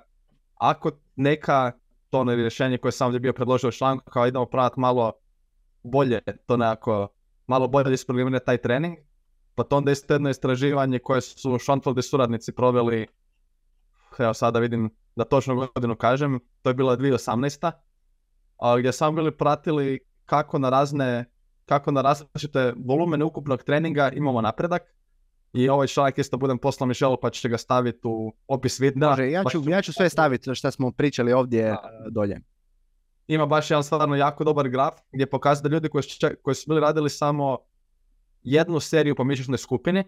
Ako 0.55 0.91
neka 1.15 1.71
to 2.09 2.19
ono 2.19 2.35
rješenje 2.35 2.77
koje 2.77 2.91
sam 2.91 3.05
ovdje 3.05 3.19
bio 3.19 3.33
predložio 3.33 3.67
u 3.67 3.71
članku, 3.71 4.11
kao 4.11 4.27
idemo 4.27 4.45
pravati 4.45 4.79
malo 4.79 5.11
bolje, 5.83 6.21
to 6.45 6.57
nekako, 6.57 7.07
malo 7.47 7.67
bolje 7.67 7.93
isprogramirati 7.93 8.45
taj 8.45 8.57
trening. 8.57 8.97
pa 9.55 9.63
to 9.63 9.77
onda 9.77 9.91
isto 9.91 10.13
jedno 10.13 10.29
istraživanje 10.29 10.99
koje 10.99 11.21
su 11.21 11.59
Schoenfeld 11.59 11.97
i 11.97 12.01
suradnici 12.01 12.51
proveli, 12.51 13.07
evo 14.19 14.33
sada 14.33 14.59
vidim 14.59 14.89
da 15.15 15.23
točno 15.23 15.67
godinu 15.75 15.95
kažem, 15.95 16.39
to 16.61 16.69
je 16.69 16.73
bila 16.73 16.97
2018. 16.97 17.71
A, 18.57 18.77
gdje 18.77 18.91
samo 18.91 19.11
bili 19.11 19.37
pratili 19.37 19.99
kako 20.31 20.59
na 20.59 20.69
razne, 20.69 21.25
kako 21.65 21.91
na 21.91 22.01
različite 22.01 22.73
volumene 22.85 23.25
ukupnog 23.25 23.63
treninga 23.63 24.09
imamo 24.09 24.41
napredak. 24.41 24.81
I 25.53 25.69
ovaj 25.69 25.87
članak 25.87 26.17
isto 26.17 26.37
budem 26.37 26.57
poslao 26.57 26.87
Mišelu 26.87 27.17
pa 27.21 27.29
će 27.29 27.49
ga 27.49 27.57
staviti 27.57 27.99
u 28.03 28.33
opis 28.47 28.79
videa. 28.79 29.09
Može, 29.09 29.31
ja 29.31 29.43
ću, 29.51 29.69
ja 29.69 29.81
ću 29.81 29.93
sve 29.93 30.09
staviti 30.09 30.55
što 30.55 30.71
smo 30.71 30.91
pričali 30.91 31.33
ovdje 31.33 31.63
Da. 31.63 31.81
e, 32.07 32.09
dolje. 32.11 32.39
ima 33.27 33.45
baš 33.45 33.71
jedan 33.71 33.83
stvarno 33.83 34.15
jako 34.15 34.43
dobar 34.43 34.69
graf 34.69 34.93
gdje 35.11 35.29
pokazuje 35.29 35.69
da 35.69 35.75
ljudi 35.75 35.89
koji 35.89 36.03
koji 36.41 36.55
su 36.55 36.63
bili 36.67 36.81
radili 36.81 37.09
samo 37.09 37.57
jednu 38.43 38.79
seriju 38.79 39.15
po 39.15 39.23
mišićnoj 39.23 39.57
skupini, 39.57 40.03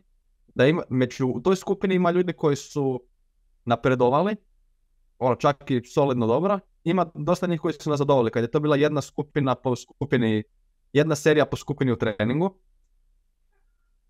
da 0.56 0.66
ima, 0.66 0.84
među 0.90 1.28
u 1.28 1.42
toj 1.42 1.56
skupini 1.56 1.96
ima 1.96 2.12
ljudi 2.12 2.34
koji 2.34 2.56
su 2.56 3.02
napredovali, 3.66 4.36
ono 5.20 5.36
čak 5.36 5.72
i 5.72 5.82
solidno 5.86 6.28
dobro, 6.28 6.60
ima 6.84 7.06
dosta 7.14 7.48
njih 7.48 7.62
koji 7.62 7.74
su 7.74 7.90
nazadovali, 7.90 8.32
kad 8.32 8.44
je 8.44 8.52
to 8.52 8.60
bila 8.60 8.76
jedna 8.76 9.02
skupina 9.02 9.56
po 9.56 9.76
skupini, 9.76 10.44
jedna 10.94 11.16
serija 11.16 11.46
po 11.46 11.58
skupini 11.58 11.92
u 11.92 11.96
treningu. 11.96 12.58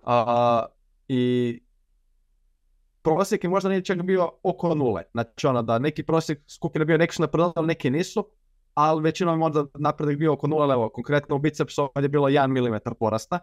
A, 0.03 0.65
I 1.07 1.59
prosjek 3.01 3.43
je 3.43 3.49
možda 3.49 3.69
nije 3.69 3.83
čak 3.83 4.01
bio 4.03 4.31
oko 4.43 4.75
nule. 4.75 5.03
Znači 5.11 5.47
ono 5.47 5.61
da 5.61 5.79
neki 5.79 6.03
prosjek 6.03 6.41
skupine 6.47 6.85
bio 6.85 6.97
neki 6.97 7.15
su 7.15 7.21
napredovali, 7.21 7.67
neki 7.67 7.89
nisu, 7.89 8.29
ali 8.73 9.03
većinom 9.03 9.33
je 9.33 9.37
možda 9.37 9.65
napredak 9.73 10.17
bio 10.17 10.33
oko 10.33 10.47
nula, 10.47 10.73
evo, 10.73 10.89
konkretno 10.89 11.35
u 11.35 11.39
bicepsu 11.39 11.81
ovdje 11.81 12.05
je 12.05 12.09
bilo 12.09 12.29
1 12.29 12.47
mm 12.47 12.93
porasta 12.99 13.39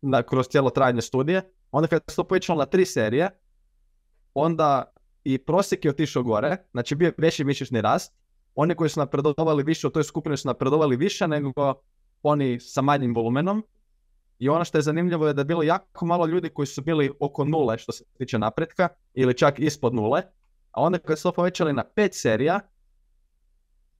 na, 0.00 0.22
kroz 0.22 0.48
cijelo 0.48 0.70
trajanje 0.70 1.02
studije. 1.02 1.52
Onda 1.70 1.88
kad 1.88 2.02
se 2.08 2.16
to 2.16 2.24
povećalo 2.24 2.58
na 2.58 2.66
tri 2.66 2.84
serije, 2.84 3.30
onda 4.34 4.92
i 5.24 5.38
prosjek 5.38 5.84
je 5.84 5.90
otišao 5.90 6.22
gore, 6.22 6.56
znači 6.72 6.94
bio 6.94 7.12
veći 7.18 7.44
mišićni 7.44 7.80
rast. 7.80 8.14
Oni 8.60 8.74
koji 8.74 8.90
su 8.90 9.00
napredovali 9.00 9.62
više 9.62 9.86
u 9.86 9.90
toj 9.90 10.04
skupini 10.04 10.36
su 10.36 10.48
napredovali 10.48 10.96
više 10.96 11.28
nego 11.28 11.74
oni 12.22 12.60
sa 12.60 12.82
manjim 12.82 13.14
volumenom. 13.14 13.64
I 14.38 14.48
ono 14.48 14.64
što 14.64 14.78
je 14.78 14.82
zanimljivo 14.82 15.26
je 15.26 15.32
da 15.32 15.40
je 15.40 15.44
bilo 15.44 15.62
jako 15.62 16.06
malo 16.06 16.26
ljudi 16.26 16.48
koji 16.48 16.66
su 16.66 16.82
bili 16.82 17.10
oko 17.20 17.44
nule 17.44 17.78
što 17.78 17.92
se 17.92 18.04
tiče 18.18 18.38
napretka 18.38 18.88
ili 19.14 19.36
čak 19.36 19.58
ispod 19.58 19.94
nule. 19.94 20.22
A 20.70 20.82
onda 20.82 20.98
kad 20.98 21.18
su 21.18 21.22
to 21.22 21.32
povećali 21.32 21.72
na 21.72 21.84
pet 21.84 22.14
serija, 22.14 22.60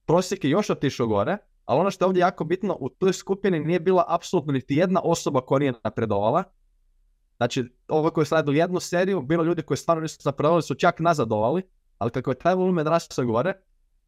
prosjek 0.05 0.43
je 0.43 0.49
još 0.49 0.69
otišao 0.69 1.07
gore, 1.07 1.37
ali 1.65 1.79
ono 1.79 1.91
što 1.91 2.05
je 2.05 2.07
ovdje 2.07 2.21
jako 2.21 2.43
bitno, 2.43 2.77
u 2.79 2.89
toj 2.89 3.13
skupini 3.13 3.59
nije 3.59 3.79
bila 3.79 4.05
apsolutno 4.07 4.53
niti 4.53 4.75
jedna 4.75 5.01
osoba 5.03 5.41
koja 5.41 5.59
nije 5.59 5.73
napredovala. 5.83 6.43
Znači, 7.37 7.63
ovo 7.87 8.09
koji 8.09 8.25
su 8.25 8.35
radili 8.35 8.57
jednu 8.57 8.79
seriju, 8.79 9.21
bilo 9.21 9.43
ljudi 9.43 9.61
koji 9.61 9.77
stvarno 9.77 10.01
nisu 10.01 10.19
napredovali, 10.25 10.61
su 10.61 10.75
čak 10.75 10.99
nazadovali, 10.99 11.61
ali 11.97 12.11
kako 12.11 12.31
je 12.31 12.39
taj 12.39 12.55
volumen 12.55 12.87
rastao 12.87 13.25
gore, 13.25 13.53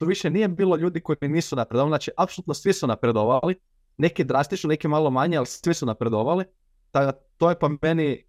tu 0.02 0.07
više 0.07 0.30
nije 0.30 0.48
bilo 0.48 0.76
ljudi 0.76 0.99
koji 1.02 1.18
nisu 1.22 1.56
napredovali, 1.56 1.90
znači 1.90 2.11
apsolutno 2.18 2.53
svi 2.53 2.73
su 2.73 2.88
napredovali, 2.88 3.56
neki 3.98 4.23
drastično, 4.23 4.68
neki 4.68 4.88
malo 4.88 5.10
manje, 5.10 5.38
ali 5.38 5.45
svi 5.45 5.73
su 5.73 5.86
napredovali. 5.86 6.45
Tako 6.91 7.19
to 7.38 7.49
je 7.49 7.60
po 7.60 7.69
meni, 7.82 8.26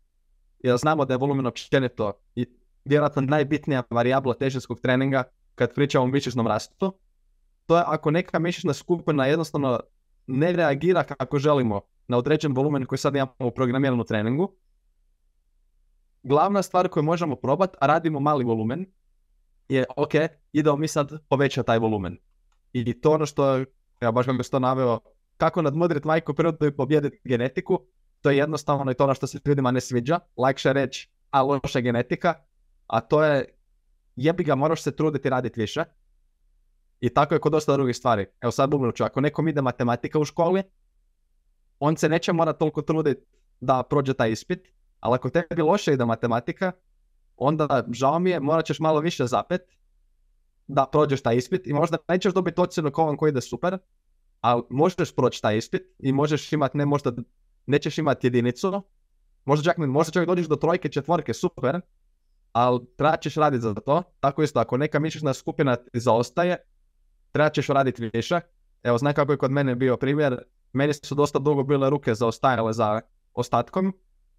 jer 0.59 0.77
znamo 0.77 1.05
da 1.05 1.15
je 1.15 1.19
volumen 1.19 1.47
općenito 1.47 2.12
i 2.35 2.47
vjerojatno 2.85 3.23
najbitnija 3.23 3.82
varijabla 3.90 4.35
težinskog 4.35 4.81
treninga 4.81 5.24
kad 5.55 5.74
pričamo 5.74 6.05
o 6.05 6.09
mišićnom 6.09 6.47
rastu. 6.47 6.93
To 7.66 7.77
je 7.77 7.85
ako 7.86 8.11
neka 8.11 8.39
mišićna 8.39 8.73
skupina 8.73 9.27
jednostavno 9.27 9.81
ne 10.27 10.53
reagira 10.53 11.03
kako 11.03 11.39
želimo 11.39 11.81
na 12.09 12.19
određen 12.19 12.53
volumen 12.53 12.86
koji 12.86 12.99
sad 12.99 13.15
imamo 13.15 13.32
u 13.39 13.51
programiranom 13.51 14.07
treningu, 14.07 14.57
glavna 16.23 16.62
stvar 16.62 16.89
koju 16.89 17.03
možemo 17.03 17.36
probati, 17.36 17.77
a 17.81 17.86
radimo 17.86 18.20
mali 18.20 18.44
volumen, 18.44 18.86
je 19.74 19.85
ok, 19.97 20.15
idemo 20.53 20.77
mi 20.77 20.89
sad 20.89 21.28
povećati 21.28 21.66
taj 21.66 21.78
volumen. 21.78 22.19
I 22.73 23.01
to 23.01 23.11
ono 23.11 23.27
što, 23.27 23.59
ja 24.01 24.12
baš 24.12 24.27
kako 24.27 24.43
sam 24.43 24.51
to 24.51 24.59
naveo, 24.59 25.01
kako 25.36 25.62
nadmudriti 25.62 26.07
majku 26.07 26.35
prirodu 26.35 26.66
i 26.66 26.77
pobijediti 26.77 27.20
genetiku, 27.24 27.81
to 28.20 28.31
je 28.31 28.36
jednostavno 28.36 28.90
i 28.90 28.94
to 28.94 29.05
ono 29.05 29.15
što 29.15 29.27
se 29.27 29.39
ljudima 29.44 29.70
ne 29.70 29.81
sviđa, 29.81 30.19
lakše 30.36 30.69
je 30.69 30.73
reći, 30.73 31.11
a 31.31 31.43
loša 31.43 31.78
je 31.78 31.82
genetika, 31.82 32.35
a 32.86 33.01
to 33.01 33.24
je, 33.24 33.44
jebi 34.16 34.44
ga, 34.44 34.55
moraš 34.55 34.82
se 34.82 34.97
truditi 34.97 35.31
raditi 35.31 35.61
više. 35.61 35.85
I 37.01 37.09
tako 37.09 37.35
je 37.35 37.40
kod 37.40 37.53
dosta 37.53 37.73
drugih 37.73 37.97
stvari. 37.97 38.27
Evo 38.40 38.51
sad 38.51 38.70
ću, 38.94 39.05
ako 39.05 39.20
nekom 39.20 39.49
ide 39.49 39.62
matematika 39.62 40.19
u 40.19 40.24
školi, 40.24 40.62
on 41.78 41.97
se 41.97 42.09
neće 42.09 42.32
morati 42.32 42.59
toliko 42.59 42.82
truditi 42.82 43.27
da 43.61 43.82
prođe 43.82 44.15
taj 44.15 44.31
ispit, 44.31 44.69
ali 45.01 45.15
ako 45.15 45.31
tebi 45.31 45.62
loše 45.62 45.93
ide 45.93 46.05
matematika, 46.05 46.73
onda 47.37 47.85
žao 47.93 48.19
mi 48.19 48.31
je, 48.31 48.41
morat 48.41 48.67
ćeš 48.67 48.81
malo 48.81 49.01
više 49.01 49.27
zapet 49.27 49.61
da 50.67 50.87
prođeš 50.93 51.23
taj 51.23 51.37
ispit 51.37 51.67
i 51.67 51.73
možda 51.73 51.97
nećeš 52.09 52.35
dobiti 52.35 52.61
ocjenu 52.61 52.91
kao 52.91 53.09
on 53.09 53.17
koji 53.17 53.31
ide 53.31 53.41
super, 53.41 53.79
ali 54.41 54.63
možeš 54.71 55.15
proći 55.17 55.43
taj 55.43 55.57
ispit 55.57 55.83
i 55.99 56.13
možeš 56.13 56.53
imati, 56.53 56.79
ne 56.79 56.87
možda, 56.87 57.13
nećeš 57.67 57.99
imati 57.99 58.27
jedinicu, 58.27 58.83
možda 59.45 59.65
čak, 59.65 59.79
možda 59.79 60.13
čak 60.13 60.27
dođeš 60.27 60.47
do 60.47 60.57
trojke, 60.57 60.89
četvorke, 60.89 61.35
super, 61.35 61.81
ali 62.53 62.81
trebat 62.97 63.21
ćeš 63.21 63.35
raditi 63.35 63.63
za 63.63 63.75
to. 63.75 64.03
Tako 64.21 64.43
isto, 64.43 64.61
ako 64.61 64.77
neka 64.77 64.99
mišićna 64.99 65.35
skupina 65.35 65.77
ti 65.77 66.01
zaostaje, 66.01 66.57
trebat 67.33 67.55
ćeš 67.55 67.67
raditi 67.67 68.11
više. 68.13 68.41
Evo, 68.83 68.99
znaj 68.99 69.13
kako 69.13 69.33
je 69.33 69.39
kod 69.39 69.51
mene 69.51 69.75
bio 69.75 69.97
primjer, 69.97 70.39
meni 70.73 70.95
su 70.95 71.15
dosta 71.15 71.39
dugo 71.39 71.63
bile 71.63 71.91
ruke 71.91 72.15
zaostajale 72.15 72.73
za 72.73 73.01
ostatkom 73.35 73.93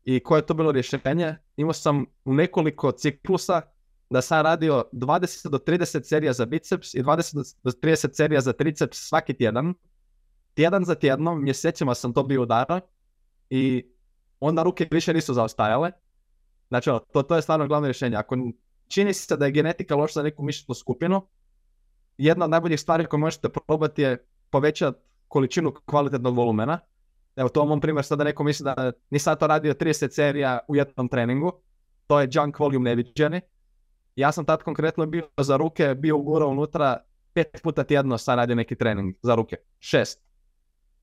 i 0.03 0.19
koje 0.19 0.39
je 0.39 0.45
to 0.45 0.53
bilo 0.53 0.71
rješenje? 0.71 1.35
Imao 1.57 1.73
sam 1.73 2.05
u 2.25 2.34
nekoliko 2.34 2.91
ciklusa 2.91 3.61
da 4.09 4.21
sam 4.21 4.43
radio 4.43 4.84
20 4.93 5.49
do 5.49 5.57
30 5.57 6.03
serija 6.03 6.34
za 6.34 6.45
biceps 6.45 6.93
i 6.93 7.03
20 7.03 7.55
do 7.63 7.71
30 7.71 8.15
serija 8.15 8.41
za 8.41 8.53
triceps 8.53 8.97
svaki 8.97 9.34
tjedan. 9.34 9.73
Tjedan 10.53 10.85
za 10.85 10.95
tjednom, 10.95 11.43
mjesecima 11.43 11.95
sam 11.95 12.13
to 12.13 12.23
bio 12.23 12.41
udara 12.41 12.81
i 13.49 13.85
onda 14.39 14.63
ruke 14.63 14.88
više 14.91 15.13
nisu 15.13 15.34
zaostajale. 15.34 15.91
Znači, 16.67 16.89
ono, 16.89 16.99
to, 16.99 17.23
to 17.23 17.35
je 17.35 17.41
stvarno 17.41 17.67
glavno 17.67 17.88
rješenje. 17.88 18.17
Ako 18.17 18.35
čini 18.88 19.13
se 19.13 19.38
da 19.38 19.45
je 19.45 19.51
genetika 19.51 19.95
loša 19.95 20.13
za 20.13 20.23
neku 20.23 20.43
mišićnu 20.43 20.75
skupinu, 20.75 21.27
jedna 22.17 22.45
od 22.45 22.51
najboljih 22.51 22.80
stvari 22.80 23.05
koje 23.05 23.19
možete 23.19 23.49
probati 23.49 24.01
je 24.01 24.25
povećati 24.49 24.99
količinu 25.27 25.73
kvalitetnog 25.85 26.35
volumena. 26.35 26.80
Evo, 27.35 27.49
to 27.49 27.65
mom 27.65 27.81
primjer 27.81 28.05
sada 28.05 28.23
neko 28.23 28.43
misli 28.43 28.64
da 28.64 28.91
nisam 29.10 29.35
to 29.39 29.47
radio 29.47 29.73
30 29.73 30.10
serija 30.11 30.60
u 30.68 30.76
jednom 30.76 31.07
treningu. 31.07 31.51
To 32.07 32.19
je 32.19 32.30
junk 32.31 32.60
volume 32.60 32.89
neviđeni. 32.89 33.41
Ja 34.15 34.31
sam 34.31 34.45
tad 34.45 34.64
konkretno 34.64 35.05
bio 35.05 35.27
za 35.38 35.57
ruke, 35.57 35.95
bio 35.95 36.18
ugurao 36.18 36.49
unutra 36.49 36.97
pet 37.34 37.60
puta 37.64 37.84
tjedno 37.84 38.18
sam 38.18 38.35
radio 38.35 38.55
neki 38.55 38.76
trening 38.76 39.15
za 39.22 39.35
ruke. 39.35 39.55
Šest. 39.80 40.22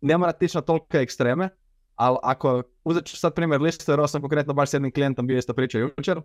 Ne 0.01 0.17
mora 0.19 0.33
tići 0.33 0.57
na 0.57 0.61
tolike 0.61 0.99
ekstreme, 0.99 1.49
ali 1.95 2.17
ako 2.23 2.63
uzet 2.85 3.07
ću 3.07 3.17
sad 3.17 3.35
primjer 3.35 3.61
listu, 3.61 3.93
jer 3.93 4.09
sam 4.09 4.21
konkretno 4.21 4.55
baš 4.55 4.71
s 4.71 4.73
jednim 4.73 4.93
klijentom 4.93 5.27
bio 5.27 5.39
isto 5.39 5.55
pričao 5.55 5.81
jučer, 5.81 6.21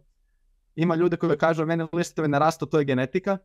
ima 0.76 0.96
ljudi 0.96 1.18
koji 1.18 1.38
kažu 1.38 1.66
meni 1.66 1.88
listovi 1.94 2.28
ne 2.28 2.40
rastu, 2.40 2.66
to 2.66 2.80
je 2.80 2.86
genetika. 2.86 3.38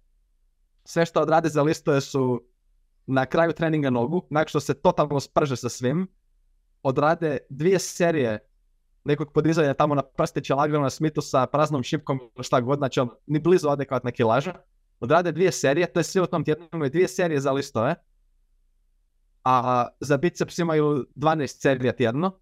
Sve 0.85 1.07
što 1.07 1.21
odrade 1.21 1.49
za 1.49 1.63
listove 1.63 2.01
su 2.01 2.43
na 3.07 3.27
kraju 3.27 3.53
treninga 3.53 3.91
nogu, 3.91 4.27
nakon 4.31 4.49
što 4.49 4.61
se 4.61 4.75
totalno 4.75 5.21
sprže 5.21 5.57
sa 5.57 5.69
svim, 5.69 6.09
odrade 6.83 7.39
dvije 7.49 7.79
serije 7.79 8.39
nekog 9.05 9.33
podizanja 9.33 9.75
tamo 9.75 9.95
na 9.95 10.03
prstića 10.03 10.55
lagano 10.55 10.83
na 10.83 10.91
smitu 10.91 11.21
sa 11.21 11.47
praznom 11.47 11.83
šipkom 11.83 12.21
ili 12.37 12.45
šta 12.45 12.61
god, 12.61 12.79
znači 12.79 13.01
on 13.01 13.11
ni 13.27 13.39
blizu 13.39 13.69
adekvatna 13.69 14.11
kilaža. 14.11 14.55
Odrade 15.01 15.33
dvije 15.33 15.53
serije, 15.53 15.93
to 15.93 16.01
je 16.01 16.05
sve 16.05 16.23
u 16.23 16.27
tom 16.27 16.45
tjednu, 16.45 16.69
imaju 16.73 16.91
dvije 16.91 17.09
serije 17.09 17.41
za 17.41 17.53
listove, 17.53 17.95
a 19.45 19.87
za 20.01 20.17
biceps 20.17 20.59
imaju 20.59 21.07
12 21.15 21.47
serija 21.47 21.93
tjedno. 21.93 22.39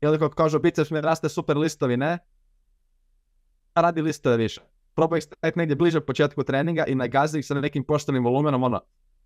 I 0.00 0.06
onda 0.06 0.18
kako 0.18 0.34
kažu 0.34 0.58
biceps 0.58 0.90
mi 0.90 1.00
raste 1.00 1.28
super 1.28 1.56
listovi, 1.56 1.96
ne, 1.96 2.18
radi 3.74 4.02
listove 4.02 4.36
više. 4.36 4.60
Probaj 4.94 5.18
ih 5.18 5.24
staviti 5.24 5.58
negdje 5.58 5.76
bliže 5.76 6.00
početku 6.00 6.44
treninga 6.44 6.84
i 6.84 6.94
nagazi 6.94 7.38
ih 7.38 7.46
sa 7.46 7.54
nekim 7.54 7.84
poštenim 7.84 8.24
volumenom, 8.24 8.62
ono, 8.62 8.80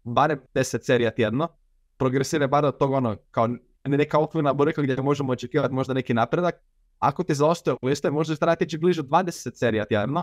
barem 0.05 0.41
10 0.55 0.85
serija 0.85 1.11
tjedno, 1.11 1.49
progresira 1.97 2.47
bar 2.47 2.65
od 2.65 2.79
toga 2.79 2.97
ono, 2.97 3.17
kao 3.31 3.49
neka 3.89 4.19
okvirna 4.19 4.55
brojka 4.55 4.83
gdje 4.83 5.03
možemo 5.03 5.33
očekivati 5.33 5.75
možda 5.75 5.95
neki 5.95 6.15
napredak. 6.15 6.55
Ako 6.99 7.23
ti 7.23 7.35
zaostaje 7.35 7.77
liste, 7.83 8.11
možeš 8.11 8.39
trebati 8.39 8.65
ići 8.65 8.79
bliže 8.79 9.03
20 9.03 9.55
serija 9.55 9.85
tjedno, 9.85 10.23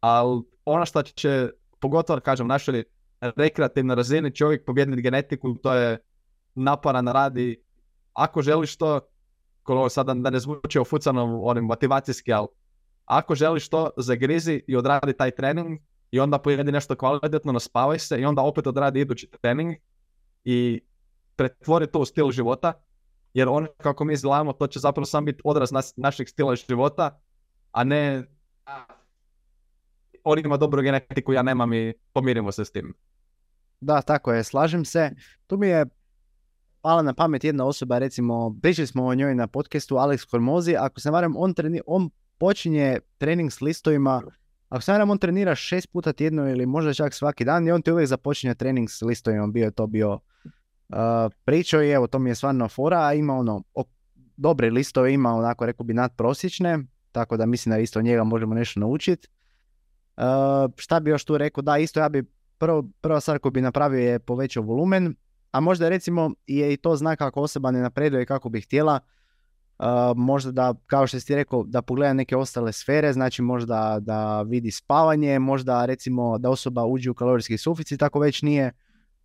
ali 0.00 0.42
ono 0.64 0.86
što 0.86 1.02
će, 1.02 1.50
pogotovo 1.80 2.20
kažem, 2.20 2.46
našoj 2.46 2.84
rekreativnoj 3.20 3.96
razini 3.96 4.34
čovjek 4.34 4.64
pobjediti 4.64 5.02
genetiku, 5.02 5.54
to 5.54 5.74
je 5.74 5.98
naporan 6.54 7.08
rad 7.08 7.38
i 7.38 7.62
ako 8.12 8.42
želiš 8.42 8.76
to, 8.76 9.00
ko 9.62 9.88
sada 9.88 10.14
da 10.14 10.30
ne 10.30 10.38
zvuči 10.40 10.78
ofucano 10.78 11.40
onim 11.42 11.64
motivacijski, 11.64 12.32
ali 12.32 12.46
ako 13.04 13.34
želiš 13.34 13.68
to, 13.68 13.90
zagrizi 13.96 14.62
i 14.66 14.76
odradi 14.76 15.12
taj 15.12 15.30
trening 15.30 15.80
i 16.10 16.20
onda 16.20 16.38
pojedi 16.38 16.72
nešto 16.72 16.96
kvalitetno, 16.96 17.52
naspavaj 17.52 17.98
se 17.98 18.20
i 18.20 18.24
onda 18.24 18.42
opet 18.42 18.66
odradi 18.66 19.00
idući 19.00 19.30
trening 19.42 19.74
i 20.44 20.80
pretvori 21.40 21.86
to 21.86 21.98
u 22.00 22.04
stil 22.04 22.30
života 22.30 22.72
jer 23.34 23.48
on 23.48 23.66
kako 23.76 24.04
mi 24.04 24.12
izgledamo, 24.12 24.52
to 24.52 24.66
će 24.66 24.78
zapravo 24.78 25.06
samo 25.06 25.24
biti 25.24 25.40
odraz 25.44 25.72
nas, 25.72 25.92
našeg 25.96 26.28
stila 26.28 26.56
života, 26.56 27.20
a 27.72 27.84
ne 27.84 28.24
on 30.24 30.38
ima 30.38 30.56
dobru 30.56 30.82
genetiku, 30.82 31.32
ja 31.32 31.42
nemam 31.42 31.72
i 31.72 31.94
pomirimo 32.12 32.52
se 32.52 32.64
s 32.64 32.70
tim. 32.70 32.94
Da, 33.80 34.02
tako 34.02 34.32
je, 34.32 34.44
slažem 34.44 34.84
se. 34.84 35.10
Tu 35.46 35.56
mi 35.56 35.68
je 35.68 35.86
pala 36.80 37.02
na 37.02 37.14
pamet 37.14 37.44
jedna 37.44 37.64
osoba, 37.64 37.98
recimo, 37.98 38.56
pričali 38.62 38.86
smo 38.86 39.06
o 39.06 39.14
njoj 39.14 39.34
na 39.34 39.46
podcastu, 39.46 39.94
Alex 39.94 40.30
Kormozi, 40.30 40.76
ako 40.76 41.00
se 41.00 41.10
varam, 41.10 41.34
on, 41.36 41.54
treni, 41.54 41.80
on 41.86 42.10
počinje 42.38 42.98
trening 43.18 43.52
s 43.52 43.60
listovima, 43.60 44.22
ako 44.68 44.82
se 44.82 44.92
varam, 44.92 45.10
on 45.10 45.18
trenira 45.18 45.54
šest 45.54 45.92
puta 45.92 46.12
tjedno 46.12 46.50
ili 46.50 46.66
možda 46.66 46.94
čak 46.94 47.14
svaki 47.14 47.44
dan 47.44 47.68
i 47.68 47.72
on 47.72 47.82
ti 47.82 47.92
uvijek 47.92 48.08
započinje 48.08 48.54
trening 48.54 48.90
s 48.90 49.02
listovima, 49.02 49.46
bio 49.46 49.64
je 49.64 49.70
to 49.70 49.86
bio 49.86 50.20
pričao 51.44 51.82
i 51.82 51.90
evo, 51.90 52.06
to 52.06 52.18
mi 52.18 52.30
je 52.30 52.34
stvarno 52.34 52.68
fora, 52.68 53.06
a 53.06 53.14
ima 53.14 53.34
ono, 53.34 53.62
dobre 54.36 54.70
listove, 54.70 55.12
ima 55.12 55.34
onako, 55.34 55.66
rekao 55.66 55.84
bi, 55.84 55.94
nadprosječne, 55.94 56.78
tako 57.12 57.36
da 57.36 57.46
mislim 57.46 57.70
da 57.70 57.78
isto 57.78 57.98
od 57.98 58.04
njega 58.04 58.24
možemo 58.24 58.54
nešto 58.54 58.80
naučiti. 58.80 59.28
Uh, 60.16 60.24
šta 60.76 61.00
bi 61.00 61.10
još 61.10 61.24
tu 61.24 61.38
rekao? 61.38 61.62
Da, 61.62 61.78
isto 61.78 62.00
ja 62.00 62.08
bi 62.08 62.24
prvo, 62.58 62.84
prva 63.00 63.20
stvar 63.20 63.38
koju 63.38 63.52
bi 63.52 63.60
napravio 63.60 64.00
je 64.00 64.18
povećao 64.18 64.62
volumen, 64.62 65.14
a 65.52 65.60
možda 65.60 65.88
recimo 65.88 66.30
je 66.46 66.72
i 66.72 66.76
to 66.76 66.96
znak 66.96 67.18
kako 67.18 67.40
osoba 67.40 67.70
ne 67.70 67.80
napreduje 67.80 68.26
kako 68.26 68.48
bi 68.48 68.60
htjela, 68.60 69.00
uh, 69.78 69.86
možda 70.16 70.52
da, 70.52 70.74
kao 70.86 71.06
što 71.06 71.20
si 71.20 71.34
rekao, 71.34 71.64
da 71.64 71.82
pogleda 71.82 72.12
neke 72.12 72.36
ostale 72.36 72.72
sfere, 72.72 73.12
znači 73.12 73.42
možda 73.42 73.98
da 74.00 74.42
vidi 74.42 74.70
spavanje, 74.70 75.38
možda 75.38 75.86
recimo 75.86 76.38
da 76.38 76.50
osoba 76.50 76.84
uđe 76.84 77.10
u 77.10 77.14
kalorijski 77.14 77.58
suficit 77.58 78.02
ako 78.02 78.18
već 78.18 78.42
nije, 78.42 78.72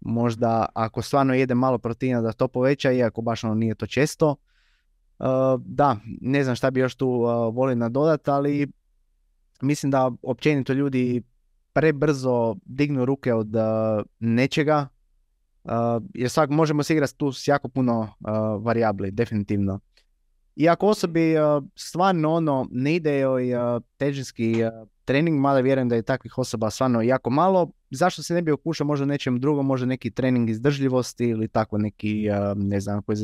možda 0.05 0.65
ako 0.73 1.01
stvarno 1.01 1.33
jede 1.33 1.55
malo 1.55 1.77
proteina 1.77 2.21
da 2.21 2.31
to 2.31 2.47
poveća, 2.47 2.91
iako 2.91 3.21
baš 3.21 3.43
ono 3.43 3.53
nije 3.53 3.75
to 3.75 3.87
često. 3.87 4.35
Uh, 5.19 5.25
da, 5.65 5.97
ne 6.21 6.43
znam 6.43 6.55
šta 6.55 6.71
bi 6.71 6.79
još 6.79 6.95
tu 6.95 7.07
uh, 7.09 7.55
volio 7.55 7.75
nadodati, 7.75 8.29
ali 8.29 8.67
mislim 9.61 9.91
da 9.91 10.11
općenito 10.21 10.73
ljudi 10.73 11.23
prebrzo 11.73 12.55
dignu 12.65 13.05
ruke 13.05 13.33
od 13.33 13.47
nečega, 14.19 14.87
jer 16.13 16.29
svak 16.29 16.49
možemo 16.49 16.83
se 16.83 16.93
igrati 16.93 17.17
tu 17.17 17.31
s 17.31 17.47
jako 17.47 17.67
puno 17.67 18.13
varijabli, 18.59 19.11
definitivno. 19.11 19.79
I 20.55 20.69
ako 20.69 20.87
osobi 20.87 21.35
stvarno 21.75 22.33
ono 22.33 22.67
ne 22.71 22.95
ide 22.95 23.19
joj 23.19 23.51
težinski 23.97 24.55
trening, 25.05 25.39
mada 25.39 25.59
vjerujem 25.59 25.89
da 25.89 25.95
je 25.95 26.01
takvih 26.01 26.37
osoba 26.37 26.69
stvarno 26.69 27.01
jako 27.01 27.29
malo, 27.29 27.71
zašto 27.91 28.23
se 28.23 28.33
ne 28.33 28.41
bi 28.41 28.51
okušao 28.51 28.87
možda 28.87 29.05
nečem 29.05 29.39
drugom, 29.39 29.65
možda 29.65 29.85
neki 29.85 30.11
trening 30.11 30.49
izdržljivosti 30.49 31.25
ili 31.25 31.47
tako 31.47 31.77
neki, 31.77 32.27
ne 32.55 32.79
znam, 32.79 33.01
koji 33.01 33.17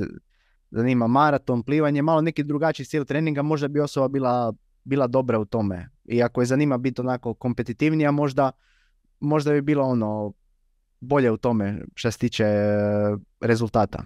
zanima 0.71 1.07
maraton, 1.07 1.63
plivanje, 1.63 2.01
malo 2.01 2.21
neki 2.21 2.43
drugačiji 2.43 2.85
stil 2.85 3.05
treninga, 3.05 3.41
možda 3.41 3.67
bi 3.67 3.79
osoba 3.79 4.07
bila, 4.07 4.53
bila 4.83 5.07
dobra 5.07 5.39
u 5.39 5.45
tome. 5.45 5.89
I 6.05 6.23
ako 6.23 6.41
je 6.41 6.45
zanima 6.45 6.77
biti 6.77 7.01
onako 7.01 7.33
kompetitivnija, 7.33 8.11
možda, 8.11 8.51
možda 9.19 9.51
bi 9.51 9.61
bilo 9.61 9.83
ono 9.83 10.33
bolje 10.99 11.31
u 11.31 11.37
tome 11.37 11.81
što 11.95 12.11
se 12.11 12.17
tiče 12.17 12.43
e, 12.43 13.17
rezultata. 13.41 14.03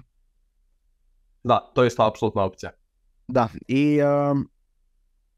Da, 1.43 1.71
to 1.73 1.83
je 1.83 1.89
apsolutna 1.97 2.43
opcija. 2.43 2.71
Da, 3.27 3.47
i 3.67 3.99
um, 4.01 4.49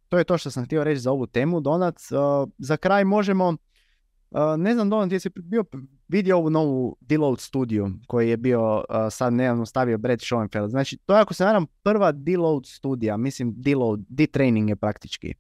to 0.10 0.18
je 0.18 0.24
to 0.24 0.38
što 0.38 0.52
sam 0.52 0.66
htio 0.66 0.84
reći 0.84 1.00
za 1.00 1.12
ovu 1.12 1.28
temu. 1.28 1.60
Donat, 1.60 1.96
uh, 1.96 2.50
za 2.58 2.78
kraj 2.78 3.04
možemo, 3.04 3.48
uh, 3.48 4.40
ne 4.58 4.74
znam 4.74 4.90
Donat, 4.90 5.12
jesi 5.12 5.30
bio 5.36 5.64
vidio 6.08 6.38
ovu 6.38 6.50
novu 6.50 6.98
Deload 7.02 7.40
studiju 7.40 7.90
koji 8.08 8.30
je 8.30 8.38
bio 8.38 8.76
uh, 8.76 8.84
sad 9.12 9.34
nedavno 9.34 9.66
stavio 9.66 9.98
Brad 9.98 10.22
Schoenfeld. 10.22 10.70
Znači, 10.70 10.98
to 10.98 11.16
je 11.16 11.22
ako 11.22 11.34
se 11.34 11.46
naram 11.46 11.66
prva 11.84 12.12
Deload 12.12 12.66
studija, 12.66 13.18
mislim 13.18 13.54
Deload, 13.58 14.00
detraining 14.10 14.70
je 14.70 14.76
praktički. 14.76 15.34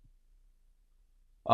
Uh, 1.45 1.53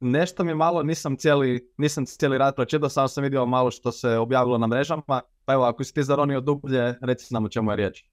nešto 0.00 0.44
mi 0.44 0.54
malo, 0.54 0.82
nisam 0.82 1.16
cijeli, 1.16 1.72
nisam 1.76 2.06
cijeli 2.06 2.38
rad 2.38 2.54
pročitao, 2.54 2.88
samo 2.88 3.08
sam 3.08 3.22
vidio 3.22 3.46
malo 3.46 3.70
što 3.70 3.92
se 3.92 4.16
objavilo 4.16 4.58
na 4.58 4.66
mrežama, 4.66 5.02
pa 5.06 5.20
evo, 5.46 5.64
ako 5.64 5.84
si 5.84 5.94
ti 5.94 6.02
zaronio 6.02 6.40
dublje, 6.40 6.94
reci 7.00 7.34
nam 7.34 7.44
o 7.44 7.48
čemu 7.48 7.70
je 7.70 7.76
riječ. 7.76 8.04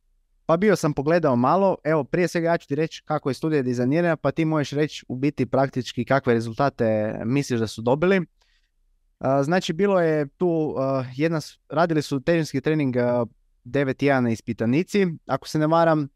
Pa 0.49 0.57
bio 0.57 0.76
sam 0.76 0.93
pogledao 0.93 1.35
malo, 1.35 1.77
evo 1.84 2.03
prije 2.03 2.27
svega 2.27 2.47
ja 2.47 2.57
ću 2.57 2.67
ti 2.67 2.76
reći 2.76 3.03
kako 3.05 3.30
je 3.30 3.34
studija 3.34 3.61
dizajnirana, 3.61 4.15
pa 4.15 4.31
ti 4.31 4.45
možeš 4.45 4.71
reći 4.71 5.05
u 5.07 5.15
biti 5.15 5.45
praktički 5.45 6.05
kakve 6.05 6.34
rezultate 6.34 7.19
misliš 7.26 7.59
da 7.59 7.67
su 7.67 7.81
dobili. 7.81 8.21
Znači 9.43 9.73
bilo 9.73 10.01
je 10.01 10.27
tu, 10.27 10.76
jedna, 11.15 11.39
radili 11.69 12.01
su 12.01 12.19
težinski 12.19 12.61
trening 12.61 12.95
9.1 12.95 14.31
ispitanici, 14.31 15.07
ako 15.26 15.47
se 15.47 15.59
ne 15.59 15.67
varam, 15.67 16.07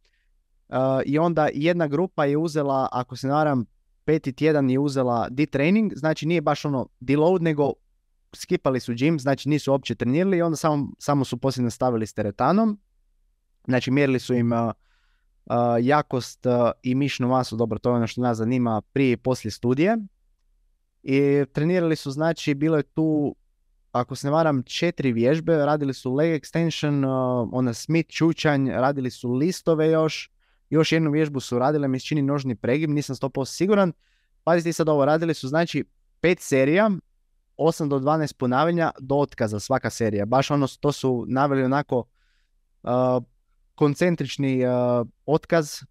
i 1.06 1.20
onda 1.20 1.50
jedna 1.54 1.88
grupa 1.88 2.26
je 2.26 2.38
uzela, 2.38 2.90
ako 2.92 3.16
se 3.16 3.28
ne 3.28 3.34
varam, 3.34 3.66
peti 4.06 4.34
tjedan 4.34 4.70
je 4.70 4.80
uzela 4.80 5.28
D-training, 5.30 5.94
znači 5.96 6.26
nije 6.26 6.42
baš 6.42 6.66
ono 6.66 6.88
deload, 7.00 7.42
nego 7.42 7.74
skipali 8.36 8.80
su 8.80 8.94
gym, 8.94 9.20
znači 9.20 9.50
nisu 9.50 9.72
uopće 9.72 9.96
trenirali 9.96 10.38
i 10.38 10.42
onda 10.42 10.56
samo, 10.56 10.88
samo 11.00 11.26
su 11.26 11.38
poslije 11.38 11.64
nastavili 11.64 12.08
s 12.08 12.14
teretanom. 12.14 12.80
Znači 13.68 13.92
mjerili 13.92 14.20
su 14.20 14.34
im 14.34 14.52
uh, 14.52 14.72
jakost 15.82 16.46
uh, 16.46 16.54
i 16.84 16.96
mišnu 16.96 17.28
masu, 17.28 17.56
dobro 17.56 17.80
to 17.80 17.90
je 17.90 17.96
ono 17.96 18.08
što 18.08 18.22
nas 18.22 18.38
zanima 18.38 18.82
prije 18.82 19.12
i 19.12 19.18
poslije 19.18 19.52
studije. 19.52 19.98
I 21.04 21.46
trenirali 21.54 21.96
su, 21.96 22.12
znači 22.12 22.54
bilo 22.54 22.78
je 22.78 22.84
tu, 22.84 23.36
ako 23.92 24.16
se 24.16 24.28
ne 24.28 24.32
varam, 24.32 24.64
četiri 24.64 25.12
vježbe, 25.12 25.58
radili 25.58 25.94
su 25.94 26.14
leg 26.14 26.42
extension, 26.42 27.06
uh, 27.06 27.50
ona 27.52 27.74
smith 27.74 28.10
čučanj, 28.10 28.70
radili 28.70 29.12
su 29.12 29.32
listove 29.32 29.92
još, 29.92 30.32
još 30.70 30.92
jednu 30.92 31.12
vježbu 31.12 31.40
su 31.40 31.60
radile, 31.60 31.88
mi 31.88 32.00
čini 32.00 32.22
nožni 32.22 32.56
pregib, 32.56 32.90
nisam 32.90 33.16
100% 33.16 33.46
siguran. 33.46 33.94
Pazite 34.44 34.74
sad 34.74 34.90
ovo, 34.90 35.06
radili 35.06 35.34
su 35.34 35.48
znači 35.48 35.86
pet 36.22 36.40
serija, 36.40 36.92
8 37.58 37.88
do 37.88 38.00
12 38.00 38.34
ponavljanja 38.38 38.92
do 39.00 39.16
otkaza 39.16 39.60
svaka 39.60 39.90
serija. 39.90 40.26
Baš 40.26 40.52
ono, 40.52 40.68
to 40.80 40.92
su 40.92 41.26
naveli 41.28 41.64
onako 41.64 42.04
uh, 42.84 43.24
koncentrični 43.76 44.66
uh, 44.66 45.08
otkaz 45.26 45.84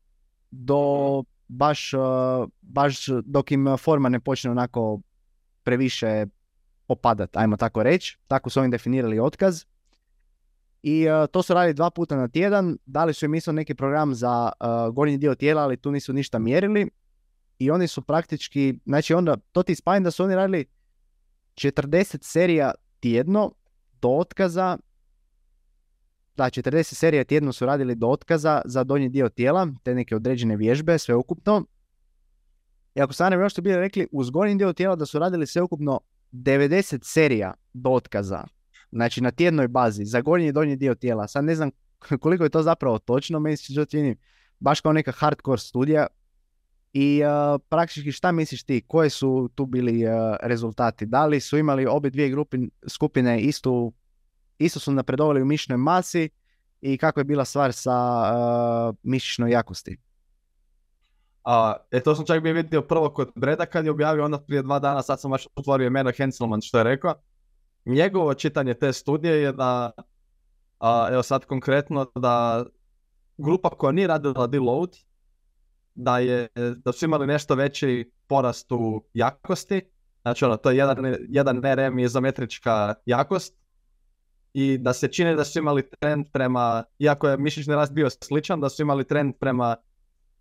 do 0.51 1.23
baš, 1.49 1.95
uh, 1.95 2.49
baš 2.61 3.07
dok 3.25 3.53
im 3.53 3.77
forma 3.79 4.09
ne 4.09 4.21
počne 4.21 4.51
onako 4.51 5.01
previše 5.63 6.27
opadat, 6.89 7.37
ajmo 7.37 7.57
tako 7.57 7.83
reći. 7.83 8.19
Tako 8.27 8.51
su 8.51 8.61
oni 8.61 8.71
definirali 8.71 9.21
otkaz. 9.21 9.65
I 10.83 11.09
uh, 11.09 11.27
to 11.33 11.43
su 11.43 11.55
radili 11.55 11.75
dva 11.75 11.91
puta 11.91 12.17
na 12.17 12.29
tjedan, 12.29 12.79
dali 12.87 13.15
su 13.15 13.25
im 13.25 13.35
isto 13.35 13.53
neki 13.53 13.75
program 13.75 14.15
za 14.15 14.53
uh, 14.61 14.95
gornji 14.95 15.19
dio 15.19 15.35
tijela, 15.35 15.63
ali 15.63 15.77
tu 15.77 15.93
nisu 15.93 16.13
ništa 16.13 16.39
mjerili. 16.39 16.91
I 17.59 17.71
oni 17.71 17.89
su 17.89 18.03
praktički, 18.03 18.75
znači 18.87 19.15
onda, 19.15 19.37
to 19.53 19.63
ti 19.63 19.75
spajim 19.75 20.05
da 20.05 20.11
su 20.11 20.25
oni 20.25 20.35
radili 20.35 20.65
40 21.55 22.19
serija 22.23 22.73
tjedno 23.01 23.53
do 24.01 24.09
otkaza. 24.09 24.79
Da, 26.37 26.45
40 26.45 26.95
serija 26.95 27.25
tjedno 27.25 27.53
su 27.53 27.67
radili 27.67 27.95
do 27.95 28.09
otkaza 28.09 28.63
za 28.65 28.85
donji 28.85 29.09
dio 29.09 29.29
tijela, 29.29 29.69
te 29.83 29.95
neke 29.95 30.17
određene 30.17 30.57
vježbe, 30.57 30.99
sve 30.99 31.15
ukupno. 31.15 31.65
I 32.95 33.01
ako 33.01 33.13
sam 33.13 33.33
još 33.33 33.53
što 33.53 33.63
bili 33.63 33.77
rekli, 33.77 34.09
uz 34.13 34.31
gornji 34.31 34.55
dio 34.55 34.73
tijela 34.73 34.97
da 34.97 35.07
su 35.07 35.19
radili 35.19 35.47
sve 35.47 35.63
ukupno 35.63 36.01
90 36.33 36.99
serija 37.03 37.55
do 37.73 37.91
otkaza. 37.91 38.45
Znači 38.93 39.21
na 39.21 39.31
tjednoj 39.31 39.69
bazi, 39.69 40.05
za 40.05 40.21
gornji 40.21 40.47
i 40.47 40.53
donji 40.53 40.77
dio 40.77 40.95
tijela. 40.95 41.29
Sad 41.29 41.45
ne 41.45 41.55
znam 41.55 41.71
koliko 42.21 42.45
je 42.45 42.51
to 42.51 42.63
zapravo 42.63 42.99
točno, 42.99 43.41
meni 43.41 43.57
se 43.57 43.75
to 43.75 43.85
čini 43.85 44.17
baš 44.61 44.81
kao 44.81 44.93
neka 44.93 45.13
hardcore 45.13 45.59
studija. 45.59 46.07
I 46.93 47.23
uh, 47.25 47.61
praktički 47.69 48.13
šta 48.13 48.33
misliš 48.33 48.63
ti, 48.63 48.85
koji 48.87 49.11
su 49.11 49.51
tu 49.55 49.67
bili 49.67 50.07
uh, 50.07 50.13
rezultati? 50.43 51.07
Da 51.07 51.27
li 51.27 51.41
su 51.41 51.59
imali 51.59 51.87
obje 51.87 52.11
dvije 52.11 52.29
grupi, 52.29 52.59
skupine 52.89 53.41
istu, 53.41 53.93
isto 54.59 54.81
su 54.81 54.93
napredovali 54.93 55.43
u 55.43 55.45
mišićnoj 55.45 55.79
masi 55.79 56.29
i 56.81 56.99
kako 56.99 57.20
je 57.20 57.24
bila 57.24 57.45
stvar 57.45 57.73
sa 57.73 57.93
uh, 58.23 58.97
mišićnoj 59.03 59.51
jakosti? 59.51 59.97
A, 61.45 61.77
e, 61.91 62.01
to 62.01 62.15
sam 62.15 62.27
čak 62.27 62.43
bio 62.43 62.55
vidio 62.55 62.83
prvo 62.83 63.11
kod 63.11 63.31
Breda 63.35 63.66
kad 63.66 63.85
je 63.85 63.91
objavio, 63.91 64.24
onda 64.24 64.39
prije 64.39 64.62
dva 64.62 64.79
dana, 64.79 65.03
sad 65.03 65.20
sam 65.20 65.31
baš 65.31 65.47
otvorio 65.55 65.91
Meno 65.91 66.11
Henselman 66.16 66.61
što 66.61 66.79
je 66.79 66.85
rekao. 66.85 67.15
Njegovo 67.85 68.35
čitanje 68.35 68.74
te 68.74 68.93
studije 68.93 69.43
je 69.43 69.53
da, 69.53 69.91
a, 70.79 71.09
evo 71.12 71.23
sad 71.23 71.45
konkretno, 71.45 72.07
da 72.15 72.65
grupa 73.39 73.70
koja 73.70 73.93
nije 73.93 74.07
radila 74.07 74.47
deload, 74.47 74.97
da, 75.95 76.19
je, 76.19 76.49
da 76.85 76.93
su 76.93 77.05
imali 77.05 77.27
nešto 77.27 77.55
veći 77.55 78.12
porast 78.27 78.73
u 78.73 79.05
jakosti, 79.15 79.83
znači 80.23 80.45
ono, 80.45 80.57
to 80.57 80.70
je 80.70 80.77
jedan, 80.77 81.16
jedan 81.29 81.62
RM 81.62 81.99
izometrička 81.99 82.95
jakost, 83.07 83.62
i 84.55 84.79
da 84.79 84.93
se 84.93 85.09
čini 85.09 85.37
da 85.37 85.45
su 85.45 85.59
imali 85.59 85.91
trend 85.91 86.27
prema, 86.33 86.85
iako 86.99 87.29
je 87.29 87.37
mišićni 87.37 87.74
rast 87.74 87.93
bio 87.93 88.11
sličan, 88.11 88.61
da 88.61 88.69
su 88.69 88.83
imali 88.83 89.05
trend 89.05 89.35
prema 89.41 89.77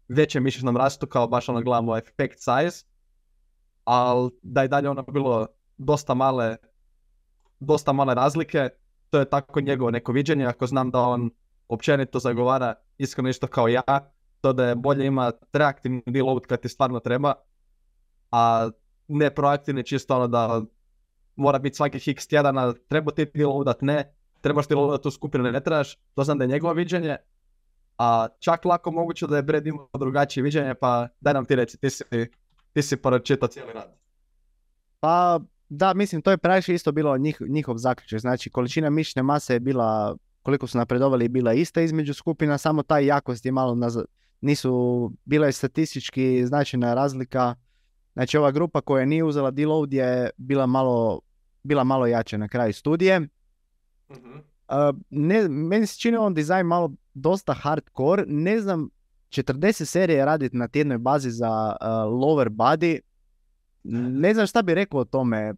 većem 0.08 0.44
mišićnom 0.44 0.78
rastu 0.78 1.08
kao 1.08 1.28
baš 1.28 1.50
ono 1.50 1.62
gledamo 1.62 1.98
effect 1.98 2.40
size, 2.40 2.86
ali 3.84 4.30
da 4.42 4.62
je 4.62 4.68
dalje 4.68 4.90
ono 4.90 5.04
bilo 5.04 5.48
dosta 5.78 6.14
male 6.14 6.58
dosta 7.62 7.94
male 7.94 8.16
razlike. 8.16 8.70
To 9.10 9.20
je 9.20 9.30
tako 9.30 9.62
njegovo 9.62 9.92
neko 9.92 10.12
viđenje, 10.12 10.46
ako 10.46 10.68
znam 10.68 10.92
da 10.92 11.00
on 11.00 11.30
općenito 11.68 12.20
zagovara 12.20 12.76
iskreno 12.98 13.30
isto 13.30 13.48
kao 13.48 13.68
ja, 13.68 14.12
to 14.42 14.54
da 14.54 14.66
je 14.66 14.76
bolje 14.76 15.06
ima 15.06 15.32
reaktivni 15.54 16.04
deload 16.06 16.46
kad 16.46 16.62
ti 16.62 16.70
stvarno 16.70 17.00
treba, 17.00 17.34
a 18.32 18.70
ne 19.08 19.36
proaktivni 19.36 19.84
čisto 19.84 20.16
ono 20.16 20.28
da 20.28 20.62
mora 21.42 21.60
biti 21.60 21.76
svakih 21.76 22.08
x 22.08 22.28
tjedana, 22.28 22.74
treba 22.88 23.12
ti 23.12 23.26
deloadat, 23.34 23.82
ne, 23.82 24.14
trebaš 24.42 24.68
ti 24.68 24.74
loadat 24.74 25.06
u 25.06 25.12
skupinu, 25.12 25.52
ne 25.52 25.64
trebaš, 25.64 25.96
to 26.16 26.24
znam 26.24 26.38
da 26.38 26.44
je 26.44 26.48
njegovo 26.48 26.74
viđenje, 26.74 27.18
a 27.98 28.28
čak 28.40 28.66
lako 28.66 28.92
moguće 28.92 29.28
da 29.28 29.36
je 29.36 29.44
Brad 29.44 29.68
imao 29.68 29.90
drugačije 30.00 30.44
viđenje, 30.44 30.76
pa 30.76 31.08
daj 31.20 31.34
nam 31.34 31.46
ti 31.46 31.56
reci, 31.56 31.78
ti 31.78 31.90
si, 31.90 32.04
ti 32.74 32.82
si 32.82 32.98
pročitao 32.98 33.48
cijeli 33.48 33.74
rad. 33.74 33.96
Pa 35.00 35.40
da, 35.70 35.94
mislim, 35.94 36.22
to 36.22 36.32
je 36.32 36.38
praviše 36.38 36.74
isto 36.74 36.92
bilo 36.92 37.18
njih, 37.18 37.42
njihov 37.50 37.78
zaključak. 37.78 38.20
Znači, 38.20 38.50
količina 38.50 38.90
mišićne 38.90 39.24
mase 39.24 39.54
je 39.54 39.60
bila, 39.60 40.18
koliko 40.42 40.68
su 40.68 40.78
napredovali, 40.78 41.28
bila 41.28 41.54
ista 41.54 41.82
između 41.82 42.14
skupina, 42.14 42.58
samo 42.58 42.84
ta 42.84 43.00
jakost 43.00 43.46
je 43.46 43.52
malo, 43.52 43.76
naz... 43.76 43.98
nisu, 44.42 45.12
bila 45.26 45.46
je 45.46 45.52
statistički 45.52 46.46
značajna 46.46 46.94
razlika. 46.94 47.56
Znači, 48.14 48.38
ova 48.38 48.52
grupa 48.52 48.82
koja 48.82 49.06
nije 49.06 49.24
uzela 49.24 49.52
deload 49.52 49.94
je 49.94 50.30
bila 50.38 50.66
malo, 50.66 51.20
bila 51.64 51.84
malo 51.84 52.08
jača 52.08 52.38
na 52.38 52.48
kraju 52.48 52.74
studije. 52.74 53.20
Mhm. 53.20 54.32
Uh, 54.68 55.00
ne, 55.10 55.48
meni 55.50 55.88
se 55.88 56.00
čini 56.00 56.18
on 56.18 56.34
dizajn 56.34 56.66
malo 56.66 56.92
dosta 57.14 57.54
hardcore. 57.54 58.24
Ne 58.28 58.60
znam, 58.60 58.90
40 59.30 59.86
serije 59.86 60.26
raditi 60.26 60.58
na 60.58 60.68
tjednoj 60.68 60.98
bazi 60.98 61.32
za 61.32 61.76
uh, 61.82 61.88
lower 61.88 62.50
body. 62.50 63.00
Ne 63.84 64.34
znam 64.34 64.48
šta 64.48 64.62
bi 64.62 64.74
rekao 64.74 65.00
o 65.00 65.06
tome. 65.06 65.54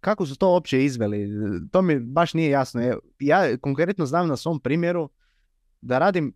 Kako 0.00 0.26
su 0.26 0.36
to 0.36 0.50
uopće 0.50 0.84
izveli? 0.84 1.28
To 1.72 1.82
mi 1.82 2.00
baš 2.00 2.34
nije 2.34 2.50
jasno. 2.50 2.80
Ja 3.18 3.56
konkretno 3.56 4.06
znam 4.06 4.28
na 4.28 4.36
svom 4.36 4.60
primjeru 4.60 5.08
da 5.80 5.98
radim 5.98 6.34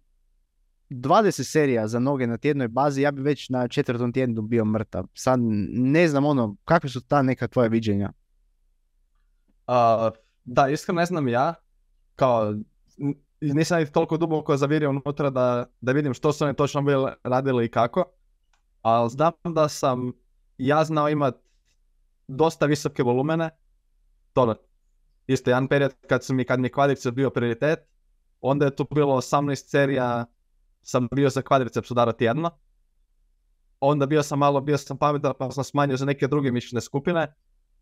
20 0.90 1.50
serija 1.50 1.88
za 1.88 1.98
noge 1.98 2.26
na 2.26 2.36
tjednoj 2.36 2.68
bazi, 2.68 3.02
ja 3.02 3.10
bi 3.10 3.22
već 3.22 3.48
na 3.48 3.68
četvrtom 3.68 4.12
tjednu 4.12 4.42
bio 4.42 4.64
mrtav. 4.64 5.06
Sad 5.14 5.40
ne 5.70 6.08
znam 6.08 6.24
ono, 6.24 6.56
kakve 6.64 6.90
su 6.90 7.00
ta 7.00 7.22
neka 7.22 7.48
tvoja 7.48 7.68
viđenja? 7.68 8.12
A, 9.68 10.10
da, 10.44 10.68
iskreno 10.68 11.00
ne 11.00 11.06
znam 11.06 11.28
ja, 11.28 11.54
kao, 12.16 12.54
nisam 13.40 13.86
toliko 13.86 14.16
duboko 14.16 14.56
zavirio 14.56 14.90
unutra 14.90 15.30
da, 15.30 15.66
da 15.80 15.92
vidim 15.92 16.14
što 16.14 16.32
su 16.32 16.44
oni 16.44 16.54
točno 16.54 16.82
bili 16.82 17.10
radili 17.24 17.64
i 17.64 17.70
kako, 17.70 18.04
ali 18.82 19.10
znam 19.10 19.32
da 19.44 19.68
sam 19.68 20.12
ja 20.58 20.84
znao 20.84 21.08
imat 21.08 21.34
dosta 22.28 22.66
visoke 22.66 23.02
volumene, 23.02 23.50
to 24.32 24.54
isto 25.26 25.50
jedan 25.50 25.68
period 25.68 25.92
kad, 26.08 26.24
su 26.24 26.34
mi, 26.34 26.44
kad 26.44 26.60
mi 26.60 26.72
kvadriceps 26.72 27.14
bio 27.14 27.30
prioritet, 27.30 27.78
onda 28.40 28.64
je 28.64 28.76
tu 28.76 28.86
bilo 28.90 29.16
18 29.16 29.68
serija, 29.70 30.26
sam 30.82 31.08
bio 31.14 31.30
za 31.30 31.42
kvadriceps 31.42 31.90
udara 31.90 32.12
tjedno, 32.12 32.50
onda 33.80 34.06
bio 34.06 34.22
sam 34.22 34.38
malo, 34.38 34.60
bio 34.60 34.78
sam 34.78 34.98
pametan 34.98 35.32
pa 35.38 35.50
sam 35.50 35.64
smanjio 35.64 35.96
za 35.96 36.04
neke 36.04 36.26
druge 36.26 36.52
mišićne 36.52 36.80
skupine, 36.80 37.34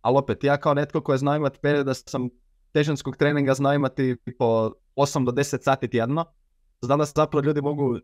ali 0.06 0.18
opet 0.18 0.44
ja 0.44 0.56
kao 0.56 0.74
netko 0.74 1.00
koji 1.00 1.14
je 1.14 1.18
znao 1.18 1.36
imati 1.36 1.58
period 1.58 1.86
da 1.86 1.94
sam 1.94 2.28
težinskog 2.72 3.16
treninga 3.16 3.54
znao 3.54 3.74
imati 3.74 4.16
po 4.38 4.70
8 4.96 5.24
do 5.24 5.32
10 5.32 5.62
sati 5.62 5.88
tjedno, 5.88 6.24
znam 6.80 6.98
da 6.98 7.04
zapravo 7.04 7.44
ljudi 7.44 7.60
mogu 7.60 7.98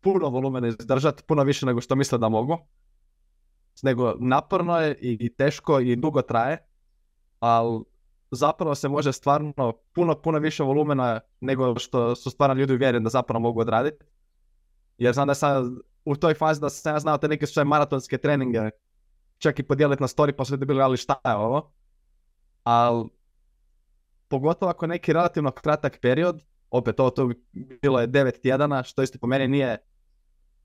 puno 0.00 0.28
volumena 0.28 0.68
izdržati, 0.68 1.22
puno 1.22 1.42
više 1.42 1.66
nego 1.66 1.80
što 1.80 1.96
misle 1.96 2.18
da 2.18 2.28
mogu. 2.28 2.58
Nego 3.82 4.14
naporno 4.18 4.80
je 4.80 4.98
i, 5.00 5.16
i 5.20 5.34
teško 5.34 5.80
i 5.80 5.96
dugo 5.96 6.22
traje, 6.22 6.58
ali 7.40 7.82
zapravo 8.30 8.74
se 8.74 8.88
može 8.88 9.12
stvarno 9.12 9.72
puno, 9.92 10.20
puno 10.22 10.38
više 10.38 10.62
volumena 10.62 11.20
nego 11.40 11.78
što 11.78 12.14
su 12.14 12.30
stvarno 12.30 12.54
ljudi 12.54 12.74
uvjereni 12.74 13.04
da 13.04 13.10
zapravo 13.10 13.40
mogu 13.40 13.60
odraditi. 13.60 14.04
Jer 14.98 15.14
znam 15.14 15.28
da 15.28 15.34
sam 15.34 15.78
u 16.04 16.16
toj 16.16 16.34
fazi 16.34 16.60
da 16.60 16.68
sam 16.70 16.94
ja 16.94 17.00
znao 17.00 17.18
te 17.18 17.28
neke 17.28 17.46
sve 17.46 17.64
maratonske 17.64 18.18
treninge, 18.18 18.70
čak 19.40 19.58
i 19.58 19.62
podijeliti 19.62 20.02
na 20.02 20.08
story 20.08 20.32
pa 20.32 20.44
su 20.44 20.52
ljudi 20.52 20.64
bili 20.64 20.82
ali 20.82 20.96
šta 20.96 21.20
je 21.24 21.34
ovo? 21.34 21.72
Ali 22.64 23.08
pogotovo 24.28 24.70
ako 24.70 24.84
je 24.84 24.88
neki 24.88 25.12
relativno 25.12 25.50
kratak 25.50 25.98
period, 26.02 26.42
opet 26.70 27.00
ovo 27.00 27.10
tu 27.10 27.32
bilo 27.82 28.00
je 28.00 28.08
9 28.08 28.40
tjedana, 28.40 28.82
što 28.82 29.02
isto 29.02 29.18
po 29.18 29.26
meni 29.26 29.48
nije, 29.48 29.78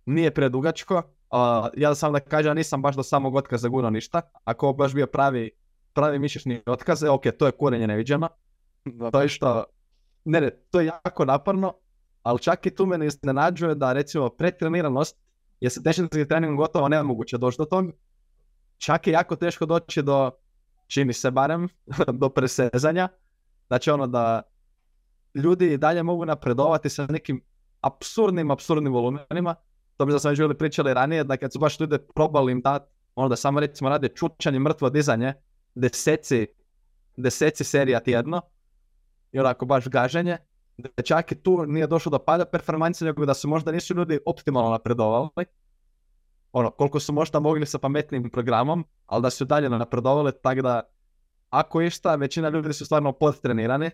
nije 0.06 0.32
predugačko. 0.32 0.96
Uh, 0.96 1.68
ja 1.78 1.96
sam 1.96 2.14
da 2.14 2.20
kažem, 2.20 2.50
ja 2.50 2.54
nisam 2.54 2.82
baš 2.82 2.96
do 2.96 3.04
samog 3.04 3.36
otkaza 3.36 3.70
gurao 3.70 3.90
ništa. 3.90 4.22
Ako 4.44 4.74
baš 4.74 4.94
bio 4.94 5.08
pravi, 5.08 5.52
pravi 5.94 6.20
mišićni 6.20 6.62
otkaz, 6.66 7.04
e, 7.04 7.10
ok, 7.10 7.24
to 7.40 7.46
je 7.46 7.52
kurenje 7.52 7.88
neviđeno. 7.88 8.30
To 9.12 9.22
je 9.22 9.28
što, 9.28 9.64
ne, 10.26 10.42
ne, 10.42 10.50
to 10.72 10.80
je 10.80 10.86
jako 10.86 11.26
naporno, 11.26 11.74
ali 12.24 12.40
čak 12.40 12.66
i 12.66 12.76
tu 12.76 12.86
mene 12.86 13.08
iznenađuje 13.08 13.76
da 13.76 13.94
recimo 13.94 14.30
pretreniranost 14.30 15.18
je 15.60 15.70
sa 15.70 15.82
težinski 15.82 16.28
treningom 16.28 16.58
gotovo 16.58 16.90
nemoguće 16.90 17.38
doći 17.38 17.58
do 17.58 17.66
tog. 17.66 17.92
Čak 18.78 19.08
je 19.08 19.14
jako 19.14 19.36
teško 19.36 19.66
doći 19.66 20.02
do, 20.02 20.32
čini 20.88 21.14
se 21.14 21.32
barem, 21.32 21.68
do 22.22 22.30
presezanja. 22.30 23.10
Znači 23.68 23.92
ono 23.92 24.08
da 24.08 24.42
ljudi 25.36 25.74
i 25.74 25.78
dalje 25.78 26.04
mogu 26.04 26.26
napredovati 26.26 26.90
sa 26.90 27.06
nekim 27.10 27.42
apsurdnim, 27.82 28.52
apsurdnim 28.52 28.94
volumenima. 28.94 29.56
To 29.98 30.06
bi 30.06 30.12
da 30.12 30.20
smo 30.20 30.32
već 30.32 30.58
pričali 30.58 30.94
ranije, 30.94 31.24
da 31.24 31.38
kad 31.38 31.54
su 31.54 31.60
baš 31.60 31.80
ljudi 31.80 31.98
probali 32.16 32.52
im 32.52 32.62
dati, 32.62 32.92
ono 33.16 33.30
da 33.30 33.36
samo 33.36 33.60
recimo 33.60 33.90
rade 33.90 34.08
čučanje, 34.08 34.60
mrtvo 34.60 34.90
dizanje, 34.90 35.34
deseci, 35.76 36.48
deseci 37.18 37.64
serija 37.64 38.00
tjedno, 38.00 38.42
i 39.32 39.40
onako 39.40 39.66
baš 39.66 39.88
gaženje, 39.88 40.38
da 40.78 41.04
čak 41.04 41.32
i 41.32 41.36
tu 41.36 41.66
nije 41.66 41.88
došlo 41.88 42.10
do 42.10 42.20
pada 42.20 42.46
performancije, 42.46 43.06
nego 43.06 43.26
da 43.26 43.34
su 43.34 43.48
možda 43.48 43.72
nisu 43.72 43.96
ljudi 43.96 44.20
optimalno 44.26 44.70
napredovali. 44.70 45.30
Ono, 46.56 46.72
koliko 46.72 47.00
su 47.00 47.14
možda 47.14 47.40
mogli 47.40 47.66
sa 47.66 47.80
pametnim 47.80 48.30
programom, 48.30 48.86
ali 49.06 49.22
da 49.22 49.30
su 49.30 49.46
dalje 49.46 49.70
napredovali, 49.70 50.32
tako 50.44 50.62
da 50.62 50.82
ako 51.50 51.82
išta, 51.82 52.16
većina 52.16 52.50
ljudi 52.50 52.74
su 52.74 52.86
stvarno 52.86 53.12
podtrenirani, 53.12 53.90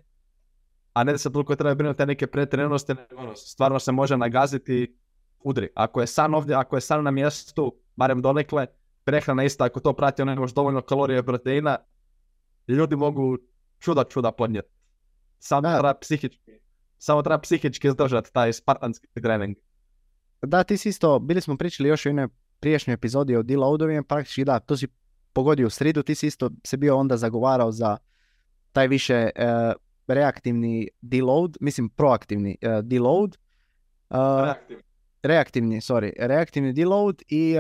a 0.94 1.04
ne 1.04 1.12
da 1.12 1.18
se 1.18 1.32
toliko 1.32 1.56
treba 1.56 1.76
brinuti 1.76 1.98
te 1.98 2.06
neke 2.06 2.28
pretreniranosti, 2.28 2.94
nego 2.94 3.22
ono, 3.22 3.36
stvarno 3.36 3.80
se 3.80 3.92
može 3.92 4.18
nagaziti 4.18 4.98
udri. 5.40 5.70
Ako 5.76 6.02
je 6.02 6.08
san 6.08 6.36
ovdje, 6.36 6.56
ako 6.56 6.78
je 6.78 6.82
san 6.82 7.04
na 7.04 7.12
mjestu, 7.12 7.76
barem 7.96 8.22
donekle, 8.22 8.68
prehrana 9.04 9.44
ista, 9.44 9.66
ako 9.66 9.80
to 9.80 9.94
prati 9.94 10.22
ono 10.22 10.34
imaš 10.34 10.54
dovoljno 10.54 10.82
kalorija 10.82 11.20
i 11.20 11.26
proteina, 11.26 11.78
ljudi 12.68 12.96
mogu 12.96 13.38
čuda 13.80 14.04
čuda 14.04 14.32
podnijeti. 14.32 14.70
Samo 15.40 15.62
treba 15.62 15.94
psihički, 15.94 16.52
samo 16.98 17.22
treba 17.22 17.42
psihički 17.42 17.88
izdržati 17.88 18.34
taj 18.34 18.54
spartanski 18.54 19.08
trening. 19.22 19.58
Da, 20.42 20.64
ti 20.64 20.78
si 20.78 20.90
isto, 20.90 21.20
bili 21.20 21.42
smo 21.42 21.58
pričali 21.58 21.90
još 21.90 22.06
u 22.06 22.10
jednoj 22.10 22.28
prijašnjoj 22.62 22.94
epizodi 22.94 23.36
o 23.36 23.44
deloadovima, 23.44 24.04
praktički 24.04 24.46
da, 24.46 24.60
to 24.60 24.78
si 24.78 24.88
pogodio 25.34 25.68
u 25.68 25.70
sridu, 25.70 26.04
ti 26.04 26.16
si 26.16 26.28
isto 26.28 26.50
se 26.66 26.78
bio 26.78 26.98
onda 26.98 27.18
zagovarao 27.18 27.72
za 27.72 27.98
taj 28.72 28.88
više 28.88 29.14
e, 29.14 29.30
reaktivni 30.08 30.90
deload, 31.02 31.58
mislim 31.60 31.90
proaktivni 31.90 32.58
e, 32.62 32.82
deload, 32.84 33.38
e, 34.10 34.16
reaktivni, 35.24 35.82
sorry, 35.82 36.12
reaktivni 36.20 36.74
deload 36.74 37.22
i 37.28 37.56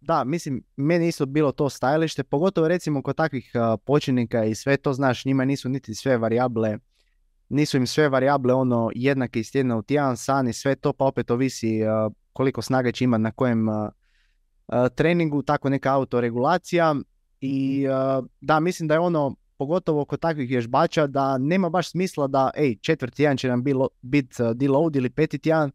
da, 0.00 0.24
mislim, 0.24 0.62
meni 0.76 1.08
isto 1.08 1.26
bilo 1.26 1.52
to 1.52 1.68
stajalište, 1.68 2.24
pogotovo 2.24 2.68
recimo 2.68 3.02
kod 3.02 3.16
takvih 3.16 3.52
početnika 3.84 4.44
i 4.44 4.54
sve 4.54 4.76
to, 4.76 4.92
znaš, 4.92 5.24
njima 5.24 5.44
nisu 5.44 5.68
niti 5.68 5.94
sve 5.94 6.18
varijable, 6.18 6.78
nisu 7.48 7.76
im 7.76 7.86
sve 7.86 8.08
varijable 8.08 8.54
ono 8.54 8.90
jednake 8.94 9.40
iz 9.40 9.52
tjedna 9.52 9.76
u 9.76 9.82
tjedan, 9.82 10.16
san 10.16 10.48
i 10.48 10.52
sve 10.52 10.76
to, 10.76 10.92
pa 10.92 11.04
opet 11.04 11.30
ovisi 11.30 11.80
koliko 12.34 12.62
snage 12.62 12.92
će 12.92 13.04
imati 13.04 13.22
na 13.22 13.30
kojem 13.30 13.68
treningu, 14.94 15.42
tako 15.42 15.68
neka 15.68 15.94
autoregulacija. 15.94 16.94
I 17.40 17.84
e, 17.84 18.22
da, 18.40 18.60
mislim 18.60 18.88
da 18.88 18.94
je 18.94 19.00
ono, 19.00 19.36
pogotovo 19.58 20.04
kod 20.04 20.20
takvih 20.20 20.48
vježbača, 20.48 21.06
da 21.06 21.38
nema 21.38 21.68
baš 21.68 21.90
smisla 21.90 22.26
da, 22.26 22.50
ej, 22.56 22.76
četvrti 22.76 23.16
tjedan 23.16 23.36
će 23.36 23.48
nam 23.48 23.64
biti 24.02 24.36
deload 24.54 24.96
ili 24.96 25.10
peti 25.10 25.38
tjedan 25.38 25.70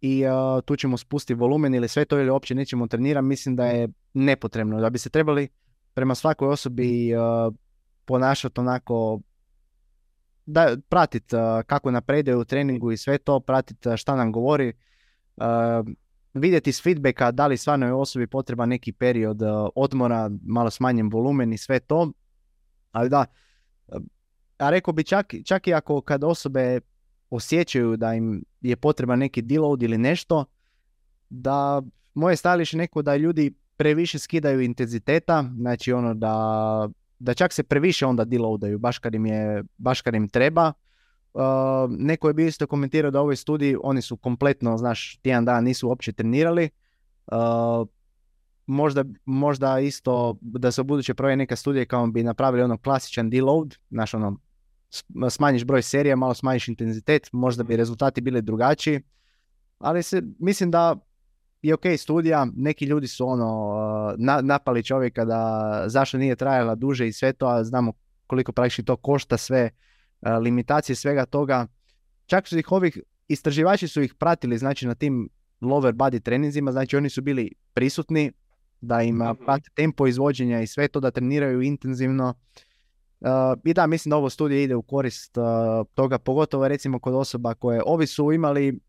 i 0.00 0.22
e, 0.22 0.28
tu 0.64 0.76
ćemo 0.76 0.96
spustiti 0.96 1.34
volumen 1.34 1.74
ili 1.74 1.88
sve 1.88 2.04
to 2.04 2.18
ili 2.18 2.30
uopće 2.30 2.54
nećemo 2.54 2.86
trenirati, 2.86 3.26
mislim 3.26 3.56
da 3.56 3.66
je 3.66 3.88
nepotrebno, 4.14 4.80
da 4.80 4.90
bi 4.90 4.98
se 4.98 5.10
trebali 5.10 5.48
prema 5.94 6.14
svakoj 6.14 6.48
osobi 6.48 7.12
e, 7.12 7.16
ponašati 8.04 8.60
onako 8.60 9.20
da 10.46 10.76
pratiti 10.88 11.36
kako 11.66 11.90
napreduje 11.90 12.36
u 12.36 12.44
treningu 12.44 12.92
i 12.92 12.96
sve 12.96 13.18
to, 13.18 13.40
pratiti 13.40 13.88
šta 13.96 14.16
nam 14.16 14.32
govori, 14.32 14.68
uh, 14.68 14.74
vidjeti 16.34 16.70
iz 16.70 16.82
feedbacka 16.82 17.30
da 17.30 17.46
li 17.46 17.56
stvarno 17.56 17.86
je 17.86 17.92
osobi 17.92 18.26
potreban 18.26 18.68
neki 18.68 18.92
period 18.92 19.42
uh, 19.42 19.48
odmora, 19.74 20.30
malo 20.42 20.70
smanjen 20.70 21.08
volumen 21.08 21.52
i 21.52 21.58
sve 21.58 21.80
to. 21.80 22.12
Ali 22.92 23.08
da, 23.08 23.26
a 24.58 24.70
rekao 24.70 24.94
bi 24.94 25.04
čak, 25.04 25.34
čak 25.44 25.66
i 25.66 25.74
ako 25.74 26.00
kad 26.00 26.24
osobe 26.24 26.80
osjećaju 27.30 27.96
da 27.96 28.14
im 28.14 28.44
je 28.60 28.76
potreban 28.76 29.18
neki 29.18 29.42
deload 29.42 29.82
ili 29.82 29.98
nešto, 29.98 30.44
da 31.30 31.82
moje 32.14 32.36
stajalište 32.36 32.76
neko 32.76 33.02
da 33.02 33.16
ljudi 33.16 33.54
previše 33.76 34.18
skidaju 34.18 34.60
intenziteta, 34.60 35.50
znači 35.56 35.92
ono 35.92 36.14
da 36.14 36.88
da 37.18 37.34
čak 37.34 37.52
se 37.52 37.62
previše 37.62 38.06
onda 38.06 38.24
deloadaju 38.24 38.78
baš 38.78 38.98
kad 38.98 39.14
im 39.14 39.26
je, 39.26 39.64
baš 39.78 40.00
kad 40.00 40.14
im 40.14 40.28
treba. 40.28 40.72
Uh, 41.34 41.40
neko 41.88 42.28
je 42.28 42.34
bio 42.34 42.46
isto 42.46 42.66
komentirao 42.66 43.10
da 43.10 43.20
u 43.20 43.22
ovoj 43.22 43.36
studiji 43.36 43.76
oni 43.82 44.02
su 44.02 44.16
kompletno, 44.16 44.78
znaš, 44.78 45.18
tjedan 45.22 45.44
dan 45.44 45.64
nisu 45.64 45.88
uopće 45.88 46.12
trenirali. 46.12 46.70
Uh, 47.26 47.88
možda, 48.66 49.04
možda 49.24 49.80
isto 49.80 50.38
da 50.40 50.72
se 50.72 50.80
u 50.80 50.84
buduće 50.84 51.14
proje 51.14 51.36
neka 51.36 51.56
studija 51.56 51.84
kao 51.84 52.06
bi 52.06 52.22
napravili 52.22 52.62
ono 52.62 52.78
klasičan 52.78 53.30
deload, 53.30 53.74
znaš 53.90 54.14
ono, 54.14 54.36
smanjiš 55.30 55.64
broj 55.64 55.82
serija, 55.82 56.16
malo 56.16 56.34
smanjiš 56.34 56.68
intenzitet, 56.68 57.28
možda 57.32 57.64
bi 57.64 57.76
rezultati 57.76 58.20
bili 58.20 58.42
drugačiji. 58.42 59.00
Ali 59.78 60.02
se, 60.02 60.22
mislim 60.38 60.70
da 60.70 60.96
je 61.62 61.74
ok 61.74 61.84
studija, 61.98 62.46
neki 62.56 62.84
ljudi 62.84 63.08
su 63.08 63.28
ono 63.28 64.14
na, 64.18 64.40
napali 64.40 64.82
čovjeka 64.82 65.24
da 65.24 65.82
zašto 65.86 66.18
nije 66.18 66.36
trajala 66.36 66.74
duže 66.74 67.08
i 67.08 67.12
sve 67.12 67.32
to, 67.32 67.46
a 67.46 67.64
znamo 67.64 67.92
koliko 68.26 68.52
praktički 68.52 68.84
to 68.84 68.96
košta 68.96 69.36
sve, 69.36 69.70
limitacije 70.42 70.96
svega 70.96 71.26
toga. 71.26 71.66
Čak 72.26 72.48
su 72.48 72.58
ih 72.58 72.72
ovih, 72.72 72.98
istraživači 73.28 73.88
su 73.88 74.02
ih 74.02 74.14
pratili 74.14 74.58
znači 74.58 74.86
na 74.86 74.94
tim 74.94 75.28
lower 75.60 75.92
body 75.92 76.20
treninzima, 76.20 76.72
znači 76.72 76.96
oni 76.96 77.10
su 77.10 77.22
bili 77.22 77.52
prisutni 77.74 78.32
da 78.80 79.02
im 79.02 79.20
prate 79.44 79.70
tempo 79.74 80.06
izvođenja 80.06 80.60
i 80.60 80.66
sve 80.66 80.88
to, 80.88 81.00
da 81.00 81.10
treniraju 81.10 81.62
intenzivno. 81.62 82.34
I 83.64 83.74
da, 83.74 83.86
mislim 83.86 84.10
da 84.10 84.16
ovo 84.16 84.30
studije 84.30 84.64
ide 84.64 84.74
u 84.74 84.82
korist 84.82 85.34
toga, 85.94 86.18
pogotovo 86.18 86.68
recimo 86.68 86.98
kod 86.98 87.14
osoba 87.14 87.54
koje, 87.54 87.82
ovi 87.86 88.06
su 88.06 88.32
imali 88.32 88.80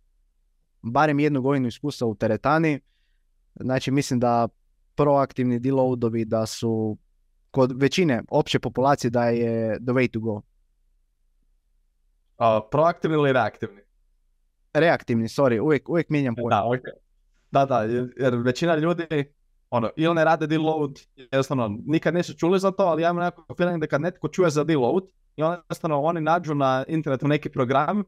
barem 0.82 1.20
jednu 1.20 1.42
godinu 1.42 1.68
iskustva 1.68 2.08
u 2.08 2.16
teretani, 2.16 2.80
znači 3.56 3.92
mislim 3.92 4.20
da 4.20 4.48
proaktivni 4.96 5.60
deloadovi 5.60 6.26
da 6.26 6.46
su 6.46 6.98
kod 7.52 7.82
većine 7.82 8.22
opće 8.30 8.60
populacije 8.60 9.12
da 9.12 9.26
je 9.26 9.80
the 9.80 9.92
way 9.92 10.12
to 10.12 10.20
go. 10.20 10.42
Proaktivni 12.72 13.18
ili 13.18 13.34
reaktivni? 13.34 13.82
Reaktivni, 14.74 15.28
sorry, 15.28 15.60
uvijek, 15.60 15.90
uvijek 15.90 16.10
mijenjam 16.10 16.36
pojam. 16.36 16.50
Da, 16.50 16.64
okay. 16.64 16.92
da, 17.52 17.66
da, 17.66 17.82
jer 18.18 18.36
većina 18.36 18.76
ljudi 18.76 19.06
ono, 19.70 19.90
ili 19.96 20.16
ne 20.16 20.24
rade 20.26 20.48
deload, 20.48 21.00
jednostavno 21.16 21.78
nikad 21.86 22.14
nisu 22.14 22.34
čuli 22.34 22.60
za 22.60 22.72
to, 22.72 22.84
ali 22.84 23.02
ja 23.02 23.10
imam 23.10 23.24
nekako 23.24 23.56
feeling 23.56 23.82
da 23.82 23.88
kad 23.88 24.02
netko 24.02 24.28
čuje 24.28 24.50
za 24.50 24.64
deload, 24.64 25.04
i 25.36 25.44
onda 25.44 25.56
jednostavno 25.56 26.02
oni 26.02 26.22
nađu 26.22 26.56
na 26.56 26.86
internetu 26.88 27.28
neki 27.28 27.50
program 27.50 28.04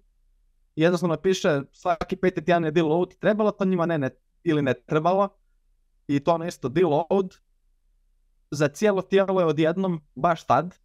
i 0.76 0.82
jednostavno 0.82 1.18
piše 1.18 1.62
svaki 1.72 2.16
peti 2.16 2.46
tjedan 2.46 2.66
je 2.66 2.72
deload, 2.72 3.18
trebalo 3.20 3.52
to 3.52 3.66
njima 3.66 3.86
ne, 3.86 3.98
ne 3.98 4.10
ili 4.44 4.62
ne 4.62 4.74
trebalo 4.74 5.30
i 6.08 6.20
to 6.20 6.34
ono 6.34 6.46
isto 6.46 6.70
deload 6.70 7.36
za 8.52 8.68
cijelo 8.68 9.02
tijelo 9.02 9.42
je 9.42 9.46
odjednom 9.46 10.02
baš 10.16 10.46
tad. 10.46 10.76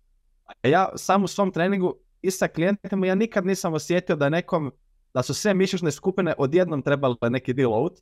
A 0.62 0.69
ja 0.69 0.89
sam 0.97 1.24
u 1.24 1.28
svom 1.28 1.52
treningu 1.52 1.94
i 2.23 2.31
sa 2.31 2.49
klijentima 2.49 3.07
ja 3.07 3.15
nikad 3.15 3.47
nisam 3.47 3.74
osjetio 3.74 4.16
da 4.16 4.28
nekom, 4.28 4.73
da 5.15 5.23
su 5.23 5.35
sve 5.35 5.55
mišićne 5.55 5.90
skupine 5.90 6.35
odjednom 6.39 6.82
trebale 6.82 7.16
neki 7.31 7.53
deload. 7.53 8.01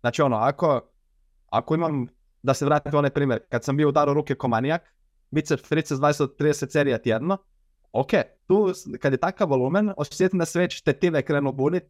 Znači 0.00 0.22
ono, 0.22 0.36
ako, 0.36 0.80
ako 1.50 1.74
imam, 1.74 2.06
da 2.42 2.54
se 2.54 2.64
vratim 2.64 2.94
onaj 2.94 3.10
primjer, 3.10 3.40
kad 3.48 3.64
sam 3.64 3.76
bio 3.76 3.88
udaro 3.88 4.14
ruke 4.14 4.34
ko 4.34 4.48
manijak, 4.48 4.94
biceps, 5.30 5.62
triceps, 5.62 6.00
20-30 6.00 6.70
serija 6.70 6.98
tjedno, 6.98 7.38
ok, 7.92 8.10
tu 8.46 8.72
kad 9.00 9.12
je 9.12 9.18
takav 9.18 9.48
volumen, 9.48 9.92
osjetim 9.96 10.38
da 10.38 10.44
se 10.44 10.58
već 10.58 10.82
tetive 10.82 11.22
krenu 11.22 11.52
bunit, 11.52 11.84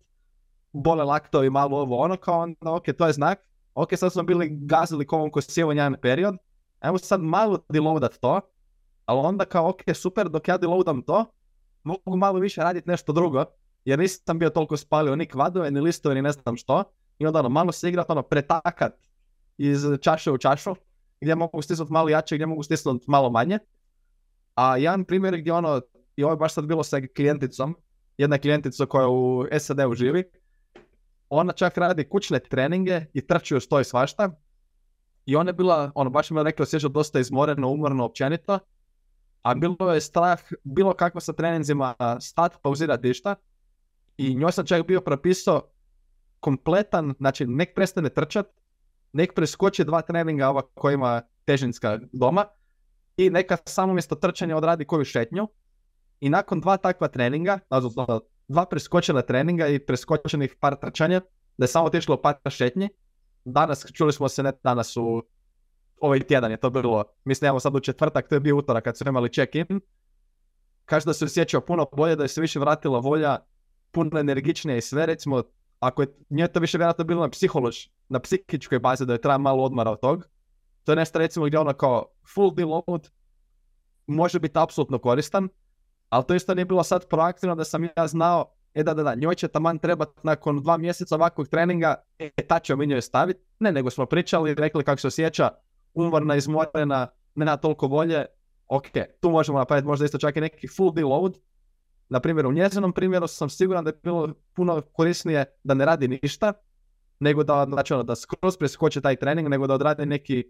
bole 0.72 1.04
laktovi 1.04 1.50
malo 1.50 1.78
ovo 1.78 1.98
ono, 1.98 2.16
kao 2.16 2.40
onda 2.40 2.72
ok, 2.72 2.84
to 2.98 3.06
je 3.06 3.12
znak, 3.12 3.38
ok, 3.74 3.96
sad 3.96 4.12
smo 4.12 4.22
bili 4.22 4.48
gazili 4.50 5.06
kovom 5.06 5.30
ko 5.30 5.40
jedan 5.56 5.96
period, 6.02 6.36
ajmo 6.80 6.98
sad 6.98 7.20
malo 7.20 7.58
deloadat 7.68 8.18
to, 8.20 8.40
ali 9.04 9.20
onda 9.20 9.44
kao 9.44 9.68
ok, 9.68 9.82
super, 9.94 10.28
dok 10.28 10.48
ja 10.48 10.58
deloadam 10.58 11.02
to, 11.02 11.24
mogu 11.84 12.16
malo 12.16 12.38
više 12.38 12.60
raditi 12.60 12.90
nešto 12.90 13.12
drugo, 13.12 13.44
jer 13.84 13.98
nisam 13.98 14.38
bio 14.38 14.50
toliko 14.50 14.76
spalio 14.76 15.16
ni 15.16 15.26
kvadove, 15.26 15.70
ni 15.70 15.80
listove, 15.80 16.14
ni 16.14 16.22
ne 16.22 16.32
znam 16.32 16.56
što, 16.56 16.84
i 17.18 17.26
onda 17.26 17.38
ono, 17.38 17.48
malo 17.48 17.72
se 17.72 17.88
igrat, 17.88 18.10
ono, 18.10 18.22
pretakat 18.22 18.92
iz 19.58 19.84
čaše 20.00 20.30
u 20.30 20.38
čašu, 20.38 20.74
gdje 21.20 21.34
mogu 21.34 21.62
stisnuti 21.62 21.92
malo 21.92 22.08
jače, 22.08 22.36
gdje 22.36 22.46
mogu 22.46 22.62
stisnuti 22.62 23.04
malo 23.08 23.30
manje. 23.30 23.58
A 24.54 24.76
jedan 24.76 25.04
primjer 25.04 25.36
gdje 25.36 25.52
ono, 25.52 25.80
i 26.16 26.24
ovo 26.24 26.32
je 26.32 26.36
baš 26.36 26.54
sad 26.54 26.66
bilo 26.66 26.82
sa 26.82 27.00
klijenticom, 27.16 27.76
jedna 28.18 28.38
klijentica 28.38 28.86
koja 28.86 29.08
u 29.08 29.46
SAD-u 29.58 29.94
živi, 29.94 30.24
ona 31.28 31.52
čak 31.52 31.76
radi 31.76 32.08
kućne 32.08 32.38
treninge 32.38 33.06
i 33.12 33.26
trči 33.26 33.56
uz 33.56 33.68
to 33.68 33.80
i 33.80 33.84
svašta. 33.84 34.30
I 35.26 35.36
ona 35.36 35.48
je 35.48 35.54
bila, 35.54 35.92
ono, 35.94 36.10
baš 36.10 36.30
mi 36.30 36.40
je 36.40 36.44
rekla, 36.44 36.62
osjeća 36.62 36.88
dosta 36.88 37.20
izmoreno, 37.20 37.68
umorno, 37.68 38.04
općenito. 38.04 38.58
A 39.44 39.54
bilo 39.54 39.92
je 39.92 40.00
strah, 40.00 40.40
bilo 40.64 40.94
kako 40.96 41.20
sa 41.20 41.32
treninzima 41.32 41.94
stat, 42.20 42.56
pauzirati 42.62 43.10
išta. 43.10 43.34
I 44.16 44.34
njoj 44.34 44.52
sam 44.52 44.66
čak 44.66 44.86
bio 44.86 45.00
propisao 45.00 45.62
kompletan, 46.40 47.14
znači 47.18 47.46
nek 47.46 47.74
prestane 47.74 48.08
trčat, 48.08 48.46
nek 49.12 49.34
preskoči 49.34 49.84
dva 49.84 50.02
treninga 50.02 50.48
ova 50.48 50.62
koja 50.74 50.94
ima 50.94 51.22
težinska 51.44 51.98
doma 52.12 52.46
i 53.16 53.30
neka 53.30 53.56
samo 53.64 53.92
mjesto 53.92 54.14
trčanja 54.14 54.56
odradi 54.56 54.84
koju 54.84 55.04
šetnju 55.04 55.48
i 56.20 56.28
nakon 56.28 56.60
dva 56.60 56.76
takva 56.76 57.08
treninga, 57.08 57.58
odnosno 57.70 58.20
dva 58.48 58.64
preskočena 58.66 59.22
treninga 59.22 59.68
i 59.68 59.78
preskočenih 59.78 60.56
par 60.60 60.76
trčanja, 60.80 61.20
da 61.56 61.64
je 61.64 61.68
samo 61.68 61.86
otišlo 61.86 62.22
par 62.22 62.36
šetnji, 62.50 62.88
danas, 63.44 63.86
čuli 63.92 64.12
smo 64.12 64.28
se 64.28 64.42
ne 64.42 64.52
danas 64.62 64.96
u 64.96 65.22
ovaj 66.04 66.20
tjedan 66.20 66.50
je 66.50 66.56
to 66.56 66.70
bilo, 66.70 67.04
mislim 67.24 67.48
evo 67.48 67.60
sad 67.60 67.76
u 67.76 67.80
četvrtak, 67.80 68.28
to 68.28 68.34
je 68.34 68.40
bio 68.40 68.56
utorak 68.56 68.84
kad 68.84 68.98
su 68.98 69.04
imali 69.08 69.32
check-in, 69.32 69.80
kaže 70.84 71.06
da 71.06 71.12
se 71.12 71.24
osjećao 71.24 71.60
puno 71.60 71.86
bolje, 71.92 72.16
da 72.16 72.24
je 72.24 72.28
se 72.28 72.40
više 72.40 72.58
vratila 72.58 72.98
volja, 72.98 73.38
puno 73.90 74.20
energičnije 74.20 74.78
i 74.78 74.80
sve, 74.80 75.06
recimo, 75.06 75.42
ako 75.80 76.02
je 76.02 76.08
nije 76.28 76.52
to 76.52 76.60
više 76.60 76.78
vjerojatno 76.78 77.04
bilo 77.04 77.22
na 77.22 77.30
psiholož, 77.30 77.76
na 78.08 78.20
psihičkoj 78.20 78.78
bazi 78.78 79.06
da 79.06 79.12
je 79.12 79.20
treba 79.20 79.38
malo 79.38 79.64
odmara 79.64 79.90
od 79.90 80.00
tog, 80.00 80.28
to 80.84 80.92
je 80.92 80.96
nešto 80.96 81.18
recimo 81.18 81.46
gdje 81.46 81.58
ono 81.58 81.72
kao 81.72 82.06
full 82.34 82.54
deload 82.54 83.08
može 84.06 84.40
biti 84.40 84.58
apsolutno 84.58 84.98
koristan, 84.98 85.48
ali 86.08 86.24
to 86.26 86.34
isto 86.34 86.54
nije 86.54 86.64
bilo 86.64 86.82
sad 86.82 87.08
proaktivno 87.08 87.54
da 87.54 87.64
sam 87.64 87.84
ja 87.84 88.06
znao, 88.06 88.54
e 88.74 88.82
da, 88.82 88.94
da, 88.94 89.02
da, 89.02 89.14
njoj 89.14 89.34
će 89.34 89.48
taman 89.48 89.78
trebati 89.78 90.20
nakon 90.22 90.62
dva 90.62 90.76
mjeseca 90.76 91.14
ovakvog 91.14 91.48
treninga, 91.48 91.94
e, 92.18 92.30
ta 92.48 92.58
ćemo 92.58 92.78
mi 92.78 92.86
njoj 92.86 93.02
staviti. 93.02 93.40
Ne, 93.58 93.72
nego 93.72 93.90
smo 93.90 94.06
pričali 94.06 94.50
i 94.50 94.54
rekli 94.54 94.84
kako 94.84 95.00
se 95.00 95.06
osjeća, 95.06 95.50
umorna, 95.94 96.36
izmorena, 96.36 97.06
ne 97.34 97.44
na 97.44 97.56
toliko 97.56 97.86
volje, 97.86 98.26
ok, 98.68 98.86
tu 99.20 99.30
možemo 99.30 99.58
napraviti 99.58 99.86
možda 99.86 100.04
isto 100.04 100.18
čak 100.18 100.36
i 100.36 100.40
neki 100.40 100.68
full 100.68 100.92
deload. 100.92 101.38
Na 102.08 102.20
primjer, 102.20 102.46
u 102.46 102.52
njezinom 102.52 102.92
primjeru 102.92 103.26
sam 103.26 103.48
siguran 103.48 103.84
da 103.84 103.90
je 103.90 104.00
bilo 104.02 104.34
puno 104.54 104.82
korisnije 104.92 105.44
da 105.64 105.74
ne 105.74 105.84
radi 105.84 106.08
ništa, 106.08 106.52
nego 107.20 107.44
da, 107.44 107.66
znači 107.68 107.94
ono, 107.94 108.02
da 108.02 108.16
skroz 108.16 108.56
preskoče 108.56 109.00
taj 109.00 109.16
trening, 109.16 109.48
nego 109.48 109.66
da 109.66 109.74
odradi 109.74 110.06
neki 110.06 110.44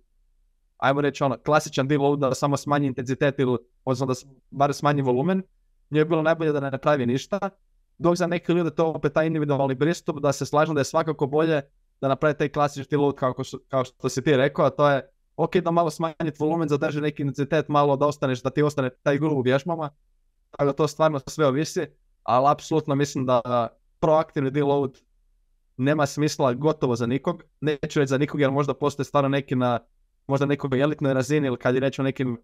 ajmo 0.77 1.01
reći 1.01 1.25
ono, 1.25 1.39
klasičan 1.39 1.89
deload 1.89 2.19
da 2.19 2.35
samo 2.35 2.57
smanji 2.57 2.87
intenzitet 2.87 3.39
ili 3.39 3.59
odnosno 3.85 4.07
da 4.07 4.15
bar 4.51 4.75
smanji 4.75 5.03
volumen, 5.03 5.43
nije 5.91 6.01
je 6.01 6.05
bilo 6.05 6.23
najbolje 6.23 6.53
da 6.53 6.61
ne 6.61 6.71
napravi 6.71 7.07
ništa, 7.07 7.51
dok 7.99 8.16
za 8.16 8.27
neke 8.27 8.53
ljude 8.53 8.71
to 8.71 8.87
opet 8.87 9.12
taj 9.12 9.27
individualni 9.27 9.79
pristup, 9.79 10.21
da 10.21 10.33
se 10.33 10.47
slažem 10.47 10.75
da 10.75 10.81
je 10.81 10.85
svakako 10.85 11.27
bolje 11.27 11.62
da 12.01 12.09
napravi 12.09 12.35
taj 12.35 12.49
klasični 12.49 12.91
deload 12.91 13.15
kao, 13.15 13.35
kao 13.69 13.85
što 13.85 14.09
si 14.09 14.23
ti 14.23 14.37
rekao, 14.37 14.65
a 14.65 14.71
to 14.71 14.91
je 14.91 15.09
ok 15.36 15.56
da 15.56 15.70
malo 15.70 15.90
smanjiti 15.90 16.36
volumen, 16.39 16.69
zadrži 16.69 17.01
neki 17.01 17.23
intenzitet, 17.23 17.69
malo 17.69 17.97
da 17.97 18.06
ostaneš, 18.06 18.43
da 18.43 18.51
ti 18.51 18.62
ostane 18.62 18.90
taj 19.02 19.19
gul 19.19 19.39
u 19.39 19.40
vježbama, 19.40 19.90
tako 20.51 20.65
da 20.65 20.73
to 20.73 20.89
stvarno 20.89 21.20
sve 21.27 21.47
ovisi, 21.47 21.86
ali 22.23 22.51
apsolutno 22.51 22.94
mislim 22.94 23.27
da 23.27 23.69
proaktivni 24.01 24.51
deload 24.51 24.98
nema 25.77 26.06
smisla 26.06 26.55
gotovo 26.55 26.97
za 26.97 27.06
nikog, 27.06 27.43
neću 27.61 28.01
reći 28.01 28.11
za 28.11 28.19
nikog 28.19 28.40
jer 28.40 28.51
možda 28.51 28.74
postoje 28.74 29.05
stvarno 29.05 29.28
neki 29.28 29.56
na 29.56 29.81
možda 30.27 30.47
nekoj 30.47 30.81
elitnoj 30.81 31.15
razini 31.15 31.47
ili 31.47 31.56
kad 31.56 31.74
je 31.74 31.81
reč 31.81 31.98
o 31.98 32.02
nekim 32.02 32.39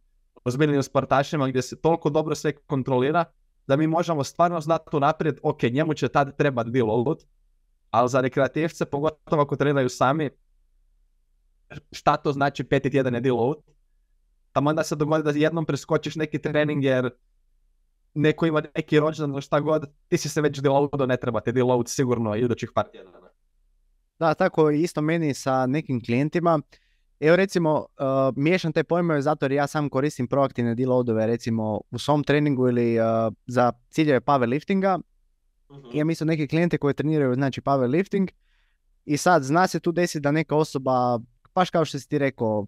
ozbiljnim 0.45 0.83
sportašima 0.83 1.49
gdje 1.49 1.63
se 1.63 1.81
toliko 1.81 2.11
dobro 2.11 2.35
sve 2.35 2.53
kontrolira 2.53 3.25
da 3.67 3.77
mi 3.77 3.87
možemo 3.87 4.25
stvarno 4.25 4.61
znati 4.61 4.97
naprijed, 5.01 5.39
ok, 5.43 5.63
njemu 5.63 5.95
će 5.95 6.09
tad 6.09 6.37
trebati 6.37 6.71
deload, 6.71 7.25
ali 7.91 8.09
za 8.09 8.21
rekreativce, 8.21 8.85
pogotovo 8.85 9.43
ako 9.43 9.57
treniraju 9.57 9.89
sami, 9.89 10.31
šta 11.93 12.17
to 12.17 12.33
znači 12.33 12.65
peti 12.65 12.91
tjedan 12.91 13.15
je 13.15 13.21
deload? 13.21 13.57
Tamo 14.53 14.71
onda 14.71 14.85
se 14.85 14.97
dogodi 14.97 15.25
da 15.25 15.39
jednom 15.39 15.67
preskočiš 15.67 16.17
neki 16.17 16.39
trening 16.39 16.85
jer 16.85 17.11
neko 18.15 18.47
ima 18.47 18.63
neki 18.77 19.01
rođendan 19.01 19.33
ili 19.33 19.43
šta 19.43 19.61
god, 19.61 19.91
ti 20.09 20.17
si 20.17 20.29
se 20.29 20.41
već 20.41 20.61
deloado, 20.61 21.07
ne 21.07 21.17
treba 21.17 21.41
te 21.41 21.53
deload 21.53 21.89
sigurno 21.89 22.37
idućih 22.37 22.71
par 22.75 22.91
tjedana. 22.93 23.31
Da, 24.19 24.35
tako 24.35 24.71
isto 24.71 25.01
meni 25.01 25.35
sa 25.35 25.67
nekim 25.67 26.05
klijentima. 26.05 26.61
Evo 27.21 27.37
recimo, 27.37 27.75
uh, 27.75 27.87
miješam 28.37 28.73
te 28.73 28.85
pojmove 28.85 29.23
zato 29.23 29.45
jer 29.45 29.53
ja 29.53 29.67
sam 29.67 29.89
koristim 29.89 30.29
proaktivne 30.29 30.75
deloadove 30.75 31.27
recimo 31.27 31.81
u 31.91 31.99
svom 31.99 32.25
treningu 32.25 32.69
ili 32.69 33.01
uh, 33.01 33.05
za 33.47 33.73
ciljeve 33.91 34.21
powerliftinga. 34.21 35.01
Uh-huh. 35.69 35.91
Imam 35.93 36.11
isto 36.11 36.25
neke 36.25 36.47
klijente 36.47 36.79
koji 36.79 36.95
treniraju 36.95 37.35
znači 37.35 37.61
powerlifting 37.61 38.29
i 39.05 39.17
sad 39.17 39.43
zna 39.43 39.67
se 39.67 39.81
tu 39.81 39.93
desiti 39.93 40.21
da 40.21 40.31
neka 40.31 40.57
osoba, 40.57 41.19
baš 41.61 41.71
kao 41.71 41.85
što 41.85 41.99
si 41.99 42.09
ti 42.09 42.19
rekao, 42.19 42.67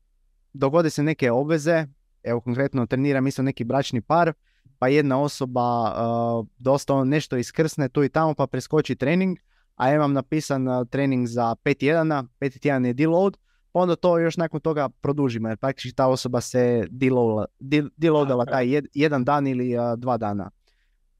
dogode 0.53 0.91
se 0.91 1.03
neke 1.03 1.31
obveze, 1.31 1.87
evo 2.23 2.41
konkretno 2.41 2.87
treniram 2.87 3.27
isto 3.27 3.43
neki 3.43 3.65
bračni 3.65 4.01
par, 4.01 4.33
pa 4.79 4.89
jedna 4.89 5.21
osoba 5.21 5.67
uh, 5.83 6.47
dosta 6.59 6.95
ono 6.95 7.05
nešto 7.05 7.37
iskrsne 7.37 7.89
tu 7.89 8.05
i 8.05 8.09
tamo 8.09 8.35
pa 8.35 8.47
preskoči 8.47 8.95
trening, 8.95 9.39
a 9.77 9.89
ja 9.89 9.95
imam 9.95 10.13
napisan 10.13 10.69
uh, 10.69 10.87
trening 10.91 11.27
za 11.27 11.55
pet 11.55 11.79
tjedana, 11.79 12.25
peti 12.39 12.61
tjedan 12.61 12.87
je 12.87 12.93
deload, 12.93 13.37
pa 13.73 13.81
onda 13.81 13.97
to 13.97 14.19
još 14.19 14.37
nakon 14.37 14.61
toga 14.61 14.89
produžimo 14.89 15.49
jer 15.49 15.57
praktički 15.57 15.95
ta 15.97 16.07
osoba 16.07 16.41
se 16.41 16.87
deloadala, 16.91 17.47
de- 17.59 17.89
deloadala 17.97 18.45
taj 18.45 18.67
jed- 18.67 18.89
jedan 18.95 19.25
dan 19.25 19.47
ili 19.47 19.79
uh, 19.79 19.99
dva 19.99 20.17
dana. 20.17 20.51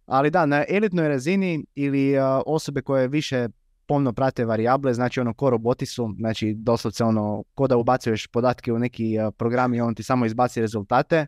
Ali 0.07 0.31
da, 0.31 0.47
na 0.47 0.65
elitnoj 0.69 1.09
razini 1.09 1.65
ili 1.75 2.19
uh, 2.19 2.25
osobe 2.47 2.83
koje 2.83 3.09
više 3.09 3.49
pomno 3.93 4.13
prate 4.13 4.45
varijable, 4.45 4.95
znači 4.95 5.21
ono 5.21 5.35
ko 5.35 5.51
roboti 5.51 5.87
su, 5.87 6.15
znači 6.19 6.55
doslovce 6.55 7.05
ono 7.05 7.45
ko 7.55 7.67
da 7.67 7.77
ubacuješ 7.77 8.27
podatke 8.27 8.73
u 8.73 8.79
neki 8.79 9.19
uh, 9.19 9.35
program 9.39 9.75
i 9.75 9.81
on 9.81 9.95
ti 9.95 10.03
samo 10.03 10.27
izbaci 10.27 10.61
rezultate. 10.61 11.27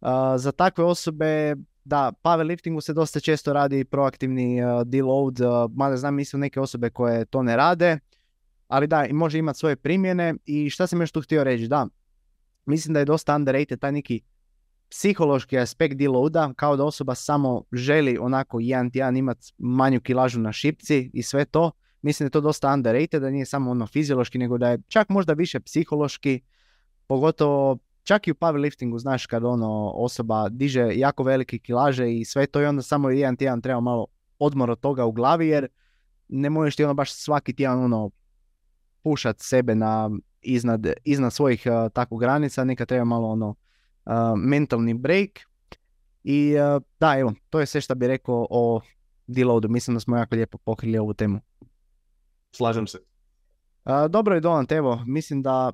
Uh, 0.00 0.08
za 0.36 0.52
takve 0.52 0.84
osobe, 0.84 1.56
da, 1.84 2.12
powerliftingu 2.24 2.80
se 2.80 2.94
dosta 2.94 3.20
često 3.20 3.52
radi 3.52 3.84
proaktivni 3.84 4.64
uh, 4.64 4.82
deload, 4.86 5.40
uh, 5.40 5.70
mada 5.74 5.96
znam 5.96 6.14
mislim 6.14 6.40
neke 6.40 6.60
osobe 6.60 6.90
koje 6.90 7.24
to 7.24 7.42
ne 7.42 7.56
rade, 7.56 7.98
ali 8.68 8.86
da, 8.86 9.06
i 9.06 9.12
može 9.12 9.38
imati 9.38 9.58
svoje 9.58 9.76
primjene 9.76 10.34
i 10.44 10.70
šta 10.70 10.86
sam 10.86 11.00
još 11.00 11.12
tu 11.12 11.20
htio 11.20 11.44
reći, 11.44 11.68
da, 11.68 11.86
mislim 12.66 12.94
da 12.94 12.98
je 12.98 13.04
dosta 13.04 13.36
underrated 13.36 13.80
taj 13.80 13.92
neki 13.92 14.20
psihološki 14.90 15.58
aspekt 15.58 15.96
deloada, 15.96 16.52
kao 16.56 16.76
da 16.76 16.84
osoba 16.84 17.14
samo 17.14 17.62
želi 17.72 18.18
onako 18.20 18.60
jedan 18.60 18.90
tjedan 18.90 19.16
imati 19.16 19.52
manju 19.58 20.00
kilažu 20.00 20.40
na 20.40 20.52
šipci 20.52 21.10
i 21.14 21.22
sve 21.22 21.44
to. 21.44 21.70
Mislim 22.02 22.24
da 22.24 22.26
je 22.26 22.30
to 22.30 22.40
dosta 22.40 22.72
underrated, 22.72 23.22
da 23.22 23.30
nije 23.30 23.46
samo 23.46 23.70
ono 23.70 23.86
fiziološki, 23.86 24.38
nego 24.38 24.58
da 24.58 24.70
je 24.70 24.78
čak 24.88 25.08
možda 25.08 25.32
više 25.32 25.60
psihološki, 25.60 26.40
pogotovo 27.06 27.78
čak 28.02 28.28
i 28.28 28.32
u 28.32 28.34
powerliftingu, 28.34 28.98
znaš, 28.98 29.26
kad 29.26 29.44
ono 29.44 29.90
osoba 29.94 30.48
diže 30.48 30.90
jako 30.94 31.22
velike 31.22 31.58
kilaže 31.58 32.12
i 32.12 32.24
sve 32.24 32.46
to 32.46 32.60
i 32.60 32.66
onda 32.66 32.82
samo 32.82 33.10
jedan 33.10 33.36
tjedan 33.36 33.60
treba 33.60 33.80
malo 33.80 34.06
odmor 34.38 34.70
od 34.70 34.80
toga 34.80 35.04
u 35.04 35.12
glavi, 35.12 35.48
jer 35.48 35.68
ne 36.28 36.50
možeš 36.50 36.76
ti 36.76 36.84
ono 36.84 36.94
baš 36.94 37.12
svaki 37.12 37.52
tjedan 37.52 37.84
ono 37.84 38.10
pušat 39.02 39.36
sebe 39.40 39.74
na 39.74 40.10
iznad, 40.42 40.86
iznad 41.04 41.32
svojih 41.32 41.62
uh, 41.66 41.92
tako 41.92 42.16
granica, 42.16 42.64
neka 42.64 42.86
treba 42.86 43.04
malo 43.04 43.28
ono 43.28 43.54
mentalni 44.36 44.94
break. 44.94 45.30
I 46.24 46.54
uh, 46.58 46.82
da, 47.00 47.18
evo, 47.18 47.32
to 47.50 47.60
je 47.60 47.66
sve 47.66 47.80
što 47.80 47.94
bih 47.94 48.08
rekao 48.08 48.46
o 48.50 48.80
deloadu. 49.26 49.68
Mislim 49.68 49.96
da 49.96 50.00
smo 50.00 50.16
jako 50.16 50.34
lijepo 50.34 50.58
pokrili 50.58 50.98
ovu 50.98 51.14
temu. 51.14 51.40
Slažem 52.52 52.86
se. 52.86 52.98
Uh, 53.84 54.10
dobro 54.10 54.34
je 54.34 54.40
Donat, 54.40 54.72
evo, 54.72 55.02
mislim 55.06 55.42
da 55.42 55.72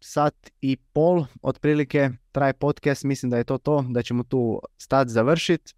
sat 0.00 0.50
i 0.60 0.76
pol 0.76 1.24
otprilike 1.42 2.10
traje 2.32 2.52
podcast, 2.52 3.04
mislim 3.04 3.30
da 3.30 3.36
je 3.36 3.44
to 3.44 3.58
to, 3.58 3.84
da 3.88 4.02
ćemo 4.02 4.22
tu 4.22 4.60
stat 4.78 5.08
završit. 5.08 5.74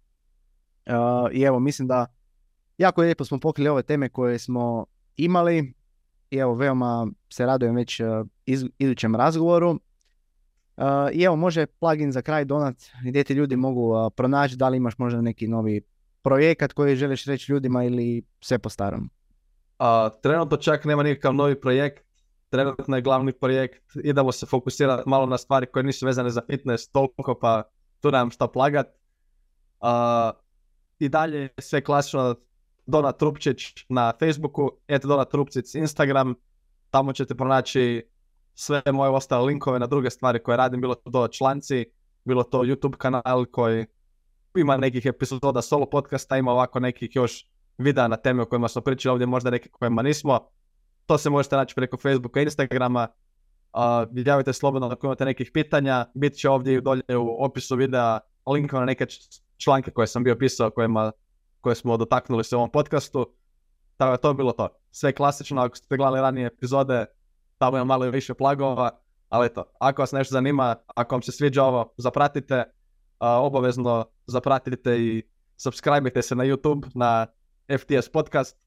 Uh, 0.85 1.31
I 1.33 1.41
evo, 1.41 1.59
mislim 1.59 1.87
da 1.87 2.05
jako 2.77 3.01
lijepo 3.01 3.25
smo 3.25 3.39
pokrili 3.39 3.69
ove 3.69 3.83
teme 3.83 4.09
koje 4.09 4.39
smo 4.39 4.85
imali 5.15 5.73
i 6.29 6.37
evo, 6.37 6.55
veoma 6.55 7.07
se 7.29 7.45
radujem 7.45 7.75
već 7.75 7.99
uh, 7.99 8.07
iz, 8.45 8.65
idućem 8.77 9.15
razgovoru. 9.15 9.79
Uh, 10.77 10.85
I 11.13 11.23
evo, 11.23 11.35
može 11.35 11.65
plugin 11.65 12.11
za 12.11 12.21
kraj 12.21 12.45
Donat 12.45 12.75
gdje 13.05 13.23
ti 13.23 13.33
ljudi 13.33 13.55
mogu 13.55 14.09
pronaći, 14.15 14.55
da 14.57 14.69
li 14.69 14.77
imaš 14.77 14.97
možda 14.97 15.21
neki 15.21 15.47
novi 15.47 15.81
projekat 16.21 16.73
koji 16.73 16.95
želiš 16.95 17.25
reći 17.25 17.51
ljudima 17.51 17.83
ili 17.83 18.23
sve 18.39 18.59
po 18.59 18.69
starom. 18.69 19.09
A, 19.79 20.09
trenutno 20.21 20.57
čak 20.57 20.85
nema 20.85 21.03
nikakav 21.03 21.33
novi 21.33 21.61
projekt, 21.61 22.05
trenutno 22.49 22.95
je 22.95 23.01
glavni 23.01 23.31
projekt, 23.31 23.83
idemo 24.03 24.31
se 24.31 24.45
fokusirati 24.45 25.09
malo 25.09 25.25
na 25.25 25.37
stvari 25.37 25.65
koje 25.65 25.83
nisu 25.83 26.05
vezane 26.05 26.29
za 26.29 26.41
fitness 26.49 26.87
toliko, 26.87 27.37
pa 27.41 27.63
tu 27.99 28.11
nemam 28.11 28.31
šta 28.31 28.47
plagat. 28.47 28.87
A, 29.79 30.31
I 30.99 31.09
dalje 31.09 31.37
je 31.37 31.49
sve 31.59 31.81
klasično 31.83 32.35
Donat 32.85 33.17
Trupčić 33.17 33.85
na 33.89 34.13
Facebooku, 34.19 34.71
eto 34.87 35.07
Donat 35.07 35.31
Trupčić 35.31 35.75
Instagram, 35.75 36.35
tamo 36.89 37.13
ćete 37.13 37.35
pronaći 37.35 38.03
sve 38.53 38.81
moje 38.93 39.09
ostale 39.09 39.45
linkove 39.45 39.79
na 39.79 39.87
druge 39.87 40.09
stvari 40.09 40.43
koje 40.43 40.57
radim, 40.57 40.81
bilo 40.81 40.95
to 40.95 41.27
članci, 41.27 41.85
bilo 42.23 42.43
to 42.43 42.59
YouTube 42.59 42.97
kanal 42.97 43.45
koji 43.45 43.85
ima 44.55 44.77
nekih 44.77 45.05
epizoda 45.05 45.61
solo 45.61 45.89
podcasta, 45.89 46.37
ima 46.37 46.51
ovako 46.51 46.79
nekih 46.79 47.15
još 47.15 47.45
videa 47.77 48.07
na 48.07 48.15
teme 48.15 48.41
o 48.41 48.45
kojima 48.45 48.67
smo 48.67 48.81
pričali 48.81 49.11
ovdje, 49.11 49.27
možda 49.27 49.49
neke 49.49 49.69
kojima 49.69 50.01
nismo. 50.01 50.39
To 51.05 51.17
se 51.17 51.29
možete 51.29 51.55
naći 51.55 51.75
preko 51.75 51.97
Facebooka 51.97 52.39
i 52.39 52.43
Instagrama. 52.43 53.07
Uh, 53.73 54.25
javite 54.25 54.53
slobodno 54.53 54.87
ako 54.87 55.07
imate 55.07 55.25
nekih 55.25 55.51
pitanja. 55.53 56.05
Bit 56.13 56.33
će 56.33 56.49
ovdje 56.49 56.81
dolje 56.81 57.17
u 57.17 57.43
opisu 57.43 57.75
videa 57.75 58.19
linkova 58.45 58.79
na 58.79 58.85
neke 58.85 59.05
članke 59.57 59.91
koje 59.91 60.07
sam 60.07 60.23
bio 60.23 60.35
pisao, 60.35 60.69
kojima, 60.69 61.11
koje 61.61 61.75
smo 61.75 61.97
dotaknuli 61.97 62.43
se 62.43 62.55
u 62.55 62.59
ovom 62.59 62.71
podcastu. 62.71 63.33
Tako 63.97 64.11
da 64.11 64.17
to 64.17 64.27
je 64.27 64.33
bilo 64.33 64.51
to. 64.51 64.67
Sve 64.91 65.13
klasično, 65.13 65.61
ako 65.61 65.75
ste 65.75 65.97
gledali 65.97 66.21
ranije 66.21 66.47
epizode, 66.47 67.05
tamo 67.61 67.77
je 67.77 67.85
malo 67.85 68.09
više 68.09 68.33
plagova, 68.33 68.89
ali 69.29 69.45
eto, 69.45 69.63
ako 69.79 70.01
vas 70.01 70.11
nešto 70.11 70.33
zanima, 70.33 70.75
ako 70.95 71.15
vam 71.15 71.21
se 71.21 71.31
sviđa 71.31 71.63
ovo, 71.63 71.93
zapratite, 71.97 72.63
obavezno 73.19 74.05
zapratite 74.27 74.99
i 74.99 75.23
subscribe 75.57 76.21
se 76.21 76.35
na 76.35 76.43
YouTube, 76.43 76.89
na 76.95 77.27
FTS 77.79 78.09
podcast, 78.09 78.57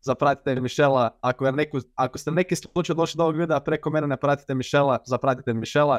zapratite 0.00 0.60
Mišela, 0.60 1.18
ako, 1.20 1.46
je 1.46 1.52
neku, 1.52 1.78
ako 1.94 2.18
ste 2.18 2.30
neki 2.30 2.56
slučaj 2.56 2.96
došli 2.96 3.18
do 3.18 3.22
ovog 3.22 3.36
videa 3.36 3.60
preko 3.60 3.90
mene 3.90 4.06
ne 4.06 4.16
pratite 4.16 4.54
Mišela, 4.54 4.98
zapratite 5.06 5.54
Mišela, 5.54 5.98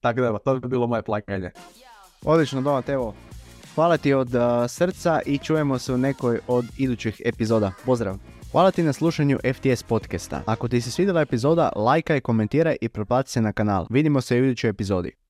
tako 0.00 0.20
da 0.20 0.26
evo, 0.26 0.38
to 0.38 0.60
bi 0.60 0.68
bilo 0.68 0.86
moje 0.86 1.02
plakanje. 1.02 1.50
Odlično, 2.24 2.62
Donat, 2.62 2.88
evo, 2.88 3.14
hvala 3.74 3.96
ti 3.96 4.14
od 4.14 4.28
srca 4.68 5.20
i 5.26 5.38
čujemo 5.38 5.78
se 5.78 5.92
u 5.92 5.98
nekoj 5.98 6.40
od 6.48 6.64
idućih 6.78 7.22
epizoda. 7.24 7.72
Pozdrav! 7.84 8.35
Hvala 8.56 8.70
ti 8.70 8.82
na 8.82 8.92
slušanju 8.92 9.38
FTS 9.54 9.82
podcasta. 9.82 10.42
Ako 10.46 10.68
ti 10.68 10.80
se 10.80 10.90
svidjela 10.90 11.20
epizoda, 11.20 11.72
lajkaj, 11.76 12.20
komentiraj 12.20 12.76
i 12.80 12.88
pretplati 12.88 13.30
se 13.30 13.40
na 13.40 13.52
kanal. 13.52 13.86
Vidimo 13.90 14.20
se 14.20 14.40
u 14.40 14.44
idućoj 14.44 14.70
epizodi. 14.70 15.25